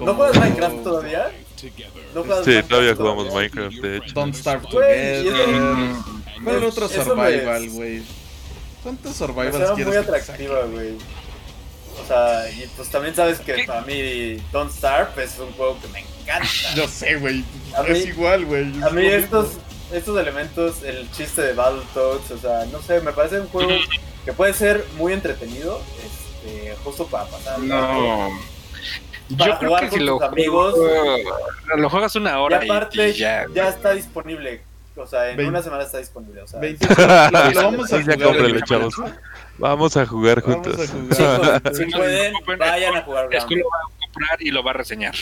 ¿No 0.00 0.14
juegas 0.14 0.38
Minecraft 0.38 0.82
todavía? 0.82 1.30
¿No 2.14 2.22
juegas 2.22 2.44
Sí, 2.44 2.50
Minecraft 2.50 2.68
todavía 2.68 2.94
jugamos 2.94 3.34
Minecraft, 3.34 3.76
de 3.76 3.96
hecho. 3.96 4.14
Don't 4.14 4.34
Starve 4.34 4.66
Güey, 4.72 5.24
Together. 5.24 5.94
¿Cuál 6.44 6.64
otro 6.64 6.88
survival, 6.88 7.70
güey? 7.70 8.02
¿Cuántos 8.82 9.16
survivals 9.16 9.56
quieres 9.74 9.86
muy 9.86 9.96
que 9.96 10.02
te 10.10 10.16
atractiva, 10.16 10.62
güey. 10.64 10.94
O 12.02 12.06
sea, 12.06 12.48
y 12.50 12.66
pues 12.76 12.88
también 12.88 13.14
sabes 13.14 13.40
que 13.40 13.54
¿Qué? 13.54 13.64
para 13.64 13.82
mí 13.82 14.36
Don't 14.52 14.72
Starve 14.72 15.22
es 15.22 15.38
un 15.38 15.52
juego 15.52 15.78
que 15.80 15.88
me 15.88 16.00
encanta. 16.00 16.48
Yo 16.76 16.88
sé, 16.88 17.16
güey. 17.16 17.44
A 17.76 17.82
Es 17.82 18.06
igual, 18.06 18.46
güey. 18.46 18.62
A 18.82 18.90
mí 18.90 19.02
lo 19.02 19.16
estos, 19.16 19.58
estos 19.92 20.18
elementos, 20.18 20.82
el 20.82 21.10
chiste 21.12 21.42
de 21.42 21.52
Battletoads, 21.52 22.30
o 22.30 22.38
sea, 22.38 22.64
no 22.66 22.80
sé, 22.80 23.00
me 23.00 23.12
parece 23.12 23.40
un 23.40 23.48
juego 23.48 23.70
que 24.24 24.32
puede 24.32 24.54
ser 24.54 24.84
muy 24.96 25.12
entretenido, 25.12 25.82
este, 26.42 26.74
justo 26.84 27.06
para 27.06 27.24
pasar. 27.26 27.58
No. 27.58 28.30
Para 29.36 29.50
Yo 29.52 29.58
creo 29.58 29.68
jugar 29.70 29.82
que 29.84 29.90
con 29.90 29.98
si 29.98 30.04
lo 30.04 30.18
tus 30.18 30.28
amigos. 30.28 30.74
juego- 30.74 31.16
lo 31.76 31.90
juegas 31.90 32.16
una 32.16 32.40
hora 32.40 32.64
y, 32.64 32.68
aparte, 32.68 33.10
y 33.10 33.12
ya. 33.14 33.46
ya, 33.54 33.68
está 33.68 33.92
disponible 33.92 34.62
O 34.96 35.06
sea, 35.06 35.30
en 35.30 35.36
Vein- 35.36 35.48
una 35.48 35.62
semana 35.62 35.84
está 35.84 35.98
disponible. 35.98 36.42
O 36.42 36.46
sea, 36.46 36.60
20 36.60 36.86
lo, 36.94 36.94
lo 37.50 37.62
vamos 37.62 37.92
a 37.92 38.02
jugar. 38.02 38.64
chavos. 38.64 38.94
Vamos 39.58 39.96
a 39.96 40.06
jugar 40.06 40.42
Vamos 40.42 40.66
juntos. 40.66 40.90
a 40.90 40.92
jugar. 40.92 41.62
chicos, 41.62 41.76
si 41.78 41.84
Sí, 41.84 41.90
pueden, 41.92 42.34
sí, 42.34 42.40
vayan 42.58 42.96
a 42.96 43.02
jugar 43.02 43.24
Skull 43.26 43.38
Grounded. 43.38 43.58
lo 43.62 43.68
va 43.70 43.78
a 43.78 43.98
comprar 44.00 44.42
y 44.42 44.50
lo 44.50 44.62
va 44.64 44.70
a 44.70 44.74
reseñar. 44.74 45.14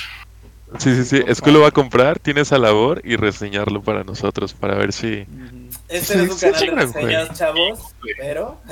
Sí, 0.79 0.95
sí, 0.95 1.05
sí. 1.05 1.21
Por 1.21 1.35
Skull 1.35 1.53
lo 1.55 1.61
va 1.63 1.69
a 1.69 1.73
comprar, 1.73 2.19
tiene 2.19 2.43
esa 2.43 2.59
labor 2.59 3.01
y 3.05 3.17
reseñarlo 3.17 3.83
para 3.83 4.05
nosotros, 4.05 4.53
para 4.55 4.75
ver 4.75 4.93
si... 4.93 5.27
Este 5.89 6.15
Sí, 6.15 6.21
es 6.25 6.31
un 6.31 6.39
sí, 6.39 6.47
canal 6.47 6.53
de 6.61 6.67
chingan, 6.67 6.93
güey. 6.93 7.05
reseñas, 7.07 7.39
chavos, 7.39 7.81
pero 8.19 8.61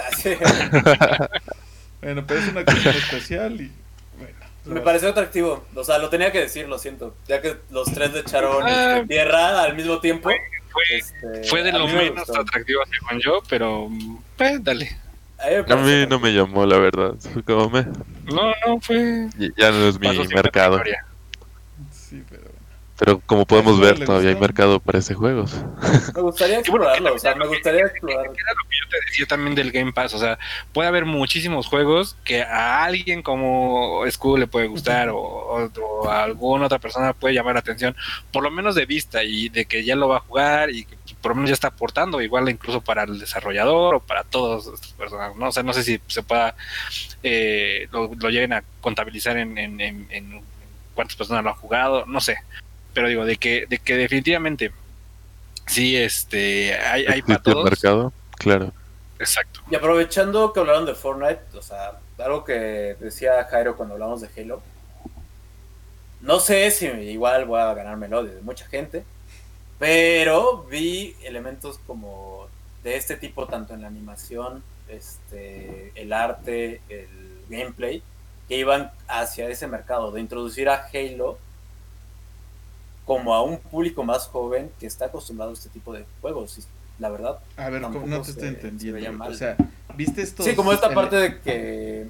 Bueno, 2.03 2.25
pero 2.27 2.41
es 2.41 2.49
una 2.49 2.61
ocasión 2.61 2.95
especial 2.95 3.61
y 3.61 3.73
bueno. 4.19 4.35
me 4.67 4.81
pareció 4.81 5.09
atractivo. 5.09 5.65
O 5.75 5.85
sea, 5.85 5.99
lo 5.99 6.09
tenía 6.09 6.31
que 6.31 6.41
decir, 6.41 6.69
lo 6.69 6.79
siento. 6.79 7.15
Ya 7.27 7.41
que 7.41 7.57
los 7.71 7.91
tres 7.93 8.13
le 8.13 8.21
echaron 8.21 8.63
Ah. 8.65 8.97
este, 8.99 9.07
tierra 9.09 9.63
al 9.63 9.75
mismo 9.75 9.99
tiempo. 10.01 10.31
Fue, 10.77 10.99
este, 10.99 11.45
fue 11.45 11.63
de 11.63 11.73
lo 11.73 11.87
me 11.87 11.95
menos 11.95 12.27
gustó. 12.27 12.39
atractivo 12.39 12.83
según 12.91 13.21
yo, 13.21 13.43
pero 13.49 13.89
pues 14.37 14.63
dale. 14.63 14.95
A 15.39 15.73
A 15.73 15.77
mí 15.77 16.07
no 16.07 16.21
me 16.21 16.33
llamó, 16.35 16.67
la 16.67 16.79
verdad. 16.79 17.15
Fue 17.33 17.43
como 17.43 17.71
me... 17.71 17.83
No, 18.27 18.53
no, 18.67 18.81
fue... 18.81 19.29
Ya 19.57 19.71
no 19.71 19.89
es 19.89 19.99
mi 19.99 20.09
mercado. 20.09 20.79
categoría. 20.79 21.05
Pero 22.99 23.21
como 23.27 23.45
podemos 23.47 23.79
ver, 23.79 24.03
todavía 24.05 24.31
hay 24.31 24.37
mercado 24.37 24.81
para 24.81 24.99
este 24.99 25.13
juego. 25.15 25.45
Me 26.15 26.23
gustaría 26.23 26.59
explorarlo, 26.61 27.15
o 27.15 27.19
sea, 27.19 27.35
me 27.35 27.41
lo 27.45 27.51
que- 27.51 27.57
gustaría 27.57 27.81
era 27.81 27.89
explorar. 27.91 28.27
lo 28.27 28.33
que 28.33 28.39
yo 28.41 28.89
te 28.89 29.07
decía 29.07 29.27
también 29.27 29.55
del 29.55 29.71
Game 29.71 29.93
Pass, 29.93 30.15
o 30.15 30.19
sea, 30.19 30.39
puede 30.73 30.89
haber 30.89 31.05
muchísimos 31.05 31.67
juegos 31.67 32.17
que 32.25 32.43
a 32.43 32.85
alguien 32.85 33.23
como 33.23 34.03
Skull 34.11 34.41
le 34.41 34.47
puede 34.47 34.67
gustar 34.69 35.11
o, 35.11 35.19
o- 35.19 35.71
o 35.83 36.09
a 36.09 36.23
alguna 36.25 36.67
otra 36.67 36.79
persona 36.79 37.13
puede 37.13 37.35
llamar 37.35 37.55
la 37.55 37.61
atención, 37.61 37.95
por 38.33 38.43
lo 38.43 38.51
menos 38.51 38.75
de 38.75 38.87
vista 38.87 39.23
y 39.23 39.51
de 39.51 39.67
que 39.67 39.85
ya 39.85 39.95
lo 39.95 40.09
va 40.09 40.17
a 40.19 40.21
jugar 40.21 40.71
y 40.71 40.85
que 40.87 40.97
por 41.21 41.31
lo 41.33 41.37
menos 41.37 41.51
ya 41.51 41.55
está 41.55 41.69
aportando, 41.69 42.23
igual 42.23 42.49
incluso 42.49 42.81
para 42.81 43.03
el 43.03 43.19
desarrollador 43.19 43.97
o 43.97 44.01
para 44.01 44.23
todas 44.25 44.67
estas 44.69 44.93
personas, 44.93 45.37
¿no? 45.37 45.49
O 45.49 45.53
sea, 45.53 45.63
no 45.63 45.73
sé 45.75 45.83
si 45.83 46.01
se 46.07 46.23
pueda, 46.23 46.55
eh, 47.23 47.89
lo, 47.93 48.11
lo 48.19 48.31
lleguen 48.31 48.53
a 48.55 48.63
contabilizar 48.81 49.37
en, 49.37 49.59
en- 49.59 49.81
en- 49.81 50.07
en 50.11 50.41
cuántas 50.95 51.17
personas 51.17 51.45
lo 51.45 51.51
han 51.51 51.57
jugado, 51.57 52.07
no 52.07 52.21
sé, 52.21 52.37
pero 52.97 53.09
digo, 53.09 53.27
de 53.27 53.37
que, 53.37 53.67
de 53.67 53.79
que 53.79 53.95
definitivamente 53.95 54.73
sí, 55.67 55.95
este, 55.95 56.73
hay, 56.79 57.05
hay 57.05 57.21
para 57.21 57.35
¿Existe 57.35 57.51
el 57.51 57.55
todos. 57.55 57.65
mercado? 57.65 58.13
Claro. 58.39 58.73
Exacto. 59.19 59.61
Y 59.71 59.75
aprovechando 59.75 60.51
que 60.55 60.61
hablaron 60.61 60.87
de 60.87 60.95
Fortnite, 60.95 61.59
o 61.59 61.61
sea, 61.61 62.01
algo 62.17 62.43
que 62.43 62.97
decía 62.99 63.45
Jairo 63.51 63.77
cuando 63.77 63.97
hablamos 63.97 64.23
de 64.23 64.31
Halo. 64.35 64.63
No 66.23 66.41
sé 66.41 66.71
si 66.71 66.87
igual 66.87 67.45
voy 67.45 67.61
a 67.61 67.75
ganarme 67.75 68.07
el 68.07 68.15
odio 68.15 68.35
de 68.35 68.41
mucha 68.41 68.65
gente, 68.67 69.05
pero 69.79 70.63
vi 70.63 71.15
elementos 71.23 71.79
como 71.87 72.49
de 72.83 72.97
este 72.97 73.17
tipo 73.17 73.47
tanto 73.47 73.75
en 73.75 73.83
la 73.83 73.89
animación, 73.89 74.63
este, 74.89 75.93
el 75.97 76.15
arte, 76.15 76.81
el 76.89 77.43
gameplay, 77.51 78.03
que 78.49 78.57
iban 78.57 78.91
hacia 79.07 79.51
ese 79.51 79.67
mercado 79.67 80.13
de 80.13 80.23
introducir 80.23 80.71
a 80.71 80.89
Halo 80.95 81.37
como 83.07 83.35
a 83.35 83.43
un 83.43 83.59
público 83.59 84.03
más 84.05 84.27
joven 84.27 84.71
que 84.79 84.87
está 84.87 85.07
acostumbrado 85.07 85.53
a 85.53 85.55
este 85.55 85.71
tipo 85.71 85.95
de 85.95 86.05
juegos. 86.21 86.59
Y 86.59 86.63
la 86.99 87.09
verdad, 87.09 87.39
A 87.57 87.71
ver, 87.71 87.81
no 87.81 88.23
te 88.23 88.31
estoy 88.31 88.49
entendiendo. 88.49 89.25
O 89.25 89.35
sea, 89.35 89.57
¿viste 89.95 90.23
esto? 90.23 90.43
Sí, 90.43 90.55
como 90.55 90.73
esta 90.73 90.91
parte 90.93 91.17
de 91.17 91.41
que. 91.41 92.09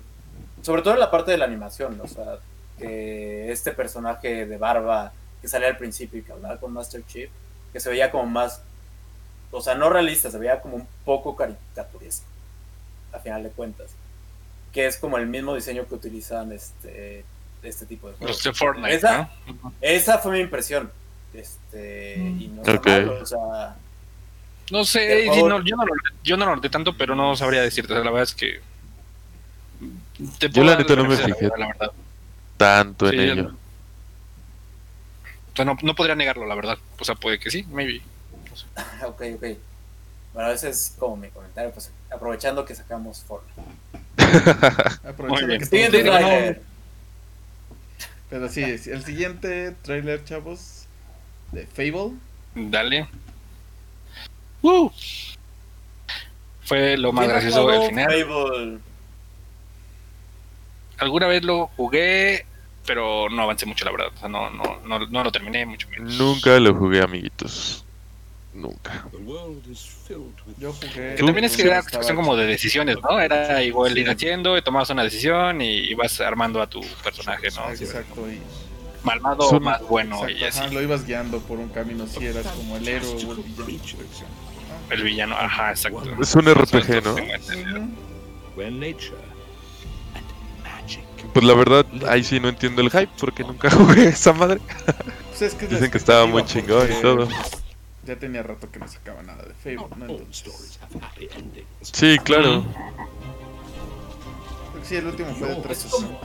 Sobre 0.63 0.83
todo 0.83 0.95
en 0.95 1.01
la 1.01 1.11
parte 1.11 1.31
de 1.31 1.39
la 1.39 1.45
animación, 1.45 2.01
o 2.01 2.09
sea, 2.09 2.39
que 2.79 3.53
este 3.53 3.71
personaje 3.73 4.47
de 4.47 4.57
barba 4.57 5.13
que 5.41 5.49
salía 5.49 5.69
al 5.69 5.77
principio 5.77 6.19
y 6.19 6.23
que 6.23 6.33
hablaba 6.33 6.59
con 6.59 6.73
Master 6.73 7.05
Chief, 7.07 7.31
que 7.73 7.79
se 7.79 7.91
veía 7.91 8.11
como 8.11 8.27
más. 8.27 8.63
O 9.53 9.61
sea, 9.61 9.75
no 9.75 9.91
realista, 9.91 10.31
se 10.31 10.39
veía 10.39 10.61
como 10.61 10.77
un 10.77 10.89
poco 11.05 11.37
caricaturesco, 11.37 12.27
a 13.13 13.19
final 13.19 13.43
de 13.43 13.51
cuentas. 13.51 13.91
Que 14.73 14.87
es 14.87 14.97
como 14.97 15.19
el 15.19 15.27
mismo 15.27 15.55
diseño 15.55 15.87
que 15.87 15.95
utilizan 15.95 16.53
este, 16.53 17.25
este 17.63 17.87
tipo 17.87 18.09
de 18.09 18.15
juegos. 18.17 18.37
Los 18.37 18.45
de 18.45 18.53
Fortnite, 18.53 18.95
Esa, 18.95 19.31
¿no? 19.63 19.73
esa 19.81 20.19
fue 20.19 20.33
mi 20.33 20.41
impresión. 20.41 20.91
Este, 21.35 22.35
y 22.39 22.49
no 22.49 22.63
está 22.63 22.73
Ok. 22.77 22.87
mal, 22.87 23.09
o 23.23 23.27
sea, 23.27 23.77
No 24.71 24.85
sé, 24.85 25.29
sí, 25.33 25.43
no, 25.43 25.63
yo, 25.65 25.77
no 25.77 25.85
lo, 25.85 25.93
yo 26.25 26.37
no 26.37 26.47
lo 26.47 26.57
noté 26.57 26.71
tanto, 26.71 26.97
pero 26.97 27.15
no 27.15 27.37
sabría 27.37 27.61
decirte. 27.63 27.93
o 27.93 27.97
sea, 27.97 28.05
la 28.05 28.11
verdad 28.11 28.25
es 28.25 28.35
que. 28.35 28.61
te 30.39 30.49
Yo 30.49 30.65
la 30.65 30.77
neta 30.77 30.97
no 30.97 31.05
me 31.05 31.17
fijé. 31.17 31.51
La 31.57 31.67
verdad. 31.67 31.91
Tanto 32.57 33.07
en 33.09 33.13
Sí, 33.13 33.17
yo 33.27 33.33
ello. 33.33 33.43
no- 33.45 33.49
O 35.53 35.57
sea, 35.57 35.65
no, 35.65 35.77
no 35.83 35.95
podría 35.95 36.15
negarlo, 36.15 36.47
la 36.47 36.55
verdad. 36.55 36.79
O 36.99 37.05
sea, 37.05 37.15
puede 37.15 37.39
que 37.39 37.51
sí, 37.51 37.65
maybe. 37.71 38.01
ok, 39.07 39.23
ok. 39.37 39.45
Bueno, 40.35 40.51
ese 40.51 40.69
es 40.71 40.95
como 40.99 41.17
mi 41.17 41.29
comentario, 41.29 41.71
pues 41.73 41.91
aprovechando 42.11 42.65
que 42.65 42.75
sacamos 42.75 43.23
Fortnite. 43.27 43.61
Muy 45.03 45.11
Aprovechando 45.11 45.47
bien. 45.47 45.61
que. 45.61 46.61
Pero 48.29 48.49
sí, 48.49 48.63
el 48.63 49.05
siguiente 49.05 49.73
trailer, 49.83 50.25
chavos, 50.25 50.87
de 51.53 51.67
Fable. 51.67 52.17
Dale. 52.55 53.09
¡Uh! 54.63 54.91
Fue 56.63 56.97
lo 56.97 57.13
más 57.13 57.25
¿Quién 57.25 57.31
ha 57.31 57.41
gracioso 57.41 57.69
del 57.69 57.89
final. 57.89 58.07
Fable? 58.07 58.79
Alguna 60.99 61.27
vez 61.29 61.45
lo 61.45 61.69
jugué, 61.77 62.45
pero 62.85 63.29
no 63.31 63.43
avancé 63.43 63.67
mucho, 63.67 63.85
la 63.85 63.93
verdad. 63.93 64.09
O 64.15 64.19
sea, 64.19 64.29
no, 64.29 64.51
no, 64.51 64.81
no, 64.85 64.99
no 64.99 65.25
lo 65.25 65.31
terminé, 65.31 65.65
mucho 65.65 65.89
menos. 65.89 66.15
Nunca 66.19 66.59
lo 66.59 66.75
jugué, 66.75 67.03
amiguitos. 67.03 67.86
Nunca. 68.57 69.07
Yo 70.59 70.73
jugué. 70.73 71.15
Que 71.17 71.23
también 71.23 71.45
es 71.45 71.57
que 71.57 71.63
era 71.63 71.83
cuestión 71.83 72.17
como 72.17 72.35
de 72.37 72.47
decisiones, 72.47 72.97
¿no? 73.03 73.21
Era 73.21 73.63
igual 73.63 73.97
ir 73.99 74.09
haciendo, 74.09 74.57
y 74.57 74.63
tomabas 74.63 74.89
una 74.89 75.03
decisión 75.05 75.61
y 75.61 75.91
ibas 75.91 76.21
armando 76.23 76.63
a 76.63 76.67
tu 76.67 76.81
personaje, 77.05 77.49
¿no? 77.55 77.71
Exacto, 77.71 78.31
y 78.31 78.41
Malvado 79.05 79.49
Son- 79.51 79.63
más 79.63 79.83
bueno 79.83 80.29
y 80.29 80.33
exacto, 80.33 80.57
ajá, 80.57 80.65
así. 80.67 80.75
lo 80.75 80.83
ibas 80.83 81.07
guiando 81.07 81.39
por 81.41 81.59
un 81.59 81.69
camino 81.69 82.07
si 82.07 82.25
eras 82.27 82.47
como 82.47 82.77
el 82.79 82.89
héroe 82.89 83.09
o 83.27 83.33
el 83.33 83.43
villano. 83.67 83.83
El 84.91 85.03
villano, 85.03 85.37
ajá, 85.37 85.71
exacto. 85.71 86.03
Es 86.21 86.35
un 86.35 86.49
RPG, 86.49 87.05
¿no? 87.05 87.15
Pues 91.33 91.45
la 91.45 91.55
verdad, 91.55 91.85
ahí 92.09 92.25
sí 92.25 92.41
no 92.41 92.49
entiendo 92.49 92.81
el 92.81 92.91
hype 92.91 93.11
porque 93.21 93.45
nunca 93.45 93.71
jugué 93.71 94.09
esa 94.09 94.33
madre. 94.33 94.61
Pues 95.29 95.43
es 95.43 95.55
que 95.55 95.67
Dicen 95.67 95.91
que 95.91 95.99
estaba 95.99 96.25
muy 96.27 96.45
chingón 96.47 96.87
y 96.91 96.93
porque 96.95 97.03
todo. 97.03 97.29
Ya 98.07 98.17
tenía 98.17 98.43
rato 98.43 98.71
que 98.71 98.79
no 98.79 98.87
sacaba 98.89 99.23
nada 99.23 99.43
de 99.45 99.55
Fable, 99.55 99.97
¿no? 99.97 100.07
Entonces. 100.07 100.79
Sí, 101.83 102.19
claro. 102.23 102.65
creo 104.71 104.83
que 104.83 104.89
sí, 104.89 104.97
el 104.97 105.07
último 105.09 105.35
fue 105.35 105.49
de 105.49 105.55
Es 105.55 105.63
360. 105.63 106.19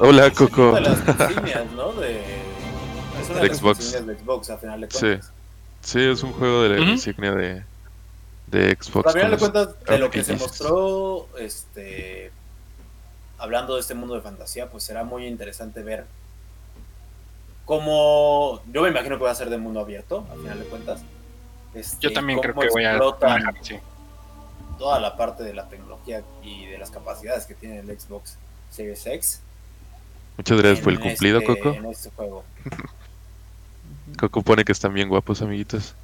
Hola, 0.00 0.26
Es 0.26 0.40
una 0.40 0.48
Coco. 0.48 0.72
de 0.72 0.80
las 0.80 0.98
insignias, 1.06 1.72
¿no? 1.72 1.92
De, 1.92 2.20
es 3.20 3.30
una 3.30 3.40
de 3.40 3.48
las 3.48 3.58
Xbox. 3.58 3.78
insignias 3.80 4.06
de 4.06 4.16
Xbox, 4.24 4.50
a 4.50 4.58
final 4.58 4.80
de 4.80 4.88
cuentas. 4.88 5.32
Sí, 5.82 6.00
es 6.00 6.22
un 6.22 6.32
juego 6.32 6.62
de 6.62 6.68
la 6.70 6.78
insignia 6.80 7.32
de, 7.32 7.62
de 8.46 8.76
Xbox. 8.80 9.08
A 9.08 9.12
final 9.12 9.30
de 9.32 9.36
cuentas, 9.38 9.68
de 9.84 9.98
lo 9.98 10.10
que 10.10 10.24
se 10.24 10.34
mostró, 10.36 11.28
este, 11.38 12.30
hablando 13.38 13.74
de 13.74 13.80
este 13.82 13.94
mundo 13.94 14.14
de 14.14 14.22
fantasía, 14.22 14.70
pues 14.70 14.82
será 14.84 15.04
muy 15.04 15.26
interesante 15.26 15.82
ver 15.82 16.06
cómo, 17.66 18.62
yo 18.72 18.82
me 18.82 18.88
imagino 18.88 19.18
que 19.18 19.24
va 19.24 19.30
a 19.30 19.34
ser 19.34 19.50
de 19.50 19.58
mundo 19.58 19.80
abierto, 19.80 20.26
a 20.32 20.36
final 20.36 20.58
de 20.58 20.64
cuentas. 20.64 21.02
Este, 21.78 21.96
Yo 22.00 22.12
también 22.12 22.38
creo 22.40 22.54
que 22.54 22.68
voy 22.68 22.84
a 22.84 22.98
manejar, 23.20 23.54
sí. 23.62 23.78
toda 24.78 24.98
la 25.00 25.16
parte 25.16 25.42
de 25.42 25.54
la 25.54 25.68
tecnología 25.68 26.22
y 26.42 26.66
de 26.66 26.78
las 26.78 26.90
capacidades 26.90 27.46
que 27.46 27.54
tiene 27.54 27.80
el 27.80 28.00
Xbox 28.00 28.36
Series 28.70 29.06
X. 29.06 29.40
Muchas 30.36 30.58
gracias 30.58 30.80
por 30.84 30.92
el 30.92 31.00
cumplido, 31.00 31.38
este- 31.40 31.56
Coco. 31.58 31.74
En 31.74 31.86
este 31.86 32.10
juego. 32.10 32.44
Coco 34.18 34.42
pone 34.42 34.64
que 34.64 34.72
están 34.72 34.92
bien 34.94 35.08
guapos, 35.08 35.42
amiguitos. 35.42 35.94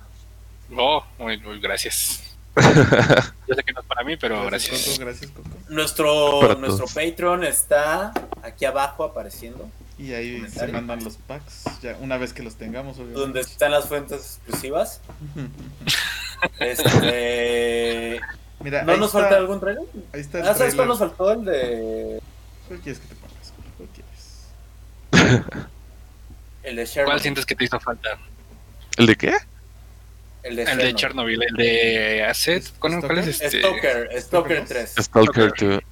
Oh, 0.76 1.04
muy, 1.18 1.38
muy 1.38 1.60
gracias. 1.60 2.22
Yo 2.56 3.54
sé 3.54 3.62
que 3.64 3.72
no 3.72 3.80
es 3.80 3.86
para 3.86 4.04
mí, 4.04 4.16
pero 4.16 4.44
gracias. 4.46 4.84
Coco, 4.86 5.04
gracias, 5.04 5.30
Coco. 5.30 5.48
Nuestro, 5.68 6.40
Para 6.40 6.54
nuestro 6.54 6.86
todos. 6.86 6.94
Patreon 6.94 7.44
está 7.44 8.12
aquí 8.42 8.64
abajo 8.64 9.04
apareciendo, 9.04 9.68
Y 9.98 10.12
ahí 10.12 10.34
se 10.36 10.40
Comentario. 10.42 10.74
mandan 10.74 11.04
los 11.04 11.16
packs, 11.18 11.64
ya 11.82 11.96
una 12.00 12.16
vez 12.16 12.32
que 12.32 12.42
los 12.42 12.56
tengamos, 12.56 12.96
donde 12.96 13.14
obviamente. 13.14 13.40
están 13.42 13.70
las 13.70 13.86
fuentes 13.86 14.38
exclusivas. 14.44 15.00
Este, 16.60 18.20
Mira, 18.60 18.82
¿No 18.82 18.96
nos 18.98 19.06
está, 19.08 19.20
falta 19.20 19.36
algún 19.36 19.60
trailer? 19.60 19.84
Ahí 20.12 20.20
está 20.20 20.40
el 20.40 20.48
Ah, 20.48 20.54
¿sabes 20.54 20.74
cuál 20.74 20.88
nos 20.88 20.98
faltó? 20.98 21.32
El 21.32 21.44
de, 21.44 22.20
¿Cuál 22.68 22.80
quieres 22.80 23.00
que 23.00 23.06
te 23.08 23.14
pongas? 23.14 23.52
¿Cuál 23.78 23.88
quieres? 23.94 25.44
el 26.64 26.76
de 26.76 26.84
Chernobyl. 26.86 27.04
¿Cuál 27.06 27.20
sientes 27.20 27.46
que 27.46 27.54
te 27.54 27.64
hizo 27.64 27.80
falta? 27.80 28.10
¿El 28.98 29.06
de 29.06 29.16
qué? 29.16 29.34
El 30.42 30.56
de 30.56 30.62
El 30.64 30.76
de 30.78 30.94
Chernobyl. 30.94 31.38
Chernobyl, 31.38 31.42
el 31.42 31.54
de 31.56 32.24
Asset. 32.24 32.78
¿Cuál, 32.78 33.00
cuál 33.00 33.18
es 33.18 33.40
este? 33.40 33.60
Stalker, 33.60 34.10
Stalker 34.20 34.64
3. 34.66 34.94
Stalker 34.98 35.82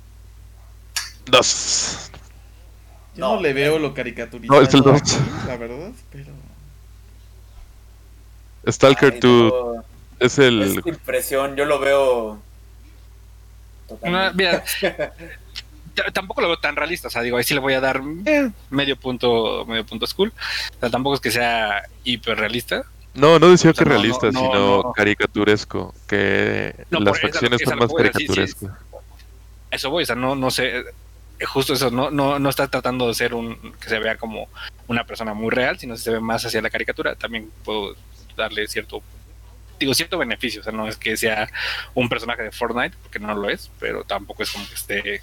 2. 1.26 2.10
Yo 3.14 3.20
no, 3.20 3.34
No. 3.36 3.40
le 3.40 3.52
veo 3.52 3.78
lo 3.78 3.94
caricaturizado 3.94 4.60
No, 4.60 4.66
es 4.66 4.74
el 4.74 4.80
dos. 4.82 5.00
aquí, 5.00 5.16
la 5.46 5.56
verdad, 5.56 5.90
pero... 6.10 6.32
Stalker 8.70 9.14
Ay, 9.14 9.20
2 9.20 9.52
no. 9.52 9.84
Es 10.20 10.38
el. 10.38 10.62
Esta 10.62 10.88
impresión, 10.88 11.56
yo 11.56 11.64
lo 11.64 11.80
veo. 11.80 12.40
No, 14.04 14.32
mira, 14.34 14.62
tampoco 16.12 16.40
lo 16.40 16.46
veo 16.48 16.58
tan 16.58 16.76
realista. 16.76 17.08
O 17.08 17.10
sea, 17.10 17.22
digo, 17.22 17.36
ahí 17.36 17.44
sí 17.44 17.54
le 17.54 17.60
voy 17.60 17.74
a 17.74 17.80
dar 17.80 18.00
eh, 18.24 18.50
medio 18.70 18.96
punto, 18.96 19.64
medio 19.66 19.84
punto 19.84 20.06
school. 20.06 20.32
O 20.76 20.80
sea, 20.80 20.90
tampoco 20.90 21.16
es 21.16 21.20
que 21.20 21.30
sea 21.32 21.82
hiper 22.04 22.38
realista. 22.38 22.84
No, 23.14 23.38
no 23.38 23.50
decía 23.50 23.72
O 23.72 23.74
sea, 23.74 23.84
que 23.84 23.90
realista, 23.90 24.30
no, 24.30 24.32
no, 24.32 24.40
sino 24.52 24.82
no. 24.84 24.92
caricaturesco. 24.92 25.92
Que 26.06 26.74
No, 26.90 27.00
las 27.00 27.18
por 27.18 27.30
facciones 27.30 27.60
es 27.60 27.68
son 27.68 27.78
más 27.78 27.90
sí, 27.90 27.96
caricaturescas. 27.96 28.70
A 28.70 28.76
Eso 29.72 29.90
voy, 29.90 30.04
o 30.04 30.06
sea, 30.06 30.14
no, 30.16 30.36
no 30.36 30.50
sé. 30.52 30.84
Eh, 31.42 31.46
Justo 31.46 31.72
eso, 31.74 31.90
no, 31.90 32.10
no, 32.10 32.38
no 32.38 32.48
está 32.50 32.68
tratando 32.68 33.08
de 33.08 33.14
ser 33.14 33.34
un 33.34 33.72
que 33.80 33.88
se 33.88 33.98
vea 33.98 34.16
como 34.16 34.48
una 34.86 35.04
persona 35.04 35.34
muy 35.34 35.50
real, 35.50 35.78
sino 35.78 35.94
que 35.94 36.00
se 36.00 36.10
ve 36.10 36.20
más 36.20 36.44
hacia 36.44 36.62
la 36.62 36.70
caricatura. 36.70 37.14
También 37.14 37.50
puedo 37.64 37.94
darle 38.36 38.66
cierto, 38.68 39.02
digo, 39.78 39.94
cierto 39.94 40.18
beneficio. 40.18 40.60
O 40.60 40.64
sea, 40.64 40.72
no 40.72 40.86
es 40.88 40.96
que 40.96 41.16
sea 41.16 41.48
un 41.94 42.08
personaje 42.08 42.42
de 42.42 42.52
Fortnite, 42.52 42.96
porque 43.02 43.18
no 43.18 43.34
lo 43.34 43.48
es, 43.50 43.70
pero 43.78 44.04
tampoco 44.04 44.42
es 44.42 44.50
como 44.50 44.66
que 44.68 44.74
esté 44.74 45.22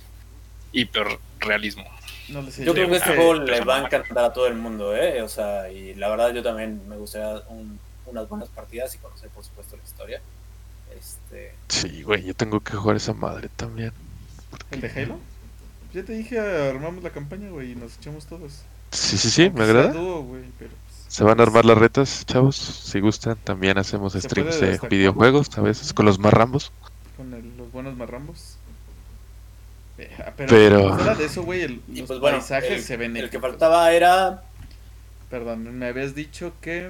hiper 0.72 1.08
realismo. 1.40 1.86
No 2.28 2.44
sé. 2.52 2.64
Yo 2.64 2.74
creo 2.74 2.88
que 2.90 2.98
este 2.98 3.10
Ah, 3.12 3.16
juego 3.16 3.34
le 3.36 3.62
va 3.62 3.78
a 3.78 3.80
encantar 3.86 4.24
a 4.26 4.34
todo 4.34 4.46
el 4.48 4.54
mundo, 4.56 4.96
¿eh? 4.96 5.22
O 5.24 5.28
sea, 5.30 5.72
y 5.72 5.96
la 5.96 6.10
verdad 6.10 6.32
yo 6.34 6.44
también 6.44 6.88
me 6.88 6.96
gustaría 6.96 7.42
un- 7.48 7.80
unas 8.06 8.28
buenas 8.30 8.50
partidas 8.50 8.94
y 8.94 8.98
conocer, 9.00 9.30
por 9.30 9.44
supuesto, 9.44 9.76
la 9.78 9.84
historia. 9.84 10.22
Este, 10.98 11.54
Sí, 11.70 12.04
güey, 12.04 12.24
yo 12.24 12.34
tengo 12.36 12.60
que 12.60 12.74
jugar 12.76 12.98
esa 12.98 13.14
madre 13.14 13.50
también. 13.56 13.94
¿El 14.72 14.82
de 14.82 14.92
Halo? 14.92 15.20
Ya 15.94 16.04
te 16.04 16.14
dije, 16.14 16.40
armamos 16.40 17.04
la 17.04 17.10
campaña, 17.10 17.50
güey, 17.50 17.72
y 17.72 17.76
nos 17.76 17.98
echamos 17.98 18.26
todos. 18.26 18.62
Sí, 18.92 19.18
sí, 19.18 19.30
sí, 19.30 19.42
me 19.44 19.48
Aunque 19.48 19.64
agrada. 19.64 19.92
dúo, 19.94 20.22
güey, 20.24 20.44
pero, 20.58 20.72
pues, 20.72 21.06
Se 21.14 21.24
van 21.24 21.40
a 21.40 21.44
armar 21.44 21.66
las 21.66 21.78
retas, 21.78 22.26
chavos. 22.26 22.56
Si 22.56 23.00
gustan, 23.00 23.38
también 23.44 23.78
hacemos 23.78 24.14
streams 24.14 24.60
de 24.60 24.68
destacar. 24.68 24.90
videojuegos, 24.90 25.56
a 25.58 25.62
veces 25.62 25.94
con 25.94 26.06
los 26.06 26.20
más 26.20 26.34
rambos. 26.34 26.72
Con 27.18 27.34
el- 27.34 27.58
los 27.58 27.72
buenos 27.72 27.96
marrambos. 27.98 28.56
Eh, 29.98 30.10
ah, 30.20 30.32
pero, 30.38 30.50
Pero- 30.50 30.96
fuera 30.96 31.16
de 31.16 31.26
eso, 31.26 31.44
güey, 31.44 31.62
el- 31.62 31.82
los 31.88 32.08
pues 32.08 32.20
bueno, 32.20 32.38
paisajes 32.38 32.72
el, 32.72 32.84
se 32.84 32.98
ven 32.98 33.18
el 33.18 33.30
que 33.30 33.40
faltaba 33.40 33.92
era... 33.92 34.44
Perdón, 35.30 35.78
me 35.78 35.88
habías 35.88 36.16
dicho 36.16 36.54
que 36.62 36.90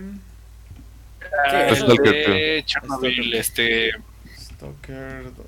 Ah, 1.45 1.67
es 1.67 1.79
el 1.79 1.83
Stalker 1.85 2.13
de 2.29 2.63
Chernobyl, 2.65 3.33
este, 3.33 3.91
Stalker 4.39 5.33
2. 5.35 5.45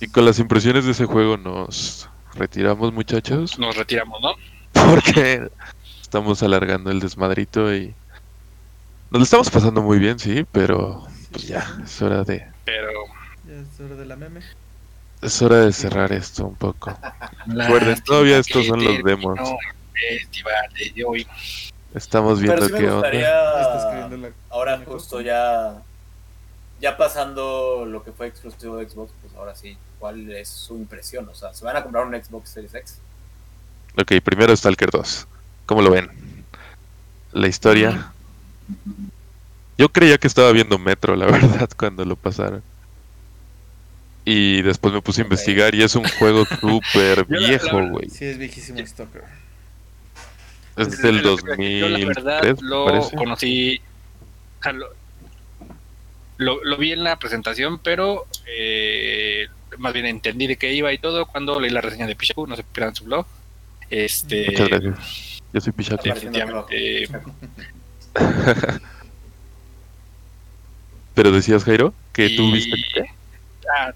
Y 0.00 0.08
con 0.08 0.24
las 0.26 0.38
impresiones 0.38 0.84
de 0.84 0.90
ese 0.90 1.06
juego 1.06 1.36
nos 1.38 2.08
retiramos, 2.34 2.92
muchachos. 2.92 3.58
nos 3.58 3.76
retiramos, 3.76 4.20
¿no? 4.20 4.34
Porque 4.72 5.48
estamos 6.02 6.42
alargando 6.42 6.90
el 6.90 7.00
desmadrito 7.00 7.74
y 7.74 7.94
nos 9.10 9.20
lo 9.20 9.22
estamos 9.22 9.50
pasando 9.50 9.82
muy 9.82 9.98
bien, 9.98 10.18
sí, 10.18 10.44
pero 10.52 11.06
pues 11.32 11.46
ya, 11.48 11.78
es 11.84 12.00
hora 12.02 12.24
de 12.24 12.46
Pero 12.64 12.90
Ya 13.46 13.54
es 13.54 13.80
hora 13.80 13.94
de 13.96 14.06
la 14.06 14.16
meme. 14.16 14.40
es 15.22 15.42
hora 15.42 15.56
de 15.58 15.72
cerrar 15.72 16.12
esto 16.12 16.46
un 16.46 16.56
poco. 16.56 16.96
Recuerden, 17.46 18.00
todavía 18.02 18.38
estos 18.38 18.66
son 18.66 18.84
los 18.84 19.02
demos. 19.02 19.36
terminó 19.36 19.58
el 19.94 20.18
festival 20.20 20.94
de 20.94 21.04
hoy. 21.04 21.26
Estamos 21.94 22.40
Pero 22.40 22.52
viendo 22.54 22.66
sí 22.66 22.82
qué 22.82 22.90
gustaría... 22.90 23.30
La... 23.30 24.30
Ahora 24.50 24.82
justo 24.84 25.20
ya... 25.20 25.80
Ya 26.80 26.96
pasando 26.96 27.86
lo 27.86 28.02
que 28.04 28.10
fue 28.12 28.26
exclusivo 28.26 28.76
de 28.76 28.88
Xbox, 28.88 29.12
pues 29.22 29.32
ahora 29.36 29.54
sí, 29.54 29.78
¿cuál 30.04 30.30
es 30.32 30.48
su 30.50 30.76
impresión? 30.76 31.26
O 31.30 31.34
sea, 31.34 31.54
¿se 31.54 31.64
van 31.64 31.78
a 31.78 31.82
comprar 31.82 32.04
un 32.04 32.12
Xbox 32.14 32.50
Series 32.50 32.74
X? 32.74 32.98
Ok, 33.98 34.12
primero 34.22 34.54
Stalker 34.54 34.90
2. 34.90 35.26
¿Cómo 35.64 35.80
lo 35.80 35.90
ven? 35.90 36.10
La 37.32 37.48
historia. 37.48 38.12
Yo 39.78 39.88
creía 39.88 40.18
que 40.18 40.26
estaba 40.26 40.52
viendo 40.52 40.78
Metro, 40.78 41.16
la 41.16 41.24
verdad, 41.30 41.70
cuando 41.74 42.04
lo 42.04 42.16
pasaron. 42.16 42.62
Y 44.26 44.60
después 44.60 44.92
me 44.92 45.00
puse 45.00 45.22
a 45.22 45.24
investigar 45.24 45.74
y 45.74 45.82
es 45.82 45.94
un 45.94 46.04
juego 46.18 46.44
súper 46.60 47.24
viejo, 47.24 47.88
güey. 47.88 48.10
Sí, 48.10 48.26
es 48.26 48.36
viejísimo 48.36 48.86
Stalker. 48.86 49.24
Es 50.76 51.00
del 51.00 51.22
Lo 51.22 51.38
que- 51.38 51.78
Yo 51.80 51.88
la 51.88 51.98
verdad 52.06 52.42
2003, 52.42 52.60
lo 52.60 52.84
parece. 52.84 53.16
conocí, 53.16 53.80
o 54.60 54.62
sea, 54.64 54.72
lo, 54.74 54.86
lo, 56.36 56.62
lo 56.62 56.76
vi 56.76 56.92
en 56.92 57.04
la 57.04 57.18
presentación, 57.18 57.78
pero 57.78 58.26
eh, 58.46 59.46
más 59.78 59.92
bien 59.92 60.06
entendí 60.06 60.46
de 60.46 60.56
qué 60.56 60.72
iba 60.72 60.92
y 60.92 60.98
todo 60.98 61.26
cuando 61.26 61.58
leí 61.60 61.70
la 61.70 61.80
reseña 61.80 62.06
de 62.06 62.16
Pichaku, 62.16 62.46
no 62.46 62.56
se 62.56 62.62
pierdan 62.64 62.94
su 62.94 63.04
blog. 63.04 63.26
Este, 63.90 64.46
Muchas 64.50 64.68
gracias. 64.68 65.42
Yo 65.52 65.60
soy 65.60 65.72
Pichaco. 65.72 66.02
definitivamente 66.02 67.08
Pero 71.14 71.30
decías, 71.30 71.64
Jairo, 71.64 71.94
que 72.12 72.30
tú 72.30 72.42
Y- 72.48 72.52
viste 72.52 72.76
que... 72.92 73.04
Ah, 73.78 73.92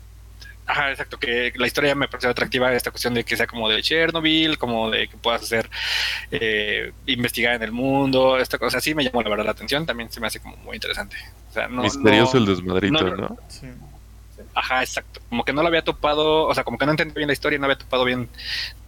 ajá, 0.67 0.91
exacto, 0.93 1.19
que 1.19 1.53
la 1.57 1.67
historia 1.67 1.95
me 1.95 2.07
pareció 2.09 2.31
atractiva, 2.31 2.73
esta 2.73 2.91
cuestión 2.91 3.13
de 3.15 3.25
que 3.25 3.37
sea 3.37 3.47
como 3.47 3.69
de 3.69 3.83
Chernobyl, 3.83 4.57
como 4.59 4.91
de 4.91 5.09
que 5.09 5.17
puedas 5.17 5.43
hacer, 5.43 5.69
eh, 6.31 6.93
investigar 7.07 7.55
en 7.55 7.63
el 7.63 7.73
mundo, 7.73 8.39
esta 8.39 8.57
cosa 8.59 8.79
así 8.79 8.95
me 8.95 9.03
llamó 9.05 9.23
la 9.23 9.31
verdad 9.31 9.45
la 9.47 9.51
atención, 9.51 9.85
también 9.85 10.11
se 10.13 10.21
me 10.21 10.27
hace 10.29 10.41
como 10.41 10.57
muy 10.59 10.77
interesante. 10.77 11.17
O 11.51 11.53
sea, 11.53 11.67
no, 11.69 11.83
Misterioso 11.83 12.35
no- 12.39 12.41
el 12.41 12.47
desmadrito, 12.57 13.03
no- 13.11 13.17
¿no? 13.17 13.37
Sí. 13.49 13.67
Ajá, 14.59 14.83
exacto. 14.83 15.21
Como 15.29 15.45
que 15.45 15.53
no 15.53 15.63
lo 15.63 15.69
había 15.69 15.83
topado, 15.83 16.47
o 16.47 16.55
sea, 16.55 16.65
como 16.65 16.79
que 16.79 16.85
no 16.85 16.91
entendí 16.91 17.15
bien 17.15 17.29
la 17.29 17.33
historia, 17.33 17.59
no 17.59 17.67
había 17.67 17.79
topado 17.79 18.05
bien 18.05 18.29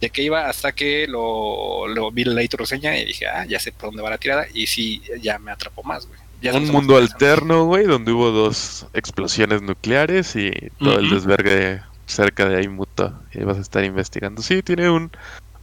de 0.01 0.09
qué 0.09 0.21
iba 0.23 0.49
hasta 0.49 0.73
que 0.73 1.07
lo, 1.07 1.87
lo 1.87 2.11
vi 2.11 2.25
leí 2.25 2.49
tu 2.49 2.57
reseña 2.57 2.97
y 2.97 3.05
dije, 3.05 3.27
ah, 3.27 3.45
ya 3.45 3.59
sé 3.59 3.71
por 3.71 3.89
dónde 3.89 4.03
va 4.03 4.09
la 4.09 4.17
tirada 4.17 4.45
y 4.53 4.67
sí, 4.67 5.01
ya 5.21 5.39
me 5.39 5.51
atrapó 5.51 5.83
más, 5.83 6.07
güey. 6.07 6.19
Ya 6.41 6.53
Un 6.53 6.69
mundo 6.71 6.97
alterno, 6.97 7.65
güey, 7.65 7.85
donde 7.85 8.11
hubo 8.11 8.31
dos 8.31 8.87
explosiones 8.93 9.61
nucleares 9.61 10.35
y 10.35 10.51
todo 10.79 10.99
el 10.99 11.09
desvergue 11.09 11.81
cerca 12.07 12.49
de 12.49 12.57
ahí 12.57 12.67
mutó. 12.67 13.13
Y 13.31 13.43
vas 13.43 13.57
a 13.57 13.61
estar 13.61 13.83
investigando. 13.85 14.41
Sí, 14.41 14.63
tiene 14.63 14.89
un 14.89 15.11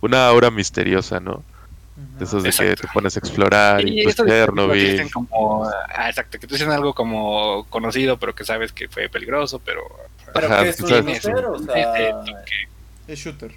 una 0.01 0.29
aura 0.29 0.51
misteriosa, 0.51 1.21
¿no? 1.21 1.43
De 2.19 2.25
esos 2.25 2.43
de 2.43 2.51
que 2.51 2.77
te 2.77 2.89
pones 2.89 3.17
a 3.17 3.19
explorar 3.19 3.87
y, 3.87 4.01
Y 4.01 4.05
pues 4.05 4.17
que 4.17 4.25
Chernobyl. 4.27 4.91
dicen 4.93 5.09
como, 5.09 5.65
ah, 5.65 6.09
exacto, 6.09 6.39
que 6.39 6.47
tú 6.47 6.55
dicen 6.55 6.71
algo 6.71 6.95
como 6.95 7.65
conocido, 7.71 8.19
pero 8.19 8.35
que 8.35 8.45
sabes 8.45 8.73
que 8.73 8.89
fue 8.89 9.09
peligroso, 9.09 9.59
pero 9.61 9.83
Pero 10.35 10.47
Ajá, 10.47 10.63
que 10.65 10.69
es 10.71 10.81
un 10.81 10.89
shooter, 10.89 11.45
o 11.47 11.59
sea. 11.59 12.23
Es 13.09 13.19
shooter. 13.19 13.53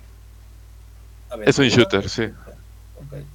Es 1.46 1.60
un 1.60 1.68
shooter, 1.68 2.10
sí. 2.10 2.24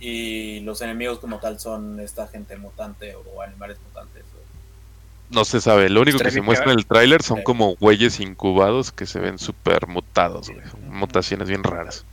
Y 0.00 0.60
los 0.60 0.80
enemigos 0.80 1.18
como 1.18 1.38
tal 1.38 1.58
son 1.60 2.00
esta 2.00 2.26
gente 2.28 2.56
mutante 2.56 3.14
o 3.14 3.42
animales 3.42 3.78
mutantes. 3.84 4.22
o- 4.34 5.34
No 5.34 5.44
se 5.44 5.60
sabe. 5.60 5.88
Lo 5.90 6.00
único 6.02 6.18
que 6.18 6.30
se 6.30 6.40
muestra 6.40 6.72
en 6.72 6.78
el 6.78 6.86
tráiler 6.86 7.22
son 7.22 7.42
como 7.42 7.74
güeyes 7.76 8.20
incubados 8.20 8.92
que 8.92 9.06
se 9.06 9.18
ven 9.18 9.38
súper 9.38 9.86
mutados, 9.86 10.48
güey. 10.50 10.62
Mutaciones 10.88 11.48
bien 11.48 11.62
raras. 11.64 12.04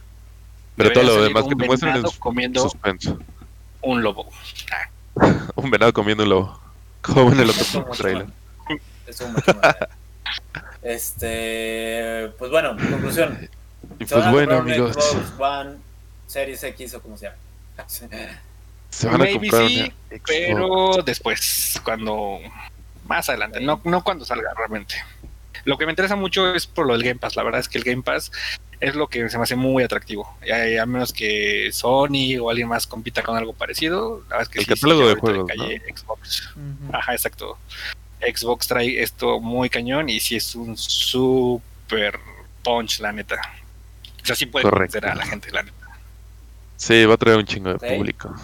Pero 0.75 0.91
todo 0.91 1.03
lo 1.03 1.23
demás 1.23 1.45
que 1.47 1.55
te 1.55 1.65
muestran 1.65 2.05
es 2.05 2.17
comiendo 2.17 2.61
suspenso. 2.63 3.19
un 3.81 4.01
lobo. 4.01 4.29
Un 5.55 5.69
venado 5.69 5.93
comiendo 5.93 6.23
un 6.23 6.29
lobo. 6.29 6.59
Como 7.01 7.31
en 7.31 7.39
el 7.41 7.49
otro 7.49 7.85
trailer. 7.97 8.27
Eso 9.05 9.27
mucho 9.27 9.53
más. 9.61 9.75
Este, 10.81 12.31
pues 12.39 12.49
bueno, 12.49 12.75
conclusión. 12.75 13.49
Y 13.99 14.05
pues 14.05 14.31
bueno, 14.31 14.57
amigos. 14.57 14.95
Xbox 14.95 15.39
One, 15.39 15.75
Series 16.27 16.63
X 16.63 16.95
o 16.95 17.01
como 17.01 17.17
sea. 17.17 17.35
Se 18.89 19.07
van 19.07 19.15
a 19.15 19.17
Maybe 19.19 19.49
comprar 19.49 19.67
sí, 19.67 19.81
una. 19.81 20.21
Pero 20.25 21.03
después, 21.05 21.79
cuando 21.83 22.39
más 23.07 23.29
adelante, 23.29 23.59
no, 23.59 23.81
no 23.83 24.03
cuando 24.03 24.25
salga 24.25 24.53
realmente. 24.55 24.95
Lo 25.65 25.77
que 25.77 25.85
me 25.85 25.91
interesa 25.91 26.15
mucho 26.15 26.53
es 26.53 26.67
por 26.67 26.85
lo 26.85 26.93
del 26.93 27.03
Game 27.03 27.19
Pass. 27.19 27.35
La 27.35 27.43
verdad 27.43 27.61
es 27.61 27.69
que 27.69 27.77
el 27.77 27.83
Game 27.83 28.03
Pass 28.03 28.31
es 28.79 28.95
lo 28.95 29.07
que 29.07 29.29
se 29.29 29.37
me 29.37 29.43
hace 29.43 29.55
muy 29.55 29.83
atractivo. 29.83 30.37
Y 30.45 30.51
a, 30.51 30.83
a 30.83 30.85
menos 30.85 31.13
que 31.13 31.69
Sony 31.71 32.37
o 32.41 32.49
alguien 32.49 32.67
más 32.67 32.85
compita 32.85 33.23
con 33.23 33.37
algo 33.37 33.53
parecido, 33.53 34.23
la 34.29 34.37
verdad 34.37 34.41
es 34.43 34.49
que 34.49 34.59
El 34.59 34.65
sí, 34.65 34.73
sí, 34.73 34.81
catálogo 34.81 35.01
que 35.01 35.07
de 35.07 35.15
juegos, 35.15 35.47
calle 35.47 35.81
Xbox. 35.95 36.49
Ajá, 36.91 37.13
exacto. 37.13 37.57
Xbox 38.19 38.67
trae 38.67 39.01
esto 39.01 39.39
muy 39.39 39.69
cañón 39.69 40.09
y 40.09 40.19
sí 40.19 40.35
es 40.35 40.55
un 40.55 40.77
super 40.77 42.19
punch, 42.63 42.99
la 42.99 43.11
neta. 43.11 43.35
O 44.21 44.25
sea, 44.25 44.35
sí 44.35 44.45
puede 44.45 44.69
convencer 44.69 45.05
a 45.05 45.15
la 45.15 45.25
gente, 45.25 45.51
la 45.51 45.63
neta. 45.63 45.75
Sí, 46.77 47.05
va 47.05 47.13
a 47.13 47.17
traer 47.17 47.37
un 47.37 47.45
chingo 47.45 47.73
de 47.73 47.95
público. 47.95 48.35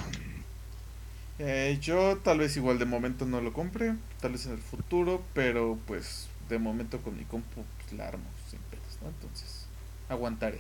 Eh, 1.40 1.78
yo 1.82 2.18
tal 2.18 2.40
vez 2.40 2.58
igual 2.58 2.80
de 2.80 2.86
momento 2.86 3.26
no 3.26 3.40
lo 3.40 3.54
compre, 3.54 3.94
tal 4.20 4.34
vez 4.34 4.46
en 4.46 4.54
el 4.54 4.60
futuro, 4.60 5.24
pero 5.34 5.78
pues 5.88 6.28
de 6.50 6.60
momento 6.60 7.02
con 7.02 7.16
mi 7.18 7.24
compu 7.26 7.64
pues, 7.78 7.94
la 7.94 8.08
armo 8.08 8.30
sin 8.50 8.60
pedos, 8.62 9.00
¿no? 9.02 9.10
Entonces, 9.10 9.68
aguantaré. 10.10 10.60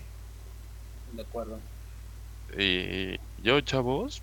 De 1.13 1.21
acuerdo. 1.21 1.59
Y 2.57 3.17
yo, 3.41 3.61
chavos, 3.61 4.21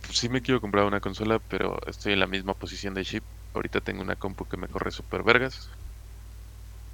pues 0.00 0.18
sí 0.18 0.28
me 0.28 0.42
quiero 0.42 0.60
comprar 0.60 0.84
una 0.84 1.00
consola, 1.00 1.38
pero 1.48 1.78
estoy 1.86 2.12
en 2.12 2.20
la 2.20 2.26
misma 2.26 2.54
posición 2.54 2.94
de 2.94 3.04
Ship. 3.04 3.22
Ahorita 3.54 3.80
tengo 3.80 4.02
una 4.02 4.16
compu 4.16 4.44
que 4.46 4.56
me 4.56 4.68
corre 4.68 4.90
super 4.90 5.22
vergas. 5.22 5.70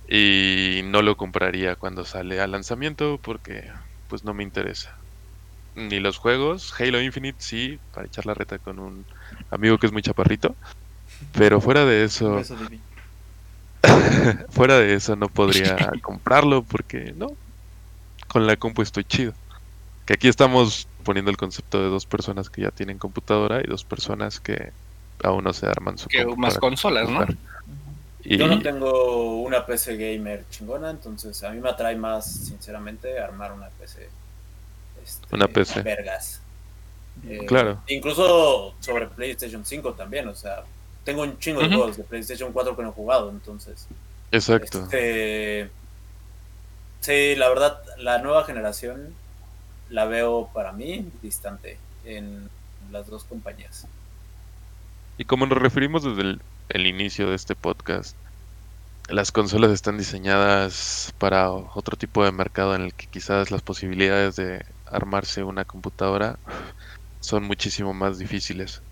Y 0.09 0.83
no 0.85 1.03
lo 1.03 1.17
compraría 1.17 1.77
cuando 1.77 2.05
sale 2.05 2.41
al 2.41 2.51
lanzamiento 2.53 3.19
porque 3.23 3.71
pues 4.09 4.25
no 4.25 4.35
me 4.35 4.43
interesa. 4.43 4.91
Ni 5.75 6.01
los 6.01 6.19
juegos, 6.19 6.73
Halo 6.79 7.01
Infinite 7.01 7.39
sí, 7.41 7.79
para 7.93 8.07
echar 8.07 8.27
la 8.27 8.35
reta 8.35 8.59
con 8.59 8.79
un 8.81 9.07
amigo 9.51 9.79
que 9.79 9.87
es 9.87 9.93
muy 9.93 10.03
chaparrito. 10.03 10.57
Pero 11.33 11.61
fuera 11.61 11.85
de 11.85 12.05
Un 12.05 12.05
eso, 12.05 12.35
beso. 12.35 12.57
fuera 14.51 14.79
de 14.79 14.95
eso 14.95 15.17
no 15.17 15.29
podría 15.29 15.77
comprarlo 16.03 16.63
porque 16.63 17.15
no, 17.17 17.33
con 18.29 18.47
la 18.47 18.57
compu 18.57 18.83
estoy 18.83 19.05
chido. 19.05 19.33
Que 20.07 20.15
aquí 20.15 20.29
estamos 20.29 20.89
poniendo 21.05 21.31
el 21.31 21.37
concepto 21.37 21.83
de 21.83 21.89
dos 21.89 22.07
personas 22.07 22.51
que 22.51 22.63
ya 22.63 22.71
tienen 22.71 22.99
computadora 22.99 23.61
y 23.61 23.67
dos 23.69 23.85
personas 23.85 24.41
que 24.41 24.73
aún 25.23 25.45
no 25.45 25.53
se 25.53 25.67
arman 25.67 25.99
su 25.99 26.09
Que 26.09 26.25
más 26.37 26.59
consolas, 26.59 27.09
¿no? 27.09 27.27
Y 28.23 28.37
Yo 28.37 28.47
no 28.47 28.61
tengo 28.61 29.41
una 29.43 29.65
PC 29.65 29.97
gamer 29.97 30.45
chingona, 30.51 30.91
entonces 30.91 31.43
a 31.43 31.51
mí 31.51 31.61
me 31.61 31.71
atrae 31.71 31.97
más, 31.97 32.31
sinceramente, 32.31 33.19
armar 33.19 33.53
una 33.53 33.69
PC. 33.69 34.09
este, 35.03 35.35
Una 35.35 35.49
PC. 35.49 35.83
Vergas. 35.83 36.43
Eh, 37.27 37.45
Claro. 37.47 37.81
Incluso 37.89 38.75
sobre 38.81 39.07
PlayStation 39.07 39.65
5 39.65 39.95
también, 39.95 40.29
o 40.29 40.35
sea, 40.35 40.65
tengo 41.05 41.23
un 41.23 41.39
chingo 41.39 41.61
de 41.61 41.69
juegos 41.69 41.97
de 41.97 42.05
PlayStation 42.05 42.53
4 42.53 42.77
que 42.77 42.83
no 42.83 42.91
he 42.91 42.93
jugado, 42.93 43.31
entonces. 43.31 43.87
exacto. 44.31 44.83
Este, 44.85 45.71
sí, 47.01 47.35
la 47.37 47.49
verdad, 47.49 47.83
la 47.99 48.19
nueva 48.19 48.45
generación 48.45 49.15
la 49.89 50.05
veo 50.05 50.49
para 50.53 50.73
mí 50.73 51.11
distante 51.23 51.79
en 52.05 52.49
las 52.91 53.09
dos 53.09 53.25
compañías. 53.25 53.87
Y 55.19 55.25
como 55.25 55.47
nos 55.47 55.59
referimos 55.59 56.03
desde 56.05 56.23
el, 56.23 56.43
el 56.71 56.87
inicio 56.87 57.29
de 57.29 57.37
este 57.37 57.55
podcast, 57.55 58.17
las 59.09 59.33
consolas 59.33 59.73
están 59.73 59.99
diseñadas 59.99 61.13
para 61.19 61.51
otro 61.51 61.97
tipo 61.97 62.25
de 62.25 62.33
mercado 62.33 62.75
en 62.75 62.83
el 62.83 62.95
que 62.95 63.07
quizás 63.07 63.51
las 63.51 63.63
posibilidades 63.63 64.37
de 64.37 64.65
armarse 64.87 65.43
una 65.43 65.65
computadora 65.65 66.39
son 67.21 67.45
muchísimo 67.45 67.93
más 67.93 68.19
difíciles. 68.19 68.83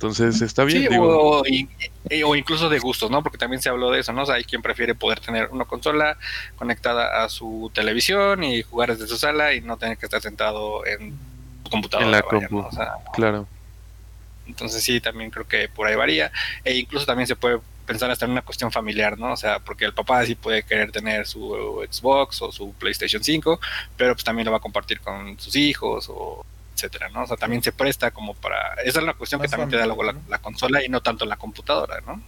Entonces 0.00 0.40
está 0.42 0.62
bien, 0.62 0.82
Sí, 0.82 0.88
digo, 0.88 1.08
o, 1.40 1.44
y- 1.44 1.68
y- 2.08 2.22
o 2.22 2.36
incluso 2.36 2.68
de 2.68 2.78
gustos, 2.78 3.10
¿no? 3.10 3.20
Porque 3.24 3.36
también 3.36 3.60
se 3.60 3.68
habló 3.68 3.90
de 3.90 3.98
eso, 3.98 4.12
¿no? 4.12 4.22
O 4.22 4.26
sea, 4.26 4.36
hay 4.36 4.44
quien 4.44 4.62
prefiere 4.62 4.94
poder 4.94 5.18
tener 5.18 5.48
una 5.50 5.64
consola 5.64 6.16
conectada 6.54 7.24
a 7.24 7.28
su 7.28 7.68
televisión 7.74 8.44
y 8.44 8.62
jugar 8.62 8.92
desde 8.92 9.08
su 9.08 9.16
sala 9.18 9.54
y 9.54 9.60
no 9.60 9.76
tener 9.76 9.98
que 9.98 10.06
estar 10.06 10.22
sentado 10.22 10.86
en 10.86 11.18
su 11.64 11.70
computadora. 11.70 12.06
En 12.06 12.12
la 12.12 12.20
vaya, 12.22 12.46
compu. 12.46 12.62
¿no? 12.62 12.68
O 12.68 12.72
sea, 12.72 12.92
claro. 13.12 13.48
entonces 14.46 14.84
sí, 14.84 15.00
también 15.00 15.30
creo 15.30 15.48
que 15.48 15.68
por 15.68 15.88
ahí 15.88 15.96
varía. 15.96 16.30
E 16.64 16.76
incluso 16.76 17.04
también 17.04 17.26
se 17.26 17.34
puede 17.34 17.58
pensar 17.84 18.08
hasta 18.08 18.24
en 18.24 18.30
una 18.30 18.42
cuestión 18.42 18.70
familiar, 18.70 19.18
¿no? 19.18 19.32
O 19.32 19.36
sea, 19.36 19.58
porque 19.58 19.84
el 19.84 19.94
papá 19.94 20.24
sí 20.24 20.36
puede 20.36 20.62
querer 20.62 20.92
tener 20.92 21.26
su 21.26 21.84
Xbox 21.90 22.40
o 22.42 22.52
su 22.52 22.72
PlayStation 22.74 23.24
5, 23.24 23.58
pero 23.96 24.14
pues 24.14 24.22
también 24.22 24.46
lo 24.46 24.52
va 24.52 24.58
a 24.58 24.60
compartir 24.60 25.00
con 25.00 25.40
sus 25.40 25.56
hijos 25.56 26.06
o 26.08 26.46
etcétera, 26.78 27.08
¿no? 27.08 27.24
O 27.24 27.26
sea, 27.26 27.36
también 27.36 27.62
se 27.62 27.72
presta 27.72 28.12
como 28.12 28.34
para... 28.34 28.74
Esa 28.84 29.00
es 29.00 29.04
la 29.04 29.14
cuestión 29.14 29.40
que 29.40 29.48
Más 29.48 29.50
también 29.50 29.70
te 29.70 29.76
da 29.76 29.86
luego 29.86 30.04
la, 30.04 30.14
la 30.28 30.38
consola 30.38 30.84
y 30.84 30.88
no 30.88 31.02
tanto 31.02 31.24
la 31.24 31.36
computadora, 31.36 32.00
¿no? 32.02 32.22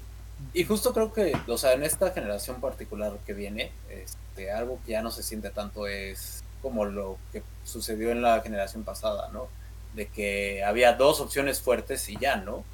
Y 0.53 0.65
justo 0.65 0.93
creo 0.93 1.13
que, 1.13 1.37
o 1.47 1.57
sea, 1.57 1.75
en 1.75 1.85
esta 1.85 2.11
generación 2.11 2.61
particular 2.61 3.13
que 3.25 3.35
viene, 3.35 3.71
este, 3.89 4.51
algo 4.51 4.81
que 4.85 4.93
ya 4.93 5.03
no 5.03 5.11
se 5.11 5.23
siente 5.23 5.51
tanto 5.51 5.87
es 5.87 6.43
como 6.63 6.85
lo 6.85 7.19
que 7.33 7.43
sucedió 7.65 8.11
en 8.11 8.23
la 8.23 8.41
generación 8.41 8.83
pasada, 8.83 9.31
¿no? 9.33 9.49
De 9.95 10.07
que 10.07 10.65
había 10.65 10.95
dos 10.95 11.21
opciones 11.21 11.61
fuertes 11.61 12.09
y 12.09 12.17
ya, 12.17 12.37
¿no? 12.37 12.65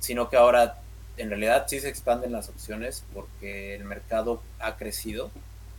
Sino 0.00 0.28
que 0.28 0.36
ahora 0.36 0.78
en 1.16 1.30
realidad 1.30 1.66
sí 1.68 1.80
se 1.80 1.88
expanden 1.88 2.32
las 2.32 2.48
opciones 2.48 3.04
porque 3.14 3.74
el 3.74 3.84
mercado 3.84 4.42
ha 4.58 4.76
crecido. 4.76 5.30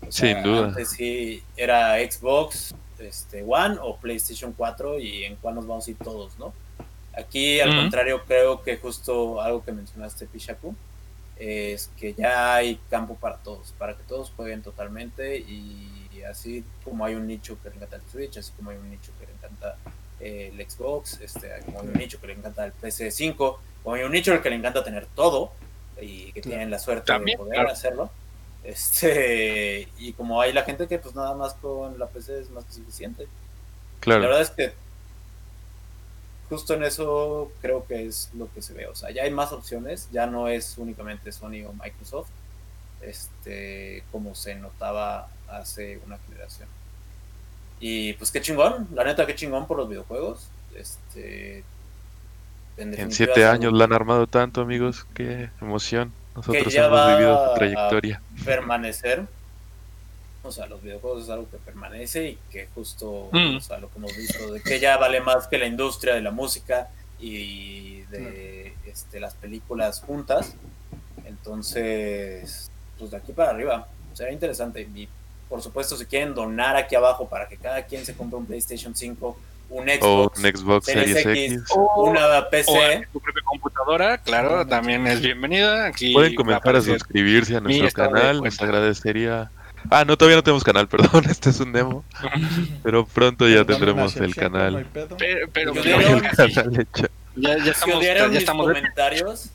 O 0.07 0.11
sea, 0.11 0.33
Sin 0.33 0.43
duda. 0.43 0.67
Antes 0.67 0.89
sí 0.89 1.43
era 1.55 1.97
Xbox 1.99 2.73
este, 2.99 3.43
One 3.43 3.77
o 3.81 3.97
PlayStation 3.97 4.53
4 4.53 4.99
y 4.99 5.25
en 5.25 5.35
cuál 5.37 5.55
nos 5.55 5.67
vamos 5.67 5.87
a 5.87 5.91
ir 5.91 5.97
todos, 5.97 6.37
¿no? 6.37 6.53
Aquí, 7.17 7.59
al 7.59 7.75
contrario, 7.75 8.23
creo 8.25 8.61
que 8.61 8.77
justo 8.77 9.41
algo 9.41 9.63
que 9.63 9.71
mencionaste, 9.71 10.25
Pishaku, 10.27 10.73
es 11.37 11.89
que 11.97 12.13
ya 12.13 12.55
hay 12.55 12.79
campo 12.89 13.15
para 13.15 13.37
todos, 13.37 13.73
para 13.77 13.95
que 13.95 14.03
todos 14.03 14.31
jueguen 14.35 14.61
totalmente 14.61 15.37
y 15.37 15.99
así 16.29 16.63
como 16.83 17.05
hay 17.05 17.15
un 17.15 17.27
nicho 17.27 17.57
que 17.61 17.69
le 17.69 17.75
encanta 17.75 17.97
el 17.97 18.01
Switch, 18.11 18.37
así 18.37 18.51
como 18.55 18.71
hay 18.71 18.77
un 18.77 18.89
nicho 18.89 19.11
que 19.19 19.25
le 19.25 19.33
encanta 19.33 19.77
eh, 20.19 20.51
el 20.53 20.69
Xbox, 20.69 21.19
este, 21.21 21.49
como 21.65 21.81
hay 21.81 21.87
un 21.87 21.93
nicho 21.93 22.19
que 22.19 22.27
le 22.27 22.33
encanta 22.33 22.65
el 22.65 22.73
PS5, 22.73 23.57
como 23.83 23.95
hay 23.95 24.03
un 24.03 24.11
nicho 24.11 24.31
al 24.33 24.41
que 24.41 24.49
le 24.49 24.55
encanta 24.55 24.83
tener 24.83 25.05
todo 25.07 25.51
y 26.01 26.31
que 26.31 26.41
tienen 26.41 26.71
la 26.71 26.79
suerte 26.79 27.07
También, 27.07 27.37
de 27.37 27.43
poder 27.43 27.55
claro. 27.55 27.71
hacerlo. 27.71 28.09
Este, 28.63 29.87
y 29.97 30.13
como 30.13 30.41
hay 30.41 30.53
la 30.53 30.63
gente 30.63 30.87
que 30.87 30.99
pues 30.99 31.15
nada 31.15 31.33
más 31.35 31.53
con 31.55 31.97
la 31.99 32.07
PC 32.07 32.39
es 32.41 32.49
más 32.51 32.65
que 32.65 32.73
suficiente. 32.73 33.23
La 33.23 33.29
Claro. 33.99 34.21
verdad 34.21 34.41
es 34.41 34.51
que 34.51 34.73
justo 36.49 36.73
en 36.73 36.83
eso 36.83 37.51
creo 37.61 37.85
que 37.85 38.05
es 38.07 38.29
lo 38.33 38.51
que 38.53 38.61
se 38.61 38.73
ve. 38.73 38.87
O 38.87 38.95
sea, 38.95 39.11
ya 39.11 39.23
hay 39.23 39.31
más 39.31 39.51
opciones, 39.51 40.09
ya 40.11 40.25
no 40.27 40.47
es 40.47 40.77
únicamente 40.77 41.31
Sony 41.31 41.63
o 41.67 41.73
Microsoft, 41.73 42.29
este, 43.01 44.03
como 44.11 44.35
se 44.35 44.55
notaba 44.55 45.29
hace 45.47 45.99
una 46.05 46.17
generación. 46.19 46.69
Y 47.79 48.13
pues 48.13 48.31
qué 48.31 48.41
chingón, 48.41 48.87
la 48.93 49.03
neta 49.03 49.25
qué 49.25 49.35
chingón 49.35 49.67
por 49.67 49.77
los 49.77 49.89
videojuegos. 49.89 50.49
Este, 50.75 51.63
En 52.77 53.11
siete 53.11 53.45
años 53.45 53.73
la 53.73 53.85
han 53.85 53.93
armado 53.93 54.27
tanto, 54.27 54.61
amigos. 54.61 55.05
Qué 55.13 55.49
emoción. 55.61 56.13
Nosotros 56.47 56.73
ya 56.73 56.85
hemos 56.85 56.97
va 56.99 57.15
vivido 57.15 57.35
su 57.45 57.51
a- 57.51 57.53
trayectoria. 57.55 58.21
permanecer. 58.45 59.23
O 60.41 60.51
sea, 60.51 60.65
los 60.67 60.81
videojuegos 60.81 61.23
es 61.25 61.29
algo 61.29 61.49
que 61.49 61.57
permanece 61.57 62.29
y 62.29 62.39
que 62.49 62.67
justo, 62.73 63.29
Mm. 63.31 63.57
o 63.57 63.61
sea, 63.61 63.77
lo 63.79 63.89
que 63.91 63.97
hemos 63.97 64.15
visto, 64.15 64.51
de 64.53 64.61
que 64.61 64.79
ya 64.79 64.97
vale 64.97 65.19
más 65.19 65.47
que 65.47 65.57
la 65.57 65.65
industria 65.65 66.15
de 66.15 66.21
la 66.21 66.31
música 66.31 66.87
y 67.19 68.01
de 68.03 68.73
este, 68.85 69.19
las 69.19 69.33
películas 69.35 69.99
juntas. 70.01 70.55
Entonces, 71.25 72.69
pues 72.97 73.11
de 73.11 73.17
aquí 73.17 73.33
para 73.33 73.51
arriba, 73.51 73.87
será 74.13 74.31
interesante. 74.31 74.81
Y 74.95 75.07
por 75.49 75.61
supuesto, 75.61 75.97
si 75.97 76.05
quieren 76.05 76.33
donar 76.33 76.75
aquí 76.77 76.95
abajo 76.95 77.27
para 77.27 77.47
que 77.47 77.57
cada 77.57 77.83
quien 77.83 78.05
se 78.05 78.15
compre 78.15 78.37
un 78.37 78.45
PlayStation 78.45 78.95
5, 78.95 79.37
un 79.69 79.87
O 79.87 79.91
Xbox, 79.93 80.39
un 80.39 80.45
Xbox 80.45 80.85
Series 80.85 81.21
Series 81.23 81.51
X, 81.51 81.61
X. 81.61 81.75
una 81.97 82.49
PC. 82.49 82.71
O 82.71 83.11
tu 83.13 83.19
propia 83.19 83.43
computadora, 83.45 84.17
claro, 84.17 84.65
también 84.65 85.05
es 85.07 85.21
bienvenida. 85.21 85.85
Aquí 85.85 86.13
Pueden 86.13 86.31
va 86.31 86.33
a 86.33 86.37
comentar 86.37 86.75
a 86.75 86.79
aparecer- 86.79 86.99
suscribirse 86.99 87.55
a 87.55 87.59
nuestro 87.61 87.89
canal, 87.91 88.41
nos 88.43 88.61
agradecería. 88.61 89.51
Ah, 89.89 90.03
no, 90.05 90.17
todavía 90.17 90.35
no 90.37 90.43
tenemos 90.43 90.63
canal, 90.63 90.87
perdón, 90.89 91.23
este 91.29 91.51
es 91.51 91.59
un 91.59 91.71
demo. 91.71 92.03
Pero 92.83 93.05
pronto 93.05 93.47
ya 93.47 93.63
tendremos 93.63 94.15
el 94.17 94.35
canal. 94.35 94.85
Pero, 94.93 95.15
pero 95.53 95.73
Yo 95.73 95.81
diría- 95.81 96.11
El 96.11 96.21
canal 96.53 96.79
hecho. 96.79 97.07
ya, 97.35 97.57
ya 97.63 97.73
si 97.73 97.91
odiaron 97.91 98.23
ya 98.23 98.27
mis 98.29 98.37
estamos 98.39 98.67
comentarios, 98.67 99.49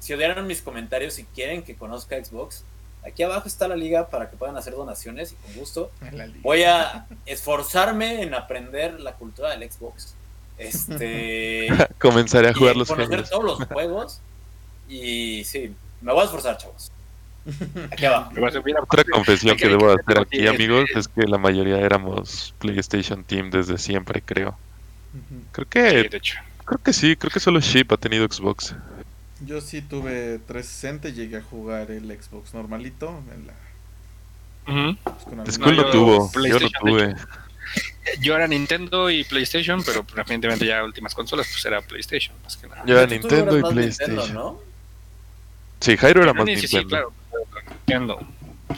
si 0.00 0.12
odiaron 0.12 0.46
mis 0.46 0.60
comentarios 0.60 1.18
y 1.18 1.24
quieren 1.24 1.62
que 1.62 1.74
conozca 1.76 2.22
Xbox, 2.22 2.64
aquí 3.06 3.22
abajo 3.22 3.48
está 3.48 3.68
la 3.68 3.76
liga 3.76 4.08
para 4.08 4.30
que 4.30 4.36
puedan 4.36 4.56
hacer 4.56 4.74
donaciones 4.74 5.32
y 5.32 5.34
con 5.36 5.54
gusto 5.54 5.90
voy 6.42 6.62
a 6.62 7.06
esforzarme 7.26 8.22
en 8.22 8.34
aprender 8.34 9.00
la 9.00 9.12
cultura 9.14 9.56
del 9.56 9.70
Xbox. 9.70 10.14
Este 10.58 11.68
Comenzaré 11.98 12.48
a 12.48 12.50
y 12.50 12.54
jugar 12.54 12.76
los 12.76 12.88
conocer 12.88 13.08
juegos. 13.08 13.30
todos 13.30 13.44
los 13.44 13.68
juegos 13.72 14.20
y 14.88 15.44
sí, 15.44 15.74
me 16.00 16.12
voy 16.12 16.22
a 16.22 16.24
esforzar, 16.24 16.58
chavos. 16.58 16.90
Aquí 17.90 18.04
abajo. 18.04 18.30
Otra 18.82 19.04
confesión 19.04 19.56
que 19.56 19.68
debo 19.68 19.90
hacer 19.90 20.20
aquí, 20.20 20.46
amigos, 20.46 20.84
es 20.94 21.08
que 21.08 21.22
la 21.22 21.38
mayoría 21.38 21.78
éramos 21.78 22.54
PlayStation 22.58 23.24
Team 23.24 23.50
desde 23.50 23.78
siempre, 23.78 24.22
creo. 24.22 24.56
Creo 25.50 25.68
que, 25.68 26.20
creo 26.64 26.78
que 26.82 26.92
sí, 26.92 27.16
creo 27.16 27.30
que 27.30 27.40
solo 27.40 27.60
Ship 27.60 27.86
ha 27.90 27.96
tenido 27.96 28.26
Xbox. 28.30 28.74
Yo 29.44 29.60
sí 29.60 29.82
tuve 29.82 30.38
360 30.46 31.08
y 31.08 31.12
llegué 31.12 31.36
a 31.38 31.42
jugar 31.42 31.90
el 31.90 32.06
Xbox 32.06 32.54
normalito. 32.54 33.22
En 33.34 33.46
la, 33.46 33.54
pues, 35.44 35.58
con 35.58 35.76
no, 35.76 35.90
tuvo, 35.90 36.30
yo 36.32 36.60
no 36.60 36.68
tuve. 36.80 37.14
Yo 38.20 38.34
era 38.34 38.46
Nintendo 38.46 39.10
y 39.10 39.24
PlayStation, 39.24 39.82
pero 39.82 40.04
recientemente 40.14 40.66
ya 40.66 40.84
últimas 40.84 41.14
consolas, 41.14 41.48
pues 41.50 41.64
era 41.64 41.80
PlayStation, 41.80 42.34
más 42.42 42.56
que 42.56 42.68
nada. 42.68 42.82
Yo 42.86 42.98
era 42.98 43.06
Nintendo 43.06 43.58
y 43.58 43.62
PlayStation. 43.62 44.16
Nintendo, 44.16 44.34
¿no? 44.34 44.60
Sí, 45.80 45.96
Jairo 45.96 46.22
era 46.22 46.32
Sí, 46.32 46.38
más 46.38 46.46
sí, 46.60 46.68
sí, 46.68 46.76
Nintendo. 46.76 46.88
claro. 46.88 47.12
Nintendo. 47.86 48.26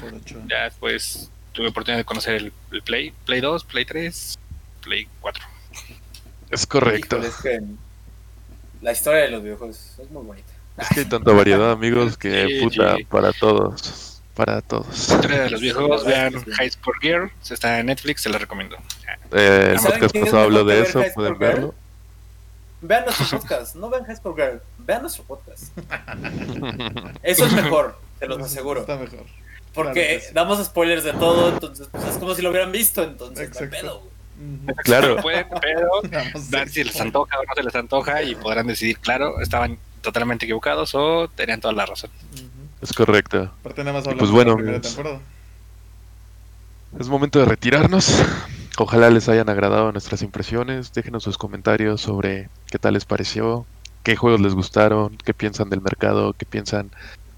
por 0.00 0.14
ocho. 0.14 0.42
Ya 0.48 0.64
después 0.64 1.30
tuve 1.52 1.68
oportunidad 1.68 1.98
de 1.98 2.04
conocer 2.04 2.34
el, 2.36 2.52
el 2.72 2.82
Play, 2.82 3.12
Play 3.26 3.40
2, 3.40 3.64
Play 3.64 3.84
3, 3.84 4.38
Play 4.82 5.08
4. 5.20 5.44
Es 6.50 6.66
correcto. 6.66 7.16
Híjole, 7.16 7.28
es 7.28 7.36
que 7.36 7.60
la 8.80 8.92
historia 8.92 9.22
de 9.22 9.30
los 9.30 9.42
videojuegos 9.42 9.98
es 9.98 10.10
muy 10.10 10.24
bonita. 10.24 10.53
Es 10.76 10.88
que 10.88 11.00
hay 11.00 11.06
tanta 11.06 11.32
variedad, 11.32 11.70
amigos, 11.70 12.16
que 12.16 12.46
Sí, 12.48 12.60
puta, 12.64 12.96
sí. 12.96 13.04
para 13.04 13.32
todos. 13.32 14.22
Para 14.34 14.60
todos. 14.60 15.08
De 15.20 15.50
los 15.50 15.60
verdad 15.60 16.04
vean. 16.04 16.44
High 16.44 16.70
Score 16.70 16.98
Gear, 17.00 17.30
se 17.40 17.54
está 17.54 17.78
en 17.78 17.86
Netflix, 17.86 18.22
se 18.22 18.28
la 18.28 18.38
recomiendo. 18.38 18.76
Eh, 19.32 19.70
el 19.72 19.78
¿Saben 19.78 20.00
podcast 20.00 20.18
pasado 20.18 20.42
habló 20.42 20.64
de 20.64 20.82
eso, 20.82 21.02
pueden 21.14 21.38
verlo. 21.38 21.74
Vean 22.80 23.04
nuestro 23.04 23.38
podcast, 23.38 23.76
no 23.76 23.88
vean 23.88 24.04
High 24.04 24.16
School 24.16 24.34
Girl, 24.34 24.60
vean 24.78 25.02
nuestro 25.02 25.24
podcast. 25.24 25.68
Eso 27.22 27.46
es 27.46 27.52
mejor, 27.52 27.98
te 28.18 28.26
los 28.26 28.42
aseguro. 28.42 28.80
Está 28.80 28.96
mejor. 28.96 29.24
Porque 29.72 30.20
Claro 30.20 30.34
damos 30.34 30.62
spoilers 30.62 31.02
de 31.02 31.12
todo, 31.14 31.48
entonces 31.48 31.88
pues, 31.90 32.04
es 32.04 32.18
como 32.18 32.34
si 32.34 32.42
lo 32.42 32.50
hubieran 32.50 32.72
visto, 32.72 33.02
entonces 33.02 33.48
Exacto. 33.48 33.70
pedo. 33.70 34.02
Claro. 34.84 35.16
Pueden, 35.22 35.46
pero 35.60 35.88
si 36.68 36.84
les 36.84 37.00
antoja 37.00 37.38
o 37.38 37.44
no 37.44 37.54
se 37.54 37.62
les 37.62 37.74
antoja 37.74 38.22
y 38.22 38.34
podrán 38.34 38.66
decidir, 38.66 38.98
claro, 38.98 39.40
estaban 39.40 39.78
totalmente 40.04 40.44
equivocados 40.44 40.94
o 40.94 41.28
tenían 41.28 41.60
toda 41.60 41.74
la 41.74 41.86
razón. 41.86 42.10
Es 42.80 42.92
correcto. 42.92 43.50
Aparte 43.60 43.82
nada 43.82 43.98
más 43.98 44.04
pues 44.04 44.18
de 44.18 44.26
bueno, 44.26 44.56
la 44.56 44.62
amigos. 44.62 44.82
temporada. 44.82 45.20
Es 46.98 47.08
momento 47.08 47.40
de 47.40 47.46
retirarnos. 47.46 48.22
Ojalá 48.78 49.10
les 49.10 49.28
hayan 49.28 49.48
agradado 49.48 49.90
nuestras 49.90 50.22
impresiones. 50.22 50.92
Déjenos 50.92 51.24
sus 51.24 51.38
comentarios 51.38 52.00
sobre 52.00 52.48
qué 52.70 52.78
tal 52.78 52.94
les 52.94 53.04
pareció, 53.04 53.66
qué 54.02 54.14
juegos 54.14 54.40
les 54.40 54.54
gustaron, 54.54 55.16
qué 55.24 55.34
piensan 55.34 55.70
del 55.70 55.80
mercado, 55.80 56.34
qué 56.34 56.44
piensan 56.46 56.90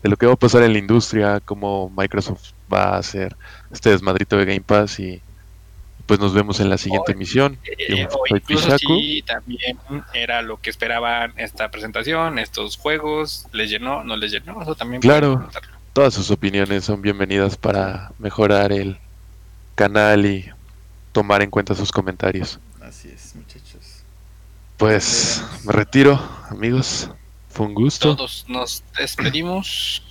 de 0.03 0.09
lo 0.09 0.17
que 0.17 0.27
va 0.27 0.35
a 0.35 0.37
pasar 0.37 0.63
en 0.63 0.73
la 0.73 0.79
industria, 0.79 1.41
cómo 1.41 1.93
Microsoft 1.97 2.51
va 2.73 2.95
a 2.95 2.99
hacer 2.99 3.37
este 3.71 3.91
desmadrito 3.91 4.37
de 4.37 4.45
Game 4.45 4.61
Pass 4.61 4.99
y 5.01 5.23
pues 6.07 6.21
nos 6.21 6.33
vemos 6.33 6.61
en 6.61 6.71
la 6.71 6.79
siguiente 6.79 7.13
emisión. 7.13 7.59
Eh, 7.65 8.07
o 8.11 8.37
incluso 8.37 8.77
también 9.27 9.79
era 10.15 10.43
lo 10.43 10.61
que 10.61 10.71
esperaban 10.71 11.33
esta 11.37 11.71
presentación, 11.71 12.39
estos 12.39 12.77
juegos, 12.77 13.47
les 13.53 13.71
llenó, 13.71 14.05
no 14.05 14.17
les 14.17 14.33
llenó, 14.33 14.63
eso 14.63 14.75
también 14.75 15.03
Claro. 15.03 15.49
Todas 15.93 16.15
sus 16.15 16.31
opiniones 16.31 16.85
son 16.85 17.03
bienvenidas 17.03 17.57
para 17.57 18.13
mejorar 18.19 18.71
el 18.71 18.99
canal 19.75 20.27
y 20.27 20.49
tomar 21.13 21.43
en 21.43 21.51
cuenta 21.51 21.75
sus 21.75 21.91
comentarios. 21.91 22.61
Así 22.83 23.09
es, 23.09 23.35
muchachos. 23.35 24.03
Pues 24.77 25.43
me 25.65 25.73
retiro, 25.73 26.21
amigos. 26.51 27.11
Fue 27.49 27.67
un 27.67 27.75
gusto. 27.75 28.15
Todos 28.15 28.45
nos 28.49 28.85
despedimos. 28.99 30.03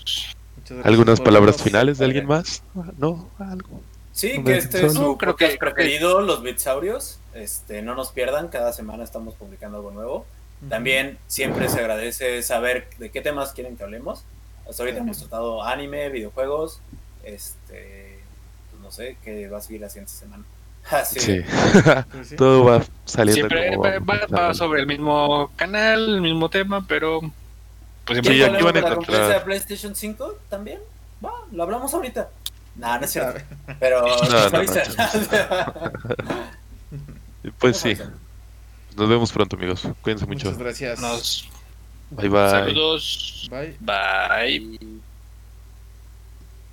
Muchas 0.58 0.78
gracias 0.78 0.86
¿Algunas 0.88 1.22
palabras 1.22 1.62
finales 1.62 2.00
de 2.00 2.06
alguien 2.06 2.26
más? 2.26 2.64
¿No? 2.98 3.30
¿Algo? 3.38 3.82
Sí, 4.16 4.42
que 4.44 4.56
este 4.58 4.86
es 4.86 4.94
su 4.94 5.18
Creo 5.18 5.36
que- 5.36 5.46
creo 5.46 5.58
que- 5.58 5.58
preferido, 5.58 6.22
los 6.22 6.42
Bitsaurios. 6.42 7.20
Este, 7.34 7.82
no 7.82 7.96
nos 7.96 8.12
pierdan, 8.12 8.48
cada 8.48 8.72
semana 8.72 9.04
estamos 9.04 9.34
publicando 9.36 9.78
algo 9.78 9.92
nuevo. 9.92 10.26
También 10.70 11.18
siempre 11.28 11.68
se 11.68 11.80
agradece 11.80 12.42
saber 12.42 12.88
de 12.98 13.12
qué 13.12 13.20
temas 13.22 13.52
quieren 13.52 13.76
que 13.76 13.84
hablemos. 13.84 14.24
Hasta 14.68 14.84
ahorita 14.84 15.00
hemos 15.02 15.20
tratado 15.20 15.62
anime, 15.64 16.08
videojuegos, 16.10 16.80
este, 17.26 18.20
pues 18.72 18.82
no 18.82 18.90
sé, 18.92 19.18
qué 19.24 19.48
va 19.50 19.58
a 19.58 19.62
seguir 19.62 19.82
la 19.82 19.90
siguiente 19.90 20.14
semana. 20.14 20.44
Así 20.90 21.20
Sí. 21.20 21.42
Sí. 22.24 22.36
Todo 22.38 22.64
va 22.64 22.84
saliendo 23.04 23.50
Siempre 23.50 23.76
como 23.76 23.84
va, 24.32 24.54
sobre 24.54 24.80
el 24.80 24.88
mismo 24.88 25.52
canal, 25.58 26.16
el 26.16 26.22
mismo 26.22 26.50
tema, 26.50 26.86
pero 26.88 27.20
pues 28.06 28.20
Sí, 28.20 28.24
siempre 28.24 28.34
¿Quieren 28.34 28.52
que 28.52 28.56
aquí 28.56 28.64
van 28.64 28.78
a 28.78 28.82
la 28.82 28.96
encontrar- 28.96 29.34
de 29.34 29.40
PlayStation 29.42 29.94
5 29.96 30.38
también? 30.50 30.80
Va, 31.24 31.32
lo 31.52 31.64
hablamos 31.64 31.94
ahorita. 31.94 32.30
Nah, 32.76 32.98
no 33.00 33.06
es 33.06 33.12
cierto. 33.12 33.42
Pero 33.80 34.02
No, 34.02 34.50
no, 34.50 34.50
no. 34.50 34.64
Pues 37.60 37.78
sí. 37.78 37.96
Nos 38.96 39.10
vemos 39.10 39.32
pronto, 39.32 39.56
amigos. 39.56 39.88
Cuídense 40.02 40.26
mucho. 40.26 40.48
Muchas 40.48 40.58
gracias. 40.60 41.00
nos 41.00 41.48
Bye 42.12 42.30
bye. 42.30 42.50
saludos. 42.50 43.48
Bye. 43.50 43.76
Bye. 43.80 44.95